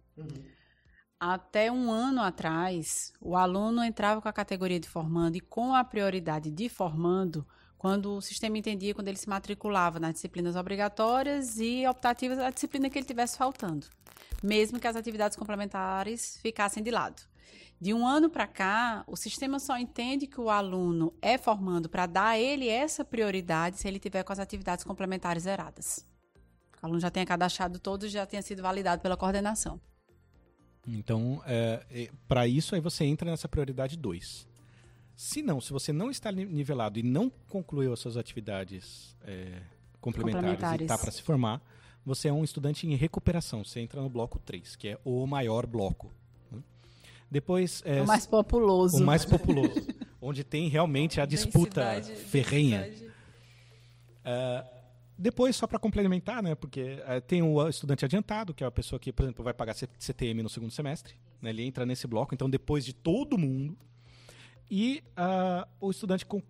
Até 1.18 1.72
um 1.72 1.90
ano 1.90 2.20
atrás, 2.20 3.14
o 3.18 3.34
aluno 3.34 3.82
entrava 3.82 4.20
com 4.20 4.28
a 4.28 4.32
categoria 4.32 4.78
de 4.78 4.86
formando 4.86 5.36
e 5.36 5.40
com 5.40 5.74
a 5.74 5.82
prioridade 5.82 6.50
de 6.50 6.68
formando 6.68 7.46
quando 7.78 8.16
o 8.16 8.20
sistema 8.20 8.58
entendia 8.58 8.94
quando 8.94 9.08
ele 9.08 9.16
se 9.16 9.28
matriculava 9.28 9.98
nas 9.98 10.12
disciplinas 10.12 10.54
obrigatórias 10.54 11.58
e 11.58 11.86
optativas 11.86 12.38
a 12.38 12.50
disciplina 12.50 12.90
que 12.90 12.98
ele 12.98 13.06
tivesse 13.06 13.38
faltando, 13.38 13.86
mesmo 14.42 14.78
que 14.78 14.86
as 14.86 14.96
atividades 14.96 15.34
complementares 15.34 16.38
ficassem 16.42 16.82
de 16.82 16.90
lado. 16.90 17.22
De 17.80 17.94
um 17.94 18.06
ano 18.06 18.28
para 18.28 18.46
cá, 18.46 19.04
o 19.06 19.16
sistema 19.16 19.60
só 19.60 19.78
entende 19.78 20.26
que 20.26 20.40
o 20.40 20.50
aluno 20.50 21.14
é 21.22 21.38
formando 21.38 21.88
para 21.88 22.06
dar 22.06 22.28
a 22.30 22.38
ele 22.38 22.68
essa 22.68 23.04
prioridade 23.04 23.78
se 23.78 23.86
ele 23.86 24.00
tiver 24.00 24.24
com 24.24 24.32
as 24.32 24.40
atividades 24.40 24.84
complementares 24.84 25.44
zeradas. 25.44 26.04
O 26.82 26.86
aluno 26.86 27.00
já 27.00 27.10
tenha 27.10 27.24
cadastrado 27.26 27.78
todos, 27.78 28.10
já 28.10 28.26
tenha 28.26 28.42
sido 28.42 28.62
validado 28.62 29.00
pela 29.00 29.16
coordenação. 29.16 29.80
Então, 30.86 31.42
é, 31.46 32.10
para 32.26 32.48
isso, 32.48 32.74
aí 32.74 32.80
você 32.80 33.04
entra 33.04 33.30
nessa 33.30 33.48
prioridade 33.48 33.96
2. 33.96 34.46
Se 35.14 35.42
não, 35.42 35.60
se 35.60 35.72
você 35.72 35.92
não 35.92 36.10
está 36.10 36.32
ni- 36.32 36.46
nivelado 36.46 36.98
e 36.98 37.02
não 37.02 37.28
concluiu 37.48 37.92
as 37.92 37.98
suas 38.00 38.16
atividades 38.16 39.16
é, 39.22 39.60
complementares, 40.00 40.48
e 40.48 40.54
Complementares. 40.54 40.80
está 40.82 40.96
para 40.96 41.10
se 41.10 41.22
formar, 41.22 41.60
você 42.04 42.28
é 42.28 42.32
um 42.32 42.42
estudante 42.44 42.86
em 42.86 42.94
recuperação. 42.94 43.64
Você 43.64 43.80
entra 43.80 44.00
no 44.00 44.08
bloco 44.08 44.38
3, 44.38 44.76
que 44.76 44.88
é 44.88 44.98
o 45.04 45.26
maior 45.26 45.66
bloco. 45.66 46.12
Né? 47.30 47.30
Depois, 47.30 47.82
é, 47.84 47.98
É 47.98 48.02
o 48.02 48.06
mais 48.06 48.26
populoso. 48.26 48.96
o 49.02 49.06
mais 49.06 49.24
populoso, 49.24 49.74
onde 50.20 50.42
tem 50.44 50.68
realmente 50.68 51.20
a 51.20 51.26
disputa 51.26 51.84
Densidade- 51.94 52.20
ferrenha. 52.26 52.82
densidade. 52.82 53.08
Depois, 55.20 55.56
só 55.56 55.66
para 55.66 55.80
complementar, 55.80 56.40
né, 56.42 56.54
porque 56.54 57.02
eh, 57.04 57.20
tem 57.20 57.42
o 57.42 57.68
estudante 57.68 58.04
adiantado, 58.04 58.54
que 58.54 58.62
é 58.62 58.66
a 58.66 58.70
pessoa 58.70 59.00
que, 59.00 59.12
por 59.12 59.24
exemplo, 59.24 59.42
vai 59.42 59.52
pagar 59.52 59.74
CTM 59.74 60.42
no 60.44 60.48
segundo 60.48 60.70
semestre. 60.70 61.14
né, 61.42 61.50
ele 61.50 61.64
entra 61.64 61.84
nesse 61.84 62.06
bloco, 62.06 62.32
então 62.34 62.48
depois 62.48 62.84
de 62.84 62.92
todo 62.92 63.36
mundo. 63.36 63.76
E 64.70 65.02
ah, 65.16 65.66
o 65.80 65.90
estudante 65.90 66.24
com- 66.24 66.40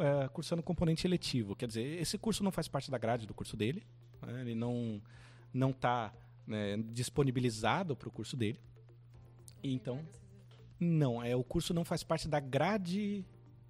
eh, 0.00 0.28
cursando 0.32 0.60
componente 0.62 1.06
eletivo. 1.06 1.54
Quer 1.54 1.66
dizer, 1.68 2.00
esse 2.00 2.18
curso 2.18 2.42
não 2.42 2.50
faz 2.50 2.66
parte 2.66 2.90
da 2.90 2.98
grade 2.98 3.26
do 3.26 3.34
curso 3.34 3.56
dele. 3.56 3.84
né, 4.26 4.40
ele 4.40 4.54
não 4.56 5.00
não 5.54 5.70
está 5.70 6.12
disponibilizado 6.92 7.94
para 7.96 8.08
o 8.08 8.10
curso 8.10 8.36
dele. 8.36 8.58
E 9.62 9.72
então, 9.72 10.00
não, 10.78 11.22
é 11.22 11.34
o 11.34 11.42
curso 11.42 11.72
não 11.72 11.84
faz 11.84 12.02
parte 12.02 12.28
da 12.28 12.40
grade 12.40 13.24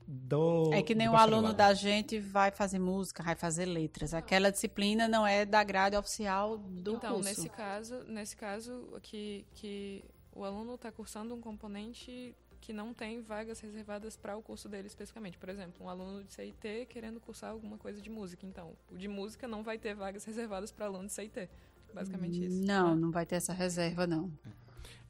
do 0.07 0.73
É 0.73 0.83
que 0.83 0.95
nem 0.95 1.09
o 1.09 1.17
aluno 1.17 1.53
da 1.53 1.75
gente 1.75 2.19
vai 2.21 2.51
fazer 2.51 2.79
música, 2.79 3.23
vai 3.23 3.35
fazer 3.35 3.67
letras. 3.67 4.15
Aquela 4.15 4.51
disciplina 4.51 5.09
não 5.09 5.27
é 5.27 5.45
da 5.45 5.65
grade 5.65 5.97
oficial 5.97 6.59
do 6.59 6.95
então, 6.95 7.15
curso. 7.15 7.29
nesse 7.29 7.49
caso, 7.49 8.05
nesse 8.05 8.37
caso 8.37 8.99
que, 9.03 9.45
que 9.55 10.05
o 10.33 10.45
aluno 10.45 10.75
está 10.75 10.93
cursando 10.93 11.35
um 11.35 11.41
componente 11.41 12.35
que 12.61 12.73
não 12.73 12.93
tem 12.93 13.21
vagas 13.21 13.61
reservadas 13.61 14.17
para 14.17 14.37
o 14.37 14.43
curso 14.43 14.69
dele 14.69 14.87
especificamente. 14.87 15.39
Por 15.39 15.49
exemplo, 15.49 15.85
um 15.85 15.89
aluno 15.89 16.25
de 16.25 16.33
CIT 16.33 16.87
querendo 16.89 17.21
cursar 17.21 17.51
alguma 17.51 17.77
coisa 17.77 18.01
de 18.01 18.11
música. 18.11 18.47
Então, 18.47 18.73
o 18.91 18.97
de 18.97 19.09
música 19.09 19.47
não 19.47 19.63
vai 19.63 19.79
ter 19.79 19.95
vagas 19.95 20.25
reservadas 20.25 20.71
para 20.71 20.87
aluno 20.87 21.07
de 21.07 21.13
CIT. 21.13 21.49
Basicamente 21.93 22.45
isso. 22.45 22.63
Não, 22.65 22.95
não 22.95 23.11
vai 23.11 23.25
ter 23.25 23.37
essa 23.37 23.53
reserva, 23.53 24.07
não. 24.07 24.31
É 24.45 24.66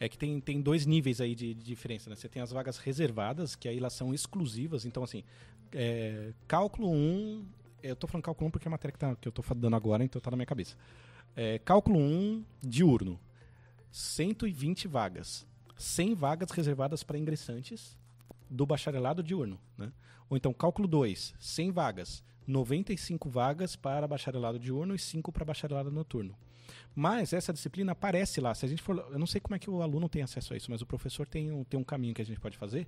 que 0.09 0.19
tem, 0.19 0.41
tem 0.41 0.61
dois 0.61 0.87
níveis 0.87 1.21
aí 1.21 1.35
de, 1.35 1.55
de 1.55 1.65
diferença, 1.65 2.11
né? 2.11 2.17
Você 2.17 2.29
tem 2.29 2.43
as 2.43 2.51
vagas 2.51 2.79
reservadas, 2.79 3.55
que 3.57 3.69
aí 3.69 3.79
elas 3.79 3.93
são 3.93 4.13
exclusivas. 4.13 4.85
Então, 4.85 5.03
assim, 5.03 5.25
é, 5.73 6.33
cálculo 6.47 6.91
1... 6.91 7.45
Eu 7.83 7.95
tô 7.95 8.07
falando 8.07 8.25
cálculo 8.25 8.49
1 8.49 8.51
porque 8.51 8.67
é 8.67 8.71
a 8.71 8.73
matéria 8.73 8.93
que, 8.93 8.99
tá, 8.99 9.15
que 9.15 9.29
eu 9.29 9.33
tô 9.33 9.43
dando 9.55 9.77
agora, 9.77 10.03
então 10.03 10.21
tá 10.21 10.31
na 10.31 10.37
minha 10.37 10.47
cabeça. 10.47 10.77
É, 11.37 11.59
cálculo 11.59 11.99
1, 11.99 12.45
diurno. 12.63 13.21
120 13.93 14.89
vagas. 14.89 15.47
100 15.77 16.15
vagas 16.15 16.51
reservadas 16.51 17.03
para 17.03 17.19
ingressantes 17.19 17.97
do 18.51 18.65
bacharelado 18.65 19.23
diurno. 19.23 19.61
Né? 19.77 19.93
Ou 20.29 20.37
então, 20.37 20.53
cálculo 20.53 20.89
2, 20.89 21.35
100 21.39 21.71
vagas. 21.71 22.25
95 22.47 23.29
vagas 23.29 23.75
para 23.77 24.07
bacharelado 24.07 24.59
diurno 24.59 24.95
e 24.95 24.99
5 24.99 25.33
para 25.33 25.45
bacharelado 25.45 25.91
noturno. 25.91 26.35
Mas 26.95 27.33
essa 27.33 27.53
disciplina 27.53 27.93
aparece 27.93 28.41
lá. 28.41 28.55
Se 28.55 28.65
a 28.65 28.69
gente 28.69 28.83
for, 28.83 28.97
eu 29.11 29.19
não 29.19 29.27
sei 29.27 29.41
como 29.41 29.55
é 29.55 29.59
que 29.59 29.71
o 29.71 29.83
aluno 29.83 30.09
tem 30.09 30.23
acesso 30.23 30.55
a 30.55 30.57
isso, 30.57 30.71
mas 30.71 30.81
o 30.83 30.87
professor 30.87 31.27
tem 31.27 31.51
um, 31.51 31.65
tem 31.65 31.79
um 31.79 31.85
caminho 31.85 32.15
que 32.15 32.23
a 32.23 32.25
gente 32.25 32.41
pode 32.41 32.57
fazer 32.57 32.87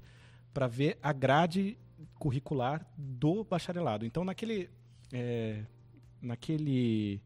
para 0.53 0.67
ver 0.67 0.99
a 1.03 1.13
grade 1.13 1.79
curricular 2.19 2.87
do 2.97 3.45
bacharelado. 3.45 4.05
Então, 4.05 4.25
naquele, 4.25 4.71
é, 5.13 5.63
naquele 6.21 7.21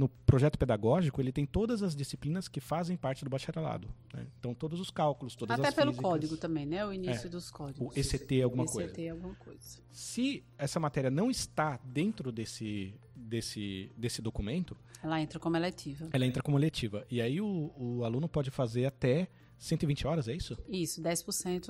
no 0.00 0.08
projeto 0.08 0.58
pedagógico, 0.58 1.20
ele 1.20 1.30
tem 1.30 1.44
todas 1.44 1.82
as 1.82 1.94
disciplinas 1.94 2.48
que 2.48 2.58
fazem 2.58 2.96
parte 2.96 3.22
do 3.22 3.28
bacharelado. 3.28 3.86
Né? 4.14 4.26
Então, 4.38 4.54
todos 4.54 4.80
os 4.80 4.90
cálculos, 4.90 5.36
todas 5.36 5.58
Até 5.58 5.68
as 5.68 5.74
pelo 5.74 5.90
físicas. 5.90 6.10
código 6.10 6.36
também, 6.38 6.64
né? 6.64 6.86
O 6.86 6.90
início 6.90 7.26
É. 7.26 7.28
dos 7.28 7.50
códigos. 7.50 7.94
O 7.94 7.98
ECT 8.00 8.40
é 8.40 8.42
alguma 8.44 8.64
ECT 8.64 8.72
coisa. 8.72 9.02
é 9.02 9.08
alguma 9.10 9.34
coisa. 9.34 9.60
Se 9.90 10.42
essa 10.56 10.80
matéria 10.80 11.10
não 11.10 11.30
está 11.30 11.78
dentro 11.84 12.32
desse, 12.32 12.94
desse, 13.14 13.92
desse 13.94 14.22
documento, 14.22 14.74
Ela 15.02 15.20
entra 15.20 15.38
como 15.38 15.54
eletiva. 15.58 16.08
ela 16.10 16.24
entra 16.24 16.42
como 16.42 16.56
letiva. 16.56 17.04
E 17.10 17.20
aí 17.20 17.38
o, 17.38 17.70
o 17.76 18.02
aluno 18.02 18.26
pode 18.26 18.50
fazer 18.50 18.86
até 18.86 19.28
120 19.58 20.06
horas, 20.06 20.28
é 20.28 20.34
isso? 20.34 20.56
Isso, 20.66 21.02
10% 21.02 21.66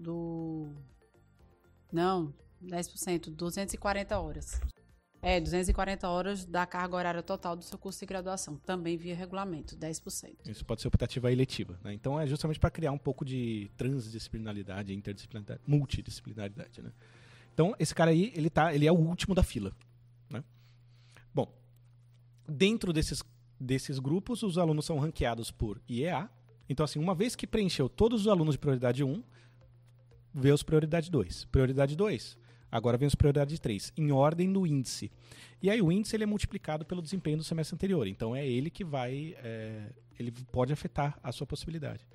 do. 0.00 0.68
Não, 1.92 2.32
10%, 2.62 3.30
240 3.30 4.16
horas. 4.20 4.60
É, 5.24 5.40
240 5.40 6.06
horas 6.06 6.44
da 6.44 6.66
carga 6.66 6.96
horária 6.96 7.22
total 7.22 7.56
do 7.56 7.64
seu 7.64 7.78
curso 7.78 7.98
de 7.98 8.04
graduação, 8.04 8.56
também 8.56 8.94
via 8.94 9.16
regulamento, 9.16 9.74
10%. 9.74 10.34
Isso 10.46 10.64
pode 10.66 10.82
ser 10.82 10.88
optativa 10.88 11.32
e 11.32 11.34
letiva. 11.34 11.80
Né? 11.82 11.94
Então 11.94 12.20
é 12.20 12.26
justamente 12.26 12.60
para 12.60 12.70
criar 12.70 12.92
um 12.92 12.98
pouco 12.98 13.24
de 13.24 13.70
transdisciplinaridade, 13.74 14.92
interdisciplinaridade, 14.92 15.62
multidisciplinaridade. 15.66 16.82
Né? 16.82 16.92
Então 17.54 17.74
esse 17.78 17.94
cara 17.94 18.10
aí, 18.10 18.34
ele, 18.36 18.50
tá, 18.50 18.74
ele 18.74 18.86
é 18.86 18.92
o 18.92 18.96
último 18.96 19.34
da 19.34 19.42
fila. 19.42 19.72
Né? 20.28 20.44
Bom, 21.32 21.50
dentro 22.46 22.92
desses, 22.92 23.22
desses 23.58 23.98
grupos, 23.98 24.42
os 24.42 24.58
alunos 24.58 24.84
são 24.84 24.98
ranqueados 24.98 25.50
por 25.50 25.80
IEA. 25.88 26.28
Então, 26.68 26.84
assim, 26.84 26.98
uma 26.98 27.14
vez 27.14 27.34
que 27.34 27.46
preencheu 27.46 27.88
todos 27.88 28.22
os 28.22 28.28
alunos 28.28 28.56
de 28.56 28.58
prioridade 28.58 29.02
1, 29.02 29.22
vê 30.34 30.52
os 30.52 30.62
prioridade 30.62 31.10
2. 31.10 31.46
Prioridade 31.46 31.96
2, 31.96 32.38
agora 32.76 32.96
vem 32.98 33.08
prioridade 33.10 33.58
3, 33.60 33.92
em 33.96 34.10
ordem 34.10 34.48
no 34.48 34.66
índice. 34.66 35.10
E 35.62 35.70
aí 35.70 35.80
o 35.80 35.90
índice 35.92 36.16
ele 36.16 36.24
é 36.24 36.26
multiplicado 36.26 36.84
pelo 36.84 37.00
desempenho 37.00 37.36
do 37.38 37.44
semestre 37.44 37.74
anterior. 37.74 38.06
Então 38.06 38.34
é 38.34 38.46
ele 38.46 38.68
que 38.70 38.84
vai. 38.84 39.34
é, 39.38 39.90
ele 40.18 40.30
pode 40.52 40.72
afetar 40.72 41.18
a 41.22 41.32
sua 41.32 41.46
possibilidade. 41.46 42.06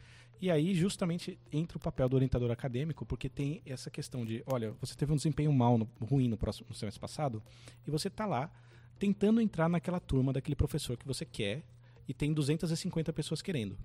E 0.41 0.49
aí, 0.49 0.73
justamente, 0.73 1.37
entra 1.51 1.77
o 1.77 1.81
papel 1.81 2.07
do 2.07 2.15
orientador 2.15 2.49
acadêmico, 2.49 3.05
porque 3.05 3.27
tem 3.27 3.61
essa 3.65 3.89
questão 3.89 4.25
de, 4.25 4.41
olha, 4.45 4.71
você 4.79 4.95
teve 4.95 5.11
um 5.11 5.17
desempenho 5.17 5.51
mal, 5.51 5.77
no- 5.77 5.89
ruim 5.99 6.29
no 6.29 6.37
próximo 6.37 6.65
no 6.69 6.75
semestre 6.75 6.99
passado, 7.01 7.43
e 7.85 7.91
você 7.91 8.07
está 8.07 8.25
lá 8.25 8.49
tentando 8.97 9.41
entrar 9.41 9.67
naquela 9.67 9.99
turma 9.99 10.31
daquele 10.31 10.55
professor 10.55 10.95
que 10.97 11.05
você 11.05 11.25
quer, 11.25 11.63
e 12.07 12.13
tem 12.13 12.33
250 12.33 13.11
pessoas 13.11 13.41
querendo. 13.41 13.77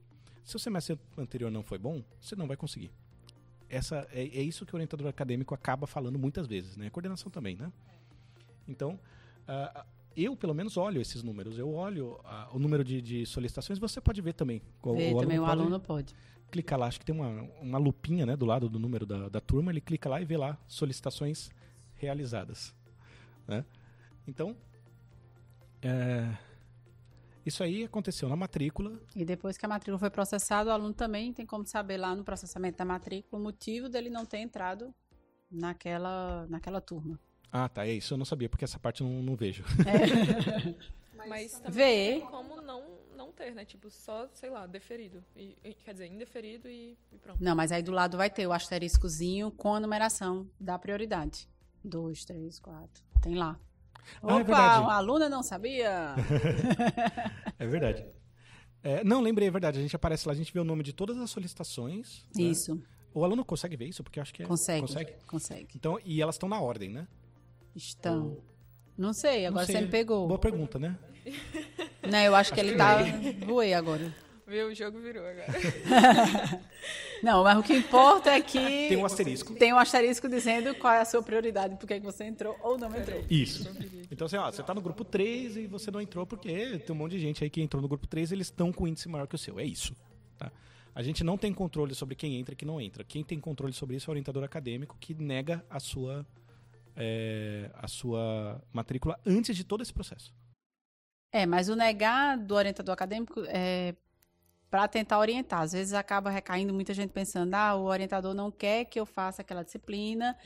Se 0.45 0.55
o 0.55 0.59
semestre 0.61 0.97
anterior 1.19 1.51
não 1.51 1.65
foi 1.65 1.77
bom, 1.79 2.05
você 2.21 2.37
não 2.37 2.47
vai 2.47 2.57
conseguir. 2.57 2.91
Essa, 3.75 4.07
é, 4.13 4.23
é 4.23 4.43
isso 4.43 4.65
que 4.65 4.75
o 4.75 4.77
orientador 4.77 5.07
acadêmico 5.09 5.55
acaba 5.55 5.87
falando 5.87 6.19
muitas 6.19 6.47
vezes, 6.47 6.77
né? 6.77 6.87
A 6.87 6.91
coordenação 6.91 7.31
também, 7.31 7.57
né? 7.57 7.73
Então, 8.69 8.99
ah, 9.49 9.85
eu 10.17 10.37
pelo 10.37 10.55
menos 10.55 10.77
olho 10.77 11.01
esses 11.01 11.23
números. 11.23 11.59
Eu 11.59 11.73
olho 11.75 12.21
ah, 12.25 12.49
o 12.53 12.59
número 12.59 12.85
de, 12.85 13.03
de 13.03 13.27
solicitações. 13.27 13.79
Você 13.79 14.01
pode 14.01 14.21
ver 14.21 14.35
também. 14.35 14.63
O, 14.83 14.95
Vê, 14.95 15.13
o 15.13 15.19
também 15.19 15.39
o 15.39 15.43
pode 15.43 15.53
aluno 15.53 15.81
pode. 15.81 16.15
clicar 16.51 16.79
lá. 16.79 16.87
Acho 16.87 17.01
que 17.01 17.05
tem 17.05 17.15
uma, 17.15 17.43
uma 17.61 17.79
lupinha 17.79 18.25
né, 18.25 18.37
do 18.37 18.47
lado 18.47 18.69
do 18.69 18.79
número 18.79 19.05
da, 19.05 19.29
da 19.29 19.41
turma. 19.41 19.73
Ele 19.73 19.81
clica 19.81 20.09
lá 20.09 20.21
e 20.21 20.25
vê 20.25 20.37
lá 20.37 20.57
solicitações 20.69 21.51
realizadas. 21.97 22.75
Né? 23.47 23.65
Então, 24.27 24.57
é, 25.83 26.33
isso 27.45 27.63
aí 27.63 27.85
aconteceu 27.85 28.29
na 28.29 28.37
matrícula. 28.37 29.01
E 29.15 29.25
depois 29.25 29.57
que 29.57 29.67
a 29.67 29.69
matrícula 29.69 29.99
foi 29.99 30.11
processada, 30.11 30.71
o 30.71 30.73
aluno 30.73 30.95
também 30.95 31.33
tem 31.33 31.45
como 31.45 31.67
saber 31.67 31.97
lá 31.97 32.15
no 32.15 32.25
processamento 32.25 32.79
da 32.79 32.85
matrícula 32.85 33.41
o 33.41 33.43
motivo 33.45 33.89
dele 33.89 34.11
não 34.11 34.25
ter 34.25 34.39
entrado 34.39 34.95
naquela, 35.51 36.47
naquela 36.49 36.81
turma. 36.81 37.19
Ah, 37.53 37.69
tá. 37.69 37.87
É 37.87 37.93
isso. 37.93 38.15
Eu 38.15 38.19
não 38.19 38.25
sabia, 38.25 38.49
porque 38.49 38.65
essa 38.65 38.79
parte 38.79 39.01
eu 39.03 39.07
não, 39.07 39.23
não 39.23 39.37
vejo. 39.37 39.65
Mas 41.29 41.53
também 41.53 41.73
Vê. 41.73 42.21
tem 42.21 42.27
como 42.29 42.61
não, 42.61 42.99
não 43.17 43.33
ter, 43.33 43.55
né? 43.55 43.65
Tipo, 43.65 43.89
só, 43.91 44.29
sei 44.35 44.51
lá, 44.51 44.67
deferido. 44.67 45.25
E- 45.37 45.57
quer 45.85 45.93
dizer, 45.93 46.07
indeferido 46.07 46.69
e, 46.69 46.99
e 47.13 47.19
pronto. 47.19 47.43
Não, 47.43 47.55
mas 47.57 47.73
aí 47.73 47.83
do 47.83 47.93
lado 47.93 48.17
vai 48.17 48.29
ter 48.29 48.47
o 48.47 48.53
asteriscozinho 48.53 49.51
com 49.51 49.75
a 49.75 49.81
numeração 49.81 50.51
da 50.61 50.79
prioridade. 50.79 51.49
Dois, 51.83 52.25
três, 52.25 52.59
quatro. 52.59 53.03
Tem 53.23 53.35
lá. 53.35 53.59
Ah, 54.23 54.33
é 54.33 54.35
Opa, 54.35 54.43
verdade. 54.45 54.81
uma 54.83 54.95
aluna 54.95 55.29
não 55.29 55.43
sabia? 55.43 56.15
É 57.59 57.67
verdade. 57.67 58.05
É, 58.83 59.03
não, 59.05 59.21
lembrei, 59.23 59.49
é 59.49 59.51
verdade. 59.51 59.79
A 59.79 59.83
gente 59.83 59.97
aparece 59.97 60.27
lá, 60.29 60.33
a 60.33 60.37
gente 60.37 60.53
vê 60.53 60.61
o 60.61 60.65
nome 60.65 60.83
de 60.83 60.93
todas 60.93 61.17
as 61.19 61.31
solicitações. 61.31 62.25
né? 62.37 62.43
Isso, 62.43 62.83
O 63.15 63.25
aluno 63.25 63.45
consegue 63.45 63.77
ver 63.77 63.87
isso? 63.87 64.03
Porque 64.03 64.19
eu 64.19 64.23
acho 64.23 64.35
que 64.35 64.43
é. 64.43 64.47
consegue. 64.47 64.81
Consegue? 64.83 65.13
Consegue. 65.27 65.69
Então, 65.75 65.99
e 66.05 66.21
elas 66.21 66.35
estão 66.35 66.49
na 66.49 66.61
ordem, 66.61 66.91
né? 66.91 67.07
Estão. 67.75 68.37
Não 68.99 69.13
sei, 69.13 69.47
agora 69.47 69.63
Não 69.63 69.67
sei. 69.67 69.77
você 69.77 69.83
me 69.83 69.89
pegou. 69.91 70.27
Boa 70.29 70.39
pergunta, 70.39 70.79
né? 70.79 70.97
Não, 72.11 72.19
eu 72.19 72.35
acho 72.35 72.53
que 72.53 72.61
ele 72.61 72.77
tá. 72.77 72.99
Voei 73.47 73.73
agora. 73.73 74.15
Viu? 74.47 74.69
O 74.69 74.75
jogo 74.75 75.01
virou 75.01 75.25
agora. 75.27 75.47
Não, 77.23 77.43
mas 77.43 77.59
o 77.59 77.63
que 77.63 77.75
importa 77.75 78.31
é 78.31 78.43
que. 78.43 78.59
Tem 78.59 78.97
um 78.99 79.07
asterisco. 79.07 79.55
Tem 79.55 79.73
um 79.73 79.79
asterisco 79.79 80.29
dizendo 80.29 80.75
qual 80.75 80.93
é 80.93 81.01
a 81.01 81.05
sua 81.05 81.23
prioridade, 81.23 81.77
por 81.77 81.87
que 81.87 81.99
que 81.99 82.05
você 82.05 82.25
entrou 82.25 82.55
ou 82.63 82.77
não 82.77 82.95
entrou. 82.95 83.25
Isso. 83.31 83.67
Então, 84.11 84.27
assim, 84.27 84.37
ó, 84.37 84.51
você 84.51 84.63
tá 84.63 84.75
no 84.75 84.83
grupo 84.83 85.03
3 85.03 85.57
e 85.57 85.67
você 85.67 85.91
não 85.91 86.01
entrou 86.01 86.27
porque 86.27 86.79
tem 86.79 86.95
um 86.95 86.99
monte 86.99 87.13
de 87.13 87.21
gente 87.21 87.43
aí 87.43 87.49
que 87.49 87.63
entrou 87.63 87.81
no 87.81 87.89
grupo 87.89 88.07
3 88.07 88.31
e 88.31 88.35
eles 88.35 88.49
estão 88.49 88.71
com 88.71 88.87
índice 88.87 89.09
maior 89.09 89.27
que 89.27 89.35
o 89.35 89.39
seu. 89.39 89.59
É 89.59 89.65
isso. 89.65 89.97
Tá? 90.37 90.53
A 90.95 91.03
gente 91.03 91.25
não 91.25 91.39
tem 91.39 91.53
controle 91.53 91.95
sobre 91.95 92.15
quem 92.15 92.37
entra 92.37 92.53
e 92.53 92.57
quem 92.57 92.69
não 92.69 92.79
entra. 92.79 93.03
Quem 93.03 93.25
tem 93.25 93.41
controle 93.41 93.73
sobre 93.73 93.97
isso 93.97 94.11
é 94.11 94.11
o 94.11 94.13
orientador 94.13 94.45
acadêmico 94.45 94.97
que 95.01 95.15
nega 95.15 95.65
a 95.71 95.81
sua, 95.81 96.27
é, 96.95 97.71
a 97.75 97.89
sua 97.89 98.63
matrícula 98.71 99.19
antes 99.25 99.57
de 99.57 99.65
todo 99.65 99.83
esse 99.83 99.93
processo. 99.93 100.35
É, 101.33 101.47
mas 101.47 101.69
o 101.69 101.75
negar 101.75 102.39
do 102.39 102.55
orientador 102.55 102.93
acadêmico 102.93 103.43
é 103.49 103.95
para 104.75 104.89
tentar 104.89 105.21
orientar. 105.21 105.61
Às 105.61 105.71
vezes 105.71 105.93
acaba 105.93 106.31
recaindo 106.31 106.75
muita 106.75 106.93
gente 106.93 107.13
pensando: 107.13 107.55
ah, 107.55 107.77
o 107.77 107.85
orientador 107.85 108.35
não 108.35 108.51
quer 108.51 108.85
que 108.87 108.99
eu 108.99 109.07
faça 109.07 109.41
aquela 109.41 109.63
disciplina, 109.63 110.37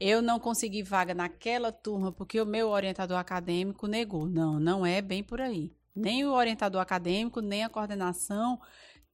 eu 0.00 0.20
não 0.20 0.40
consegui 0.40 0.82
vaga 0.82 1.14
naquela 1.14 1.70
turma 1.70 2.10
porque 2.10 2.40
o 2.40 2.44
meu 2.44 2.70
orientador 2.70 3.16
acadêmico 3.16 3.86
negou. 3.86 4.26
Não, 4.26 4.58
não 4.58 4.84
é 4.84 5.00
bem 5.00 5.22
por 5.22 5.40
aí. 5.40 5.70
Nem 5.94 6.24
o 6.24 6.32
orientador 6.32 6.80
acadêmico, 6.80 7.40
nem 7.40 7.62
a 7.62 7.68
coordenação 7.68 8.60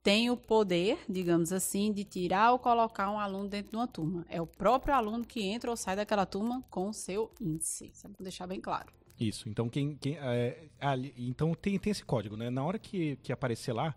tem 0.02 0.30
o 0.30 0.38
poder, 0.38 0.98
digamos 1.06 1.52
assim, 1.52 1.92
de 1.92 2.02
tirar 2.02 2.52
ou 2.52 2.58
colocar 2.58 3.10
um 3.10 3.20
aluno 3.20 3.50
dentro 3.50 3.72
de 3.72 3.76
uma 3.76 3.86
turma. 3.86 4.24
É 4.26 4.40
o 4.40 4.46
próprio 4.46 4.94
aluno 4.94 5.22
que 5.22 5.42
entra 5.42 5.70
ou 5.70 5.76
sai 5.76 5.96
daquela 5.96 6.24
turma 6.24 6.64
com 6.70 6.88
o 6.88 6.94
seu 6.94 7.30
índice. 7.38 7.90
Só 7.92 8.08
para 8.08 8.22
deixar 8.22 8.46
bem 8.46 8.58
claro. 8.58 8.90
Isso. 9.20 9.50
Então, 9.50 9.68
quem, 9.68 9.96
quem, 9.96 10.16
é, 10.18 10.70
então 11.18 11.54
tem, 11.54 11.78
tem 11.78 11.90
esse 11.90 12.04
código, 12.04 12.38
né? 12.38 12.48
Na 12.48 12.64
hora 12.64 12.78
que, 12.78 13.16
que 13.16 13.32
aparecer 13.32 13.74
lá, 13.74 13.94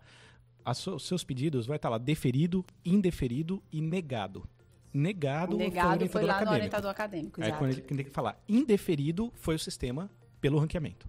os 0.65 1.03
seus 1.07 1.23
pedidos 1.23 1.65
vai 1.67 1.75
estar 1.75 1.89
lá 1.89 1.97
deferido, 1.97 2.65
indeferido 2.83 3.61
e 3.71 3.81
negado. 3.81 4.47
Negado, 4.93 5.55
O 5.55 5.59
foi 5.59 5.65
o 5.67 5.69
negado 5.69 5.87
orientador 5.89 6.09
foi 6.09 6.21
lá 6.21 6.27
no 6.27 6.31
acadêmico. 6.33 6.53
orientador 6.55 6.91
acadêmico. 6.91 7.41
Aí 7.41 7.47
exato. 7.47 7.59
quando 7.61 7.71
ele 7.71 7.81
tem 7.81 7.97
que 8.05 8.09
falar 8.11 8.41
indeferido 8.47 9.31
foi 9.35 9.55
o 9.55 9.59
sistema 9.59 10.09
pelo 10.39 10.57
ranqueamento. 10.57 11.07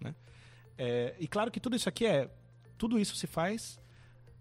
Né? 0.00 0.14
É, 0.76 1.14
e 1.20 1.28
claro 1.28 1.50
que 1.50 1.60
tudo 1.60 1.76
isso 1.76 1.88
aqui 1.88 2.04
é. 2.04 2.28
Tudo 2.76 2.98
isso 2.98 3.14
se 3.16 3.26
faz. 3.26 3.80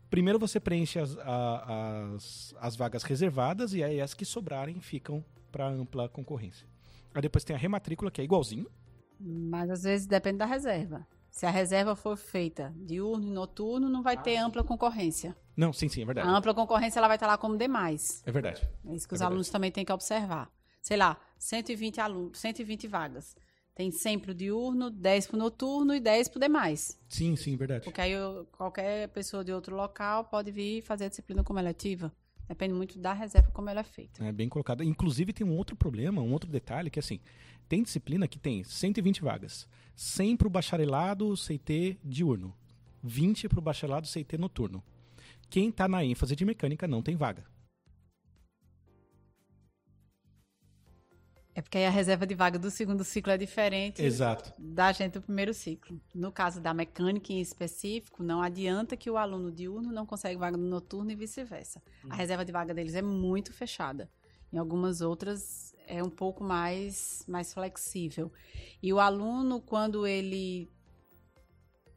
Primeiro 0.09 0.39
você 0.39 0.59
preenche 0.59 0.99
as, 0.99 1.17
a- 1.19 2.13
as, 2.15 2.55
as 2.59 2.75
vagas 2.75 3.03
reservadas 3.03 3.73
e 3.73 3.83
aí 3.83 3.99
as 4.01 4.13
que 4.13 4.25
sobrarem 4.25 4.79
ficam 4.81 5.23
para 5.51 5.67
ampla 5.67 6.07
concorrência. 6.09 6.67
Aí 7.13 7.21
depois 7.21 7.43
tem 7.43 7.55
a 7.55 7.59
rematrícula, 7.59 8.09
que 8.11 8.21
é 8.21 8.23
igualzinho. 8.23 8.67
Mas 9.19 9.69
às 9.69 9.83
vezes 9.83 10.07
depende 10.07 10.37
da 10.37 10.45
reserva. 10.45 11.05
Se 11.37 11.45
a 11.45 11.51
reserva 11.51 11.95
for 11.95 12.17
feita 12.17 12.73
diurno 12.75 13.27
e 13.27 13.29
noturno, 13.29 13.87
não 13.87 14.01
vai 14.01 14.15
Ah, 14.15 14.21
ter 14.21 14.37
ampla 14.37 14.63
concorrência. 14.63 15.37
Não, 15.55 15.71
sim, 15.71 15.87
sim, 15.87 15.99
é 15.99 16.03
A 16.03 16.07
verdade. 16.07 16.27
ampla 16.27 16.51
concorrência 16.51 16.99
ela 16.99 17.07
vai 17.07 17.15
estar 17.15 17.27
lá 17.27 17.37
como 17.37 17.55
demais. 17.55 18.23
É 18.25 18.31
verdade. 18.31 18.67
É 18.83 18.95
isso 18.95 19.07
que 19.07 19.13
É 19.13 19.15
os 19.15 19.19
verdade. 19.19 19.23
alunos 19.25 19.49
também 19.49 19.71
têm 19.71 19.85
que 19.85 19.91
observar. 19.93 20.51
Sei 20.81 20.97
lá, 20.97 21.15
120 21.37 22.01
alunos, 22.01 22.39
120 22.39 22.87
vagas. 22.87 23.35
Tem 23.75 23.91
100 23.91 24.17
para 24.17 24.31
o 24.31 24.33
diurno, 24.33 24.89
10 24.89 25.27
para 25.27 25.35
o 25.35 25.39
noturno 25.39 25.93
e 25.93 25.99
10 25.99 26.27
para 26.27 26.37
o 26.37 26.41
demais. 26.41 26.99
Sim, 27.07 27.35
sim, 27.35 27.55
verdade. 27.55 27.83
Porque 27.83 28.01
aí 28.01 28.13
eu- 28.13 28.47
qualquer 28.51 29.07
pessoa 29.09 29.45
de 29.45 29.53
outro 29.53 29.75
local 29.75 30.23
pode 30.25 30.49
vir 30.49 30.81
fazer 30.81 31.05
a 31.05 31.09
disciplina 31.09 31.43
como 31.43 31.59
eletiva. 31.59 32.11
Depende 32.47 32.73
muito 32.73 32.97
da 32.97 33.13
reserva, 33.13 33.51
como 33.51 33.69
ela 33.69 33.81
é 33.81 33.83
feita. 33.83 34.25
É 34.25 34.31
bem 34.31 34.49
colocado. 34.49 34.81
Inclusive, 34.83 35.33
tem 35.33 35.45
um 35.45 35.55
outro 35.55 35.75
problema, 35.75 36.19
um 36.19 36.31
outro 36.33 36.49
detalhe, 36.49 36.89
que 36.89 36.97
assim, 36.97 37.19
tem 37.67 37.83
disciplina 37.83 38.27
que 38.27 38.39
tem 38.39 38.63
120 38.63 39.21
vagas. 39.21 39.67
100 39.95 40.37
para 40.37 40.47
o 40.47 40.51
bacharelado 40.51 41.33
CT 41.35 41.99
diurno. 42.03 42.55
20 43.03 43.49
para 43.49 43.59
o 43.59 43.61
bacharelado 43.61 44.07
CT 44.07 44.37
noturno. 44.37 44.83
Quem 45.49 45.69
está 45.69 45.87
na 45.87 46.03
ênfase 46.03 46.35
de 46.35 46.45
mecânica 46.45 46.87
não 46.87 47.01
tem 47.01 47.15
vaga. 47.15 47.45
É 51.55 51.61
porque 51.61 51.79
aí 51.79 51.87
a 51.87 51.89
reserva 51.89 52.27
de 52.27 52.35
vaga 52.35 52.59
do 52.59 52.69
segundo 52.69 53.03
ciclo 53.03 53.33
é 53.33 53.37
diferente 53.37 54.03
Exato. 54.03 54.53
da 54.59 54.91
gente 54.91 55.13
do 55.13 55.23
primeiro 55.23 55.55
ciclo. 55.55 55.99
No 56.13 56.31
caso 56.31 56.61
da 56.61 56.71
mecânica 56.71 57.33
em 57.33 57.41
específico, 57.41 58.21
não 58.21 58.43
adianta 58.43 58.95
que 58.95 59.09
o 59.09 59.17
aluno 59.17 59.51
diurno 59.51 59.91
não 59.91 60.05
consegue 60.05 60.37
vaga 60.37 60.55
no 60.55 60.67
noturno 60.67 61.09
e 61.09 61.15
vice-versa. 61.15 61.81
A 62.07 62.15
reserva 62.15 62.45
de 62.45 62.51
vaga 62.51 62.75
deles 62.75 62.93
é 62.93 63.01
muito 63.01 63.51
fechada. 63.51 64.07
Em 64.53 64.57
algumas 64.59 65.01
outras 65.01 65.73
é 65.87 66.03
um 66.03 66.09
pouco 66.09 66.43
mais, 66.43 67.23
mais 67.27 67.53
flexível. 67.53 68.31
E 68.83 68.93
o 68.93 68.99
aluno, 68.99 69.59
quando 69.61 70.05
ele 70.05 70.69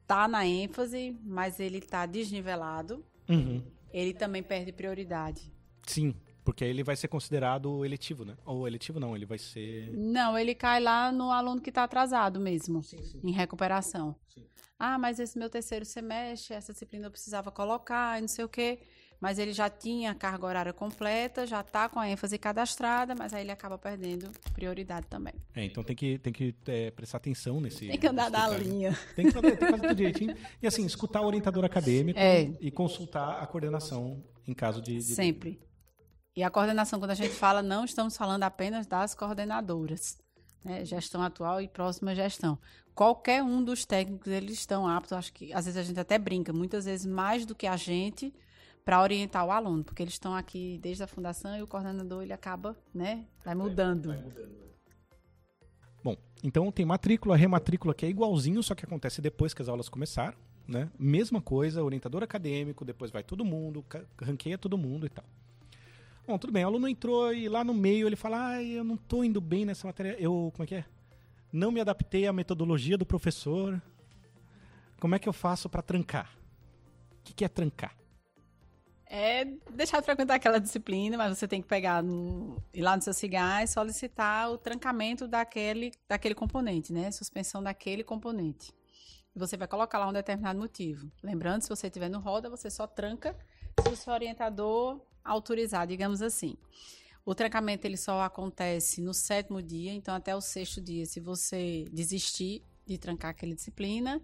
está 0.02 0.26
na 0.26 0.46
ênfase, 0.46 1.16
mas 1.22 1.60
ele 1.60 1.78
está 1.78 2.06
desnivelado, 2.06 3.04
Uhum. 3.28 3.62
ele 3.92 4.12
também 4.14 4.42
perde 4.42 4.72
prioridade. 4.72 5.52
Sim, 5.86 6.14
porque 6.44 6.64
aí 6.64 6.70
ele 6.70 6.82
vai 6.82 6.96
ser 6.96 7.08
considerado 7.08 7.84
eletivo, 7.84 8.24
né? 8.24 8.36
Ou 8.44 8.66
eletivo 8.66 8.98
não, 8.98 9.14
ele 9.14 9.26
vai 9.26 9.38
ser. 9.38 9.90
Não, 9.92 10.36
ele 10.38 10.54
cai 10.54 10.80
lá 10.80 11.12
no 11.12 11.30
aluno 11.30 11.60
que 11.60 11.70
está 11.70 11.84
atrasado 11.84 12.40
mesmo, 12.40 12.80
em 13.22 13.30
recuperação. 13.32 14.16
Sim. 14.28 14.44
Ah, 14.78 14.98
mas 14.98 15.20
esse 15.20 15.38
meu 15.38 15.50
terceiro 15.50 15.84
semestre, 15.84 16.54
essa 16.54 16.72
disciplina 16.72 17.06
eu 17.06 17.10
precisava 17.10 17.50
colocar, 17.52 18.18
e 18.18 18.22
não 18.22 18.28
sei 18.28 18.44
o 18.44 18.48
quê. 18.48 18.80
Mas 19.20 19.38
ele 19.38 19.52
já 19.52 19.68
tinha 19.68 20.12
a 20.12 20.14
carga 20.14 20.46
horária 20.46 20.72
completa, 20.72 21.46
já 21.46 21.60
está 21.60 21.90
com 21.90 21.98
a 22.00 22.08
ênfase 22.08 22.38
cadastrada, 22.38 23.14
mas 23.14 23.34
aí 23.34 23.42
ele 23.42 23.50
acaba 23.52 23.76
perdendo 23.76 24.30
prioridade 24.54 25.06
também. 25.08 25.34
É, 25.54 25.64
então 25.66 25.84
tem 25.84 25.94
que, 25.94 26.18
tem 26.18 26.32
que 26.32 26.54
é, 26.66 26.90
prestar 26.90 27.18
atenção 27.18 27.60
nesse. 27.60 27.86
Tem 27.86 27.98
que 27.98 28.06
andar 28.06 28.30
na 28.30 28.48
linha. 28.48 28.98
Tem 29.14 29.26
que 29.26 29.32
fazer, 29.32 29.56
tem 29.58 29.58
que 29.58 29.70
fazer 29.72 29.82
tudo 29.82 29.94
direitinho. 29.94 30.34
E 30.62 30.66
assim, 30.66 30.86
escutar 30.86 31.20
o 31.20 31.26
orientador 31.26 31.64
acadêmico 31.66 32.18
É. 32.18 32.50
e 32.60 32.70
consultar 32.70 33.42
a 33.42 33.46
coordenação 33.46 34.24
em 34.48 34.54
caso 34.54 34.80
de. 34.80 34.94
de- 34.96 35.02
Sempre. 35.14 35.60
E 36.34 36.42
a 36.42 36.48
coordenação, 36.48 36.98
quando 36.98 37.10
a 37.10 37.14
gente 37.14 37.34
fala, 37.34 37.60
não 37.60 37.84
estamos 37.84 38.16
falando 38.16 38.44
apenas 38.44 38.86
das 38.86 39.14
coordenadoras. 39.14 40.16
né? 40.64 40.84
Gestão 40.84 41.22
atual 41.22 41.60
e 41.60 41.68
próxima 41.68 42.14
gestão. 42.14 42.58
Qualquer 42.94 43.42
um 43.42 43.62
dos 43.62 43.84
técnicos, 43.84 44.30
eles 44.32 44.52
estão 44.58 44.86
aptos, 44.88 45.12
acho 45.12 45.32
que 45.32 45.52
às 45.52 45.64
vezes 45.66 45.78
a 45.78 45.82
gente 45.82 45.98
até 46.00 46.18
brinca, 46.18 46.52
muitas 46.52 46.84
vezes 46.86 47.06
mais 47.06 47.44
do 47.46 47.54
que 47.54 47.66
a 47.66 47.76
gente, 47.76 48.32
para 48.90 49.02
orientar 49.02 49.46
o 49.46 49.52
aluno, 49.52 49.84
porque 49.84 50.02
eles 50.02 50.14
estão 50.14 50.34
aqui 50.34 50.76
desde 50.82 51.04
a 51.04 51.06
fundação 51.06 51.56
e 51.56 51.62
o 51.62 51.66
coordenador 51.68 52.24
ele 52.24 52.32
acaba, 52.32 52.76
né, 52.92 53.24
vai 53.44 53.54
mudando. 53.54 54.12
Bom, 56.02 56.16
então 56.42 56.72
tem 56.72 56.84
matrícula, 56.84 57.36
rematrícula 57.36 57.94
que 57.94 58.04
é 58.04 58.08
igualzinho, 58.08 58.60
só 58.64 58.74
que 58.74 58.84
acontece 58.84 59.22
depois 59.22 59.54
que 59.54 59.62
as 59.62 59.68
aulas 59.68 59.88
começaram, 59.88 60.36
né? 60.66 60.90
Mesma 60.98 61.40
coisa, 61.40 61.84
orientador 61.84 62.24
acadêmico, 62.24 62.84
depois 62.84 63.12
vai 63.12 63.22
todo 63.22 63.44
mundo, 63.44 63.84
ranqueia 64.20 64.58
todo 64.58 64.76
mundo 64.76 65.06
e 65.06 65.08
tal. 65.08 65.24
Bom, 66.26 66.36
tudo 66.36 66.52
bem, 66.52 66.64
o 66.64 66.66
aluno 66.66 66.88
entrou 66.88 67.32
e 67.32 67.48
lá 67.48 67.62
no 67.62 67.72
meio 67.72 68.08
ele 68.08 68.16
fala, 68.16 68.54
ah, 68.54 68.60
eu 68.60 68.82
não 68.82 68.96
tô 68.96 69.22
indo 69.22 69.40
bem 69.40 69.64
nessa 69.64 69.86
matéria, 69.86 70.16
eu, 70.18 70.50
como 70.52 70.64
é 70.64 70.66
que 70.66 70.74
é? 70.74 70.84
Não 71.52 71.70
me 71.70 71.80
adaptei 71.80 72.26
à 72.26 72.32
metodologia 72.32 72.98
do 72.98 73.06
professor, 73.06 73.80
como 74.98 75.14
é 75.14 75.20
que 75.20 75.28
eu 75.28 75.32
faço 75.32 75.68
para 75.68 75.80
trancar? 75.80 76.36
O 77.20 77.22
que, 77.22 77.32
que 77.32 77.44
é 77.44 77.48
trancar? 77.48 77.99
É 79.12 79.44
deixar 79.72 79.98
de 79.98 80.04
frequentar 80.04 80.36
aquela 80.36 80.60
disciplina, 80.60 81.18
mas 81.18 81.36
você 81.36 81.48
tem 81.48 81.60
que 81.60 81.66
pegar 81.66 82.00
no, 82.00 82.62
ir 82.72 82.80
lá 82.80 82.94
no 82.94 83.02
seu 83.02 83.12
cigar 83.12 83.64
e 83.64 83.66
solicitar 83.66 84.48
o 84.52 84.56
trancamento 84.56 85.26
daquele, 85.26 85.90
daquele 86.08 86.32
componente, 86.32 86.92
né? 86.92 87.10
Suspensão 87.10 87.60
daquele 87.60 88.04
componente. 88.04 88.72
Você 89.34 89.56
vai 89.56 89.66
colocar 89.66 89.98
lá 89.98 90.08
um 90.08 90.12
determinado 90.12 90.60
motivo. 90.60 91.10
Lembrando, 91.24 91.62
se 91.62 91.68
você 91.68 91.88
estiver 91.88 92.08
no 92.08 92.20
roda, 92.20 92.48
você 92.48 92.70
só 92.70 92.86
tranca 92.86 93.36
se 93.82 93.92
o 93.92 93.96
seu 93.96 94.12
orientador 94.12 95.04
autorizar, 95.24 95.88
digamos 95.88 96.22
assim. 96.22 96.56
O 97.24 97.34
trancamento 97.34 97.88
ele 97.88 97.96
só 97.96 98.22
acontece 98.22 99.00
no 99.00 99.12
sétimo 99.12 99.60
dia, 99.60 99.92
então 99.92 100.14
até 100.14 100.36
o 100.36 100.40
sexto 100.40 100.80
dia, 100.80 101.04
se 101.04 101.18
você 101.18 101.84
desistir 101.90 102.62
de 102.86 102.96
trancar 102.96 103.32
aquela 103.32 103.56
disciplina, 103.56 104.22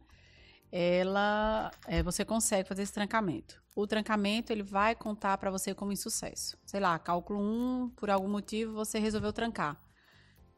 ela 0.71 1.73
é, 1.89 2.05
você 2.05 2.25
consegue 2.25 2.69
fazer 2.69 2.83
esse 2.83 2.93
trancamento. 2.93 3.66
O 3.77 3.87
trancamento 3.87 4.51
ele 4.51 4.63
vai 4.63 4.95
contar 4.95 5.37
para 5.37 5.51
você 5.51 5.75
como 5.75 5.93
insucesso. 5.93 6.57
Sei 6.65 6.81
lá, 6.81 6.99
cálculo 6.99 7.39
1, 7.39 7.91
por 7.91 8.09
algum 8.09 8.27
motivo 8.27 8.73
você 8.73 8.99
resolveu 8.99 9.35
trancar. 9.35 9.79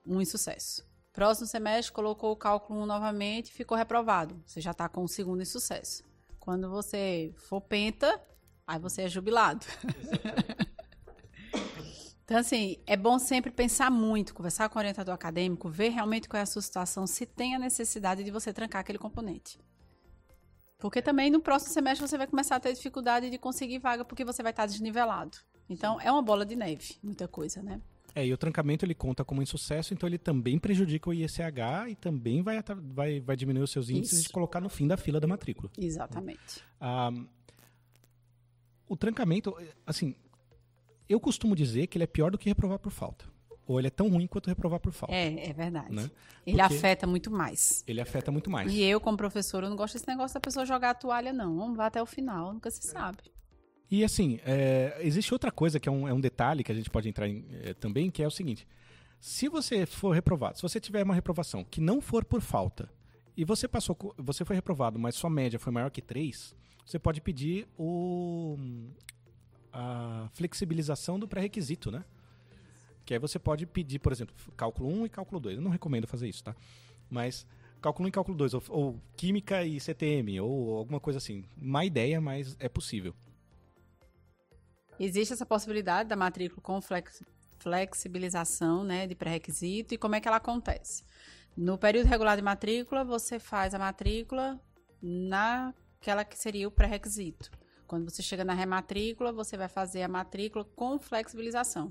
Um 0.07 0.21
insucesso. 0.21 0.87
Próximo 1.13 1.49
semestre 1.49 1.93
colocou 1.93 2.31
o 2.31 2.37
cálculo 2.37 2.81
1 2.81 2.87
novamente 2.87 3.49
e 3.49 3.53
ficou 3.53 3.77
reprovado. 3.77 4.41
Você 4.47 4.61
já 4.61 4.71
está 4.71 4.89
com 4.89 5.03
o 5.03 5.09
segundo 5.09 5.43
insucesso. 5.43 6.05
Quando 6.39 6.71
você 6.71 7.35
for 7.37 7.61
penta, 7.61 8.23
aí 8.65 8.79
você 8.79 9.03
é 9.03 9.09
jubilado. 9.09 9.67
Então, 12.25 12.37
assim, 12.37 12.77
é 12.87 12.95
bom 12.95 13.19
sempre 13.19 13.51
pensar 13.51 13.91
muito, 13.91 14.35
conversar 14.35 14.69
com 14.69 14.79
o 14.79 14.81
orientador 14.81 15.15
acadêmico, 15.15 15.71
ver 15.71 15.89
realmente 15.89 16.29
qual 16.29 16.39
é 16.39 16.43
a 16.43 16.47
sua 16.47 16.61
situação, 16.61 17.07
se 17.07 17.25
tem 17.25 17.55
a 17.55 17.59
necessidade 17.59 18.23
de 18.23 18.31
você 18.31 18.53
trancar 18.53 18.83
aquele 18.83 18.99
componente. 18.99 19.59
Porque 20.79 21.03
também 21.03 21.31
no 21.31 21.41
próximo 21.41 21.73
semestre 21.73 22.07
você 22.07 22.17
vai 22.17 22.27
começar 22.27 22.57
a 22.57 22.61
ter 22.61 22.73
dificuldade 22.73 23.29
de 23.29 23.39
conseguir 23.39 23.79
vaga 23.79 24.05
porque 24.05 24.25
você 24.25 24.43
vai 24.43 24.53
estar 24.53 24.67
desnivelado. 24.67 25.37
Então, 25.69 26.01
é 26.01 26.11
uma 26.11 26.23
bola 26.23 26.47
de 26.47 26.57
neve, 26.57 26.97
muita 27.03 27.29
coisa, 27.29 27.63
né? 27.63 27.81
É, 28.15 28.27
e 28.27 28.33
o 28.33 28.39
trancamento 28.39 28.85
ele 28.85 28.95
conta 28.95 29.25
como 29.25 29.43
insucesso, 29.43 29.93
então 29.93 30.09
ele 30.09 30.19
também 30.19 30.59
prejudica 30.59 31.11
o 31.11 31.13
ISH 31.13 31.91
e 31.91 31.95
também 31.95 32.43
vai, 32.43 32.63
vai, 32.93 33.21
vai 33.21 33.37
diminuir 33.37 33.65
os 33.65 33.71
seus 33.71 33.91
índices 33.91 34.21
Isso. 34.21 34.29
de 34.29 34.33
colocar 34.33 34.61
no 34.61 34.69
fim 34.69 34.87
da 34.87 34.97
fila 34.97 35.21
da 35.21 35.27
matrícula. 35.27 35.71
Exatamente. 35.77 36.65
Ah, 36.81 37.11
o 38.89 38.97
trancamento, 38.97 39.55
assim, 39.87 40.15
eu 41.09 41.21
costumo 41.21 41.55
dizer 41.55 41.87
que 41.87 41.99
ele 41.99 42.05
é 42.05 42.07
pior 42.07 42.31
do 42.31 42.39
que 42.39 42.49
reprovar 42.49 42.79
por 42.79 42.91
falta. 42.91 43.27
Ou 43.69 43.79
ele 43.79 43.89
é 43.89 43.91
tão 43.91 44.09
ruim 44.09 44.27
quanto 44.27 44.49
reprovar 44.49 44.81
por 44.81 44.93
falta. 44.93 45.15
É, 45.15 45.51
é 45.51 45.53
verdade. 45.53 45.95
Né? 45.95 46.11
Ele 46.47 46.59
afeta 46.59 47.07
muito 47.07 47.31
mais. 47.31 47.85
Ele 47.87 48.01
afeta 48.01 48.33
muito 48.33 48.51
mais. 48.51 48.73
E 48.73 48.83
eu, 48.83 48.99
como 48.99 49.19
professora, 49.19 49.67
eu 49.67 49.71
não 49.71 49.77
gosto 49.77 49.93
desse 49.93 50.09
negócio 50.09 50.33
da 50.33 50.41
pessoa 50.41 50.65
jogar 50.65 50.91
a 50.91 50.95
toalha, 50.95 51.35
não. 51.35 51.55
Vamos 51.55 51.77
lá 51.77 51.85
até 51.87 52.01
o 52.01 52.07
final, 52.07 52.55
nunca 52.55 52.71
se 52.71 52.83
sabe. 52.83 53.19
E 53.91 54.03
assim, 54.03 54.41
é, 54.43 54.97
existe 55.01 55.35
outra 55.35 55.53
coisa 55.53 55.79
que 55.79 55.87
é 55.87 55.93
um, 55.93 56.09
é 56.09 56.15
um 56.15 56.21
detalhe 56.21 56.65
que 56.65 56.73
a 56.73 56.75
gente 56.75 56.89
pode 56.89 57.11
entrar 57.11 57.29
em, 57.29 57.45
é, 57.63 57.75
também, 57.75 58.11
que 58.11 58.23
é 58.23 58.27
o 58.27 58.31
seguinte: 58.31 58.67
se 59.21 59.51
você 59.51 59.85
for 59.85 60.13
reprovado, 60.13 60.57
se 60.57 60.63
você 60.63 60.81
tiver 60.81 61.03
uma 61.03 61.15
reprovação 61.15 61.63
que 61.63 61.81
não 61.81 62.01
for 62.01 62.25
por 62.25 62.41
falta 62.41 62.91
e 63.37 63.45
você 63.45 63.69
passou, 63.69 63.97
você 64.17 64.47
foi 64.47 64.57
reprovado, 64.57 64.99
mas 64.99 65.15
sua 65.15 65.29
média 65.29 65.59
foi 65.59 65.73
maior 65.73 65.91
que 65.91 66.01
3, 66.01 66.55
você 66.87 66.99
pode 66.99 67.21
pedir 67.21 67.69
o 67.79 68.57
a 69.71 70.29
flexibilização 70.33 71.19
do 71.19 71.29
pré-requisito, 71.29 71.91
né? 71.91 72.03
Que 73.09 73.15
aí 73.15 73.19
você 73.19 73.39
pode 73.39 73.65
pedir, 73.65 74.01
por 74.01 74.13
exemplo, 74.13 74.35
cálculo 74.55 74.87
1 74.87 75.07
e 75.07 75.09
cálculo 75.09 75.41
2. 75.41 75.57
Eu 75.57 75.63
não 75.63 75.71
recomendo 75.71 76.07
fazer 76.07 76.29
isso, 76.29 76.45
tá? 76.45 76.55
Mas 77.09 77.47
cálculo 77.81 78.05
1 78.05 78.09
e 78.09 78.13
cálculo 78.13 78.37
2, 78.37 78.53
ou, 78.53 78.63
ou 78.69 79.01
química 79.17 79.65
e 79.65 79.81
CTM, 79.81 80.39
ou 80.41 80.77
alguma 80.77 81.01
coisa 81.01 81.17
assim. 81.17 81.43
Má 81.57 81.87
ideia, 81.87 82.21
mas 82.21 82.55
é 82.61 82.69
possível. 82.69 83.15
Existe 85.01 85.33
essa 85.33 85.47
possibilidade 85.47 86.07
da 86.07 86.17
matrícula 86.17 86.61
com 86.61 86.83
flex- 86.83 87.23
flexibilização 87.59 88.85
né, 88.85 89.07
de 89.07 89.15
pré-requisito 89.15 89.95
e 89.95 89.97
como 89.97 90.15
é 90.15 90.21
que 90.21 90.29
ela 90.29 90.37
acontece? 90.37 91.03
No 91.57 91.79
período 91.79 92.09
regular 92.09 92.37
de 92.37 92.43
matrícula, 92.43 93.05
você 93.05 93.39
faz 93.39 93.73
a 93.73 93.79
matrícula 93.79 94.61
naquela 95.01 96.27
que 96.27 96.37
seria 96.37 96.69
o 96.69 96.71
pré-requisito. 96.71 97.51
Quando 97.87 98.11
você 98.11 98.23
chega 98.23 98.45
na 98.45 98.53
rematrícula, 98.53 99.33
você 99.33 99.57
vai 99.57 99.67
fazer 99.67 100.03
a 100.03 100.09
matrícula 100.09 100.63
com 100.77 100.99
flexibilização. 100.99 101.91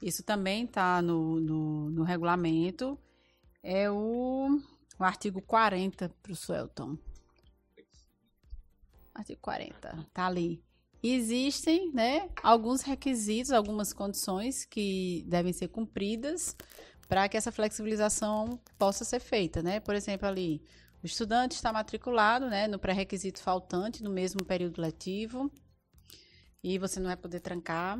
Isso 0.00 0.22
também 0.22 0.64
está 0.64 1.02
no, 1.02 1.40
no, 1.40 1.90
no 1.90 2.02
regulamento. 2.02 2.98
É 3.62 3.90
o, 3.90 4.60
o 4.98 5.04
artigo 5.04 5.42
40 5.42 6.08
para 6.22 6.32
o 6.32 6.36
Suelton. 6.36 6.96
Artigo 9.14 9.40
40, 9.40 10.06
tá 10.14 10.26
ali. 10.26 10.62
Existem, 11.02 11.90
né, 11.92 12.28
alguns 12.42 12.82
requisitos, 12.82 13.50
algumas 13.50 13.92
condições 13.92 14.64
que 14.64 15.24
devem 15.26 15.52
ser 15.52 15.68
cumpridas 15.68 16.54
para 17.08 17.28
que 17.28 17.36
essa 17.36 17.50
flexibilização 17.50 18.60
possa 18.78 19.04
ser 19.04 19.18
feita, 19.18 19.62
né? 19.62 19.80
Por 19.80 19.94
exemplo, 19.94 20.28
ali, 20.28 20.62
o 21.02 21.06
estudante 21.06 21.52
está 21.52 21.72
matriculado, 21.72 22.48
né, 22.48 22.68
no 22.68 22.78
pré-requisito 22.78 23.40
faltante 23.40 24.02
no 24.02 24.10
mesmo 24.10 24.44
período 24.44 24.80
letivo 24.80 25.50
e 26.62 26.78
você 26.78 27.00
não 27.00 27.06
vai 27.06 27.16
poder 27.16 27.40
trancar. 27.40 27.98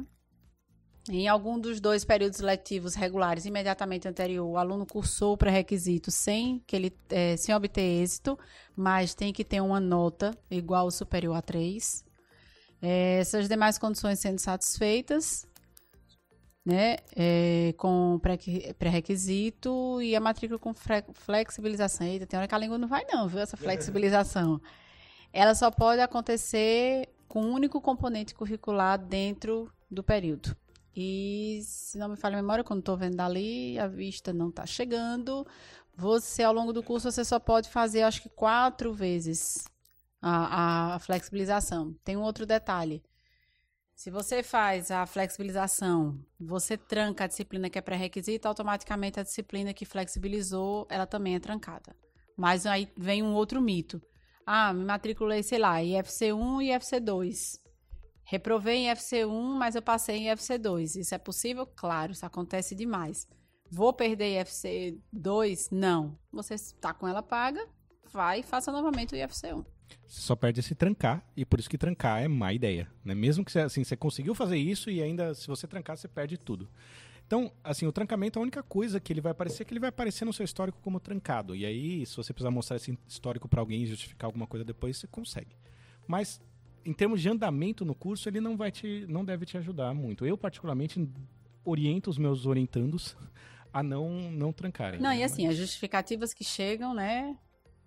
Em 1.12 1.26
algum 1.26 1.58
dos 1.58 1.80
dois 1.80 2.04
períodos 2.04 2.38
letivos 2.38 2.94
regulares 2.94 3.44
imediatamente 3.44 4.06
anterior, 4.06 4.46
o 4.46 4.56
aluno 4.56 4.86
cursou 4.86 5.32
o 5.32 5.36
pré-requisito 5.36 6.08
sem 6.08 6.62
que 6.64 6.76
ele 6.76 6.96
eh, 7.08 7.36
sem 7.36 7.52
obter 7.52 7.80
êxito, 7.80 8.38
mas 8.76 9.12
tem 9.12 9.32
que 9.32 9.44
ter 9.44 9.60
uma 9.60 9.80
nota 9.80 10.30
igual 10.48 10.84
ou 10.84 10.90
superior 10.92 11.34
a 11.34 11.42
3. 11.42 12.04
É, 12.80 13.18
essas 13.18 13.48
demais 13.48 13.76
condições 13.76 14.20
sendo 14.20 14.38
satisfeitas, 14.38 15.48
né, 16.64 16.98
é, 17.16 17.74
com 17.76 18.20
pré-requisito 18.78 20.00
e 20.00 20.14
a 20.14 20.20
matrícula 20.20 20.60
com 20.60 20.72
flexibilização. 21.12 22.06
Eita, 22.06 22.24
tem 22.24 22.38
hora 22.38 22.46
que 22.46 22.54
a 22.54 22.58
língua 22.58 22.78
não 22.78 22.86
vai 22.86 23.04
não, 23.10 23.26
viu, 23.26 23.40
essa 23.40 23.56
flexibilização. 23.56 24.60
Ela 25.32 25.56
só 25.56 25.72
pode 25.72 26.00
acontecer 26.00 27.08
com 27.26 27.42
um 27.42 27.52
único 27.52 27.80
componente 27.80 28.32
curricular 28.32 28.96
dentro 28.96 29.68
do 29.90 30.04
período. 30.04 30.56
E, 30.94 31.60
se 31.64 31.98
não 31.98 32.08
me 32.08 32.16
falha 32.16 32.38
a 32.38 32.42
memória, 32.42 32.64
quando 32.64 32.80
estou 32.80 32.96
vendo 32.96 33.16
dali, 33.16 33.78
a 33.78 33.86
vista 33.86 34.32
não 34.32 34.48
está 34.48 34.66
chegando. 34.66 35.46
Você, 35.96 36.42
ao 36.42 36.52
longo 36.52 36.72
do 36.72 36.82
curso, 36.82 37.10
você 37.10 37.24
só 37.24 37.38
pode 37.38 37.68
fazer, 37.68 38.02
acho 38.02 38.22
que 38.22 38.28
quatro 38.28 38.92
vezes 38.92 39.64
a, 40.20 40.94
a 40.94 40.98
flexibilização. 40.98 41.94
Tem 42.04 42.16
um 42.16 42.22
outro 42.22 42.44
detalhe. 42.44 43.02
Se 43.94 44.10
você 44.10 44.42
faz 44.42 44.90
a 44.90 45.04
flexibilização, 45.04 46.18
você 46.38 46.76
tranca 46.76 47.24
a 47.24 47.26
disciplina 47.26 47.68
que 47.68 47.78
é 47.78 47.82
pré-requisito, 47.82 48.48
automaticamente 48.48 49.20
a 49.20 49.22
disciplina 49.22 49.74
que 49.74 49.84
flexibilizou, 49.84 50.86
ela 50.90 51.06
também 51.06 51.34
é 51.34 51.40
trancada. 51.40 51.94
Mas 52.34 52.64
aí 52.64 52.90
vem 52.96 53.22
um 53.22 53.34
outro 53.34 53.60
mito. 53.60 54.00
Ah, 54.46 54.72
me 54.72 54.84
matriculei, 54.86 55.42
sei 55.42 55.58
lá, 55.58 55.76
IFC1 55.80 56.64
e 56.64 56.68
IFC2. 56.70 57.60
Reprovei 58.30 58.86
em 58.86 58.92
FC1, 58.92 59.56
mas 59.58 59.74
eu 59.74 59.82
passei 59.82 60.18
em 60.18 60.26
FC2. 60.26 61.00
Isso 61.00 61.12
é 61.12 61.18
possível? 61.18 61.66
Claro, 61.66 62.12
isso 62.12 62.24
acontece 62.24 62.76
demais. 62.76 63.26
Vou 63.68 63.92
perder 63.92 64.44
IFC2? 64.44 65.66
Não. 65.72 66.16
Você 66.32 66.54
está 66.54 66.94
com 66.94 67.08
ela 67.08 67.24
paga, 67.24 67.66
vai 68.12 68.38
e 68.38 68.42
faça 68.44 68.70
novamente 68.70 69.16
o 69.16 69.18
IFC1. 69.18 69.66
Você 70.06 70.20
só 70.20 70.36
perde 70.36 70.62
se 70.62 70.76
trancar, 70.76 71.28
e 71.36 71.44
por 71.44 71.58
isso 71.58 71.68
que 71.68 71.76
trancar 71.76 72.22
é 72.22 72.28
má 72.28 72.52
ideia. 72.52 72.88
Né? 73.04 73.16
Mesmo 73.16 73.44
que 73.44 73.50
você, 73.50 73.62
assim, 73.62 73.82
você 73.82 73.96
conseguiu 73.96 74.32
fazer 74.32 74.58
isso 74.58 74.90
e 74.90 75.02
ainda, 75.02 75.34
se 75.34 75.48
você 75.48 75.66
trancar, 75.66 75.96
você 75.96 76.06
perde 76.06 76.38
tudo. 76.38 76.70
Então, 77.26 77.50
assim, 77.64 77.84
o 77.84 77.90
trancamento, 77.90 78.38
a 78.38 78.42
única 78.42 78.62
coisa 78.62 79.00
que 79.00 79.12
ele 79.12 79.20
vai 79.20 79.32
aparecer 79.32 79.62
é 79.62 79.66
que 79.66 79.72
ele 79.72 79.80
vai 79.80 79.88
aparecer 79.88 80.24
no 80.24 80.32
seu 80.32 80.44
histórico 80.44 80.78
como 80.80 81.00
trancado. 81.00 81.56
E 81.56 81.66
aí, 81.66 82.06
se 82.06 82.16
você 82.16 82.32
precisar 82.32 82.52
mostrar 82.52 82.76
esse 82.76 82.96
histórico 83.08 83.48
para 83.48 83.60
alguém 83.60 83.82
e 83.82 83.86
justificar 83.86 84.28
alguma 84.28 84.46
coisa 84.46 84.64
depois, 84.64 84.96
você 84.96 85.08
consegue. 85.08 85.56
Mas, 86.06 86.40
em 86.84 86.92
termos 86.92 87.20
de 87.20 87.28
andamento 87.28 87.84
no 87.84 87.94
curso, 87.94 88.28
ele 88.28 88.40
não 88.40 88.56
vai 88.56 88.70
te, 88.70 89.06
não 89.08 89.24
deve 89.24 89.46
te 89.46 89.56
ajudar 89.58 89.94
muito. 89.94 90.26
Eu, 90.26 90.36
particularmente, 90.36 91.08
oriento 91.64 92.10
os 92.10 92.18
meus 92.18 92.46
orientandos 92.46 93.16
a 93.72 93.82
não, 93.82 94.08
não 94.30 94.52
trancarem. 94.52 95.00
Não, 95.00 95.10
né? 95.10 95.18
e 95.18 95.22
assim, 95.24 95.46
Mas... 95.46 95.52
as 95.52 95.58
justificativas 95.58 96.32
que 96.32 96.44
chegam, 96.44 96.94
né, 96.94 97.36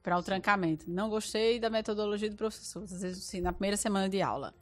para 0.02 0.18
o 0.18 0.24
trancamento. 0.24 0.90
Não 0.90 1.10
gostei 1.10 1.60
da 1.60 1.70
metodologia 1.70 2.30
do 2.30 2.36
professor. 2.36 2.84
Às 2.84 3.02
vezes, 3.02 3.26
assim, 3.26 3.42
na 3.42 3.54
primeira 3.54 3.78
semana 3.78 4.10
de 4.10 4.22
aula. 4.22 4.54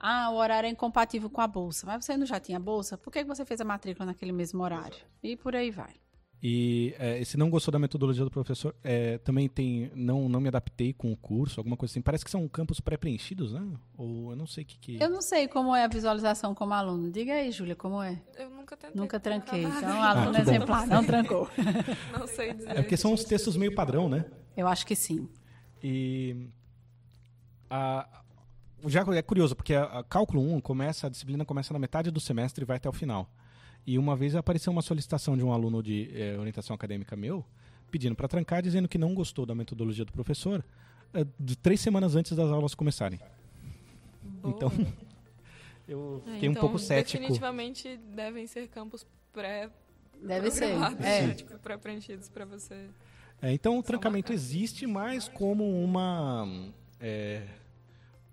Ah, 0.00 0.30
o 0.30 0.36
horário 0.36 0.66
é 0.66 0.70
incompatível 0.70 1.28
com 1.28 1.40
a 1.40 1.46
bolsa. 1.46 1.86
Mas 1.86 2.04
você 2.04 2.16
não 2.16 2.24
já 2.24 2.40
tinha 2.40 2.58
bolsa? 2.58 2.96
Por 2.96 3.12
que 3.12 3.24
você 3.24 3.44
fez 3.44 3.60
a 3.60 3.64
matrícula 3.64 4.06
naquele 4.06 4.32
mesmo 4.32 4.62
horário? 4.62 4.96
E 5.22 5.36
por 5.36 5.54
aí 5.54 5.70
vai. 5.70 5.94
E 6.40 6.94
é, 6.98 7.24
se 7.24 7.36
não 7.36 7.50
gostou 7.50 7.72
da 7.72 7.80
metodologia 7.80 8.22
do 8.24 8.30
professor, 8.30 8.74
é, 8.84 9.18
também 9.18 9.48
tem. 9.48 9.90
Não, 9.94 10.28
não 10.28 10.40
me 10.40 10.46
adaptei 10.46 10.92
com 10.92 11.12
o 11.12 11.16
curso, 11.16 11.58
alguma 11.58 11.76
coisa 11.76 11.92
assim. 11.92 12.00
Parece 12.00 12.24
que 12.24 12.30
são 12.30 12.46
campos 12.46 12.78
pré-preenchidos, 12.78 13.52
né? 13.52 13.66
Ou 13.96 14.30
eu 14.30 14.36
não 14.36 14.46
sei 14.46 14.62
o 14.62 14.66
que, 14.66 14.78
que. 14.78 15.02
Eu 15.02 15.10
não 15.10 15.20
sei 15.20 15.48
como 15.48 15.74
é 15.74 15.82
a 15.84 15.88
visualização 15.88 16.54
como 16.54 16.72
aluno. 16.74 17.10
Diga 17.10 17.32
aí, 17.32 17.50
Júlia, 17.50 17.74
como 17.74 18.00
é? 18.00 18.22
Eu 18.36 18.50
nunca 18.50 18.76
tentei. 18.76 19.00
Nunca 19.00 19.18
tranquei. 19.18 19.64
Então, 19.64 20.00
aluno 20.00 20.36
ah, 20.36 20.40
exemplar, 20.40 20.86
não 20.86 21.04
trancou. 21.04 21.50
não 22.16 22.26
sei 22.28 22.54
dizer. 22.54 22.70
É 22.70 22.74
porque 22.82 22.96
são 22.96 23.12
os 23.12 23.24
textos 23.24 23.56
meio 23.56 23.74
padrão, 23.74 24.08
né? 24.08 24.24
Eu 24.56 24.68
acho 24.68 24.86
que 24.86 24.94
sim. 24.94 25.28
E. 25.82 26.48
A, 27.68 28.08
já 28.86 29.00
é 29.00 29.22
curioso, 29.22 29.56
porque 29.56 29.74
a, 29.74 29.84
a 29.84 30.04
cálculo 30.04 30.40
1 30.54 30.60
começa, 30.60 31.08
a 31.08 31.10
disciplina 31.10 31.44
começa 31.44 31.72
na 31.72 31.80
metade 31.80 32.12
do 32.12 32.20
semestre 32.20 32.62
e 32.62 32.66
vai 32.66 32.76
até 32.76 32.88
o 32.88 32.92
final. 32.92 33.28
E 33.88 33.96
uma 33.96 34.14
vez 34.14 34.36
apareceu 34.36 34.70
uma 34.70 34.82
solicitação 34.82 35.34
de 35.34 35.42
um 35.42 35.50
aluno 35.50 35.82
de 35.82 36.10
é, 36.14 36.36
orientação 36.38 36.76
acadêmica 36.76 37.16
meu, 37.16 37.42
pedindo 37.90 38.14
para 38.14 38.28
trancar, 38.28 38.60
dizendo 38.60 38.86
que 38.86 38.98
não 38.98 39.14
gostou 39.14 39.46
da 39.46 39.54
metodologia 39.54 40.04
do 40.04 40.12
professor, 40.12 40.62
é, 41.14 41.26
de 41.40 41.56
três 41.56 41.80
semanas 41.80 42.14
antes 42.14 42.36
das 42.36 42.50
aulas 42.50 42.74
começarem. 42.74 43.18
Boa. 44.42 44.54
Então, 44.54 44.70
eu 45.88 46.22
é, 46.26 46.32
fiquei 46.32 46.50
então, 46.50 46.60
um 46.60 46.66
pouco 46.66 46.78
cético. 46.78 47.18
Definitivamente 47.18 47.96
devem 48.14 48.46
ser 48.46 48.68
campos 48.68 49.06
pré 49.32 49.70
Deve 50.22 50.50
ser. 50.50 50.74
É. 51.00 51.32
Tipo, 51.32 51.58
pré-preenchidos 51.58 52.28
para 52.28 52.44
você. 52.44 52.90
É, 53.40 53.54
então, 53.54 53.78
o 53.78 53.82
trancamento 53.82 54.34
existe 54.34 54.86
mais 54.86 55.28
como 55.28 55.64
uma. 55.82 56.46
É, 57.00 57.42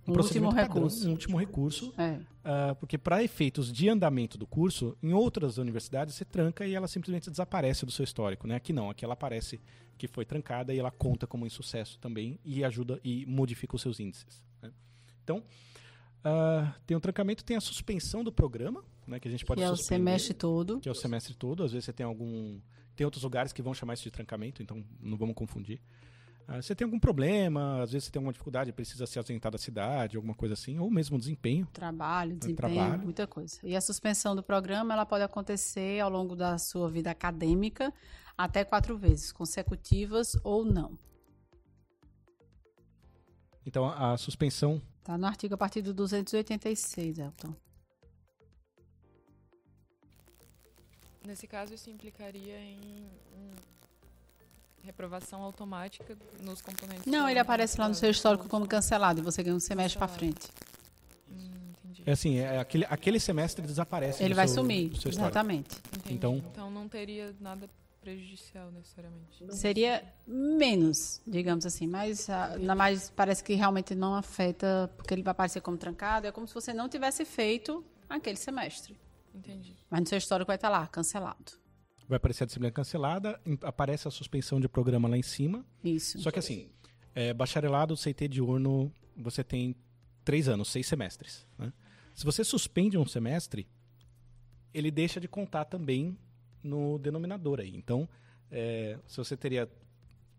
um, 0.07 0.13
um 0.13 0.17
último 0.17 0.53
padrão, 0.53 0.63
recurso. 0.63 1.07
Um 1.07 1.11
último 1.11 1.37
recurso. 1.37 1.93
É. 1.97 2.19
Uh, 2.45 2.75
porque 2.75 2.97
para 2.97 3.23
efeitos 3.23 3.71
de 3.71 3.89
andamento 3.89 4.37
do 4.37 4.45
curso, 4.45 4.95
em 5.01 5.13
outras 5.13 5.57
universidades 5.57 6.13
você 6.13 6.23
tranca 6.23 6.65
e 6.65 6.75
ela 6.75 6.87
simplesmente 6.87 7.29
desaparece 7.29 7.85
do 7.85 7.91
seu 7.91 8.03
histórico. 8.03 8.47
Né? 8.47 8.55
Aqui 8.55 8.71
não, 8.71 8.89
aqui 8.89 9.03
ela 9.03 9.13
aparece 9.13 9.59
que 9.97 10.07
foi 10.07 10.25
trancada 10.25 10.73
e 10.73 10.79
ela 10.79 10.91
conta 10.91 11.25
como 11.25 11.45
insucesso 11.45 11.97
também 11.99 12.39
e 12.43 12.63
ajuda 12.63 12.99
e 13.03 13.25
modifica 13.25 13.75
os 13.75 13.81
seus 13.81 13.99
índices. 13.99 14.43
Né? 14.61 14.71
Então, 15.23 15.37
uh, 15.37 16.71
tem 16.85 16.95
o 16.95 16.99
trancamento, 16.99 17.43
tem 17.43 17.57
a 17.57 17.61
suspensão 17.61 18.23
do 18.23 18.31
programa, 18.31 18.83
né, 19.07 19.19
que 19.19 19.27
a 19.27 19.31
gente 19.31 19.45
pode 19.45 19.61
Que 19.61 19.65
é 19.65 19.71
o 19.71 19.77
semestre 19.77 20.33
todo. 20.33 20.79
Que 20.79 20.89
é 20.89 20.91
o 20.91 20.95
semestre 20.95 21.33
todo. 21.33 21.63
Às 21.63 21.71
vezes 21.71 21.85
você 21.85 21.93
tem 21.93 22.05
algum... 22.05 22.59
Tem 22.95 23.03
outros 23.03 23.23
lugares 23.23 23.51
que 23.51 23.61
vão 23.61 23.73
chamar 23.73 23.95
isso 23.95 24.03
de 24.03 24.11
trancamento, 24.11 24.61
então 24.61 24.85
não 25.01 25.17
vamos 25.17 25.35
confundir. 25.35 25.81
Ah, 26.47 26.61
você 26.61 26.75
tem 26.75 26.85
algum 26.85 26.99
problema, 26.99 27.81
às 27.81 27.91
vezes 27.91 28.05
você 28.05 28.11
tem 28.11 28.19
alguma 28.19 28.31
dificuldade, 28.31 28.71
precisa 28.71 29.07
se 29.07 29.17
ausentar 29.17 29.51
da 29.51 29.57
cidade, 29.57 30.15
alguma 30.15 30.35
coisa 30.35 30.53
assim, 30.53 30.77
ou 30.77 30.91
mesmo 30.91 31.17
desempenho. 31.17 31.67
Trabalho, 31.73 32.33
né, 32.33 32.39
desempenho, 32.39 32.75
trabalho. 32.75 33.01
muita 33.01 33.25
coisa. 33.25 33.59
E 33.63 33.75
a 33.75 33.81
suspensão 33.81 34.35
do 34.35 34.43
programa, 34.43 34.93
ela 34.93 35.05
pode 35.07 35.23
acontecer 35.23 35.99
ao 35.99 36.09
longo 36.09 36.35
da 36.35 36.59
sua 36.59 36.87
vida 36.87 37.09
acadêmica 37.09 37.91
até 38.37 38.63
quatro 38.63 38.95
vezes, 38.95 39.31
consecutivas 39.31 40.37
ou 40.43 40.63
não. 40.63 40.99
Então, 43.65 43.85
a 43.89 44.15
suspensão... 44.15 44.79
Está 44.99 45.17
no 45.17 45.25
artigo 45.25 45.55
a 45.55 45.57
partir 45.57 45.81
do 45.81 45.93
286, 45.93 47.17
Elton. 47.17 47.55
Nesse 51.25 51.47
caso, 51.47 51.73
isso 51.73 51.89
implicaria 51.89 52.59
em 52.59 53.09
reprovação 54.85 55.41
automática 55.41 56.15
nos 56.41 56.61
componentes. 56.61 57.05
Não, 57.05 57.27
ele 57.27 57.39
aparece 57.39 57.79
lá 57.79 57.89
no 57.89 57.95
seu 57.95 58.09
histórico 58.11 58.47
como 58.47 58.67
cancelado 58.67 59.19
e 59.19 59.23
você 59.23 59.41
ganha 59.41 59.55
um 59.55 59.59
semestre 59.59 59.97
para 59.97 60.07
frente. 60.07 60.47
Hum, 61.29 61.73
é 62.05 62.11
assim, 62.11 62.37
é 62.37 62.59
aquele, 62.59 62.85
aquele 62.89 63.19
semestre 63.19 63.65
desaparece. 63.65 64.23
Ele 64.23 64.33
vai 64.33 64.47
seu, 64.47 64.61
sumir, 64.61 64.91
exatamente. 65.05 65.75
Então, 66.09 66.35
então 66.51 66.69
não 66.69 66.87
teria 66.87 67.35
nada 67.39 67.67
prejudicial 67.99 68.71
necessariamente. 68.71 69.43
Seria 69.49 70.03
menos, 70.27 71.19
digamos 71.25 71.65
assim, 71.65 71.87
mas 71.87 72.29
ah, 72.29 72.55
na 72.59 72.75
mais 72.75 73.09
parece 73.09 73.43
que 73.43 73.55
realmente 73.55 73.95
não 73.95 74.13
afeta 74.13 74.91
porque 74.95 75.13
ele 75.15 75.23
vai 75.23 75.31
aparecer 75.31 75.61
como 75.61 75.77
trancado. 75.77 76.27
É 76.27 76.31
como 76.31 76.47
se 76.47 76.53
você 76.53 76.71
não 76.73 76.87
tivesse 76.87 77.25
feito 77.25 77.83
aquele 78.07 78.37
semestre. 78.37 78.95
Entendi. 79.33 79.75
Mas 79.89 80.01
no 80.01 80.07
seu 80.07 80.19
histórico 80.19 80.47
vai 80.47 80.55
estar 80.55 80.69
lá, 80.69 80.85
cancelado 80.87 81.64
vai 82.07 82.17
aparecer 82.17 82.43
a 82.43 82.45
disciplina 82.45 82.71
cancelada, 82.71 83.39
aparece 83.61 84.07
a 84.07 84.11
suspensão 84.11 84.59
de 84.59 84.67
programa 84.67 85.07
lá 85.07 85.17
em 85.17 85.23
cima. 85.23 85.65
Isso. 85.83 86.19
Só 86.19 86.31
que 86.31 86.39
assim, 86.39 86.69
é, 87.13 87.33
bacharelado, 87.33 87.95
CT 87.95 88.27
diurno, 88.27 88.91
você 89.15 89.43
tem 89.43 89.75
três 90.23 90.47
anos, 90.47 90.69
seis 90.69 90.87
semestres. 90.87 91.47
Né? 91.57 91.71
Se 92.13 92.25
você 92.25 92.43
suspende 92.43 92.97
um 92.97 93.05
semestre, 93.05 93.67
ele 94.73 94.91
deixa 94.91 95.19
de 95.19 95.27
contar 95.27 95.65
também 95.65 96.17
no 96.63 96.97
denominador 96.99 97.59
aí. 97.59 97.75
Então, 97.75 98.07
é, 98.51 98.99
se 99.07 99.17
você 99.17 99.37
teria 99.37 99.69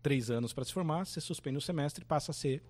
três 0.01 0.29
anos 0.29 0.53
para 0.53 0.63
se 0.63 0.71
formar, 0.71 1.05
você 1.05 1.19
suspende 1.19 1.57
um 1.57 1.61
semestre 1.61 2.05
passa 2.05 2.31
a 2.31 2.33
ser 2.33 2.63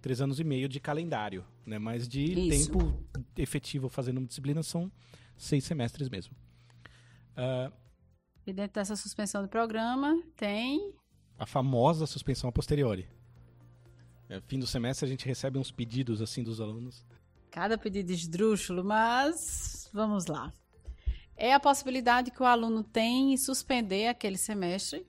três 0.00 0.20
anos 0.20 0.38
e 0.38 0.44
meio 0.44 0.68
de 0.68 0.78
calendário, 0.78 1.44
né? 1.66 1.78
Mas 1.78 2.06
de 2.06 2.22
Isso. 2.22 2.70
tempo 2.70 3.02
efetivo 3.36 3.88
fazendo 3.88 4.18
uma 4.18 4.26
disciplina 4.26 4.62
são 4.62 4.90
seis 5.36 5.64
semestres 5.64 6.08
mesmo. 6.08 6.34
Uh, 7.36 7.72
e 8.50 8.52
dentro 8.52 8.74
dessa 8.74 8.96
suspensão 8.96 9.42
do 9.42 9.48
programa 9.48 10.20
tem. 10.36 10.94
A 11.38 11.46
famosa 11.46 12.06
suspensão 12.06 12.48
a 12.48 12.52
posteriori. 12.52 13.08
É, 14.28 14.40
fim 14.40 14.58
do 14.58 14.66
semestre 14.66 15.06
a 15.06 15.08
gente 15.08 15.26
recebe 15.26 15.58
uns 15.58 15.70
pedidos 15.70 16.20
assim 16.20 16.42
dos 16.42 16.60
alunos. 16.60 17.06
Cada 17.50 17.78
pedido 17.78 18.10
esdrúxulo, 18.10 18.84
mas 18.84 19.88
vamos 19.92 20.26
lá. 20.26 20.52
É 21.36 21.54
a 21.54 21.60
possibilidade 21.60 22.30
que 22.30 22.42
o 22.42 22.46
aluno 22.46 22.82
tem 22.82 23.32
em 23.32 23.36
suspender 23.36 24.08
aquele 24.08 24.36
semestre 24.36 25.06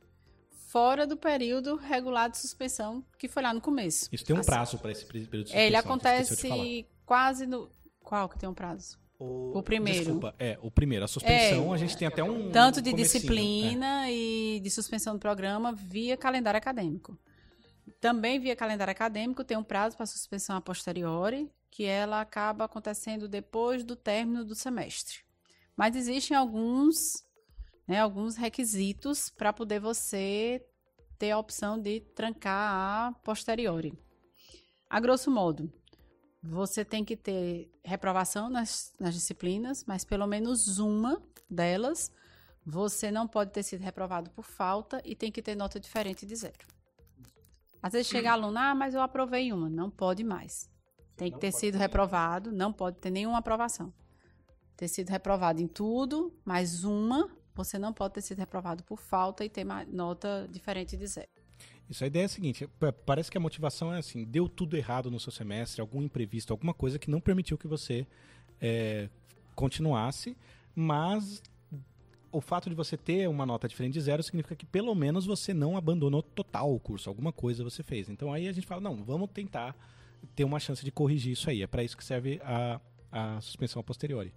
fora 0.68 1.08
do 1.08 1.18
período 1.18 1.76
regular 1.76 2.30
de 2.30 2.38
suspensão 2.38 3.04
que 3.18 3.28
foi 3.28 3.42
lá 3.42 3.54
no 3.54 3.60
começo. 3.60 4.08
Isso 4.12 4.24
tem 4.24 4.36
um 4.36 4.40
assim. 4.40 4.50
prazo 4.50 4.78
para 4.78 4.92
esse 4.92 5.06
período 5.06 5.28
de 5.28 5.32
suspensão. 5.32 5.60
É, 5.60 5.66
ele 5.66 5.76
acontece 5.76 6.88
quase 7.06 7.48
no. 7.48 7.72
Qual 8.02 8.30
que 8.30 8.38
tem 8.38 8.48
um 8.48 8.54
prazo? 8.54 8.98
O, 9.20 9.60
o 9.60 9.62
primeiro. 9.62 10.00
Desculpa, 10.00 10.34
é, 10.40 10.58
o 10.62 10.72
primeiro. 10.72 11.04
A 11.04 11.08
suspensão, 11.08 11.72
é, 11.72 11.76
a 11.76 11.78
gente 11.78 11.98
tem 11.98 12.08
até 12.08 12.24
um. 12.24 12.50
Tanto 12.52 12.82
de 12.82 12.94
disciplina 12.94 14.08
é. 14.08 14.14
e 14.14 14.60
de 14.62 14.70
suspensão 14.72 15.14
do 15.14 15.20
programa 15.20 15.74
via 15.74 16.16
calendário 16.16 16.58
acadêmico. 16.58 17.20
Também 18.00 18.40
via 18.40 18.56
calendário 18.56 18.92
acadêmico 18.92 19.44
tem 19.44 19.58
um 19.58 19.64
prazo 19.64 19.98
para 19.98 20.06
suspensão 20.06 20.56
a 20.56 20.62
posteriori, 20.62 21.52
que 21.70 21.84
ela 21.84 22.22
acaba 22.22 22.64
acontecendo 22.64 23.28
depois 23.28 23.84
do 23.84 23.96
término 23.96 24.46
do 24.46 24.56
semestre. 24.56 25.20
Mas 25.76 25.98
existem 25.98 26.36
alguns, 26.38 27.26
né, 27.86 28.00
alguns 28.00 28.38
requisitos 28.38 29.30
para 29.30 29.52
poder 29.52 29.82
você 29.82 30.66
ter 31.18 31.32
a 31.32 31.38
opção 31.38 31.78
de 31.78 32.00
trancar 32.16 32.74
a 32.74 33.12
posteriori. 33.22 33.94
A 34.90 35.00
grosso 35.02 35.30
modo, 35.30 35.72
você 36.42 36.86
tem 36.86 37.04
que 37.04 37.18
ter 37.18 37.72
reprovação 37.84 38.50
nas, 38.50 38.94
nas 39.00 39.14
disciplinas, 39.14 39.84
mas 39.86 40.06
pelo 40.06 40.26
menos 40.26 40.80
uma 40.80 41.22
delas 41.50 42.12
você 42.66 43.12
não 43.12 43.28
pode 43.28 43.52
ter 43.52 43.64
sido 43.64 43.82
reprovado 43.82 44.30
por 44.30 44.44
falta 44.44 45.02
e 45.04 45.16
tem 45.16 45.32
que 45.32 45.42
ter 45.42 45.56
nota 45.56 45.80
diferente 45.80 46.26
de 46.26 46.36
zero. 46.36 46.68
Às 47.82 47.94
vezes 47.94 48.08
chega 48.08 48.32
aluno, 48.32 48.58
ah, 48.58 48.76
mas 48.76 48.94
eu 48.94 49.02
aprovei 49.02 49.52
uma. 49.52 49.70
Não 49.70 49.90
pode 49.90 50.24
mais. 50.24 50.70
Tem 51.16 51.32
que 51.32 51.40
ter 51.40 51.52
sido 51.52 51.78
reprovado, 51.78 52.52
não 52.52 52.72
pode 52.72 52.98
ter 52.98 53.10
nenhuma 53.10 53.40
aprovação. 53.40 53.94
Ter 54.78 54.88
sido 54.88 55.10
reprovado 55.10 55.62
em 55.62 55.68
tudo, 55.68 56.34
mais 56.46 56.84
uma, 56.84 57.30
você 57.54 57.78
não 57.78 57.92
pode 57.92 58.14
ter 58.14 58.22
sido 58.22 58.40
reprovado 58.40 58.84
por 58.84 58.98
falta 58.98 59.44
e 59.44 59.50
ter 59.50 59.66
nota 59.88 60.48
diferente 60.50 60.96
de 60.96 61.08
zero. 61.08 61.30
Isso, 61.90 62.04
a 62.04 62.08
ideia 62.08 62.24
é 62.24 62.26
a 62.26 62.30
seguinte, 62.30 62.70
parece 63.06 63.32
que 63.32 63.38
a 63.38 63.42
motivação 63.42 63.92
é 63.92 63.98
assim, 63.98 64.24
deu 64.24 64.48
tudo 64.48 64.78
errado 64.78 65.10
no 65.10 65.20
seu 65.20 65.32
semestre, 65.32 65.82
algum 65.82 66.04
imprevisto, 66.04 66.54
alguma 66.54 66.74
coisa 66.74 67.00
que 67.00 67.10
não 67.10 67.20
permitiu 67.20 67.58
que 67.58 67.68
você 67.68 68.06
é, 68.62 69.10
continuasse, 69.56 70.38
mas 70.76 71.42
o 72.32 72.40
fato 72.40 72.70
de 72.70 72.76
você 72.76 72.96
ter 72.96 73.28
uma 73.28 73.46
nota 73.46 73.68
diferente 73.68 73.94
de 73.94 74.02
zero 74.02 74.22
significa 74.22 74.56
que 74.56 74.66
pelo 74.66 74.94
menos 74.94 75.26
você 75.26 75.54
não 75.54 75.76
abandonou 75.76 76.22
total 76.22 76.74
o 76.74 76.80
curso, 76.80 77.10
alguma 77.10 77.32
coisa 77.32 77.64
você 77.64 77.82
fez. 77.82 78.08
Então 78.08 78.32
aí 78.32 78.48
a 78.48 78.52
gente 78.52 78.68
fala, 78.68 78.82
não, 78.82 79.04
vamos 79.04 79.30
tentar 79.32 79.76
ter 80.36 80.44
uma 80.44 80.60
chance 80.60 80.84
de 80.86 80.92
corrigir 80.92 81.34
isso 81.34 81.50
aí. 81.50 81.64
É 81.64 81.68
para 81.68 81.84
isso 81.84 81.98
que 81.98 82.04
serve 82.04 82.40
a, 82.44 82.80
a 83.12 83.42
suspensão 83.42 83.80
a 83.80 83.84
posteriori. 83.84 84.32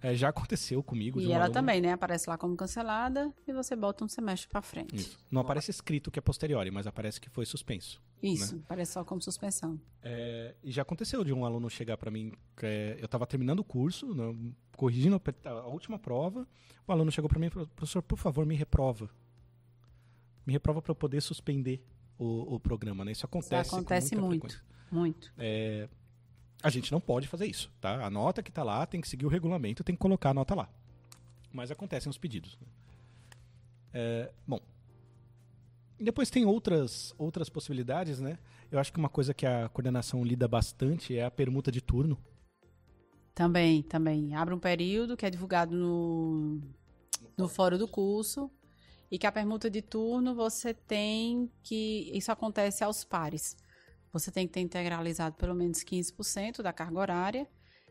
É, 0.00 0.14
já 0.14 0.28
aconteceu 0.28 0.82
comigo. 0.82 1.20
E 1.20 1.32
ela 1.32 1.44
aluno... 1.44 1.52
também, 1.52 1.80
né? 1.80 1.92
Aparece 1.92 2.30
lá 2.30 2.38
como 2.38 2.56
cancelada 2.56 3.32
e 3.46 3.52
você 3.52 3.74
bota 3.74 4.04
um 4.04 4.08
semestre 4.08 4.48
para 4.48 4.62
frente. 4.62 4.94
Isso. 4.94 5.18
Não 5.30 5.40
aparece 5.40 5.70
escrito 5.70 6.10
que 6.10 6.18
é 6.18 6.22
posteriori, 6.22 6.70
mas 6.70 6.86
aparece 6.86 7.20
que 7.20 7.28
foi 7.28 7.44
suspenso. 7.44 8.00
Isso, 8.22 8.56
né? 8.56 8.62
aparece 8.64 8.92
só 8.92 9.04
como 9.04 9.20
suspensão. 9.20 9.80
É, 10.02 10.54
e 10.62 10.70
já 10.70 10.82
aconteceu 10.82 11.24
de 11.24 11.32
um 11.32 11.44
aluno 11.44 11.68
chegar 11.68 11.96
para 11.96 12.10
mim, 12.10 12.32
é, 12.62 12.96
eu 12.98 13.06
estava 13.06 13.26
terminando 13.26 13.60
o 13.60 13.64
curso, 13.64 14.14
né, 14.14 14.52
corrigindo 14.76 15.20
a 15.44 15.66
última 15.66 15.98
prova, 15.98 16.46
o 16.86 16.92
aluno 16.92 17.10
chegou 17.10 17.28
para 17.28 17.38
mim 17.38 17.46
e 17.46 17.50
falou, 17.50 17.68
professor, 17.68 18.02
por 18.02 18.18
favor, 18.18 18.46
me 18.46 18.54
reprova. 18.54 19.10
Me 20.46 20.52
reprova 20.52 20.80
para 20.80 20.92
eu 20.92 20.96
poder 20.96 21.20
suspender 21.20 21.84
o, 22.16 22.54
o, 22.54 22.60
programa, 22.60 23.04
né? 23.04 23.12
Isso 23.12 23.26
acontece, 23.26 23.68
Isso 23.68 23.76
acontece 23.76 24.16
muito, 24.16 24.64
muito. 24.90 25.32
É, 25.36 25.88
a 26.62 26.70
gente 26.70 26.90
não 26.90 27.00
pode 27.00 27.28
fazer 27.28 27.46
isso, 27.46 27.70
tá? 27.80 28.04
A 28.04 28.10
nota 28.10 28.42
que 28.42 28.50
está 28.50 28.62
lá 28.62 28.84
tem 28.86 29.00
que 29.00 29.08
seguir 29.08 29.26
o 29.26 29.28
regulamento, 29.28 29.84
tem 29.84 29.94
que 29.94 30.00
colocar 30.00 30.30
a 30.30 30.34
nota 30.34 30.54
lá. 30.54 30.68
Mas 31.52 31.70
acontecem 31.70 32.10
os 32.10 32.18
pedidos. 32.18 32.58
Né? 32.60 32.66
É, 33.94 34.32
bom, 34.46 34.60
depois 35.98 36.30
tem 36.30 36.44
outras, 36.44 37.14
outras 37.18 37.48
possibilidades, 37.48 38.20
né? 38.20 38.38
Eu 38.70 38.78
acho 38.78 38.92
que 38.92 38.98
uma 38.98 39.08
coisa 39.08 39.34
que 39.34 39.46
a 39.46 39.68
coordenação 39.68 40.22
lida 40.22 40.46
bastante 40.46 41.16
é 41.16 41.24
a 41.24 41.30
permuta 41.30 41.72
de 41.72 41.80
turno. 41.80 42.18
Também, 43.34 43.82
também. 43.82 44.34
Abre 44.34 44.54
um 44.54 44.58
período 44.58 45.16
que 45.16 45.24
é 45.24 45.30
divulgado 45.30 45.74
no, 45.76 46.60
no 47.36 47.48
fórum 47.48 47.78
do 47.78 47.88
curso 47.88 48.50
e 49.10 49.18
que 49.18 49.26
a 49.26 49.32
permuta 49.32 49.70
de 49.70 49.80
turno 49.80 50.34
você 50.34 50.74
tem 50.74 51.50
que. 51.62 52.10
Isso 52.12 52.30
acontece 52.30 52.84
aos 52.84 53.04
pares. 53.04 53.56
Você 54.12 54.30
tem 54.30 54.46
que 54.46 54.52
ter 54.52 54.60
integralizado 54.60 55.36
pelo 55.36 55.54
menos 55.54 55.84
15% 55.84 56.62
da 56.62 56.72
carga 56.72 56.98
horária. 56.98 57.48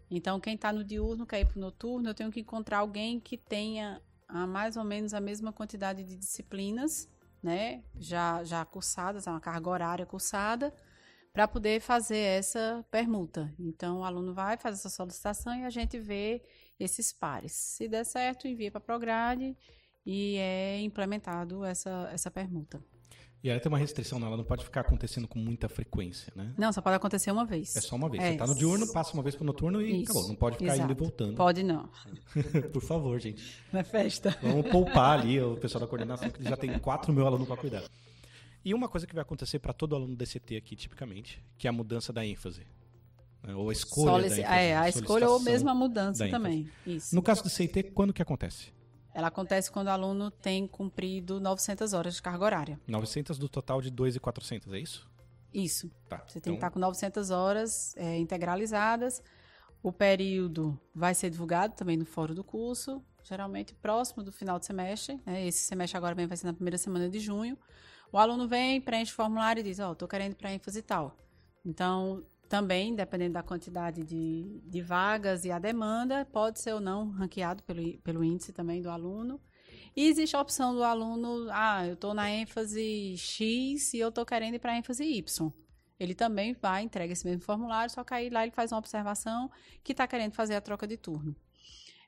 Então, 0.10 0.39
quem 0.39 0.56
está 0.56 0.72
no 0.72 0.84
diurno 0.84 1.26
quer 1.26 1.41
ir 1.41 1.45
para 1.45 1.57
o 1.57 1.61
noturno, 1.61 2.10
eu 2.10 2.14
tenho 2.14 2.31
que 2.31 2.39
encontrar 2.39 2.80
alguém 2.80 3.19
que 3.19 3.38
tenha 3.38 4.02
a 4.27 4.44
ah, 4.44 4.48
mais 4.48 4.76
ou 4.76 4.84
menos 4.84 5.14
a 5.14 5.22
mesma 5.22 5.53
quantidade 5.53 6.03
de 6.03 6.18
disciplinas, 6.18 7.10
né? 7.41 7.84
Já, 7.95 8.44
já 8.44 8.65
cursadas, 8.65 9.27
uma 9.27 9.39
carga 9.39 9.69
horária 9.69 10.06
cursada, 10.06 10.73
para 11.31 11.48
poder 11.48 11.80
fazer 11.81 12.18
essa 12.18 12.85
permuta. 12.89 13.53
Então, 13.60 13.99
o 13.99 14.03
aluno 14.03 14.34
vai 14.34 14.57
fazer 14.57 14.80
essa 14.80 14.89
solicitação 14.89 15.56
e 15.56 15.64
a 15.64 15.69
gente 15.69 15.99
vê 15.99 16.41
esses 16.80 17.14
pares. 17.14 17.52
Se 17.53 17.88
der 17.88 18.06
certo, 18.06 18.48
envia 18.48 18.72
para 18.72 18.80
a 18.80 18.81
Prograde 18.81 19.56
e 20.06 20.38
é 20.38 20.81
implementado 20.81 21.64
essa, 21.64 22.10
essa 22.11 22.31
permuta. 22.31 22.84
E 23.43 23.49
ela 23.49 23.59
tem 23.59 23.69
uma 23.69 23.77
restrição, 23.77 24.18
ela 24.26 24.35
não 24.35 24.43
pode 24.43 24.64
ficar 24.64 24.81
acontecendo 24.81 25.27
com 25.27 25.38
muita 25.38 25.69
frequência, 25.69 26.34
né? 26.35 26.53
Não, 26.57 26.73
só 26.73 26.81
pode 26.81 26.95
acontecer 26.95 27.31
uma 27.31 27.45
vez. 27.45 27.76
É 27.76 27.81
só 27.81 27.95
uma 27.95 28.09
vez. 28.09 28.23
É. 28.23 28.31
Você 28.31 28.38
tá 28.38 28.47
no 28.47 28.55
diurno, 28.55 28.91
passa 28.91 29.14
uma 29.14 29.22
vez 29.22 29.35
pro 29.35 29.45
noturno 29.45 29.81
e 29.81 30.01
Isso. 30.01 30.11
acabou. 30.11 30.27
Não 30.27 30.35
pode 30.35 30.57
ficar 30.57 30.73
Exato. 30.73 30.84
indo 30.84 30.91
e 30.91 30.99
voltando. 30.99 31.35
Pode 31.35 31.61
não. 31.61 31.88
Por 32.73 32.81
favor, 32.81 33.19
gente. 33.19 33.43
Não 33.72 33.80
é 33.80 33.84
festa. 33.84 34.35
Vamos 34.41 34.69
poupar 34.72 35.19
ali 35.19 35.39
o 35.39 35.55
pessoal 35.55 35.81
da 35.81 35.88
coordenação, 35.88 36.30
que 36.30 36.43
já 36.43 36.57
tem 36.57 36.77
4 36.80 37.14
mil 37.14 37.27
alunos 37.27 37.47
para 37.47 37.57
cuidar. 37.57 37.84
E 38.65 38.73
uma 38.73 38.89
coisa 38.89 39.05
que 39.05 39.14
vai 39.14 39.22
acontecer 39.22 39.59
para 39.59 39.72
todo 39.72 39.95
aluno 39.95 40.15
DCT 40.15 40.57
aqui, 40.57 40.76
tipicamente, 40.76 41.41
que 41.57 41.68
é 41.68 41.69
a 41.69 41.73
mudança 41.73 42.11
da 42.11 42.26
ênfase. 42.26 42.65
Né? 43.43 43.55
Ou 43.55 43.69
a 43.69 43.72
escolha 43.72 44.11
Solici 44.11 44.41
da 44.41 44.41
ênfase. 44.41 44.59
É, 44.59 44.77
a 44.77 44.89
escolha 44.89 45.30
ou 45.30 45.39
mesmo 45.39 45.69
a 45.69 45.76
mudança 45.76 46.27
também. 46.27 46.68
Isso. 46.85 47.15
No 47.15 47.22
caso 47.22 47.43
do 47.43 47.49
CIT, 47.49 47.84
quando 47.93 48.11
que 48.11 48.22
acontece? 48.22 48.76
Ela 49.18 49.30
acontece 49.30 49.72
quando 49.72 49.88
o 49.88 49.89
aluno 49.89 50.30
tem 50.30 50.68
cumprido 50.68 51.39
900 51.39 51.91
horas 51.94 52.18
de 52.18 52.22
carga 52.22 52.45
horária. 52.45 52.80
900 52.85 53.39
do 53.39 53.49
total 53.49 53.81
de 53.81 53.91
2.400, 53.91 54.72
é 54.72 54.80
isso? 54.80 55.10
Isso. 55.52 55.89
Tá, 56.07 56.18
Você 56.27 56.39
tem 56.39 56.53
que 56.53 56.57
estar 56.57 56.68
então 56.68 56.73
com 56.73 56.80
900 56.80 57.31
horas 57.31 57.98
é, 57.98 58.15
integralizadas. 58.19 59.23
O 59.81 59.91
período 59.91 60.80
vai 60.94 61.15
ser 61.15 61.31
divulgado 61.31 61.73
também 61.73 61.98
no 61.98 62.06
fórum 62.06 62.35
do 62.35 62.44
curso, 62.44 63.03
geralmente 63.23 63.73
próximo 63.73 64.22
do 64.22 64.31
final 64.31 64.60
do 64.60 64.65
semestre. 64.65 65.19
Né? 65.26 65.48
Esse 65.48 65.64
semestre 65.64 65.98
agora 65.98 66.14
vai 66.14 66.38
ser 66.38 66.45
na 66.45 66.53
primeira 66.53 66.77
semana 66.77 67.10
de 67.10 67.19
junho. 67.19 67.57
O 68.11 68.19
aluno 68.19 68.48
vem, 68.48 68.80
preenche 68.80 69.14
o 69.14 69.15
formulário 69.15 69.61
e 69.61 69.64
diz, 69.64 69.80
ó, 69.80 69.89
oh, 69.89 69.94
estou 69.94 70.07
querendo 70.07 70.35
para 70.35 70.53
ênfase 70.53 70.77
e 70.77 70.84
tal. 70.84 71.18
Então, 71.65 72.23
também, 72.48 72.95
dependendo 72.95 73.34
da 73.34 73.44
quantidade 73.44 74.03
de, 74.03 74.61
de 74.65 74.82
vagas 74.82 75.45
e 75.45 75.52
a 75.52 75.60
demanda, 75.60 76.26
pode 76.26 76.60
ser 76.60 76.74
ou 76.74 76.80
não 76.80 77.11
ranqueado 77.11 77.61
pelo, 77.64 77.98
pelo 77.99 78.24
índice 78.24 78.52
também 78.52 78.82
do 78.82 78.90
aluno. 78.90 79.40
E 79.95 80.07
existe 80.07 80.36
a 80.36 80.41
opção 80.41 80.76
do 80.76 80.84
aluno, 80.84 81.48
ah, 81.52 81.86
eu 81.88 81.95
estou 81.95 82.14
na 82.14 82.30
ênfase 82.30 83.15
X 83.18 83.94
e 83.94 83.99
eu 83.99 84.10
estou 84.10 84.26
querendo 84.26 84.56
ir 84.56 84.60
para 84.60 84.74
a 84.74 84.78
ênfase 84.78 85.03
Y. 85.03 85.52
Ele 85.99 86.14
também 86.14 86.53
vai, 86.53 86.84
entrega 86.84 87.14
esse 87.14 87.26
mesmo 87.26 87.41
formulário, 87.41 87.91
só 87.91 88.03
que 88.03 88.14
aí 88.14 88.30
lá 88.30 88.44
ele 88.44 88.52
faz 88.52 88.72
uma 88.72 88.78
observação 88.78 89.49
que 89.84 89.94
está 89.94 90.07
querendo 90.07 90.34
fazer 90.34 90.56
a 90.56 90.61
troca 90.61 90.86
de 90.86 90.98
turno. 90.98 91.36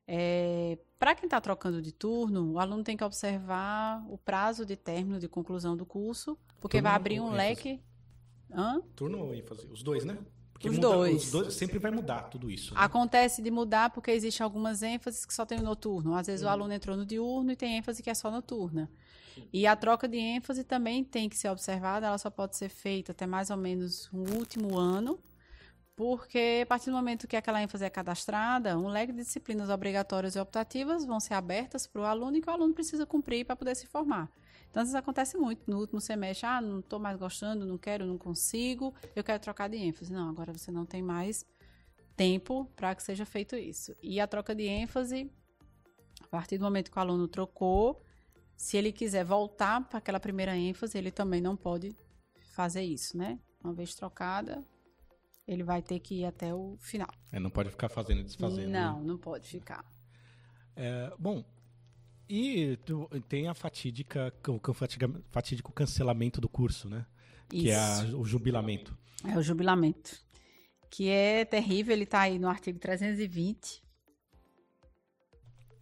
É, 0.07 0.77
para 0.97 1.15
quem 1.15 1.25
está 1.25 1.41
trocando 1.41 1.81
de 1.81 1.91
turno, 1.91 2.53
o 2.53 2.59
aluno 2.59 2.83
tem 2.83 2.95
que 2.97 3.03
observar 3.03 4.03
o 4.07 4.17
prazo 4.17 4.65
de 4.65 4.75
término 4.75 5.19
de 5.19 5.27
conclusão 5.27 5.75
do 5.75 5.85
curso, 5.85 6.37
porque 6.59 6.77
turno 6.77 6.89
vai 6.89 6.95
abrir 6.95 7.19
um 7.19 7.31
leque. 7.31 7.81
Hã? 8.51 8.81
Turno 8.95 9.19
ou 9.19 9.33
ênfase? 9.33 9.67
Os 9.67 9.83
dois, 9.83 10.03
né? 10.03 10.17
Porque 10.51 10.69
os, 10.69 10.75
muda, 10.75 10.89
dois. 10.89 11.23
os 11.23 11.31
dois. 11.31 11.53
Sempre 11.53 11.79
vai 11.79 11.89
mudar 11.89 12.23
tudo 12.23 12.51
isso. 12.51 12.73
Né? 12.73 12.81
Acontece 12.81 13.41
de 13.41 13.49
mudar 13.49 13.91
porque 13.91 14.11
existem 14.11 14.43
algumas 14.43 14.83
ênfases 14.83 15.25
que 15.25 15.33
só 15.33 15.45
tem 15.45 15.59
o 15.59 15.63
noturno. 15.63 16.15
Às 16.15 16.27
vezes 16.27 16.43
hum. 16.43 16.47
o 16.47 16.49
aluno 16.49 16.73
entrou 16.73 16.97
no 16.97 17.05
diurno 17.05 17.51
e 17.51 17.55
tem 17.55 17.77
ênfase 17.77 18.03
que 18.03 18.09
é 18.09 18.13
só 18.13 18.29
noturna. 18.29 18.91
Sim. 19.33 19.47
E 19.53 19.65
a 19.65 19.75
troca 19.75 20.07
de 20.07 20.17
ênfase 20.17 20.65
também 20.65 21.03
tem 21.03 21.29
que 21.29 21.37
ser 21.37 21.49
observada, 21.49 22.07
ela 22.07 22.17
só 22.17 22.29
pode 22.29 22.57
ser 22.57 22.69
feita 22.69 23.13
até 23.13 23.25
mais 23.25 23.49
ou 23.49 23.57
menos 23.57 24.09
um 24.13 24.37
último 24.37 24.77
ano, 24.77 25.19
porque 25.95 26.61
a 26.63 26.65
partir 26.65 26.89
do 26.89 26.95
momento 26.95 27.27
que 27.27 27.37
aquela 27.37 27.61
ênfase 27.61 27.85
é 27.85 27.89
cadastrada, 27.89 28.77
um 28.77 28.87
leque 28.87 29.13
de 29.13 29.19
disciplinas 29.19 29.69
obrigatórias 29.69 30.35
e 30.35 30.39
optativas 30.39 31.05
vão 31.05 31.19
ser 31.19 31.35
abertas 31.35 31.87
para 31.87 32.01
o 32.01 32.05
aluno 32.05 32.37
e 32.37 32.41
que 32.41 32.49
o 32.49 32.53
aluno 32.53 32.73
precisa 32.73 33.05
cumprir 33.05 33.45
para 33.45 33.55
poder 33.55 33.75
se 33.75 33.87
formar. 33.87 34.29
Então, 34.69 34.81
às 34.81 34.89
vezes 34.89 34.95
acontece 34.95 35.37
muito 35.37 35.69
no 35.69 35.79
último 35.79 35.99
semestre, 35.99 36.45
ah, 36.45 36.61
não 36.61 36.79
estou 36.79 36.99
mais 36.99 37.17
gostando, 37.17 37.65
não 37.65 37.77
quero, 37.77 38.05
não 38.05 38.17
consigo, 38.17 38.93
eu 39.15 39.23
quero 39.23 39.39
trocar 39.39 39.67
de 39.67 39.77
ênfase. 39.77 40.13
Não, 40.13 40.29
agora 40.29 40.53
você 40.53 40.71
não 40.71 40.85
tem 40.85 41.01
mais 41.01 41.45
tempo 42.15 42.69
para 42.75 42.93
que 42.93 43.01
seja 43.01 43.25
feito 43.25 43.55
isso. 43.55 43.95
E 44.01 44.19
a 44.19 44.27
troca 44.27 44.53
de 44.53 44.65
ênfase, 44.65 45.31
a 46.21 46.27
partir 46.27 46.57
do 46.57 46.63
momento 46.65 46.91
que 46.91 46.97
o 46.97 47.01
aluno 47.01 47.27
trocou, 47.27 48.03
se 48.55 48.77
ele 48.77 48.91
quiser 48.91 49.23
voltar 49.23 49.87
para 49.87 49.99
aquela 49.99 50.19
primeira 50.19 50.55
ênfase, 50.55 50.97
ele 50.97 51.11
também 51.11 51.41
não 51.41 51.55
pode 51.55 51.95
fazer 52.51 52.83
isso, 52.83 53.17
né? 53.17 53.39
Uma 53.63 53.73
vez 53.73 53.95
trocada, 53.95 54.63
ele 55.47 55.63
vai 55.63 55.81
ter 55.81 55.99
que 55.99 56.15
ir 56.15 56.25
até 56.25 56.53
o 56.53 56.75
final. 56.77 57.09
É, 57.31 57.39
não 57.39 57.49
pode 57.49 57.69
ficar 57.71 57.89
fazendo 57.89 58.19
e 58.19 58.23
desfazendo. 58.23 58.69
Não, 58.69 58.99
né? 58.99 59.05
não 59.07 59.17
pode 59.17 59.47
ficar. 59.47 59.83
É, 60.75 61.11
bom, 61.17 61.43
e 62.29 62.77
tu, 62.85 63.09
tem 63.27 63.47
a 63.47 63.55
fatídica, 63.55 64.31
o 64.47 64.73
fatídico 65.31 65.73
cancelamento 65.73 66.39
do 66.39 66.47
curso, 66.47 66.87
né? 66.87 67.05
Isso. 67.51 67.63
Que 67.63 67.71
é 67.71 67.75
a, 67.75 68.03
o 68.15 68.23
jubilamento. 68.23 68.95
É 69.25 69.35
o 69.35 69.41
jubilamento. 69.41 70.15
Que 70.91 71.09
é 71.09 71.43
terrível, 71.43 71.93
ele 71.93 72.03
está 72.03 72.21
aí 72.21 72.37
no 72.37 72.47
artigo 72.47 72.77
320. 72.77 73.83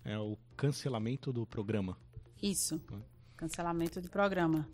É 0.05 0.17
o 0.17 0.37
cancelamento 0.55 1.33
do 1.33 1.45
programa. 1.45 1.97
Isso. 2.41 2.81
Cancelamento 3.35 3.99
do 3.99 4.09
programa. 4.09 4.69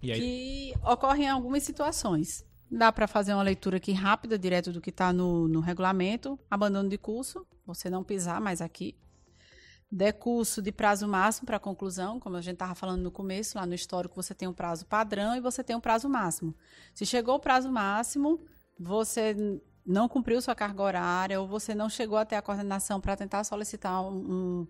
que 0.00 0.74
ocorrem 0.82 1.26
em 1.26 1.28
algumas 1.28 1.62
situações. 1.62 2.44
Dá 2.68 2.90
para 2.90 3.06
fazer 3.06 3.34
uma 3.34 3.42
leitura 3.42 3.76
aqui 3.76 3.92
rápida, 3.92 4.36
direto 4.36 4.72
do 4.72 4.80
que 4.80 4.90
está 4.90 5.12
no, 5.12 5.46
no 5.46 5.60
regulamento. 5.60 6.36
Abandono 6.50 6.88
de 6.88 6.98
curso, 6.98 7.46
você 7.64 7.88
não 7.88 8.02
pisar 8.02 8.40
mais 8.40 8.60
aqui. 8.60 8.96
Decurso 9.90 10.60
de 10.60 10.70
prazo 10.70 11.08
máximo 11.08 11.46
para 11.46 11.58
conclusão, 11.58 12.20
como 12.20 12.36
a 12.36 12.42
gente 12.42 12.54
estava 12.54 12.74
falando 12.74 13.02
no 13.02 13.10
começo, 13.10 13.56
lá 13.56 13.64
no 13.64 13.74
histórico 13.74 14.14
você 14.14 14.34
tem 14.34 14.46
um 14.46 14.52
prazo 14.52 14.84
padrão 14.84 15.34
e 15.34 15.40
você 15.40 15.64
tem 15.64 15.74
um 15.74 15.80
prazo 15.80 16.08
máximo. 16.10 16.54
Se 16.94 17.06
chegou 17.06 17.36
o 17.36 17.40
prazo 17.40 17.72
máximo, 17.72 18.38
você 18.78 19.34
não 19.86 20.06
cumpriu 20.06 20.42
sua 20.42 20.54
carga 20.54 20.82
horária 20.82 21.40
ou 21.40 21.48
você 21.48 21.74
não 21.74 21.88
chegou 21.88 22.18
até 22.18 22.36
a 22.36 22.42
coordenação 22.42 23.00
para 23.00 23.16
tentar 23.16 23.42
solicitar 23.44 24.02
um, 24.02 24.16
um 24.62 24.68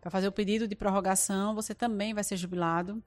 para 0.00 0.10
fazer 0.10 0.28
o 0.28 0.32
pedido 0.32 0.68
de 0.68 0.76
prorrogação, 0.76 1.54
você 1.54 1.74
também 1.74 2.14
vai 2.14 2.22
ser 2.22 2.36
jubilado. 2.36 3.02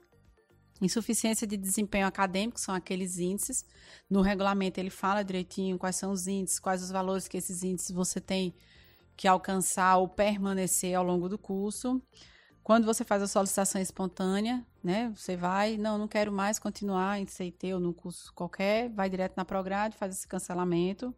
Insuficiência 0.81 1.45
de 1.45 1.55
desempenho 1.55 2.07
acadêmico 2.07 2.59
são 2.59 2.73
aqueles 2.73 3.19
índices. 3.19 3.63
No 4.09 4.21
regulamento 4.21 4.79
ele 4.79 4.89
fala 4.89 5.23
direitinho 5.23 5.77
quais 5.77 5.95
são 5.95 6.11
os 6.11 6.27
índices, 6.27 6.59
quais 6.59 6.81
os 6.81 6.89
valores 6.89 7.27
que 7.27 7.37
esses 7.37 7.63
índices 7.63 7.91
você 7.91 8.19
tem 8.19 8.53
que 9.21 9.27
alcançar 9.27 9.97
ou 9.97 10.07
permanecer 10.07 10.95
ao 10.95 11.03
longo 11.03 11.29
do 11.29 11.37
curso. 11.37 12.01
Quando 12.63 12.85
você 12.85 13.03
faz 13.03 13.21
a 13.21 13.27
solicitação 13.27 13.79
espontânea, 13.79 14.65
né, 14.83 15.13
você 15.15 15.37
vai, 15.37 15.77
não, 15.77 15.95
não 15.95 16.07
quero 16.07 16.31
mais 16.31 16.57
continuar 16.57 17.19
em 17.19 17.27
CIT 17.27 17.71
ou 17.71 17.79
no 17.79 17.93
curso 17.93 18.33
qualquer, 18.33 18.89
vai 18.89 19.11
direto 19.11 19.37
na 19.37 19.45
Prograde, 19.45 19.95
faz 19.95 20.15
esse 20.15 20.27
cancelamento. 20.27 21.13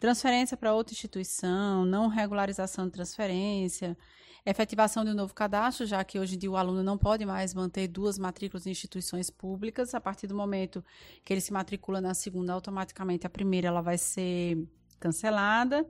Transferência 0.00 0.56
para 0.56 0.74
outra 0.74 0.92
instituição, 0.92 1.86
não 1.86 2.08
regularização 2.08 2.86
de 2.86 2.90
transferência, 2.90 3.96
efetivação 4.44 5.04
de 5.04 5.12
um 5.12 5.14
novo 5.14 5.32
cadastro, 5.32 5.86
já 5.86 6.02
que 6.02 6.18
hoje 6.18 6.34
em 6.34 6.38
dia 6.38 6.50
o 6.50 6.56
aluno 6.56 6.82
não 6.82 6.98
pode 6.98 7.24
mais 7.24 7.54
manter 7.54 7.86
duas 7.86 8.18
matrículas 8.18 8.66
em 8.66 8.72
instituições 8.72 9.30
públicas. 9.30 9.94
A 9.94 10.00
partir 10.00 10.26
do 10.26 10.34
momento 10.34 10.84
que 11.24 11.32
ele 11.32 11.40
se 11.40 11.52
matricula 11.52 12.00
na 12.00 12.12
segunda, 12.12 12.52
automaticamente 12.52 13.24
a 13.24 13.30
primeira 13.30 13.68
ela 13.68 13.82
vai 13.82 13.98
ser 13.98 14.66
cancelada 14.98 15.86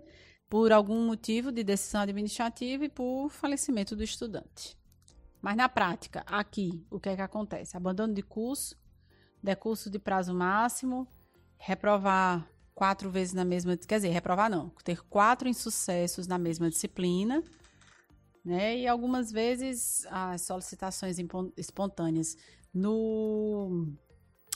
por 0.49 0.73
algum 0.73 1.07
motivo 1.07 1.51
de 1.51 1.65
decisão 1.65 2.01
administrativa 2.01 2.85
e 2.85 2.89
por 2.89 3.31
falecimento 3.31 3.97
do 3.97 4.05
estudante. 4.05 4.77
Mas 5.43 5.57
na 5.57 5.69
prática, 5.69 6.25
aqui, 6.27 6.85
o 6.91 6.99
que 6.99 7.09
é 7.09 7.17
que 7.17 7.23
acontece? 7.23 7.77
Abandono 7.77 8.15
de 8.15 8.23
curso, 8.23 8.77
decurso 9.43 9.91
de 9.91 9.99
prazo 9.99 10.35
máximo, 10.35 11.07
reprovar 11.59 12.49
quatro 12.75 13.11
vezes 13.11 13.33
na 13.33 13.45
mesma, 13.45 13.77
quer 13.77 13.97
dizer, 13.97 14.11
reprovar 14.11 14.51
não, 14.51 14.71
ter 14.85 15.03
quatro 15.05 15.49
insucessos 15.49 16.27
na 16.27 16.39
mesma 16.39 16.69
disciplina, 16.69 17.43
né? 18.45 18.77
E 18.77 18.87
algumas 18.87 19.33
vezes 19.33 20.07
as 20.11 20.43
solicitações 20.43 21.17
espontâneas 21.57 22.37
no 22.73 23.93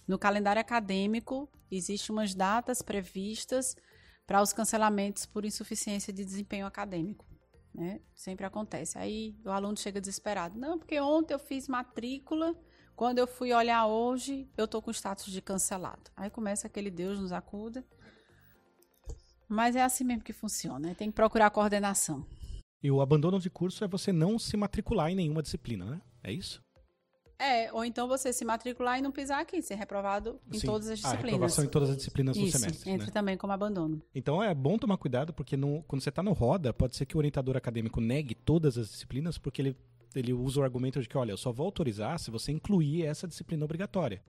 no 0.06 0.18
calendário 0.18 0.60
acadêmico 0.60 1.48
existem 1.70 2.14
umas 2.14 2.34
datas 2.34 2.82
previstas 2.82 3.76
para 4.30 4.40
os 4.40 4.52
cancelamentos 4.52 5.26
por 5.26 5.44
insuficiência 5.44 6.12
de 6.12 6.24
desempenho 6.24 6.64
acadêmico. 6.64 7.26
Né? 7.74 8.00
Sempre 8.14 8.46
acontece. 8.46 8.96
Aí 8.96 9.36
o 9.44 9.50
aluno 9.50 9.76
chega 9.76 10.00
desesperado. 10.00 10.56
Não, 10.56 10.78
porque 10.78 11.00
ontem 11.00 11.34
eu 11.34 11.38
fiz 11.40 11.66
matrícula, 11.66 12.54
quando 12.94 13.18
eu 13.18 13.26
fui 13.26 13.52
olhar 13.52 13.86
hoje, 13.86 14.48
eu 14.56 14.66
estou 14.66 14.80
com 14.80 14.92
status 14.92 15.32
de 15.32 15.42
cancelado. 15.42 16.12
Aí 16.16 16.30
começa 16.30 16.68
aquele 16.68 16.92
Deus 16.92 17.18
nos 17.18 17.32
acuda. 17.32 17.84
Mas 19.48 19.74
é 19.74 19.82
assim 19.82 20.04
mesmo 20.04 20.22
que 20.22 20.32
funciona, 20.32 20.90
né? 20.90 20.94
tem 20.94 21.10
que 21.10 21.16
procurar 21.16 21.50
coordenação. 21.50 22.24
E 22.80 22.88
o 22.88 23.00
abandono 23.00 23.40
de 23.40 23.50
curso 23.50 23.82
é 23.82 23.88
você 23.88 24.12
não 24.12 24.38
se 24.38 24.56
matricular 24.56 25.10
em 25.10 25.16
nenhuma 25.16 25.42
disciplina, 25.42 25.86
né? 25.86 26.00
É 26.22 26.32
isso? 26.32 26.62
É, 27.42 27.72
ou 27.72 27.82
então 27.84 28.06
você 28.06 28.32
se 28.34 28.44
matricular 28.44 28.98
e 28.98 29.02
não 29.02 29.10
pisar 29.10 29.40
aqui, 29.40 29.62
ser 29.62 29.74
reprovado 29.76 30.38
em 30.52 30.58
Sim. 30.58 30.66
todas 30.66 30.88
as 30.88 30.98
Ah, 30.98 31.08
disciplinas. 31.08 31.32
reprovação 31.32 31.64
em 31.64 31.68
todas 31.68 31.88
as 31.90 31.96
disciplinas 31.96 32.36
Isso, 32.36 32.46
do 32.58 32.58
semestre. 32.60 32.90
entra 32.90 33.06
né? 33.06 33.12
também 33.12 33.36
como 33.38 33.52
abandono. 33.52 34.02
Então 34.14 34.42
é 34.42 34.54
bom 34.54 34.76
tomar 34.76 34.98
cuidado, 34.98 35.32
porque 35.32 35.56
no- 35.56 35.82
quando 35.84 36.02
você 36.02 36.10
está 36.10 36.22
no 36.22 36.32
roda, 36.32 36.72
pode 36.74 36.96
ser 36.96 37.06
que 37.06 37.16
o 37.16 37.18
orientador 37.18 37.56
acadêmico 37.56 37.98
negue 38.00 38.34
todas 38.34 38.76
as 38.76 38.90
disciplinas, 38.90 39.38
porque 39.38 39.62
ele, 39.62 39.76
ele 40.14 40.34
usa 40.34 40.60
o 40.60 40.62
argumento 40.62 41.00
de 41.00 41.08
que, 41.08 41.16
olha, 41.16 41.32
eu 41.32 41.38
só 41.38 41.50
vou 41.50 41.64
autorizar 41.64 42.18
se 42.18 42.30
você 42.30 42.52
incluir 42.52 43.06
essa 43.06 43.26
disciplina 43.26 43.64
obrigatória. 43.64 44.20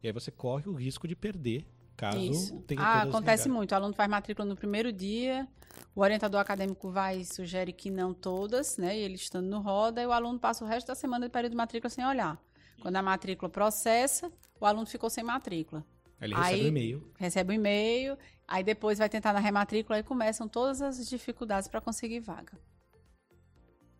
E 0.00 0.06
aí 0.06 0.12
você 0.12 0.30
corre 0.30 0.68
o 0.68 0.72
risco 0.74 1.08
de 1.08 1.16
perder, 1.16 1.66
caso 1.96 2.18
Isso. 2.30 2.60
tenha 2.68 2.80
Ah, 2.80 3.02
acontece 3.02 3.44
negadas. 3.44 3.46
muito. 3.48 3.72
O 3.72 3.74
aluno 3.74 3.94
faz 3.94 4.08
matrícula 4.08 4.46
no 4.48 4.54
primeiro 4.54 4.92
dia, 4.92 5.48
o 5.94 6.00
orientador 6.02 6.40
acadêmico 6.40 6.88
vai 6.88 7.18
e 7.18 7.24
sugere 7.24 7.72
que 7.72 7.90
não 7.90 8.14
todas, 8.14 8.76
né? 8.78 8.96
E 8.96 9.00
ele 9.02 9.16
estando 9.16 9.46
no 9.48 9.60
roda, 9.60 10.00
e 10.00 10.06
o 10.06 10.12
aluno 10.12 10.38
passa 10.38 10.64
o 10.64 10.68
resto 10.68 10.86
da 10.86 10.94
semana 10.94 11.26
de 11.26 11.32
período 11.32 11.50
de 11.50 11.56
matrícula 11.56 11.90
sem 11.90 12.06
olhar. 12.06 12.40
Quando 12.80 12.96
a 12.96 13.02
matrícula 13.02 13.48
processa, 13.48 14.30
o 14.60 14.66
aluno 14.66 14.86
ficou 14.86 15.10
sem 15.10 15.22
matrícula. 15.22 15.84
Aí 16.20 16.26
ele 16.28 16.34
recebe 16.34 16.54
Aí- 16.54 16.64
um 16.64 16.68
e-mail. 16.68 17.12
Recebe 17.18 17.52
o 17.52 17.54
e-mail, 17.54 18.18
aí 18.46 18.62
depois 18.64 18.98
vai 18.98 19.08
tentar 19.08 19.32
na 19.32 19.38
rematrícula 19.40 19.98
e 19.98 20.02
começam 20.02 20.48
todas 20.48 20.80
as 20.82 21.08
dificuldades 21.08 21.68
para 21.68 21.80
conseguir 21.80 22.20
vaga. 22.20 22.52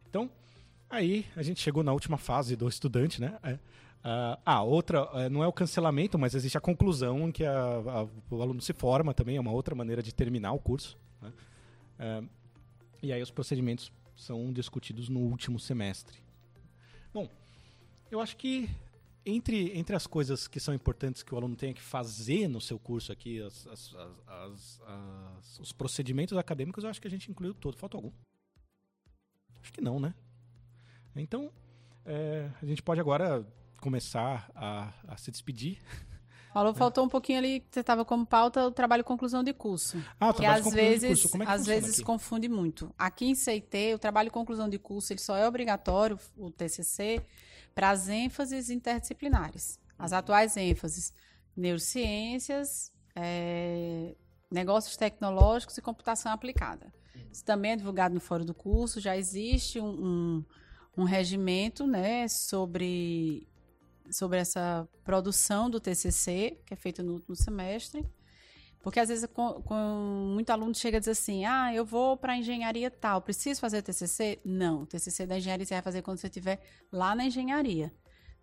Então, 0.09 0.31
aí 0.89 1.25
a 1.37 1.43
gente 1.43 1.61
chegou 1.61 1.83
na 1.83 1.93
última 1.93 2.17
fase 2.19 2.57
do 2.57 2.69
estudante, 2.69 3.21
né? 3.21 3.39
É, 3.43 3.59
ah, 4.03 4.39
ah, 4.45 4.63
outra, 4.63 5.09
é, 5.15 5.29
não 5.29 5.43
é 5.43 5.47
o 5.47 5.53
cancelamento, 5.53 6.19
mas 6.19 6.35
existe 6.35 6.59
a 6.59 6.61
conclusão 6.61 7.29
em 7.29 7.33
que 7.33 7.45
a- 7.45 7.53
a- 7.55 8.09
o 8.35 8.43
aluno 8.43 8.61
se 8.61 8.73
forma 8.73 9.15
também, 9.15 9.37
é 9.37 9.41
uma 9.41 9.53
outra 9.53 9.75
maneira 9.75 10.03
de 10.03 10.15
terminar 10.15 10.53
o 10.53 10.59
curso. 10.59 10.99
né? 11.23 11.33
É, 11.99 12.23
e 13.03 13.13
aí 13.13 13.21
os 13.21 13.31
procedimentos 13.31 13.93
são 14.17 14.51
discutidos 14.53 15.11
no 15.11 15.21
último 15.21 15.59
semestre. 15.61 16.19
Bom, 17.13 17.29
eu 18.11 18.21
acho 18.21 18.37
que 18.37 18.69
entre, 19.25 19.77
entre 19.79 19.95
as 19.95 20.07
coisas 20.07 20.49
que 20.49 20.59
são 20.59 20.73
importantes 20.75 21.23
que 21.23 21.35
o 21.35 21.37
aluno 21.37 21.55
tenha 21.57 21.75
que 21.75 21.83
fazer 21.83 22.49
no 22.49 22.61
seu 22.61 22.79
curso 22.79 23.13
aqui, 23.13 23.41
as- 23.43 23.67
as- 23.67 23.95
as- 24.27 25.59
os 25.61 25.73
procedimentos 25.73 26.37
acadêmicos, 26.39 26.85
eu 26.85 26.91
acho 26.91 27.01
que 27.01 27.07
a 27.07 27.11
gente 27.11 27.31
incluiu 27.31 27.55
todo. 27.55 27.77
Falta 27.77 27.97
algum? 27.97 28.11
Acho 29.63 29.73
que 29.73 29.81
não, 29.81 30.01
né? 30.01 30.15
Então, 31.15 31.53
é, 32.07 32.51
a 32.63 32.65
gente 32.67 32.83
pode 32.83 33.01
agora 33.01 33.47
começar 33.81 34.51
a, 34.55 34.93
a 35.09 35.17
se 35.17 35.31
despedir. 35.31 35.79
Falou, 36.53 36.75
faltou 36.75 37.05
um 37.05 37.09
pouquinho 37.09 37.39
ali, 37.39 37.65
você 37.71 37.79
estava 37.81 38.05
como 38.05 38.27
pauta 38.27 38.67
o 38.67 38.73
trabalho 38.73 39.03
de 39.05 39.07
conclusão 39.07 39.45
de 39.45 39.53
curso. 39.53 39.99
Ah, 40.19 40.31
o 40.31 40.33
trabalho 40.35 40.59
às 40.59 40.65
conclusão 40.65 40.85
de 40.85 40.91
vezes, 40.99 41.09
curso, 41.09 41.29
como 41.29 41.43
é 41.43 41.47
que 41.47 41.53
às 41.53 41.67
vezes 41.67 41.95
aqui? 41.95 42.03
confunde 42.05 42.49
muito. 42.49 42.93
Aqui 42.99 43.27
em 43.27 43.35
CIT, 43.37 43.95
o 43.95 43.99
trabalho 44.01 44.29
de 44.31 44.33
conclusão 44.33 44.69
de 44.69 44.77
curso 44.79 45.13
ele 45.13 45.21
só 45.21 45.37
é 45.37 45.47
obrigatório, 45.47 46.19
o 46.37 46.51
TCC, 46.51 47.25
para 47.75 47.91
as 47.91 48.09
ênfases 48.09 48.71
interdisciplinares. 48.71 49.79
As 49.99 50.13
atuais 50.13 50.57
ênfases, 50.57 51.13
neurociências, 51.57 52.93
eh, 53.15 54.15
negócios 54.51 54.97
tecnológicos 54.97 55.77
e 55.79 55.83
computação 55.83 56.33
aplicada. 56.33 56.93
Isso 57.31 57.45
também 57.45 57.73
é 57.73 57.77
divulgado 57.77 58.15
no 58.15 58.21
fórum 58.21 58.45
do 58.45 58.55
curso, 58.55 59.01
já 59.01 59.17
existe 59.17 59.79
um, 59.79 59.87
um, 60.07 60.45
um 60.99 61.05
regimento 61.05 61.87
né, 61.87 62.27
sobre, 62.29 63.47
sobre 64.11 64.39
essa 64.39 64.89
produção 65.05 65.71
do 65.71 65.79
TCC, 65.79 66.59
que 66.67 66.75
é 66.75 66.77
feito 66.77 67.03
no 67.03 67.15
último 67.15 67.37
semestre. 67.37 68.05
Porque 68.83 68.99
às 68.99 69.09
vezes 69.09 69.29
com, 69.33 69.61
com 69.63 70.33
muito 70.35 70.51
aluno 70.51 70.75
chega 70.75 70.97
e 70.97 71.01
diz 71.01 71.09
assim: 71.09 71.45
ah, 71.45 71.75
eu 71.75 71.85
vou 71.85 72.17
para 72.17 72.37
engenharia 72.37 72.91
tal, 72.91 73.21
preciso 73.21 73.61
fazer 73.61 73.83
TCC? 73.83 74.41
Não, 74.45 74.83
o 74.83 74.87
TCC 74.87 75.27
da 75.27 75.37
engenharia 75.37 75.67
você 75.67 75.75
vai 75.75 75.83
fazer 75.83 76.03
quando 76.03 76.19
você 76.19 76.29
estiver 76.29 76.61
lá 76.91 77.15
na 77.15 77.25
engenharia. 77.25 77.93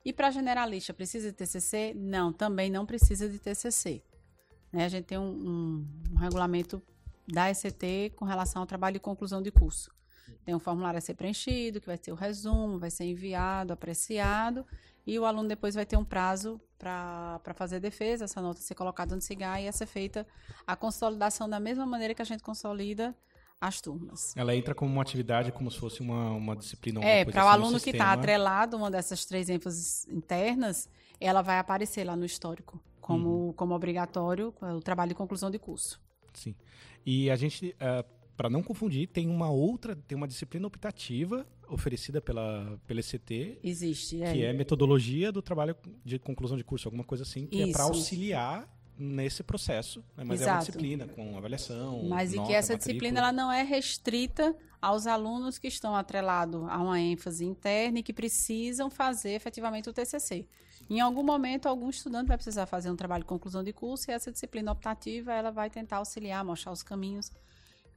E 0.05 0.13
para 0.13 0.31
generalista, 0.31 0.93
precisa 0.93 1.31
de 1.31 1.35
TCC? 1.35 1.93
Não, 1.95 2.31
também 2.31 2.69
não 2.69 2.85
precisa 2.85 3.27
de 3.27 3.39
TCC. 3.39 4.01
Né? 4.71 4.85
A 4.85 4.89
gente 4.89 5.05
tem 5.05 5.17
um, 5.17 5.23
um, 5.23 5.87
um 6.13 6.17
regulamento 6.17 6.81
da 7.27 7.49
ECT 7.49 8.13
com 8.15 8.23
relação 8.23 8.61
ao 8.61 8.65
trabalho 8.65 8.93
de 8.93 8.99
conclusão 8.99 9.41
de 9.41 9.51
curso. 9.51 9.91
Tem 10.45 10.55
um 10.55 10.59
formulário 10.59 10.97
a 10.97 11.01
ser 11.01 11.15
preenchido, 11.15 11.81
que 11.81 11.87
vai 11.87 11.97
ter 11.97 12.11
o 12.11 12.15
resumo, 12.15 12.79
vai 12.79 12.89
ser 12.89 13.03
enviado, 13.03 13.73
apreciado, 13.73 14.65
e 15.05 15.19
o 15.19 15.25
aluno 15.25 15.49
depois 15.49 15.75
vai 15.75 15.85
ter 15.85 15.97
um 15.97 16.05
prazo 16.05 16.59
para 16.77 17.53
fazer 17.55 17.79
defesa, 17.79 18.25
essa 18.25 18.41
nota 18.41 18.59
ser 18.61 18.75
colocada 18.75 19.15
no 19.15 19.21
CIGAR 19.21 19.59
e 19.59 19.63
ia 19.65 19.71
ser 19.71 19.85
feita 19.85 20.27
a 20.65 20.75
consolidação 20.75 21.49
da 21.49 21.59
mesma 21.59 21.85
maneira 21.85 22.13
que 22.13 22.21
a 22.21 22.25
gente 22.25 22.43
consolida 22.43 23.15
as 23.59 23.81
turmas. 23.81 24.35
Ela 24.37 24.55
entra 24.55 24.75
como 24.75 24.91
uma 24.91 25.01
atividade, 25.01 25.51
como 25.51 25.69
se 25.71 25.79
fosse 25.79 26.01
uma, 26.01 26.31
uma 26.31 26.55
disciplina. 26.55 27.03
É, 27.03 27.25
para 27.25 27.43
o 27.43 27.47
assim 27.47 27.59
no 27.59 27.65
aluno 27.65 27.79
que 27.79 27.89
está 27.89 28.13
atrelado 28.13 28.77
uma 28.77 28.91
dessas 28.91 29.25
três 29.25 29.49
ênfases 29.49 30.07
internas, 30.07 30.87
ela 31.19 31.41
vai 31.41 31.57
aparecer 31.57 32.03
lá 32.03 32.15
no 32.15 32.25
histórico 32.25 32.79
como, 33.01 33.53
como 33.53 33.73
obrigatório 33.73 34.53
é, 34.61 34.73
o 34.73 34.79
trabalho 34.79 35.09
de 35.09 35.15
conclusão 35.15 35.49
de 35.49 35.57
curso. 35.57 35.99
Sim. 36.33 36.55
E 37.05 37.31
a 37.31 37.35
gente, 37.35 37.75
para 38.37 38.49
não 38.49 38.61
confundir, 38.61 39.07
tem 39.07 39.27
uma 39.27 39.49
outra, 39.49 39.95
tem 39.95 40.15
uma 40.15 40.27
disciplina 40.27 40.67
optativa 40.67 41.45
oferecida 41.67 42.21
pela, 42.21 42.79
pela 42.85 42.99
ECT, 42.99 43.59
Existe, 43.63 44.21
é. 44.21 44.31
que 44.31 44.45
é 44.45 44.53
metodologia 44.53 45.31
do 45.31 45.41
trabalho 45.41 45.75
de 46.05 46.19
conclusão 46.19 46.55
de 46.55 46.63
curso, 46.63 46.87
alguma 46.87 47.03
coisa 47.03 47.23
assim, 47.23 47.47
que 47.47 47.63
é 47.63 47.71
para 47.71 47.83
Isso. 47.83 47.93
auxiliar 47.93 48.71
nesse 48.97 49.43
processo, 49.43 50.03
né? 50.15 50.23
mas 50.23 50.41
é 50.41 50.45
uma 50.45 50.51
Exato. 50.51 50.65
disciplina 50.65 51.07
com 51.07 51.35
avaliação. 51.35 52.03
Mas 52.07 52.31
e 52.31 52.37
nota, 52.37 52.47
que 52.47 52.53
essa 52.53 52.73
matrícula. 52.73 52.93
disciplina 52.93 53.19
ela 53.19 53.31
não 53.31 53.51
é 53.51 53.63
restrita 53.63 54.55
aos 54.81 55.07
alunos 55.07 55.57
que 55.57 55.67
estão 55.67 55.95
atrelados 55.95 56.63
a 56.69 56.77
uma 56.77 56.99
ênfase 56.99 57.43
interna 57.43 57.99
e 57.99 58.03
que 58.03 58.13
precisam 58.13 58.89
fazer 58.89 59.31
efetivamente 59.31 59.89
o 59.89 59.93
TCC. 59.93 60.47
Em 60.89 60.99
algum 60.99 61.23
momento, 61.23 61.67
algum 61.67 61.89
estudante 61.89 62.27
vai 62.27 62.37
precisar 62.37 62.65
fazer 62.65 62.89
um 62.89 62.95
trabalho 62.95 63.23
de 63.23 63.27
conclusão 63.27 63.63
de 63.63 63.73
curso 63.73 64.09
e 64.09 64.13
essa 64.13 64.31
disciplina 64.31 64.71
optativa 64.71 65.33
ela 65.33 65.51
vai 65.51 65.69
tentar 65.69 65.97
auxiliar, 65.97 66.45
mostrar 66.45 66.71
os 66.71 66.81
caminhos, 66.81 67.31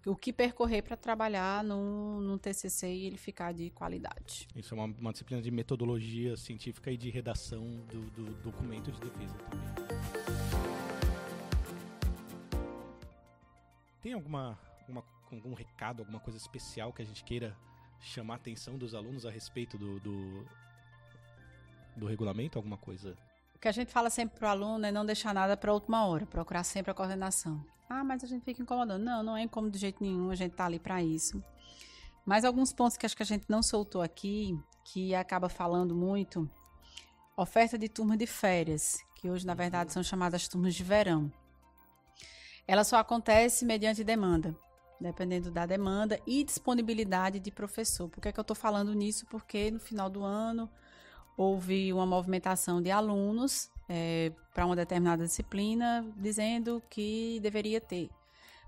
o 0.06 0.16
que 0.16 0.32
percorrer 0.32 0.82
para 0.82 0.96
trabalhar 0.96 1.62
no, 1.62 2.20
no 2.20 2.38
TCC 2.38 2.88
e 2.88 3.06
ele 3.06 3.16
ficar 3.16 3.52
de 3.52 3.70
qualidade. 3.70 4.48
Isso 4.56 4.74
é 4.74 4.76
uma, 4.76 4.86
uma 4.98 5.12
disciplina 5.12 5.42
de 5.42 5.50
metodologia 5.50 6.36
científica 6.36 6.90
e 6.90 6.96
de 6.96 7.10
redação 7.10 7.64
do, 7.86 8.10
do 8.10 8.34
documento 8.42 8.90
de 8.90 9.00
defesa 9.00 9.34
também. 9.34 9.60
Tem 14.00 14.14
alguma, 14.14 14.58
alguma, 14.80 15.04
algum 15.30 15.52
recado, 15.52 16.00
alguma 16.00 16.20
coisa 16.20 16.38
especial 16.38 16.92
que 16.92 17.02
a 17.02 17.04
gente 17.04 17.22
queira 17.22 17.54
chamar 18.00 18.34
a 18.34 18.36
atenção 18.36 18.78
dos 18.78 18.94
alunos 18.94 19.26
a 19.26 19.30
respeito 19.30 19.76
do, 19.76 20.00
do, 20.00 20.46
do 21.96 22.06
regulamento? 22.06 22.58
Alguma 22.58 22.78
coisa? 22.78 23.14
O 23.60 23.62
que 23.62 23.68
a 23.68 23.72
gente 23.72 23.92
fala 23.92 24.08
sempre 24.08 24.38
para 24.38 24.48
o 24.48 24.50
aluno 24.52 24.86
é 24.86 24.90
não 24.90 25.04
deixar 25.04 25.34
nada 25.34 25.54
para 25.54 25.70
a 25.70 25.74
última 25.74 26.06
hora, 26.06 26.24
procurar 26.24 26.64
sempre 26.64 26.92
a 26.92 26.94
coordenação. 26.94 27.62
Ah, 27.90 28.02
mas 28.02 28.24
a 28.24 28.26
gente 28.26 28.42
fica 28.42 28.62
incomodando. 28.62 29.04
Não, 29.04 29.22
não 29.22 29.36
é 29.36 29.42
incômodo 29.42 29.74
de 29.74 29.78
jeito 29.78 30.02
nenhum, 30.02 30.30
a 30.30 30.34
gente 30.34 30.52
tá 30.56 30.64
ali 30.64 30.78
para 30.78 31.02
isso. 31.02 31.44
Mas 32.24 32.46
alguns 32.46 32.72
pontos 32.72 32.96
que 32.96 33.04
acho 33.04 33.14
que 33.14 33.22
a 33.22 33.26
gente 33.26 33.44
não 33.50 33.62
soltou 33.62 34.00
aqui, 34.00 34.58
que 34.82 35.14
acaba 35.14 35.50
falando 35.50 35.94
muito, 35.94 36.48
oferta 37.36 37.76
de 37.76 37.86
turma 37.86 38.16
de 38.16 38.26
férias, 38.26 38.96
que 39.14 39.28
hoje 39.28 39.44
na 39.46 39.52
verdade 39.52 39.92
são 39.92 40.02
chamadas 40.02 40.48
turmas 40.48 40.74
de 40.74 40.82
verão. 40.82 41.30
Ela 42.66 42.82
só 42.82 42.96
acontece 42.96 43.66
mediante 43.66 44.02
demanda, 44.02 44.56
dependendo 44.98 45.50
da 45.50 45.66
demanda 45.66 46.18
e 46.26 46.42
disponibilidade 46.44 47.38
de 47.38 47.50
professor. 47.50 48.08
Por 48.08 48.22
que, 48.22 48.28
é 48.28 48.32
que 48.32 48.40
eu 48.40 48.42
estou 48.42 48.56
falando 48.56 48.94
nisso? 48.94 49.26
Porque 49.26 49.70
no 49.70 49.78
final 49.78 50.08
do 50.08 50.24
ano 50.24 50.66
houve 51.40 51.90
uma 51.90 52.04
movimentação 52.04 52.82
de 52.82 52.90
alunos 52.90 53.70
é, 53.88 54.30
para 54.52 54.66
uma 54.66 54.76
determinada 54.76 55.24
disciplina, 55.24 56.06
dizendo 56.18 56.82
que 56.90 57.40
deveria 57.40 57.80
ter. 57.80 58.10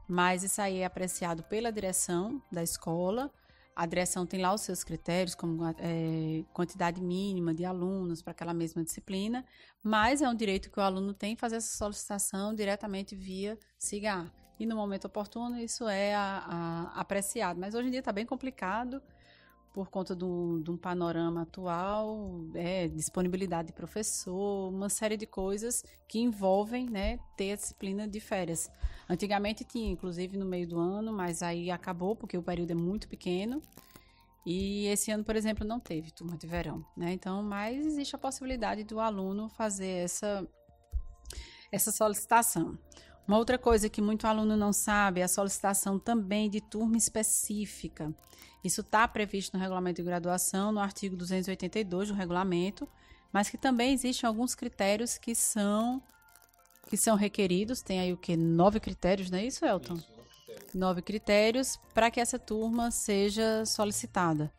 Mas 0.09 0.43
isso 0.43 0.59
aí 0.59 0.78
é 0.78 0.86
apreciado 0.86 1.43
pela 1.43 1.70
direção 1.70 2.43
da 2.51 2.62
escola. 2.62 3.31
A 3.77 3.85
direção 3.85 4.24
tem 4.24 4.40
lá 4.40 4.55
os 4.55 4.62
seus 4.62 4.82
critérios, 4.82 5.35
como 5.35 5.62
é, 5.66 6.44
quantidade 6.55 6.99
mínima 7.03 7.53
de 7.53 7.62
alunos 7.62 8.23
para 8.23 8.31
aquela 8.31 8.55
mesma 8.55 8.82
disciplina, 8.82 9.44
mas 9.82 10.23
é 10.23 10.28
um 10.28 10.35
direito 10.35 10.70
que 10.70 10.81
o 10.81 10.82
aluno 10.82 11.12
tem 11.12 11.36
fazer 11.36 11.57
essa 11.57 11.77
solicitação 11.77 12.55
diretamente 12.55 13.15
via 13.15 13.59
SIGA. 13.78 14.32
E 14.59 14.65
no 14.65 14.77
momento 14.77 15.05
oportuno 15.05 15.59
isso 15.59 15.86
é 15.86 16.15
a, 16.15 16.90
a, 16.94 17.01
apreciado. 17.01 17.61
Mas 17.61 17.74
hoje 17.74 17.89
em 17.89 17.90
dia 17.90 18.01
está 18.01 18.12
bem 18.12 18.24
complicado 18.24 19.03
por 19.73 19.89
conta 19.89 20.15
de 20.15 20.24
um 20.24 20.77
panorama 20.77 21.43
atual, 21.43 22.44
é, 22.55 22.89
disponibilidade 22.89 23.69
de 23.69 23.73
professor, 23.73 24.69
uma 24.69 24.90
série 24.90 25.16
de 25.16 25.27
coisas 25.27 25.82
que 26.07 26.19
envolvem 26.19 26.89
né, 26.89 27.19
ter 27.36 27.53
a 27.53 27.57
disciplina 27.57 28.07
de 28.07 28.20
férias. 28.20 28.70
Antigamente 29.09 29.65
tinha, 29.65 29.90
inclusive, 29.90 30.36
no 30.36 30.44
meio 30.44 30.69
do 30.69 30.78
ano, 30.78 31.12
mas 31.12 31.43
aí 31.43 31.70
acabou 31.70 32.15
porque 32.15 32.36
o 32.36 32.43
período 32.43 32.73
é 32.73 32.74
muito 32.74 33.09
pequeno. 33.09 33.62
E 34.44 34.86
esse 34.89 35.11
ano, 35.11 35.24
por 35.24 35.36
exemplo, 35.36 35.66
não 35.66 35.81
teve 35.81 36.11
turma 36.11 36.36
de 36.36 36.47
verão. 36.47 36.85
Né? 36.97 37.12
Então, 37.12 37.43
mas 37.43 37.86
existe 37.86 38.15
a 38.15 38.19
possibilidade 38.19 38.85
do 38.85 39.01
aluno 39.01 39.49
fazer 39.49 40.05
essa, 40.05 40.47
essa 41.70 41.90
solicitação. 41.90 42.77
Uma 43.27 43.39
outra 43.39 43.57
coisa 43.59 43.89
que 43.89 44.03
muito 44.03 44.27
aluno 44.27 44.57
não 44.57 44.73
sabe 44.73 45.20
é 45.20 45.24
a 45.24 45.28
solicitação 45.28 45.99
também 45.99 46.51
de 46.51 46.61
turma 46.61 46.97
específica. 46.97 48.12
Isso 48.65 48.81
está 48.81 49.07
previsto 49.09 49.57
no 49.57 49.61
regulamento 49.61 49.97
de 49.97 50.07
graduação, 50.07 50.73
no 50.73 50.81
artigo 50.81 51.16
282 51.16 52.09
do 52.09 52.15
regulamento, 52.15 52.89
mas 53.32 53.49
que 53.49 53.57
também 53.57 53.93
existem 53.93 54.27
alguns 54.27 54.55
critérios 54.55 55.19
que 55.19 55.35
são 55.35 56.03
que 56.89 56.97
são 56.97 57.16
requeridos. 57.16 57.81
Tem 57.81 58.01
aí 58.01 58.12
o 58.12 58.16
que? 58.16 58.36
Nove 58.36 58.78
critérios, 58.81 59.31
não 59.31 59.39
é 59.39 59.47
isso, 59.47 59.65
Elton? 59.65 59.94
Isso, 59.94 60.09
nove 60.74 61.01
critérios 61.01 61.78
para 61.94 62.11
que 62.11 62.20
essa 62.20 62.39
turma 62.39 62.90
seja 62.90 63.65
solicitada. 63.65 64.53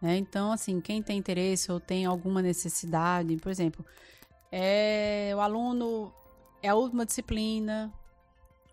Né? 0.00 0.16
Então, 0.18 0.52
assim, 0.52 0.80
quem 0.80 1.02
tem 1.02 1.18
interesse 1.18 1.72
ou 1.72 1.80
tem 1.80 2.04
alguma 2.04 2.42
necessidade, 2.42 3.36
por 3.36 3.50
exemplo, 3.50 3.84
é, 4.52 5.32
o 5.34 5.40
aluno 5.40 6.12
é 6.64 6.70
a 6.70 6.74
última 6.74 7.04
disciplina, 7.04 7.92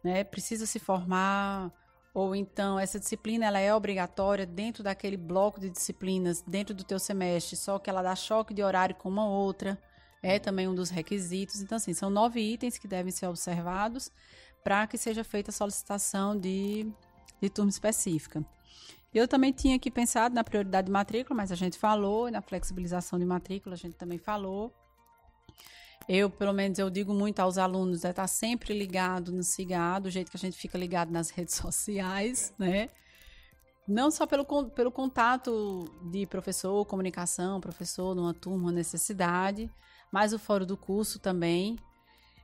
né? 0.01 0.23
precisa 0.23 0.65
se 0.65 0.79
formar, 0.79 1.69
ou 2.13 2.33
então 2.33 2.79
essa 2.79 2.97
disciplina 2.97 3.45
ela 3.45 3.59
é 3.59 3.75
obrigatória 3.75 4.45
dentro 4.45 4.81
daquele 4.81 5.17
bloco 5.17 5.59
de 5.59 5.69
disciplinas 5.69 6.41
dentro 6.41 6.73
do 6.73 6.85
teu 6.85 6.97
semestre, 6.97 7.57
só 7.57 7.77
que 7.77 7.89
ela 7.89 8.01
dá 8.01 8.15
choque 8.15 8.53
de 8.53 8.63
horário 8.63 8.95
com 8.95 9.09
uma 9.09 9.27
outra, 9.27 9.77
é 10.23 10.39
também 10.39 10.69
um 10.69 10.75
dos 10.75 10.89
requisitos. 10.89 11.61
Então, 11.61 11.75
assim, 11.75 11.93
são 11.93 12.09
nove 12.09 12.39
itens 12.39 12.77
que 12.77 12.87
devem 12.87 13.11
ser 13.11 13.27
observados 13.27 14.09
para 14.63 14.87
que 14.87 14.97
seja 14.97 15.23
feita 15.23 15.51
a 15.51 15.53
solicitação 15.53 16.37
de, 16.39 16.89
de 17.41 17.49
turma 17.49 17.69
específica. 17.69 18.45
Eu 19.13 19.27
também 19.27 19.51
tinha 19.51 19.75
aqui 19.75 19.91
pensado 19.91 20.33
na 20.33 20.45
prioridade 20.45 20.85
de 20.85 20.91
matrícula, 20.93 21.35
mas 21.35 21.51
a 21.51 21.55
gente 21.55 21.77
falou, 21.77 22.31
na 22.31 22.41
flexibilização 22.41 23.19
de 23.19 23.25
matrícula 23.25 23.75
a 23.75 23.77
gente 23.77 23.95
também 23.95 24.17
falou. 24.17 24.73
Eu, 26.13 26.29
pelo 26.29 26.51
menos, 26.51 26.77
eu 26.77 26.89
digo 26.89 27.13
muito 27.13 27.39
aos 27.39 27.57
alunos, 27.57 28.03
é 28.03 28.09
estar 28.09 28.23
tá 28.23 28.27
sempre 28.27 28.77
ligado 28.77 29.31
no 29.31 29.41
CIGA, 29.41 29.97
do 29.97 30.09
jeito 30.09 30.29
que 30.29 30.35
a 30.35 30.39
gente 30.39 30.57
fica 30.57 30.77
ligado 30.77 31.09
nas 31.09 31.29
redes 31.31 31.55
sociais, 31.55 32.53
né? 32.59 32.89
Não 33.87 34.11
só 34.11 34.27
pelo, 34.27 34.43
pelo 34.71 34.91
contato 34.91 35.85
de 36.11 36.25
professor, 36.25 36.85
comunicação, 36.85 37.61
professor 37.61 38.13
numa 38.13 38.33
turma, 38.33 38.73
necessidade, 38.73 39.71
mas 40.11 40.33
o 40.33 40.39
fórum 40.39 40.65
do 40.65 40.75
curso 40.75 41.17
também. 41.17 41.77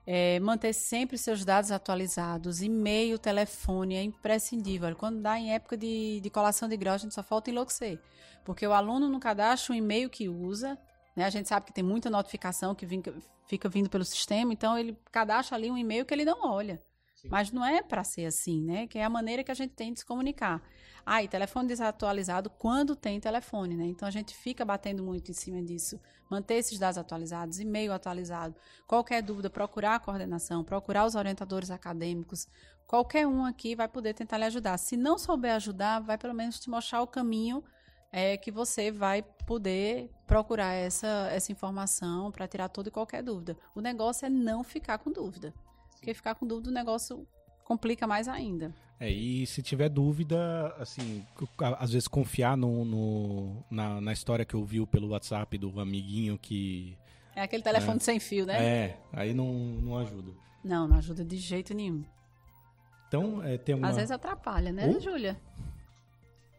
É, 0.05 0.39
manter 0.39 0.71
sempre 0.71 1.17
seus 1.17 1.43
dados 1.43 1.69
atualizados, 1.69 2.61
e-mail, 2.61 3.19
telefone, 3.19 3.95
é 3.95 4.01
imprescindível. 4.01 4.95
Quando 4.95 5.21
dá 5.21 5.37
em 5.37 5.53
época 5.53 5.75
de, 5.75 6.21
de 6.21 6.29
colação 6.29 6.69
de 6.69 6.77
grau, 6.77 6.95
a 6.95 6.97
gente 6.97 7.13
só 7.13 7.21
falta 7.21 7.49
enlouquecer. 7.49 7.99
Porque 8.45 8.65
o 8.65 8.71
aluno 8.71 9.09
no 9.09 9.19
cadastro, 9.19 9.73
o 9.73 9.75
e-mail 9.75 10.09
que 10.09 10.29
usa, 10.29 10.79
né, 11.17 11.25
a 11.25 11.31
gente 11.31 11.49
sabe 11.49 11.65
que 11.65 11.73
tem 11.73 11.83
muita 11.83 12.11
notificação 12.11 12.75
que 12.75 12.85
vem, 12.85 13.01
fica 13.47 13.67
vindo 13.67 13.89
pelo 13.89 14.05
sistema, 14.05 14.53
então 14.53 14.77
ele 14.77 14.95
cadastra 15.11 15.57
ali 15.57 15.71
um 15.71 15.75
e-mail 15.75 16.05
que 16.05 16.13
ele 16.13 16.23
não 16.23 16.45
olha. 16.45 16.79
Sim. 17.15 17.27
Mas 17.31 17.51
não 17.51 17.65
é 17.65 17.81
para 17.81 18.03
ser 18.03 18.25
assim, 18.25 18.61
né? 18.61 18.85
Que 18.85 18.99
é 18.99 19.03
a 19.03 19.09
maneira 19.09 19.43
que 19.43 19.49
a 19.49 19.55
gente 19.55 19.73
tem 19.73 19.91
de 19.91 19.97
se 19.97 20.05
comunicar. 20.05 20.61
Ah, 21.03 21.23
e 21.23 21.27
telefone 21.27 21.67
desatualizado 21.67 22.51
quando 22.51 22.95
tem 22.95 23.19
telefone, 23.19 23.75
né? 23.75 23.85
Então 23.85 24.07
a 24.07 24.11
gente 24.11 24.35
fica 24.35 24.63
batendo 24.63 25.01
muito 25.01 25.31
em 25.31 25.33
cima 25.33 25.59
disso. 25.63 25.99
Manter 26.29 26.55
esses 26.55 26.77
dados 26.77 26.99
atualizados, 26.99 27.59
e-mail 27.59 27.91
atualizado. 27.91 28.53
Qualquer 28.85 29.23
dúvida, 29.23 29.49
procurar 29.49 29.95
a 29.95 29.99
coordenação, 29.99 30.63
procurar 30.63 31.03
os 31.07 31.15
orientadores 31.15 31.71
acadêmicos. 31.71 32.47
Qualquer 32.85 33.25
um 33.25 33.43
aqui 33.43 33.75
vai 33.75 33.87
poder 33.87 34.13
tentar 34.13 34.37
lhe 34.37 34.45
ajudar. 34.45 34.77
Se 34.77 34.95
não 34.95 35.17
souber 35.17 35.55
ajudar, 35.55 35.99
vai 35.99 36.17
pelo 36.19 36.35
menos 36.35 36.59
te 36.59 36.69
mostrar 36.69 37.01
o 37.01 37.07
caminho 37.07 37.63
é 38.11 38.37
que 38.37 38.51
você 38.51 38.91
vai 38.91 39.21
poder 39.45 40.09
procurar 40.25 40.73
essa, 40.73 41.29
essa 41.31 41.51
informação 41.51 42.31
para 42.31 42.47
tirar 42.47 42.69
toda 42.69 42.89
e 42.89 42.91
qualquer 42.91 43.23
dúvida. 43.23 43.57
O 43.75 43.81
negócio 43.81 44.25
é 44.25 44.29
não 44.29 44.63
ficar 44.63 44.97
com 44.97 45.11
dúvida. 45.11 45.53
Porque 45.91 46.13
ficar 46.13 46.35
com 46.35 46.45
dúvida 46.45 46.69
o 46.69 46.73
negócio 46.73 47.27
complica 47.63 48.07
mais 48.07 48.27
ainda. 48.27 48.73
É, 48.99 49.09
e 49.11 49.45
se 49.45 49.61
tiver 49.61 49.89
dúvida, 49.89 50.73
assim, 50.79 51.23
às 51.77 51.91
vezes 51.91 52.07
confiar 52.07 52.57
no, 52.57 52.83
no 52.83 53.63
na, 53.69 54.01
na, 54.01 54.11
história 54.11 54.43
que 54.43 54.55
ouviu 54.55 54.87
pelo 54.87 55.09
WhatsApp 55.09 55.55
do 55.57 55.79
amiguinho 55.79 56.37
que. 56.37 56.97
É 57.35 57.41
aquele 57.41 57.61
telefone 57.61 57.97
é, 57.97 57.99
sem 57.99 58.19
fio, 58.19 58.45
né? 58.45 58.63
É, 58.63 58.97
aí 59.13 59.33
não, 59.35 59.53
não 59.53 59.97
ajuda. 59.97 60.31
Não, 60.63 60.87
não 60.87 60.97
ajuda 60.97 61.23
de 61.23 61.37
jeito 61.37 61.75
nenhum. 61.75 62.03
Então, 63.07 63.43
é, 63.43 63.57
tem 63.57 63.75
uma... 63.75 63.87
Às 63.87 63.95
vezes 63.95 64.11
atrapalha, 64.11 64.71
né, 64.71 64.87
uh? 64.87 64.99
Júlia? 64.99 65.39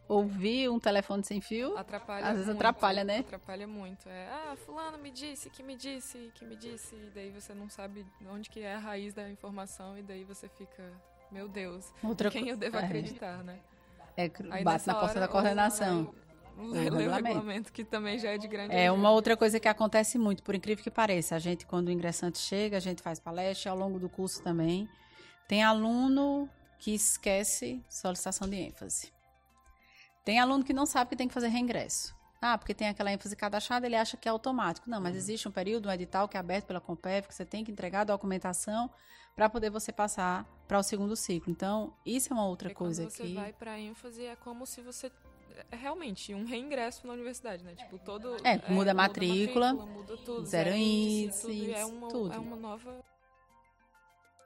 Ouvir 0.09 0.67
um 0.69 0.79
telefone 0.79 1.23
sem 1.23 1.39
fio, 1.39 1.77
atrapalha 1.77 2.25
às 2.25 2.31
vezes 2.31 2.47
muito, 2.47 2.57
atrapalha, 2.57 3.03
né? 3.03 3.19
Atrapalha 3.19 3.67
muito. 3.67 4.09
É, 4.09 4.27
ah, 4.27 4.55
fulano 4.65 4.97
me 4.97 5.11
disse, 5.11 5.51
que 5.51 5.61
me 5.61 5.75
disse, 5.75 6.31
que 6.33 6.43
me 6.43 6.55
disse, 6.55 6.95
e 6.95 7.11
daí 7.13 7.29
você 7.29 7.53
não 7.53 7.69
sabe 7.69 8.03
onde 8.27 8.49
que 8.49 8.59
é 8.61 8.73
a 8.73 8.79
raiz 8.79 9.13
da 9.13 9.29
informação 9.29 9.95
e 9.97 10.01
daí 10.01 10.23
você 10.23 10.49
fica, 10.49 10.91
meu 11.31 11.47
Deus, 11.47 11.93
Outra 12.03 12.31
quem 12.31 12.49
eu 12.49 12.57
devo 12.57 12.77
é. 12.77 12.83
acreditar, 12.83 13.43
né? 13.43 13.59
É, 14.17 14.31
Aí 14.49 14.63
bate 14.63 14.87
na 14.87 14.95
porta 14.95 15.19
da 15.19 15.27
coordenação. 15.27 16.13
O, 16.57 16.71
regulamento. 16.73 17.27
regulamento, 17.27 17.71
que 17.71 17.85
também 17.85 18.17
já 18.17 18.31
é 18.31 18.37
de 18.37 18.47
grande 18.47 18.75
É 18.75 18.91
uma 18.91 19.11
outra 19.11 19.37
coisa 19.37 19.59
que 19.59 19.67
acontece 19.67 20.17
muito, 20.17 20.41
por 20.41 20.55
incrível 20.55 20.83
que 20.83 20.91
pareça. 20.91 21.35
A 21.35 21.39
gente, 21.39 21.65
quando 21.67 21.87
o 21.87 21.91
ingressante 21.91 22.39
chega, 22.39 22.75
a 22.75 22.81
gente 22.81 23.01
faz 23.01 23.19
palestra, 23.19 23.71
ao 23.71 23.77
longo 23.77 23.99
do 23.99 24.09
curso 24.09 24.41
também. 24.41 24.89
Tem 25.47 25.63
aluno 25.63 26.49
que 26.79 26.93
esquece 26.93 27.81
solicitação 27.87 28.49
de 28.49 28.57
ênfase. 28.57 29.18
Tem 30.29 30.37
aluno 30.37 30.63
que 30.63 30.73
não 30.73 30.85
sabe 30.85 31.09
que 31.09 31.15
tem 31.15 31.27
que 31.27 31.33
fazer 31.33 31.47
reingresso. 31.47 32.15
Ah, 32.39 32.55
porque 32.55 32.71
tem 32.71 32.87
aquela 32.87 33.11
ênfase 33.11 33.35
cadastrada, 33.35 33.87
ele 33.87 33.95
acha 33.95 34.15
que 34.15 34.27
é 34.27 34.31
automático. 34.31 34.87
Não, 34.87 35.01
mas 35.01 35.13
uhum. 35.13 35.17
existe 35.17 35.47
um 35.47 35.51
período, 35.51 35.89
um 35.89 35.91
edital 35.91 36.27
que 36.29 36.37
é 36.37 36.39
aberto 36.39 36.67
pela 36.67 36.79
Compev, 36.79 37.25
que 37.25 37.33
você 37.33 37.43
tem 37.43 37.65
que 37.65 37.71
entregar 37.71 38.01
a 38.01 38.03
documentação 38.03 38.91
para 39.35 39.49
poder 39.49 39.71
você 39.71 39.91
passar 39.91 40.45
para 40.67 40.77
o 40.77 40.83
segundo 40.83 41.15
ciclo. 41.15 41.51
Então, 41.51 41.91
isso 42.05 42.31
é 42.31 42.35
uma 42.35 42.45
outra 42.45 42.69
Porque 42.69 42.77
coisa 42.77 43.05
quando 43.05 43.11
você 43.11 43.23
que... 43.23 43.33
vai 43.33 43.51
para 43.51 43.79
ênfase, 43.79 44.23
é 44.23 44.35
como 44.35 44.67
se 44.67 44.81
você 44.81 45.11
é 45.71 45.75
realmente 45.75 46.31
um 46.35 46.45
reingresso 46.45 47.07
na 47.07 47.13
universidade, 47.13 47.63
né? 47.63 47.73
Tipo, 47.73 47.97
todo. 47.97 48.37
É, 48.45 48.71
muda 48.71 48.91
a 48.91 48.93
matrícula, 48.93 49.73
muda, 49.73 49.85
matrícula, 49.87 50.13
muda 50.13 50.17
tudo, 50.23 50.45
zero 50.45 50.75
índice, 50.75 51.41
tudo, 51.41 51.71
é 51.73 51.85
uma, 51.85 52.07
tudo. 52.07 52.33
É 52.35 52.37
uma 52.37 52.55
nova. 52.55 53.03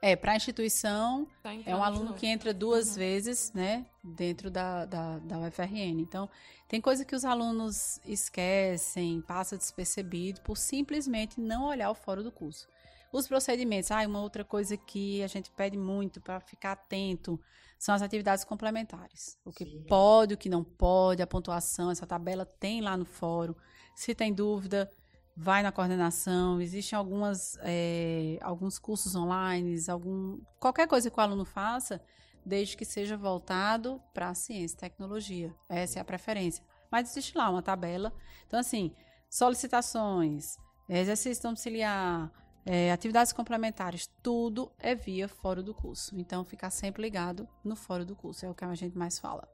É, 0.06 0.14
para 0.14 0.32
a 0.32 0.36
instituição, 0.36 1.26
Tá 1.42 1.54
é 1.64 1.74
um 1.74 1.82
aluno 1.82 2.12
que 2.12 2.26
entra 2.26 2.52
duas 2.52 2.88
Uhum. 2.88 2.94
vezes, 2.96 3.50
né, 3.54 3.86
dentro 4.02 4.50
da, 4.50 4.84
da, 4.84 5.18
da 5.18 5.38
UFRN. 5.38 5.98
Então, 5.98 6.28
tem 6.68 6.78
coisa 6.78 7.06
que 7.06 7.16
os 7.16 7.24
alunos 7.24 7.98
esquecem, 8.04 9.22
passa 9.22 9.56
despercebido 9.56 10.42
por 10.42 10.58
simplesmente 10.58 11.40
não 11.40 11.64
olhar 11.64 11.90
o 11.90 11.94
fora 11.94 12.22
do 12.22 12.30
curso. 12.30 12.68
Os 13.10 13.26
procedimentos, 13.26 13.90
ah, 13.90 14.06
uma 14.06 14.20
outra 14.20 14.44
coisa 14.44 14.76
que 14.76 15.22
a 15.22 15.26
gente 15.26 15.50
pede 15.50 15.78
muito 15.78 16.20
para 16.20 16.38
ficar 16.38 16.72
atento 16.72 17.40
são 17.78 17.94
as 17.94 18.02
atividades 18.02 18.44
complementares. 18.44 19.38
O 19.42 19.50
que 19.52 19.64
pode, 19.88 20.34
o 20.34 20.36
que 20.36 20.50
não 20.50 20.62
pode, 20.62 21.22
a 21.22 21.26
pontuação, 21.26 21.90
essa 21.90 22.06
tabela 22.06 22.44
tem 22.44 22.82
lá 22.82 22.94
no 22.94 23.06
fórum. 23.06 23.54
Se 23.94 24.14
tem 24.14 24.34
dúvida, 24.34 24.92
vai 25.36 25.62
na 25.62 25.72
coordenação. 25.72 26.60
Existem 26.60 26.96
algumas, 26.96 27.58
é, 27.62 28.38
alguns 28.40 28.78
cursos 28.78 29.14
online, 29.14 29.76
algum, 29.88 30.40
qualquer 30.58 30.86
coisa 30.86 31.10
que 31.10 31.18
o 31.18 31.22
aluno 31.22 31.44
faça, 31.44 32.00
desde 32.44 32.76
que 32.76 32.84
seja 32.84 33.16
voltado 33.16 34.00
para 34.12 34.28
a 34.28 34.34
ciência 34.34 34.76
e 34.76 34.80
tecnologia. 34.80 35.54
Essa 35.68 35.98
é 35.98 36.02
a 36.02 36.04
preferência. 36.04 36.64
Mas 36.90 37.10
existe 37.10 37.36
lá 37.36 37.50
uma 37.50 37.62
tabela. 37.62 38.12
Então, 38.46 38.60
assim, 38.60 38.94
solicitações, 39.28 40.56
exercício 40.88 41.42
domiciliar, 41.42 42.30
é, 42.66 42.92
atividades 42.92 43.32
complementares, 43.32 44.08
tudo 44.22 44.70
é 44.78 44.94
via 44.94 45.28
fora 45.28 45.62
do 45.62 45.74
curso. 45.74 46.16
Então, 46.18 46.44
ficar 46.44 46.70
sempre 46.70 47.02
ligado 47.02 47.48
no 47.64 47.74
fora 47.74 48.04
do 48.04 48.14
curso, 48.14 48.46
é 48.46 48.50
o 48.50 48.54
que 48.54 48.64
a 48.64 48.74
gente 48.74 48.96
mais 48.96 49.18
fala. 49.18 49.53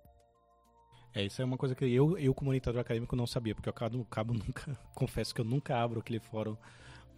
É, 1.14 1.24
isso 1.24 1.42
é 1.42 1.44
uma 1.44 1.56
coisa 1.56 1.74
que 1.74 1.84
eu, 1.84 2.16
eu 2.18 2.32
como 2.32 2.50
orientador 2.50 2.80
acadêmico, 2.80 3.16
não 3.16 3.26
sabia, 3.26 3.54
porque 3.54 3.68
eu 3.68 3.72
acabo, 3.72 4.04
cabo 4.04 4.32
nunca, 4.34 4.78
confesso 4.94 5.34
que 5.34 5.40
eu 5.40 5.44
nunca 5.44 5.76
abro 5.76 6.00
aquele 6.00 6.20
fórum, 6.20 6.56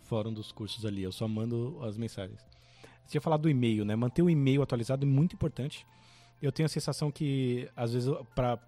fórum 0.05 0.33
dos 0.33 0.51
cursos 0.51 0.87
ali, 0.87 1.03
eu 1.03 1.13
só 1.13 1.29
mando 1.29 1.79
as 1.83 1.97
mensagens. 1.97 2.41
Você 3.05 3.13
tinha 3.13 3.21
falado 3.21 3.43
do 3.43 3.51
e-mail, 3.51 3.85
né? 3.85 3.95
Manter 3.97 4.23
o 4.23 4.31
e-mail 4.31 4.63
atualizado 4.63 5.05
é 5.05 5.09
muito 5.09 5.35
importante. 5.35 5.87
Eu 6.41 6.51
tenho 6.51 6.67
a 6.67 6.69
sensação 6.69 7.11
que, 7.11 7.69
às 7.77 7.93
vezes, 7.93 8.11
para 8.35 8.59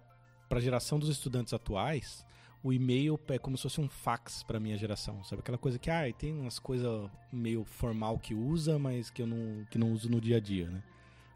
a 0.49 0.59
geração 0.59 0.99
dos 0.99 1.09
estudantes 1.09 1.53
atuais, 1.53 2.25
o 2.63 2.73
e-mail 2.73 3.19
é 3.29 3.39
como 3.39 3.57
se 3.57 3.63
fosse 3.63 3.79
um 3.79 3.89
fax 3.89 4.43
para 4.43 4.59
minha 4.59 4.77
geração, 4.77 5.23
sabe? 5.23 5.39
Aquela 5.39 5.57
coisa 5.57 5.79
que, 5.79 5.89
ah, 5.89 6.11
tem 6.13 6.33
umas 6.33 6.59
coisas 6.59 7.09
meio 7.31 7.63
formal 7.63 8.19
que 8.19 8.33
usa, 8.33 8.77
mas 8.77 9.09
que 9.09 9.21
eu 9.21 9.27
não, 9.27 9.65
que 9.69 9.77
não 9.77 9.91
uso 9.91 10.09
no 10.09 10.19
dia 10.19 10.37
a 10.37 10.39
dia, 10.39 10.69
né? 10.69 10.83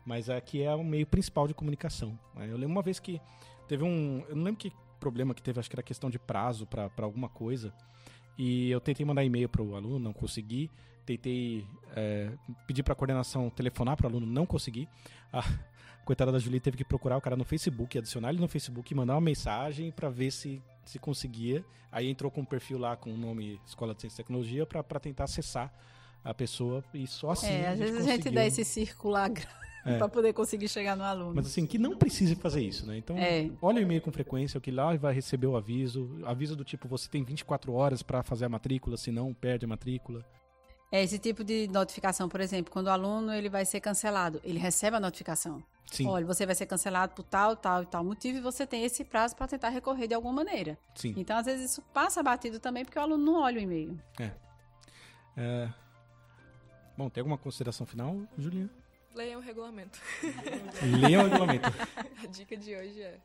Mas 0.05 0.29
aqui 0.29 0.61
é 0.63 0.73
o 0.73 0.83
meio 0.83 1.05
principal 1.05 1.47
de 1.47 1.53
comunicação. 1.53 2.17
né? 2.35 2.47
Eu 2.49 2.57
lembro 2.57 2.71
uma 2.71 2.81
vez 2.81 2.99
que 2.99 3.21
teve 3.69 3.83
um. 3.83 4.25
Eu 4.27 4.35
não 4.35 4.43
lembro 4.43 4.59
que 4.59 4.73
problema 4.99 5.33
que 5.33 5.41
teve, 5.41 5.59
acho 5.59 5.69
que 5.69 5.75
era 5.75 5.83
questão 5.83 6.09
de 6.09 6.19
prazo 6.19 6.65
para 6.65 6.91
alguma 6.97 7.29
coisa. 7.29 7.73
E 8.37 8.69
eu 8.69 8.81
tentei 8.81 9.05
mandar 9.05 9.23
e-mail 9.23 9.47
para 9.47 9.61
o 9.61 9.75
aluno, 9.75 9.99
não 9.99 10.11
consegui. 10.11 10.69
Tentei 11.05 11.65
é, 11.95 12.31
pedir 12.67 12.83
para 12.83 12.93
a 12.93 12.95
coordenação 12.95 13.49
telefonar 13.49 13.95
para 13.95 14.07
o 14.07 14.09
aluno, 14.09 14.25
não 14.25 14.45
consegui. 14.45 14.87
A 15.31 16.11
coitada 16.11 16.31
da 16.31 16.39
Julie 16.39 16.59
teve 16.59 16.75
que 16.75 16.83
procurar 16.83 17.17
o 17.17 17.21
cara 17.21 17.35
no 17.35 17.43
Facebook, 17.43 17.95
adicionar 17.95 18.29
ele 18.29 18.39
no 18.39 18.47
Facebook 18.47 18.91
e 18.91 18.95
mandar 18.95 19.13
uma 19.13 19.21
mensagem 19.21 19.91
para 19.91 20.09
ver 20.09 20.31
se, 20.31 20.59
se 20.83 20.97
conseguia. 20.97 21.63
Aí 21.91 22.09
entrou 22.09 22.31
com 22.31 22.41
um 22.41 22.45
perfil 22.45 22.79
lá 22.79 22.97
com 22.97 23.13
o 23.13 23.17
nome 23.17 23.61
Escola 23.63 23.93
de 23.93 24.01
Ciência 24.01 24.15
e 24.15 24.23
Tecnologia 24.23 24.65
para 24.65 24.99
tentar 24.99 25.25
acessar 25.25 25.71
a 26.23 26.33
pessoa 26.33 26.83
e 26.95 27.05
só 27.05 27.31
assim. 27.31 27.47
é, 27.47 27.67
às 27.67 27.77
gente 27.77 27.91
vezes 27.91 28.07
a 28.07 28.11
gente 28.11 28.29
dá 28.31 28.43
esse 28.43 28.65
circular 28.65 29.29
É. 29.93 29.97
para 29.97 30.09
poder 30.09 30.33
conseguir 30.33 30.67
chegar 30.67 30.95
no 30.95 31.03
aluno. 31.03 31.33
Mas 31.35 31.47
assim, 31.47 31.65
que 31.65 31.77
não 31.77 31.97
precise 31.97 32.35
fazer 32.35 32.61
isso, 32.61 32.85
né? 32.85 32.97
Então, 32.97 33.17
É. 33.17 33.49
olha 33.61 33.79
o 33.79 33.81
e-mail 33.81 34.01
com 34.01 34.11
frequência, 34.11 34.59
que 34.59 34.71
lá 34.71 34.95
vai 34.95 35.13
receber 35.13 35.47
o 35.47 35.55
aviso. 35.55 36.19
Aviso 36.25 36.55
do 36.55 36.63
tipo, 36.63 36.87
você 36.87 37.09
tem 37.09 37.23
24 37.23 37.73
horas 37.73 38.01
para 38.03 38.23
fazer 38.23 38.45
a 38.45 38.49
matrícula, 38.49 38.97
senão 38.97 39.33
perde 39.33 39.65
a 39.65 39.67
matrícula. 39.67 40.23
É 40.91 41.03
esse 41.03 41.19
tipo 41.19 41.43
de 41.43 41.67
notificação, 41.67 42.27
por 42.27 42.41
exemplo, 42.41 42.71
quando 42.73 42.87
o 42.87 42.89
aluno 42.89 43.31
ele 43.31 43.47
vai 43.47 43.63
ser 43.63 43.79
cancelado, 43.79 44.41
ele 44.43 44.57
recebe 44.57 44.97
a 44.97 44.99
notificação. 44.99 45.63
Sim, 45.85 46.07
Olha, 46.07 46.25
você 46.25 46.45
vai 46.45 46.53
ser 46.53 46.67
cancelado 46.67 47.13
por 47.15 47.23
tal, 47.23 47.55
tal 47.55 47.81
e 47.83 47.85
tal 47.85 48.03
motivo 48.03 48.37
e 48.37 48.41
você 48.41 48.65
tem 48.65 48.83
esse 48.83 49.03
prazo 49.03 49.35
para 49.35 49.47
tentar 49.47 49.69
recorrer 49.69 50.07
de 50.07 50.13
alguma 50.13 50.33
maneira. 50.33 50.77
sim. 50.95 51.13
Então, 51.17 51.35
às 51.37 51.45
vezes, 51.45 51.71
isso 51.71 51.81
passa 51.93 52.21
batido 52.21 52.59
também 52.59 52.85
porque 52.85 52.97
o 52.99 53.01
aluno 53.01 53.23
não 53.23 53.41
olha 53.41 53.59
o 53.59 53.61
e-mail. 53.61 53.99
É... 55.35 55.69
Bom, 56.97 57.09
tem 57.09 57.21
alguma 57.21 57.37
consideração 57.37 57.85
final, 57.87 58.17
Julinha? 58.37 58.69
Leiam 59.15 59.39
o 59.39 59.43
regulamento. 59.43 59.99
Leiam 61.01 61.23
o 61.23 61.27
regulamento. 61.27 61.67
A 62.23 62.27
dica 62.27 62.55
de 62.55 62.75
hoje 62.75 63.01
é. 63.01 63.19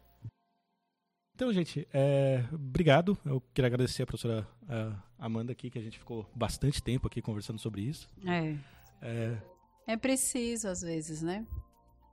Então, 1.35 1.53
gente, 1.53 1.87
é, 1.93 2.45
obrigado. 2.53 3.19
Eu 3.25 3.41
queria 3.53 3.67
agradecer 3.67 4.05
a 4.05 4.07
professora 4.07 4.47
ah, 4.69 4.97
Amanda 5.19 5.51
aqui, 5.51 5.69
que 5.69 5.79
a 5.79 5.83
gente 5.83 5.99
ficou 5.99 6.31
bastante 6.33 6.81
tempo 6.81 7.09
aqui 7.09 7.21
conversando 7.21 7.59
sobre 7.59 7.83
isso. 7.83 8.09
É. 8.25 8.57
É, 9.03 9.37
É 9.85 9.97
preciso, 9.97 10.69
às 10.69 10.81
vezes, 10.83 11.23
né? 11.23 11.45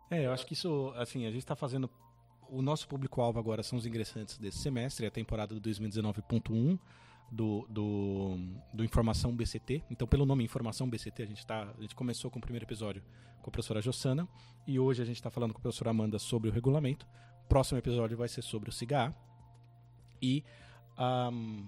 É, 0.10 0.26
eu 0.26 0.34
acho 0.34 0.46
que 0.46 0.54
isso, 0.54 0.92
assim, 0.98 1.28
a 1.28 1.32
gente 1.32 1.44
está 1.44 1.56
fazendo. 1.56 1.90
O 2.50 2.64
nosso 2.64 2.88
público-alvo 2.88 3.40
agora 3.40 3.62
são 3.62 3.78
os 3.78 3.86
ingressantes 3.86 4.40
desse 4.40 4.58
semestre, 4.58 5.06
a 5.06 5.12
temporada 5.12 5.54
do 5.54 5.62
2019.1 5.62 6.78
do, 7.32 7.66
do, 7.70 8.38
do 8.74 8.84
Informação 8.84 9.34
BCT. 9.34 9.84
Então, 9.90 10.08
pelo 10.08 10.26
nome 10.26 10.44
Informação 10.44 10.90
BCT, 10.90 11.24
a 11.24 11.26
gente, 11.26 11.46
tá, 11.48 11.74
a 11.78 11.82
gente 11.82 11.96
começou 11.96 12.30
com 12.30 12.40
o 12.40 12.42
primeiro 12.42 12.66
episódio 12.66 13.02
com 13.42 13.50
a 13.50 13.52
professora 13.52 13.82
Jossana 13.82 14.28
e 14.68 14.78
hoje 14.78 15.02
a 15.02 15.06
gente 15.06 15.16
está 15.16 15.32
falando 15.32 15.54
com 15.54 15.60
a 15.60 15.62
professora 15.62 15.90
Amanda 15.90 16.20
sobre 16.20 16.50
o 16.50 16.52
regulamento. 16.52 17.08
O 17.46 17.48
próximo 17.48 17.80
episódio 17.80 18.18
vai 18.18 18.28
ser 18.28 18.42
sobre 18.42 18.70
o 18.70 18.74
SIGA. 18.74 19.16
E. 20.22 20.44
ahm, 20.98 21.66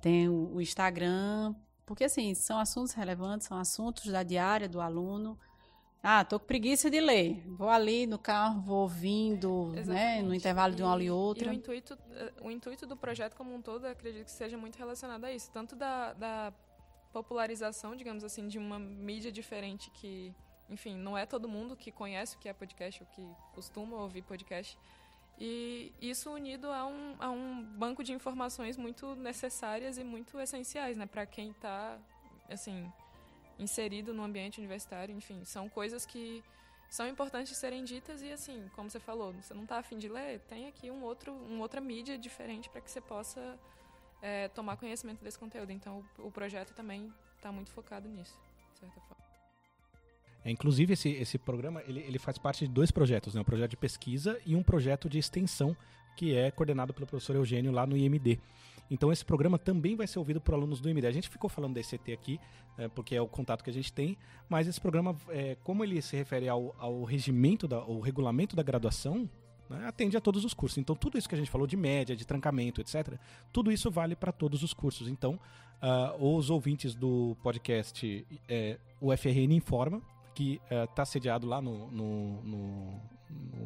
tem 0.02 0.28
o, 0.28 0.54
o 0.56 0.60
Instagram, 0.60 1.54
porque 1.84 2.02
assim, 2.04 2.34
são 2.34 2.58
assuntos 2.58 2.92
relevantes, 2.94 3.46
são 3.46 3.56
assuntos 3.58 4.06
da 4.10 4.24
diária 4.24 4.68
do 4.68 4.80
aluno. 4.80 5.38
Ah, 6.02 6.24
tô 6.24 6.38
com 6.38 6.46
preguiça 6.46 6.88
de 6.88 7.00
ler. 7.00 7.42
Vou 7.48 7.68
ali 7.68 8.06
no 8.06 8.18
carro, 8.18 8.60
vou 8.60 8.82
ouvindo, 8.82 9.72
né, 9.86 10.22
no 10.22 10.32
intervalo 10.34 10.74
de 10.74 10.82
uma 10.82 10.90
aula 10.90 11.02
e 11.02 11.06
E 11.06 11.10
outra. 11.10 11.50
o 11.50 11.52
intuito, 11.52 11.98
eh, 12.12 12.32
o 12.42 12.50
intuito 12.50 12.86
do 12.86 12.96
projeto 12.96 13.34
como 13.34 13.52
um 13.52 13.60
todo, 13.60 13.86
acredito 13.86 14.26
que 14.26 14.30
seja 14.30 14.56
muito 14.56 14.76
relacionado 14.76 15.24
a 15.24 15.32
isso. 15.32 15.50
Tanto 15.50 15.74
da, 15.74 16.12
da 16.12 16.52
popularização, 17.12 17.96
digamos 17.96 18.22
assim, 18.22 18.46
de 18.46 18.56
uma 18.58 18.78
mídia 18.78 19.32
diferente 19.32 19.90
que, 19.90 20.32
enfim, 20.70 20.94
não 20.96 21.18
é 21.18 21.26
todo 21.26 21.48
mundo 21.48 21.74
que 21.76 21.90
conhece 21.90 22.36
o 22.36 22.38
que 22.38 22.48
é 22.48 22.52
podcast 22.52 23.02
ou 23.02 23.08
que 23.08 23.26
costuma 23.52 23.96
ouvir 23.96 24.22
podcast. 24.22 24.78
E 25.38 25.92
isso 26.00 26.30
unido 26.30 26.70
a 26.70 26.86
um, 26.86 27.16
a 27.18 27.30
um 27.30 27.62
banco 27.62 28.04
de 28.04 28.12
informações 28.12 28.76
muito 28.76 29.14
necessárias 29.16 29.98
e 29.98 30.04
muito 30.04 30.38
essenciais, 30.38 30.96
né, 30.96 31.04
para 31.04 31.26
quem 31.26 31.50
está, 31.50 31.98
assim, 32.48 32.90
inserido 33.58 34.12
no 34.12 34.22
ambiente 34.22 34.58
universitário. 34.58 35.14
Enfim, 35.14 35.44
são 35.44 35.68
coisas 35.68 36.04
que 36.04 36.42
são 36.88 37.08
importantes 37.08 37.50
de 37.50 37.56
serem 37.56 37.84
ditas 37.84 38.22
e 38.22 38.30
assim, 38.30 38.70
como 38.74 38.88
você 38.88 39.00
falou, 39.00 39.32
você 39.32 39.52
não 39.52 39.64
está 39.64 39.78
afim 39.78 39.98
de 39.98 40.08
ler, 40.08 40.40
tem 40.40 40.68
aqui 40.68 40.90
um 40.90 41.02
outro, 41.02 41.32
uma 41.32 41.62
outra 41.62 41.80
mídia 41.80 42.16
diferente 42.16 42.70
para 42.70 42.80
que 42.80 42.90
você 42.90 43.00
possa 43.00 43.58
é, 44.22 44.48
tomar 44.48 44.76
conhecimento 44.76 45.22
desse 45.22 45.38
conteúdo. 45.38 45.72
Então, 45.72 46.04
o, 46.18 46.28
o 46.28 46.30
projeto 46.30 46.72
também 46.74 47.12
está 47.36 47.50
muito 47.50 47.70
focado 47.70 48.08
nisso, 48.08 48.38
de 48.72 48.78
certa 48.78 49.00
forma. 49.00 49.24
É, 50.44 50.50
inclusive, 50.50 50.92
esse, 50.92 51.08
esse 51.10 51.38
programa 51.38 51.82
ele, 51.88 52.00
ele 52.00 52.18
faz 52.18 52.38
parte 52.38 52.66
de 52.66 52.72
dois 52.72 52.90
projetos, 52.92 53.34
né? 53.34 53.40
um 53.40 53.44
projeto 53.44 53.70
de 53.70 53.76
pesquisa 53.76 54.40
e 54.46 54.54
um 54.54 54.62
projeto 54.62 55.08
de 55.08 55.18
extensão, 55.18 55.76
que 56.16 56.36
é 56.36 56.50
coordenado 56.50 56.94
pelo 56.94 57.06
professor 57.06 57.34
Eugênio 57.34 57.72
lá 57.72 57.84
no 57.84 57.96
IMD. 57.96 58.38
Então, 58.90 59.10
esse 59.12 59.24
programa 59.24 59.58
também 59.58 59.96
vai 59.96 60.06
ser 60.06 60.18
ouvido 60.18 60.40
por 60.40 60.54
alunos 60.54 60.80
do 60.80 60.88
IMD. 60.88 61.06
A 61.06 61.10
gente 61.10 61.28
ficou 61.28 61.50
falando 61.50 61.74
da 61.74 61.80
ECT 61.80 62.12
aqui, 62.12 62.40
né, 62.78 62.88
porque 62.88 63.14
é 63.16 63.20
o 63.20 63.26
contato 63.26 63.64
que 63.64 63.70
a 63.70 63.72
gente 63.72 63.92
tem, 63.92 64.16
mas 64.48 64.68
esse 64.68 64.80
programa, 64.80 65.16
é, 65.28 65.56
como 65.64 65.82
ele 65.82 66.00
se 66.00 66.16
refere 66.16 66.48
ao, 66.48 66.74
ao 66.78 67.02
regimento, 67.04 67.66
da, 67.66 67.76
ao 67.76 67.98
regulamento 68.00 68.54
da 68.54 68.62
graduação, 68.62 69.28
né, 69.68 69.86
atende 69.88 70.16
a 70.16 70.20
todos 70.20 70.44
os 70.44 70.54
cursos. 70.54 70.78
Então, 70.78 70.94
tudo 70.94 71.18
isso 71.18 71.28
que 71.28 71.34
a 71.34 71.38
gente 71.38 71.50
falou 71.50 71.66
de 71.66 71.76
média, 71.76 72.14
de 72.14 72.24
trancamento, 72.24 72.80
etc., 72.80 73.18
tudo 73.52 73.72
isso 73.72 73.90
vale 73.90 74.14
para 74.14 74.30
todos 74.30 74.62
os 74.62 74.72
cursos. 74.72 75.08
Então, 75.08 75.38
ah, 75.82 76.14
os 76.18 76.48
ouvintes 76.48 76.94
do 76.94 77.36
podcast 77.42 78.24
é, 78.48 78.78
o 79.00 79.14
FRN 79.16 79.52
Informa, 79.52 80.00
que 80.34 80.60
está 80.70 81.04
sediado 81.04 81.46
lá 81.46 81.60
no, 81.60 81.90
no, 81.90 82.42
no- 82.42 83.00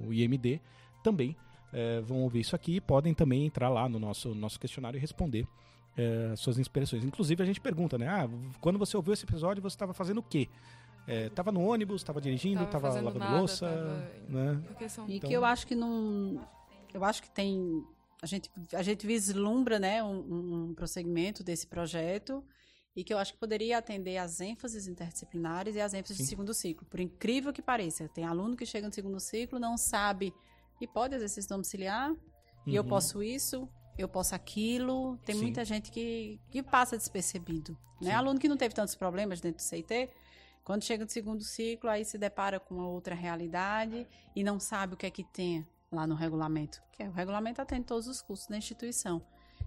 no 0.04 0.12
IMD, 0.14 0.60
também 1.02 1.36
eh, 1.72 2.00
vão 2.02 2.22
ouvir 2.22 2.40
isso 2.40 2.54
aqui 2.56 2.76
e 2.76 2.80
podem 2.80 3.14
também 3.14 3.46
entrar 3.46 3.68
lá 3.68 3.88
no 3.88 3.98
nosso, 3.98 4.34
nosso 4.34 4.58
questionário 4.58 4.96
e 4.98 5.00
responder 5.00 5.46
eh, 5.96 6.34
suas 6.36 6.58
inspirações. 6.58 7.04
Inclusive, 7.04 7.42
a 7.42 7.46
gente 7.46 7.60
pergunta, 7.60 7.96
né? 7.98 8.08
Ah, 8.08 8.28
quando 8.60 8.78
você 8.78 8.96
ouviu 8.96 9.12
esse 9.12 9.24
episódio, 9.24 9.62
você 9.62 9.74
estava 9.74 9.92
fazendo 9.94 10.18
o 10.18 10.22
quê? 10.22 10.48
Estava 11.08 11.50
no 11.50 11.60
ônibus, 11.60 12.02
estava 12.02 12.20
dirigindo, 12.20 12.64
Tava 12.66 12.88
estava 12.88 12.94
lavando 13.00 13.18
nada, 13.18 13.38
louça, 13.38 13.66
tava- 13.66 14.10
né? 14.28 14.62
E 15.08 15.16
Então- 15.16 15.28
que 15.28 15.34
eu 15.34 15.44
acho 15.44 15.66
que 15.66 15.74
não. 15.74 16.40
Eu 16.94 17.02
acho 17.04 17.20
que 17.22 17.30
tem. 17.30 17.84
A 18.22 18.26
gente, 18.26 18.48
a 18.74 18.82
gente 18.82 19.06
vislumbra 19.06 19.78
né, 19.80 20.04
um, 20.04 20.68
um 20.68 20.74
prosseguimento 20.74 21.42
desse 21.42 21.66
projeto 21.66 22.44
e 22.94 23.02
que 23.02 23.12
eu 23.12 23.18
acho 23.18 23.32
que 23.32 23.38
poderia 23.40 23.78
atender 23.78 24.18
às 24.18 24.40
ênfases 24.40 24.86
interdisciplinares 24.86 25.74
e 25.74 25.80
às 25.80 25.94
ênfases 25.94 26.18
Sim. 26.18 26.22
de 26.24 26.28
segundo 26.28 26.52
ciclo. 26.54 26.86
Por 26.88 27.00
incrível 27.00 27.52
que 27.52 27.62
pareça, 27.62 28.08
tem 28.08 28.24
aluno 28.24 28.54
que 28.56 28.66
chega 28.66 28.86
no 28.86 28.92
segundo 28.92 29.18
ciclo, 29.18 29.58
não 29.58 29.76
sabe 29.78 30.32
e 30.80 30.86
pode 30.86 31.14
exercício 31.14 31.48
domiciliar, 31.48 32.14
e 32.66 32.74
eu 32.74 32.82
Uhum. 32.82 32.88
posso 32.88 33.22
isso, 33.22 33.68
eu 33.98 34.08
posso 34.08 34.34
aquilo. 34.34 35.16
Tem 35.18 35.34
Sim. 35.34 35.42
muita 35.42 35.64
gente 35.64 35.90
que, 35.90 36.40
que 36.50 36.62
passa 36.62 36.96
despercebido. 36.96 37.72
Né? 38.00 38.10
Sim. 38.10 38.16
Aluno 38.16 38.38
que 38.40 38.48
não 38.48 38.56
teve 38.56 38.74
tantos 38.74 38.94
problemas 38.94 39.40
dentro 39.40 39.58
do 39.58 39.62
CIT, 39.62 40.10
quando 40.64 40.84
chega 40.84 41.04
no 41.04 41.10
segundo 41.10 41.42
ciclo, 41.42 41.90
aí 41.90 42.04
se 42.04 42.16
depara 42.18 42.60
com 42.60 42.74
uma 42.76 42.88
outra 42.88 43.14
realidade 43.14 44.06
e 44.36 44.44
não 44.44 44.60
sabe 44.60 44.94
o 44.94 44.96
que 44.96 45.06
é 45.06 45.10
que 45.10 45.24
tem 45.24 45.66
lá 45.90 46.06
no 46.06 46.14
regulamento. 46.14 46.80
Que 46.92 47.02
é, 47.02 47.08
o 47.08 47.12
regulamento 47.12 47.60
atende 47.60 47.84
todos 47.86 48.06
os 48.06 48.22
cursos 48.22 48.46
da 48.46 48.56
instituição. 48.56 49.22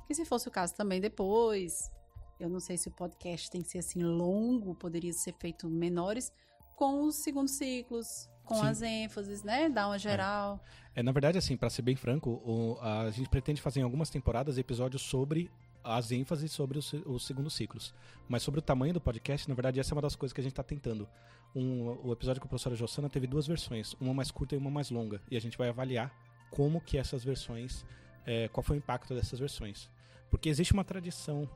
Que 0.07 0.13
se 0.15 0.23
fosse 0.25 0.47
o 0.47 0.51
caso 0.51 0.73
também 0.75 1.01
depois, 1.01 1.91
eu 2.39 2.49
não 2.49 2.59
sei 2.59 2.77
se 2.77 2.87
o 2.87 2.91
podcast 2.91 3.49
tem 3.51 3.61
que 3.61 3.69
ser 3.69 3.79
assim 3.79 4.03
longo, 4.03 4.75
poderia 4.75 5.11
ser 5.13 5.33
feito 5.39 5.67
menores, 5.69 6.31
com 6.75 7.03
os 7.03 7.17
segundos 7.17 7.53
ciclos, 7.53 8.29
com 8.45 8.55
Sim. 8.55 8.67
as 8.67 8.81
ênfases, 8.81 9.43
né? 9.43 9.69
Dar 9.69 9.87
uma 9.87 9.97
geral. 9.97 10.59
É, 10.95 11.01
na 11.01 11.11
verdade, 11.11 11.37
assim, 11.37 11.55
para 11.57 11.69
ser 11.69 11.81
bem 11.81 11.95
franco, 11.95 12.29
o- 12.45 12.77
a 12.81 13.09
gente 13.09 13.29
pretende 13.29 13.61
fazer 13.61 13.79
em 13.79 13.83
algumas 13.83 14.09
temporadas 14.09 14.57
episódios 14.57 15.01
sobre 15.01 15.49
as 15.83 16.11
ênfases 16.11 16.49
sobre 16.51 16.77
os, 16.77 16.93
os 17.05 17.25
segundos 17.25 17.53
ciclos. 17.53 17.93
Mas 18.29 18.41
sobre 18.41 18.59
o 18.59 18.61
tamanho 18.63 18.93
do 18.93 19.01
podcast, 19.01 19.49
na 19.49 19.55
verdade, 19.55 19.79
essa 19.79 19.93
é 19.93 19.95
uma 19.95 20.01
das 20.01 20.15
coisas 20.15 20.31
que 20.31 20.39
a 20.39 20.43
gente 20.43 20.53
está 20.53 20.63
tentando. 20.63 21.07
Um, 21.55 21.97
o 22.07 22.11
episódio 22.13 22.41
com 22.41 22.47
a 22.47 22.49
professora 22.49 22.75
Jossana 22.75 23.09
teve 23.09 23.27
duas 23.27 23.45
versões, 23.45 23.93
uma 23.99 24.13
mais 24.13 24.31
curta 24.31 24.55
e 24.55 24.57
uma 24.57 24.71
mais 24.71 24.89
longa. 24.89 25.21
E 25.29 25.35
a 25.35 25.41
gente 25.41 25.57
vai 25.57 25.67
avaliar 25.69 26.09
como 26.49 26.79
que 26.79 26.97
essas 26.97 27.23
versões, 27.23 27.85
é, 28.25 28.47
qual 28.47 28.63
foi 28.63 28.77
o 28.77 28.79
impacto 28.79 29.13
dessas 29.13 29.39
versões. 29.39 29.89
Porque 30.31 30.47
existe 30.47 30.71
uma 30.73 30.83
tradição, 30.85 31.49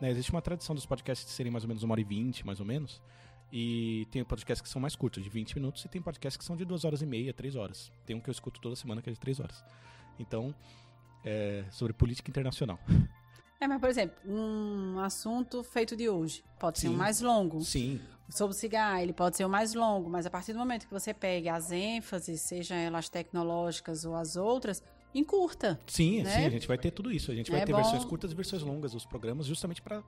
né, 0.00 0.10
existe 0.10 0.30
uma 0.32 0.40
tradição 0.40 0.74
dos 0.74 0.86
podcasts 0.86 1.30
serem 1.30 1.52
mais 1.52 1.62
ou 1.64 1.68
menos 1.68 1.82
uma 1.82 1.92
hora 1.92 2.00
e 2.00 2.04
vinte, 2.04 2.46
mais 2.46 2.60
ou 2.60 2.66
menos. 2.66 3.02
E 3.50 4.06
tem 4.10 4.22
podcasts 4.24 4.60
que 4.60 4.68
são 4.68 4.80
mais 4.80 4.94
curtos, 4.94 5.22
de 5.22 5.30
20 5.30 5.54
minutos, 5.54 5.84
e 5.84 5.88
tem 5.88 6.02
podcasts 6.02 6.36
que 6.36 6.44
são 6.44 6.56
de 6.56 6.64
duas 6.64 6.84
horas 6.84 7.00
e 7.00 7.06
meia, 7.06 7.32
três 7.32 7.56
horas. 7.56 7.90
Tem 8.04 8.14
um 8.14 8.20
que 8.20 8.28
eu 8.28 8.32
escuto 8.32 8.60
toda 8.60 8.76
semana 8.76 9.00
que 9.00 9.08
é 9.08 9.12
de 9.12 9.18
três 9.18 9.40
horas. 9.40 9.64
Então, 10.18 10.54
é 11.24 11.64
sobre 11.70 11.92
política 11.92 12.30
internacional. 12.30 12.78
É, 13.60 13.66
mas, 13.66 13.80
por 13.80 13.88
exemplo, 13.88 14.16
um 14.24 15.00
assunto 15.00 15.64
feito 15.64 15.96
de 15.96 16.08
hoje 16.08 16.44
pode 16.60 16.78
ser 16.78 16.88
Sim. 16.88 16.94
um 16.94 16.96
mais 16.96 17.20
longo. 17.20 17.60
Sim, 17.62 18.00
Sobre 18.30 18.54
o 18.54 18.58
cigarro, 18.58 19.00
ele 19.00 19.14
pode 19.14 19.38
ser 19.38 19.46
o 19.46 19.48
mais 19.48 19.72
longo, 19.72 20.10
mas 20.10 20.26
a 20.26 20.30
partir 20.30 20.52
do 20.52 20.58
momento 20.58 20.86
que 20.86 20.92
você 20.92 21.14
pegue 21.14 21.48
as 21.48 21.72
ênfases, 21.72 22.42
seja 22.42 22.74
elas 22.74 23.08
tecnológicas 23.08 24.04
ou 24.04 24.14
as 24.14 24.36
outras, 24.36 24.82
encurta. 25.14 25.80
sim, 25.86 26.22
Né? 26.22 26.30
sim, 26.30 26.44
a 26.46 26.50
gente 26.50 26.66
vai 26.68 26.76
ter 26.78 26.90
tudo 26.90 27.10
isso. 27.10 27.30
A 27.30 27.34
gente 27.34 27.50
vai 27.50 27.60
É 27.60 27.64
ter 27.64 27.72
bom. 27.72 27.78
versões 27.82 28.04
curtas 28.04 28.30
e 28.32 28.34
versões 28.34 28.62
longas 28.62 28.92
dos 28.92 29.04
programas, 29.04 29.46
justamente 29.46 29.80
para 29.82 30.02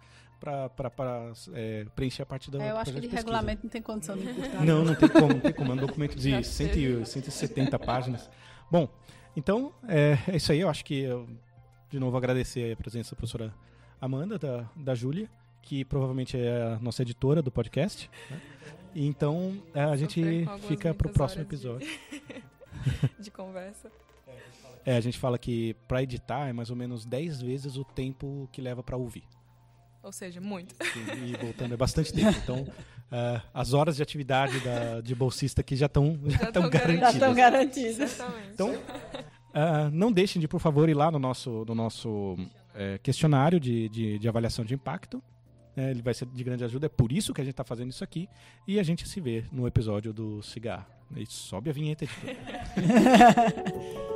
é, 1.55 1.87
preencher 1.95 2.23
a 2.23 2.27
parte 2.27 2.51
da 2.51 2.63
É, 2.63 2.71
eu 2.71 2.75
do 2.75 2.79
acho 2.79 2.85
que 2.93 3.01
de 3.01 3.01
pesquisa. 3.09 3.17
regulamento 3.17 3.61
não 3.65 3.71
tem 3.71 3.83
condição 3.83 4.17
de 4.17 4.29
encurtar. 4.29 4.65
Não, 4.65 4.85
não 4.85 4.95
tem 4.95 5.09
como, 5.09 5.29
não 5.29 5.41
tem 5.41 5.53
como. 5.53 5.73
É 5.73 5.75
um 5.75 5.79
documento 5.79 6.17
de 6.17 6.31
Já 6.31 6.43
100, 6.43 6.69
teve. 6.69 7.05
170 7.07 7.79
páginas. 7.79 8.31
Bom, 8.71 8.89
então 9.37 9.73
é, 9.89 10.19
é 10.29 10.37
isso 10.37 10.53
aí. 10.53 10.61
Eu 10.61 10.69
acho 10.69 10.85
que, 10.85 11.01
eu, 11.01 11.29
de 11.89 11.99
novo, 11.99 12.17
agradecer 12.17 12.73
a 12.73 12.77
presença 12.77 13.11
da 13.13 13.17
professora 13.17 13.55
Amanda, 14.01 14.39
da, 14.39 14.69
da 14.77 14.95
Júlia, 14.95 15.29
que 15.63 15.85
provavelmente 15.85 16.37
é 16.39 16.63
a 16.75 16.79
nossa 16.79 17.03
editora 17.03 17.43
do 17.43 17.51
podcast. 17.51 18.11
né? 18.31 18.41
E 18.95 19.07
Então, 19.07 19.63
é, 19.75 19.83
a 19.83 19.97
gente 19.97 20.21
fica 20.67 20.93
pro 20.95 21.09
muitas 21.09 21.13
próximo 21.13 21.41
horas 21.43 21.49
de- 21.49 21.55
episódio. 21.55 21.89
de 23.21 23.31
conversa. 23.31 23.91
É, 24.27 24.37
a 24.87 25.01
gente 25.01 25.19
fala 25.19 25.39
que 25.39 25.75
para 25.87 26.03
editar 26.03 26.49
é 26.49 26.53
mais 26.53 26.71
ou 26.71 26.77
menos 26.77 27.05
10 27.05 27.43
vezes 27.43 27.77
o 27.77 27.85
tempo 27.85 28.49
que 28.53 28.61
leva 28.61 28.83
para 28.83 28.97
ouvir. 28.97 29.25
Ou 30.03 30.13
seja, 30.13 30.41
muito. 30.41 30.75
E, 30.97 31.33
e 31.33 31.37
voltando, 31.37 31.75
é 31.75 31.77
bastante 31.77 32.13
tempo. 32.13 32.31
Então, 32.43 32.67
ah, 33.13 33.43
as 33.53 33.75
horas 33.75 33.97
de 33.97 34.03
atividade 34.03 34.59
da, 34.61 35.01
de 35.01 35.15
bolsista 35.15 35.61
aqui 35.61 35.77
já 35.77 35.87
estão 35.87 36.19
já 36.25 36.39
Já 36.39 36.45
estão 36.49 36.53
tão 36.53 36.63
Já 36.63 36.79
garantidas. 36.79 37.15
estão 37.15 37.35
garantidas. 37.35 38.01
Exatamente. 38.01 38.49
Então, 38.55 38.83
ah, 39.53 39.91
não 39.93 40.11
deixem 40.11 40.41
de, 40.41 40.49
por 40.49 40.61
favor, 40.61 40.89
ir 40.89 40.95
lá 40.95 41.11
no 41.11 41.19
nosso, 41.19 41.65
no 41.67 41.75
nosso 41.75 42.37
eh, 42.75 42.99
questionário 43.03 43.61
de, 43.61 43.89
de, 43.91 44.19
de 44.19 44.29
avaliação 44.29 44.65
de 44.65 44.73
impacto. 44.75 45.23
né? 45.77 45.91
ele 45.91 46.01
vai 46.03 46.15
ser 46.15 46.25
de 46.27 46.45
grande 46.45 46.65
ajuda, 46.65 46.87
é 46.87 46.89
por 46.89 47.13
isso 47.13 47.35
que 47.35 47.41
a 47.41 47.45
gente 47.45 47.53
está 47.53 47.65
fazendo 47.65 47.91
isso 47.91 48.03
aqui. 48.05 48.29
E 48.67 48.79
a 48.81 48.83
gente 48.83 49.07
se 49.07 49.21
vê 49.21 49.45
no 49.53 49.67
episódio 49.67 50.13
do 50.15 50.41
cigarro. 50.43 50.87
E 51.17 51.27
sobe 51.27 51.69
a 51.69 51.73
vinheta. 51.73 52.05
editor. 52.05 52.35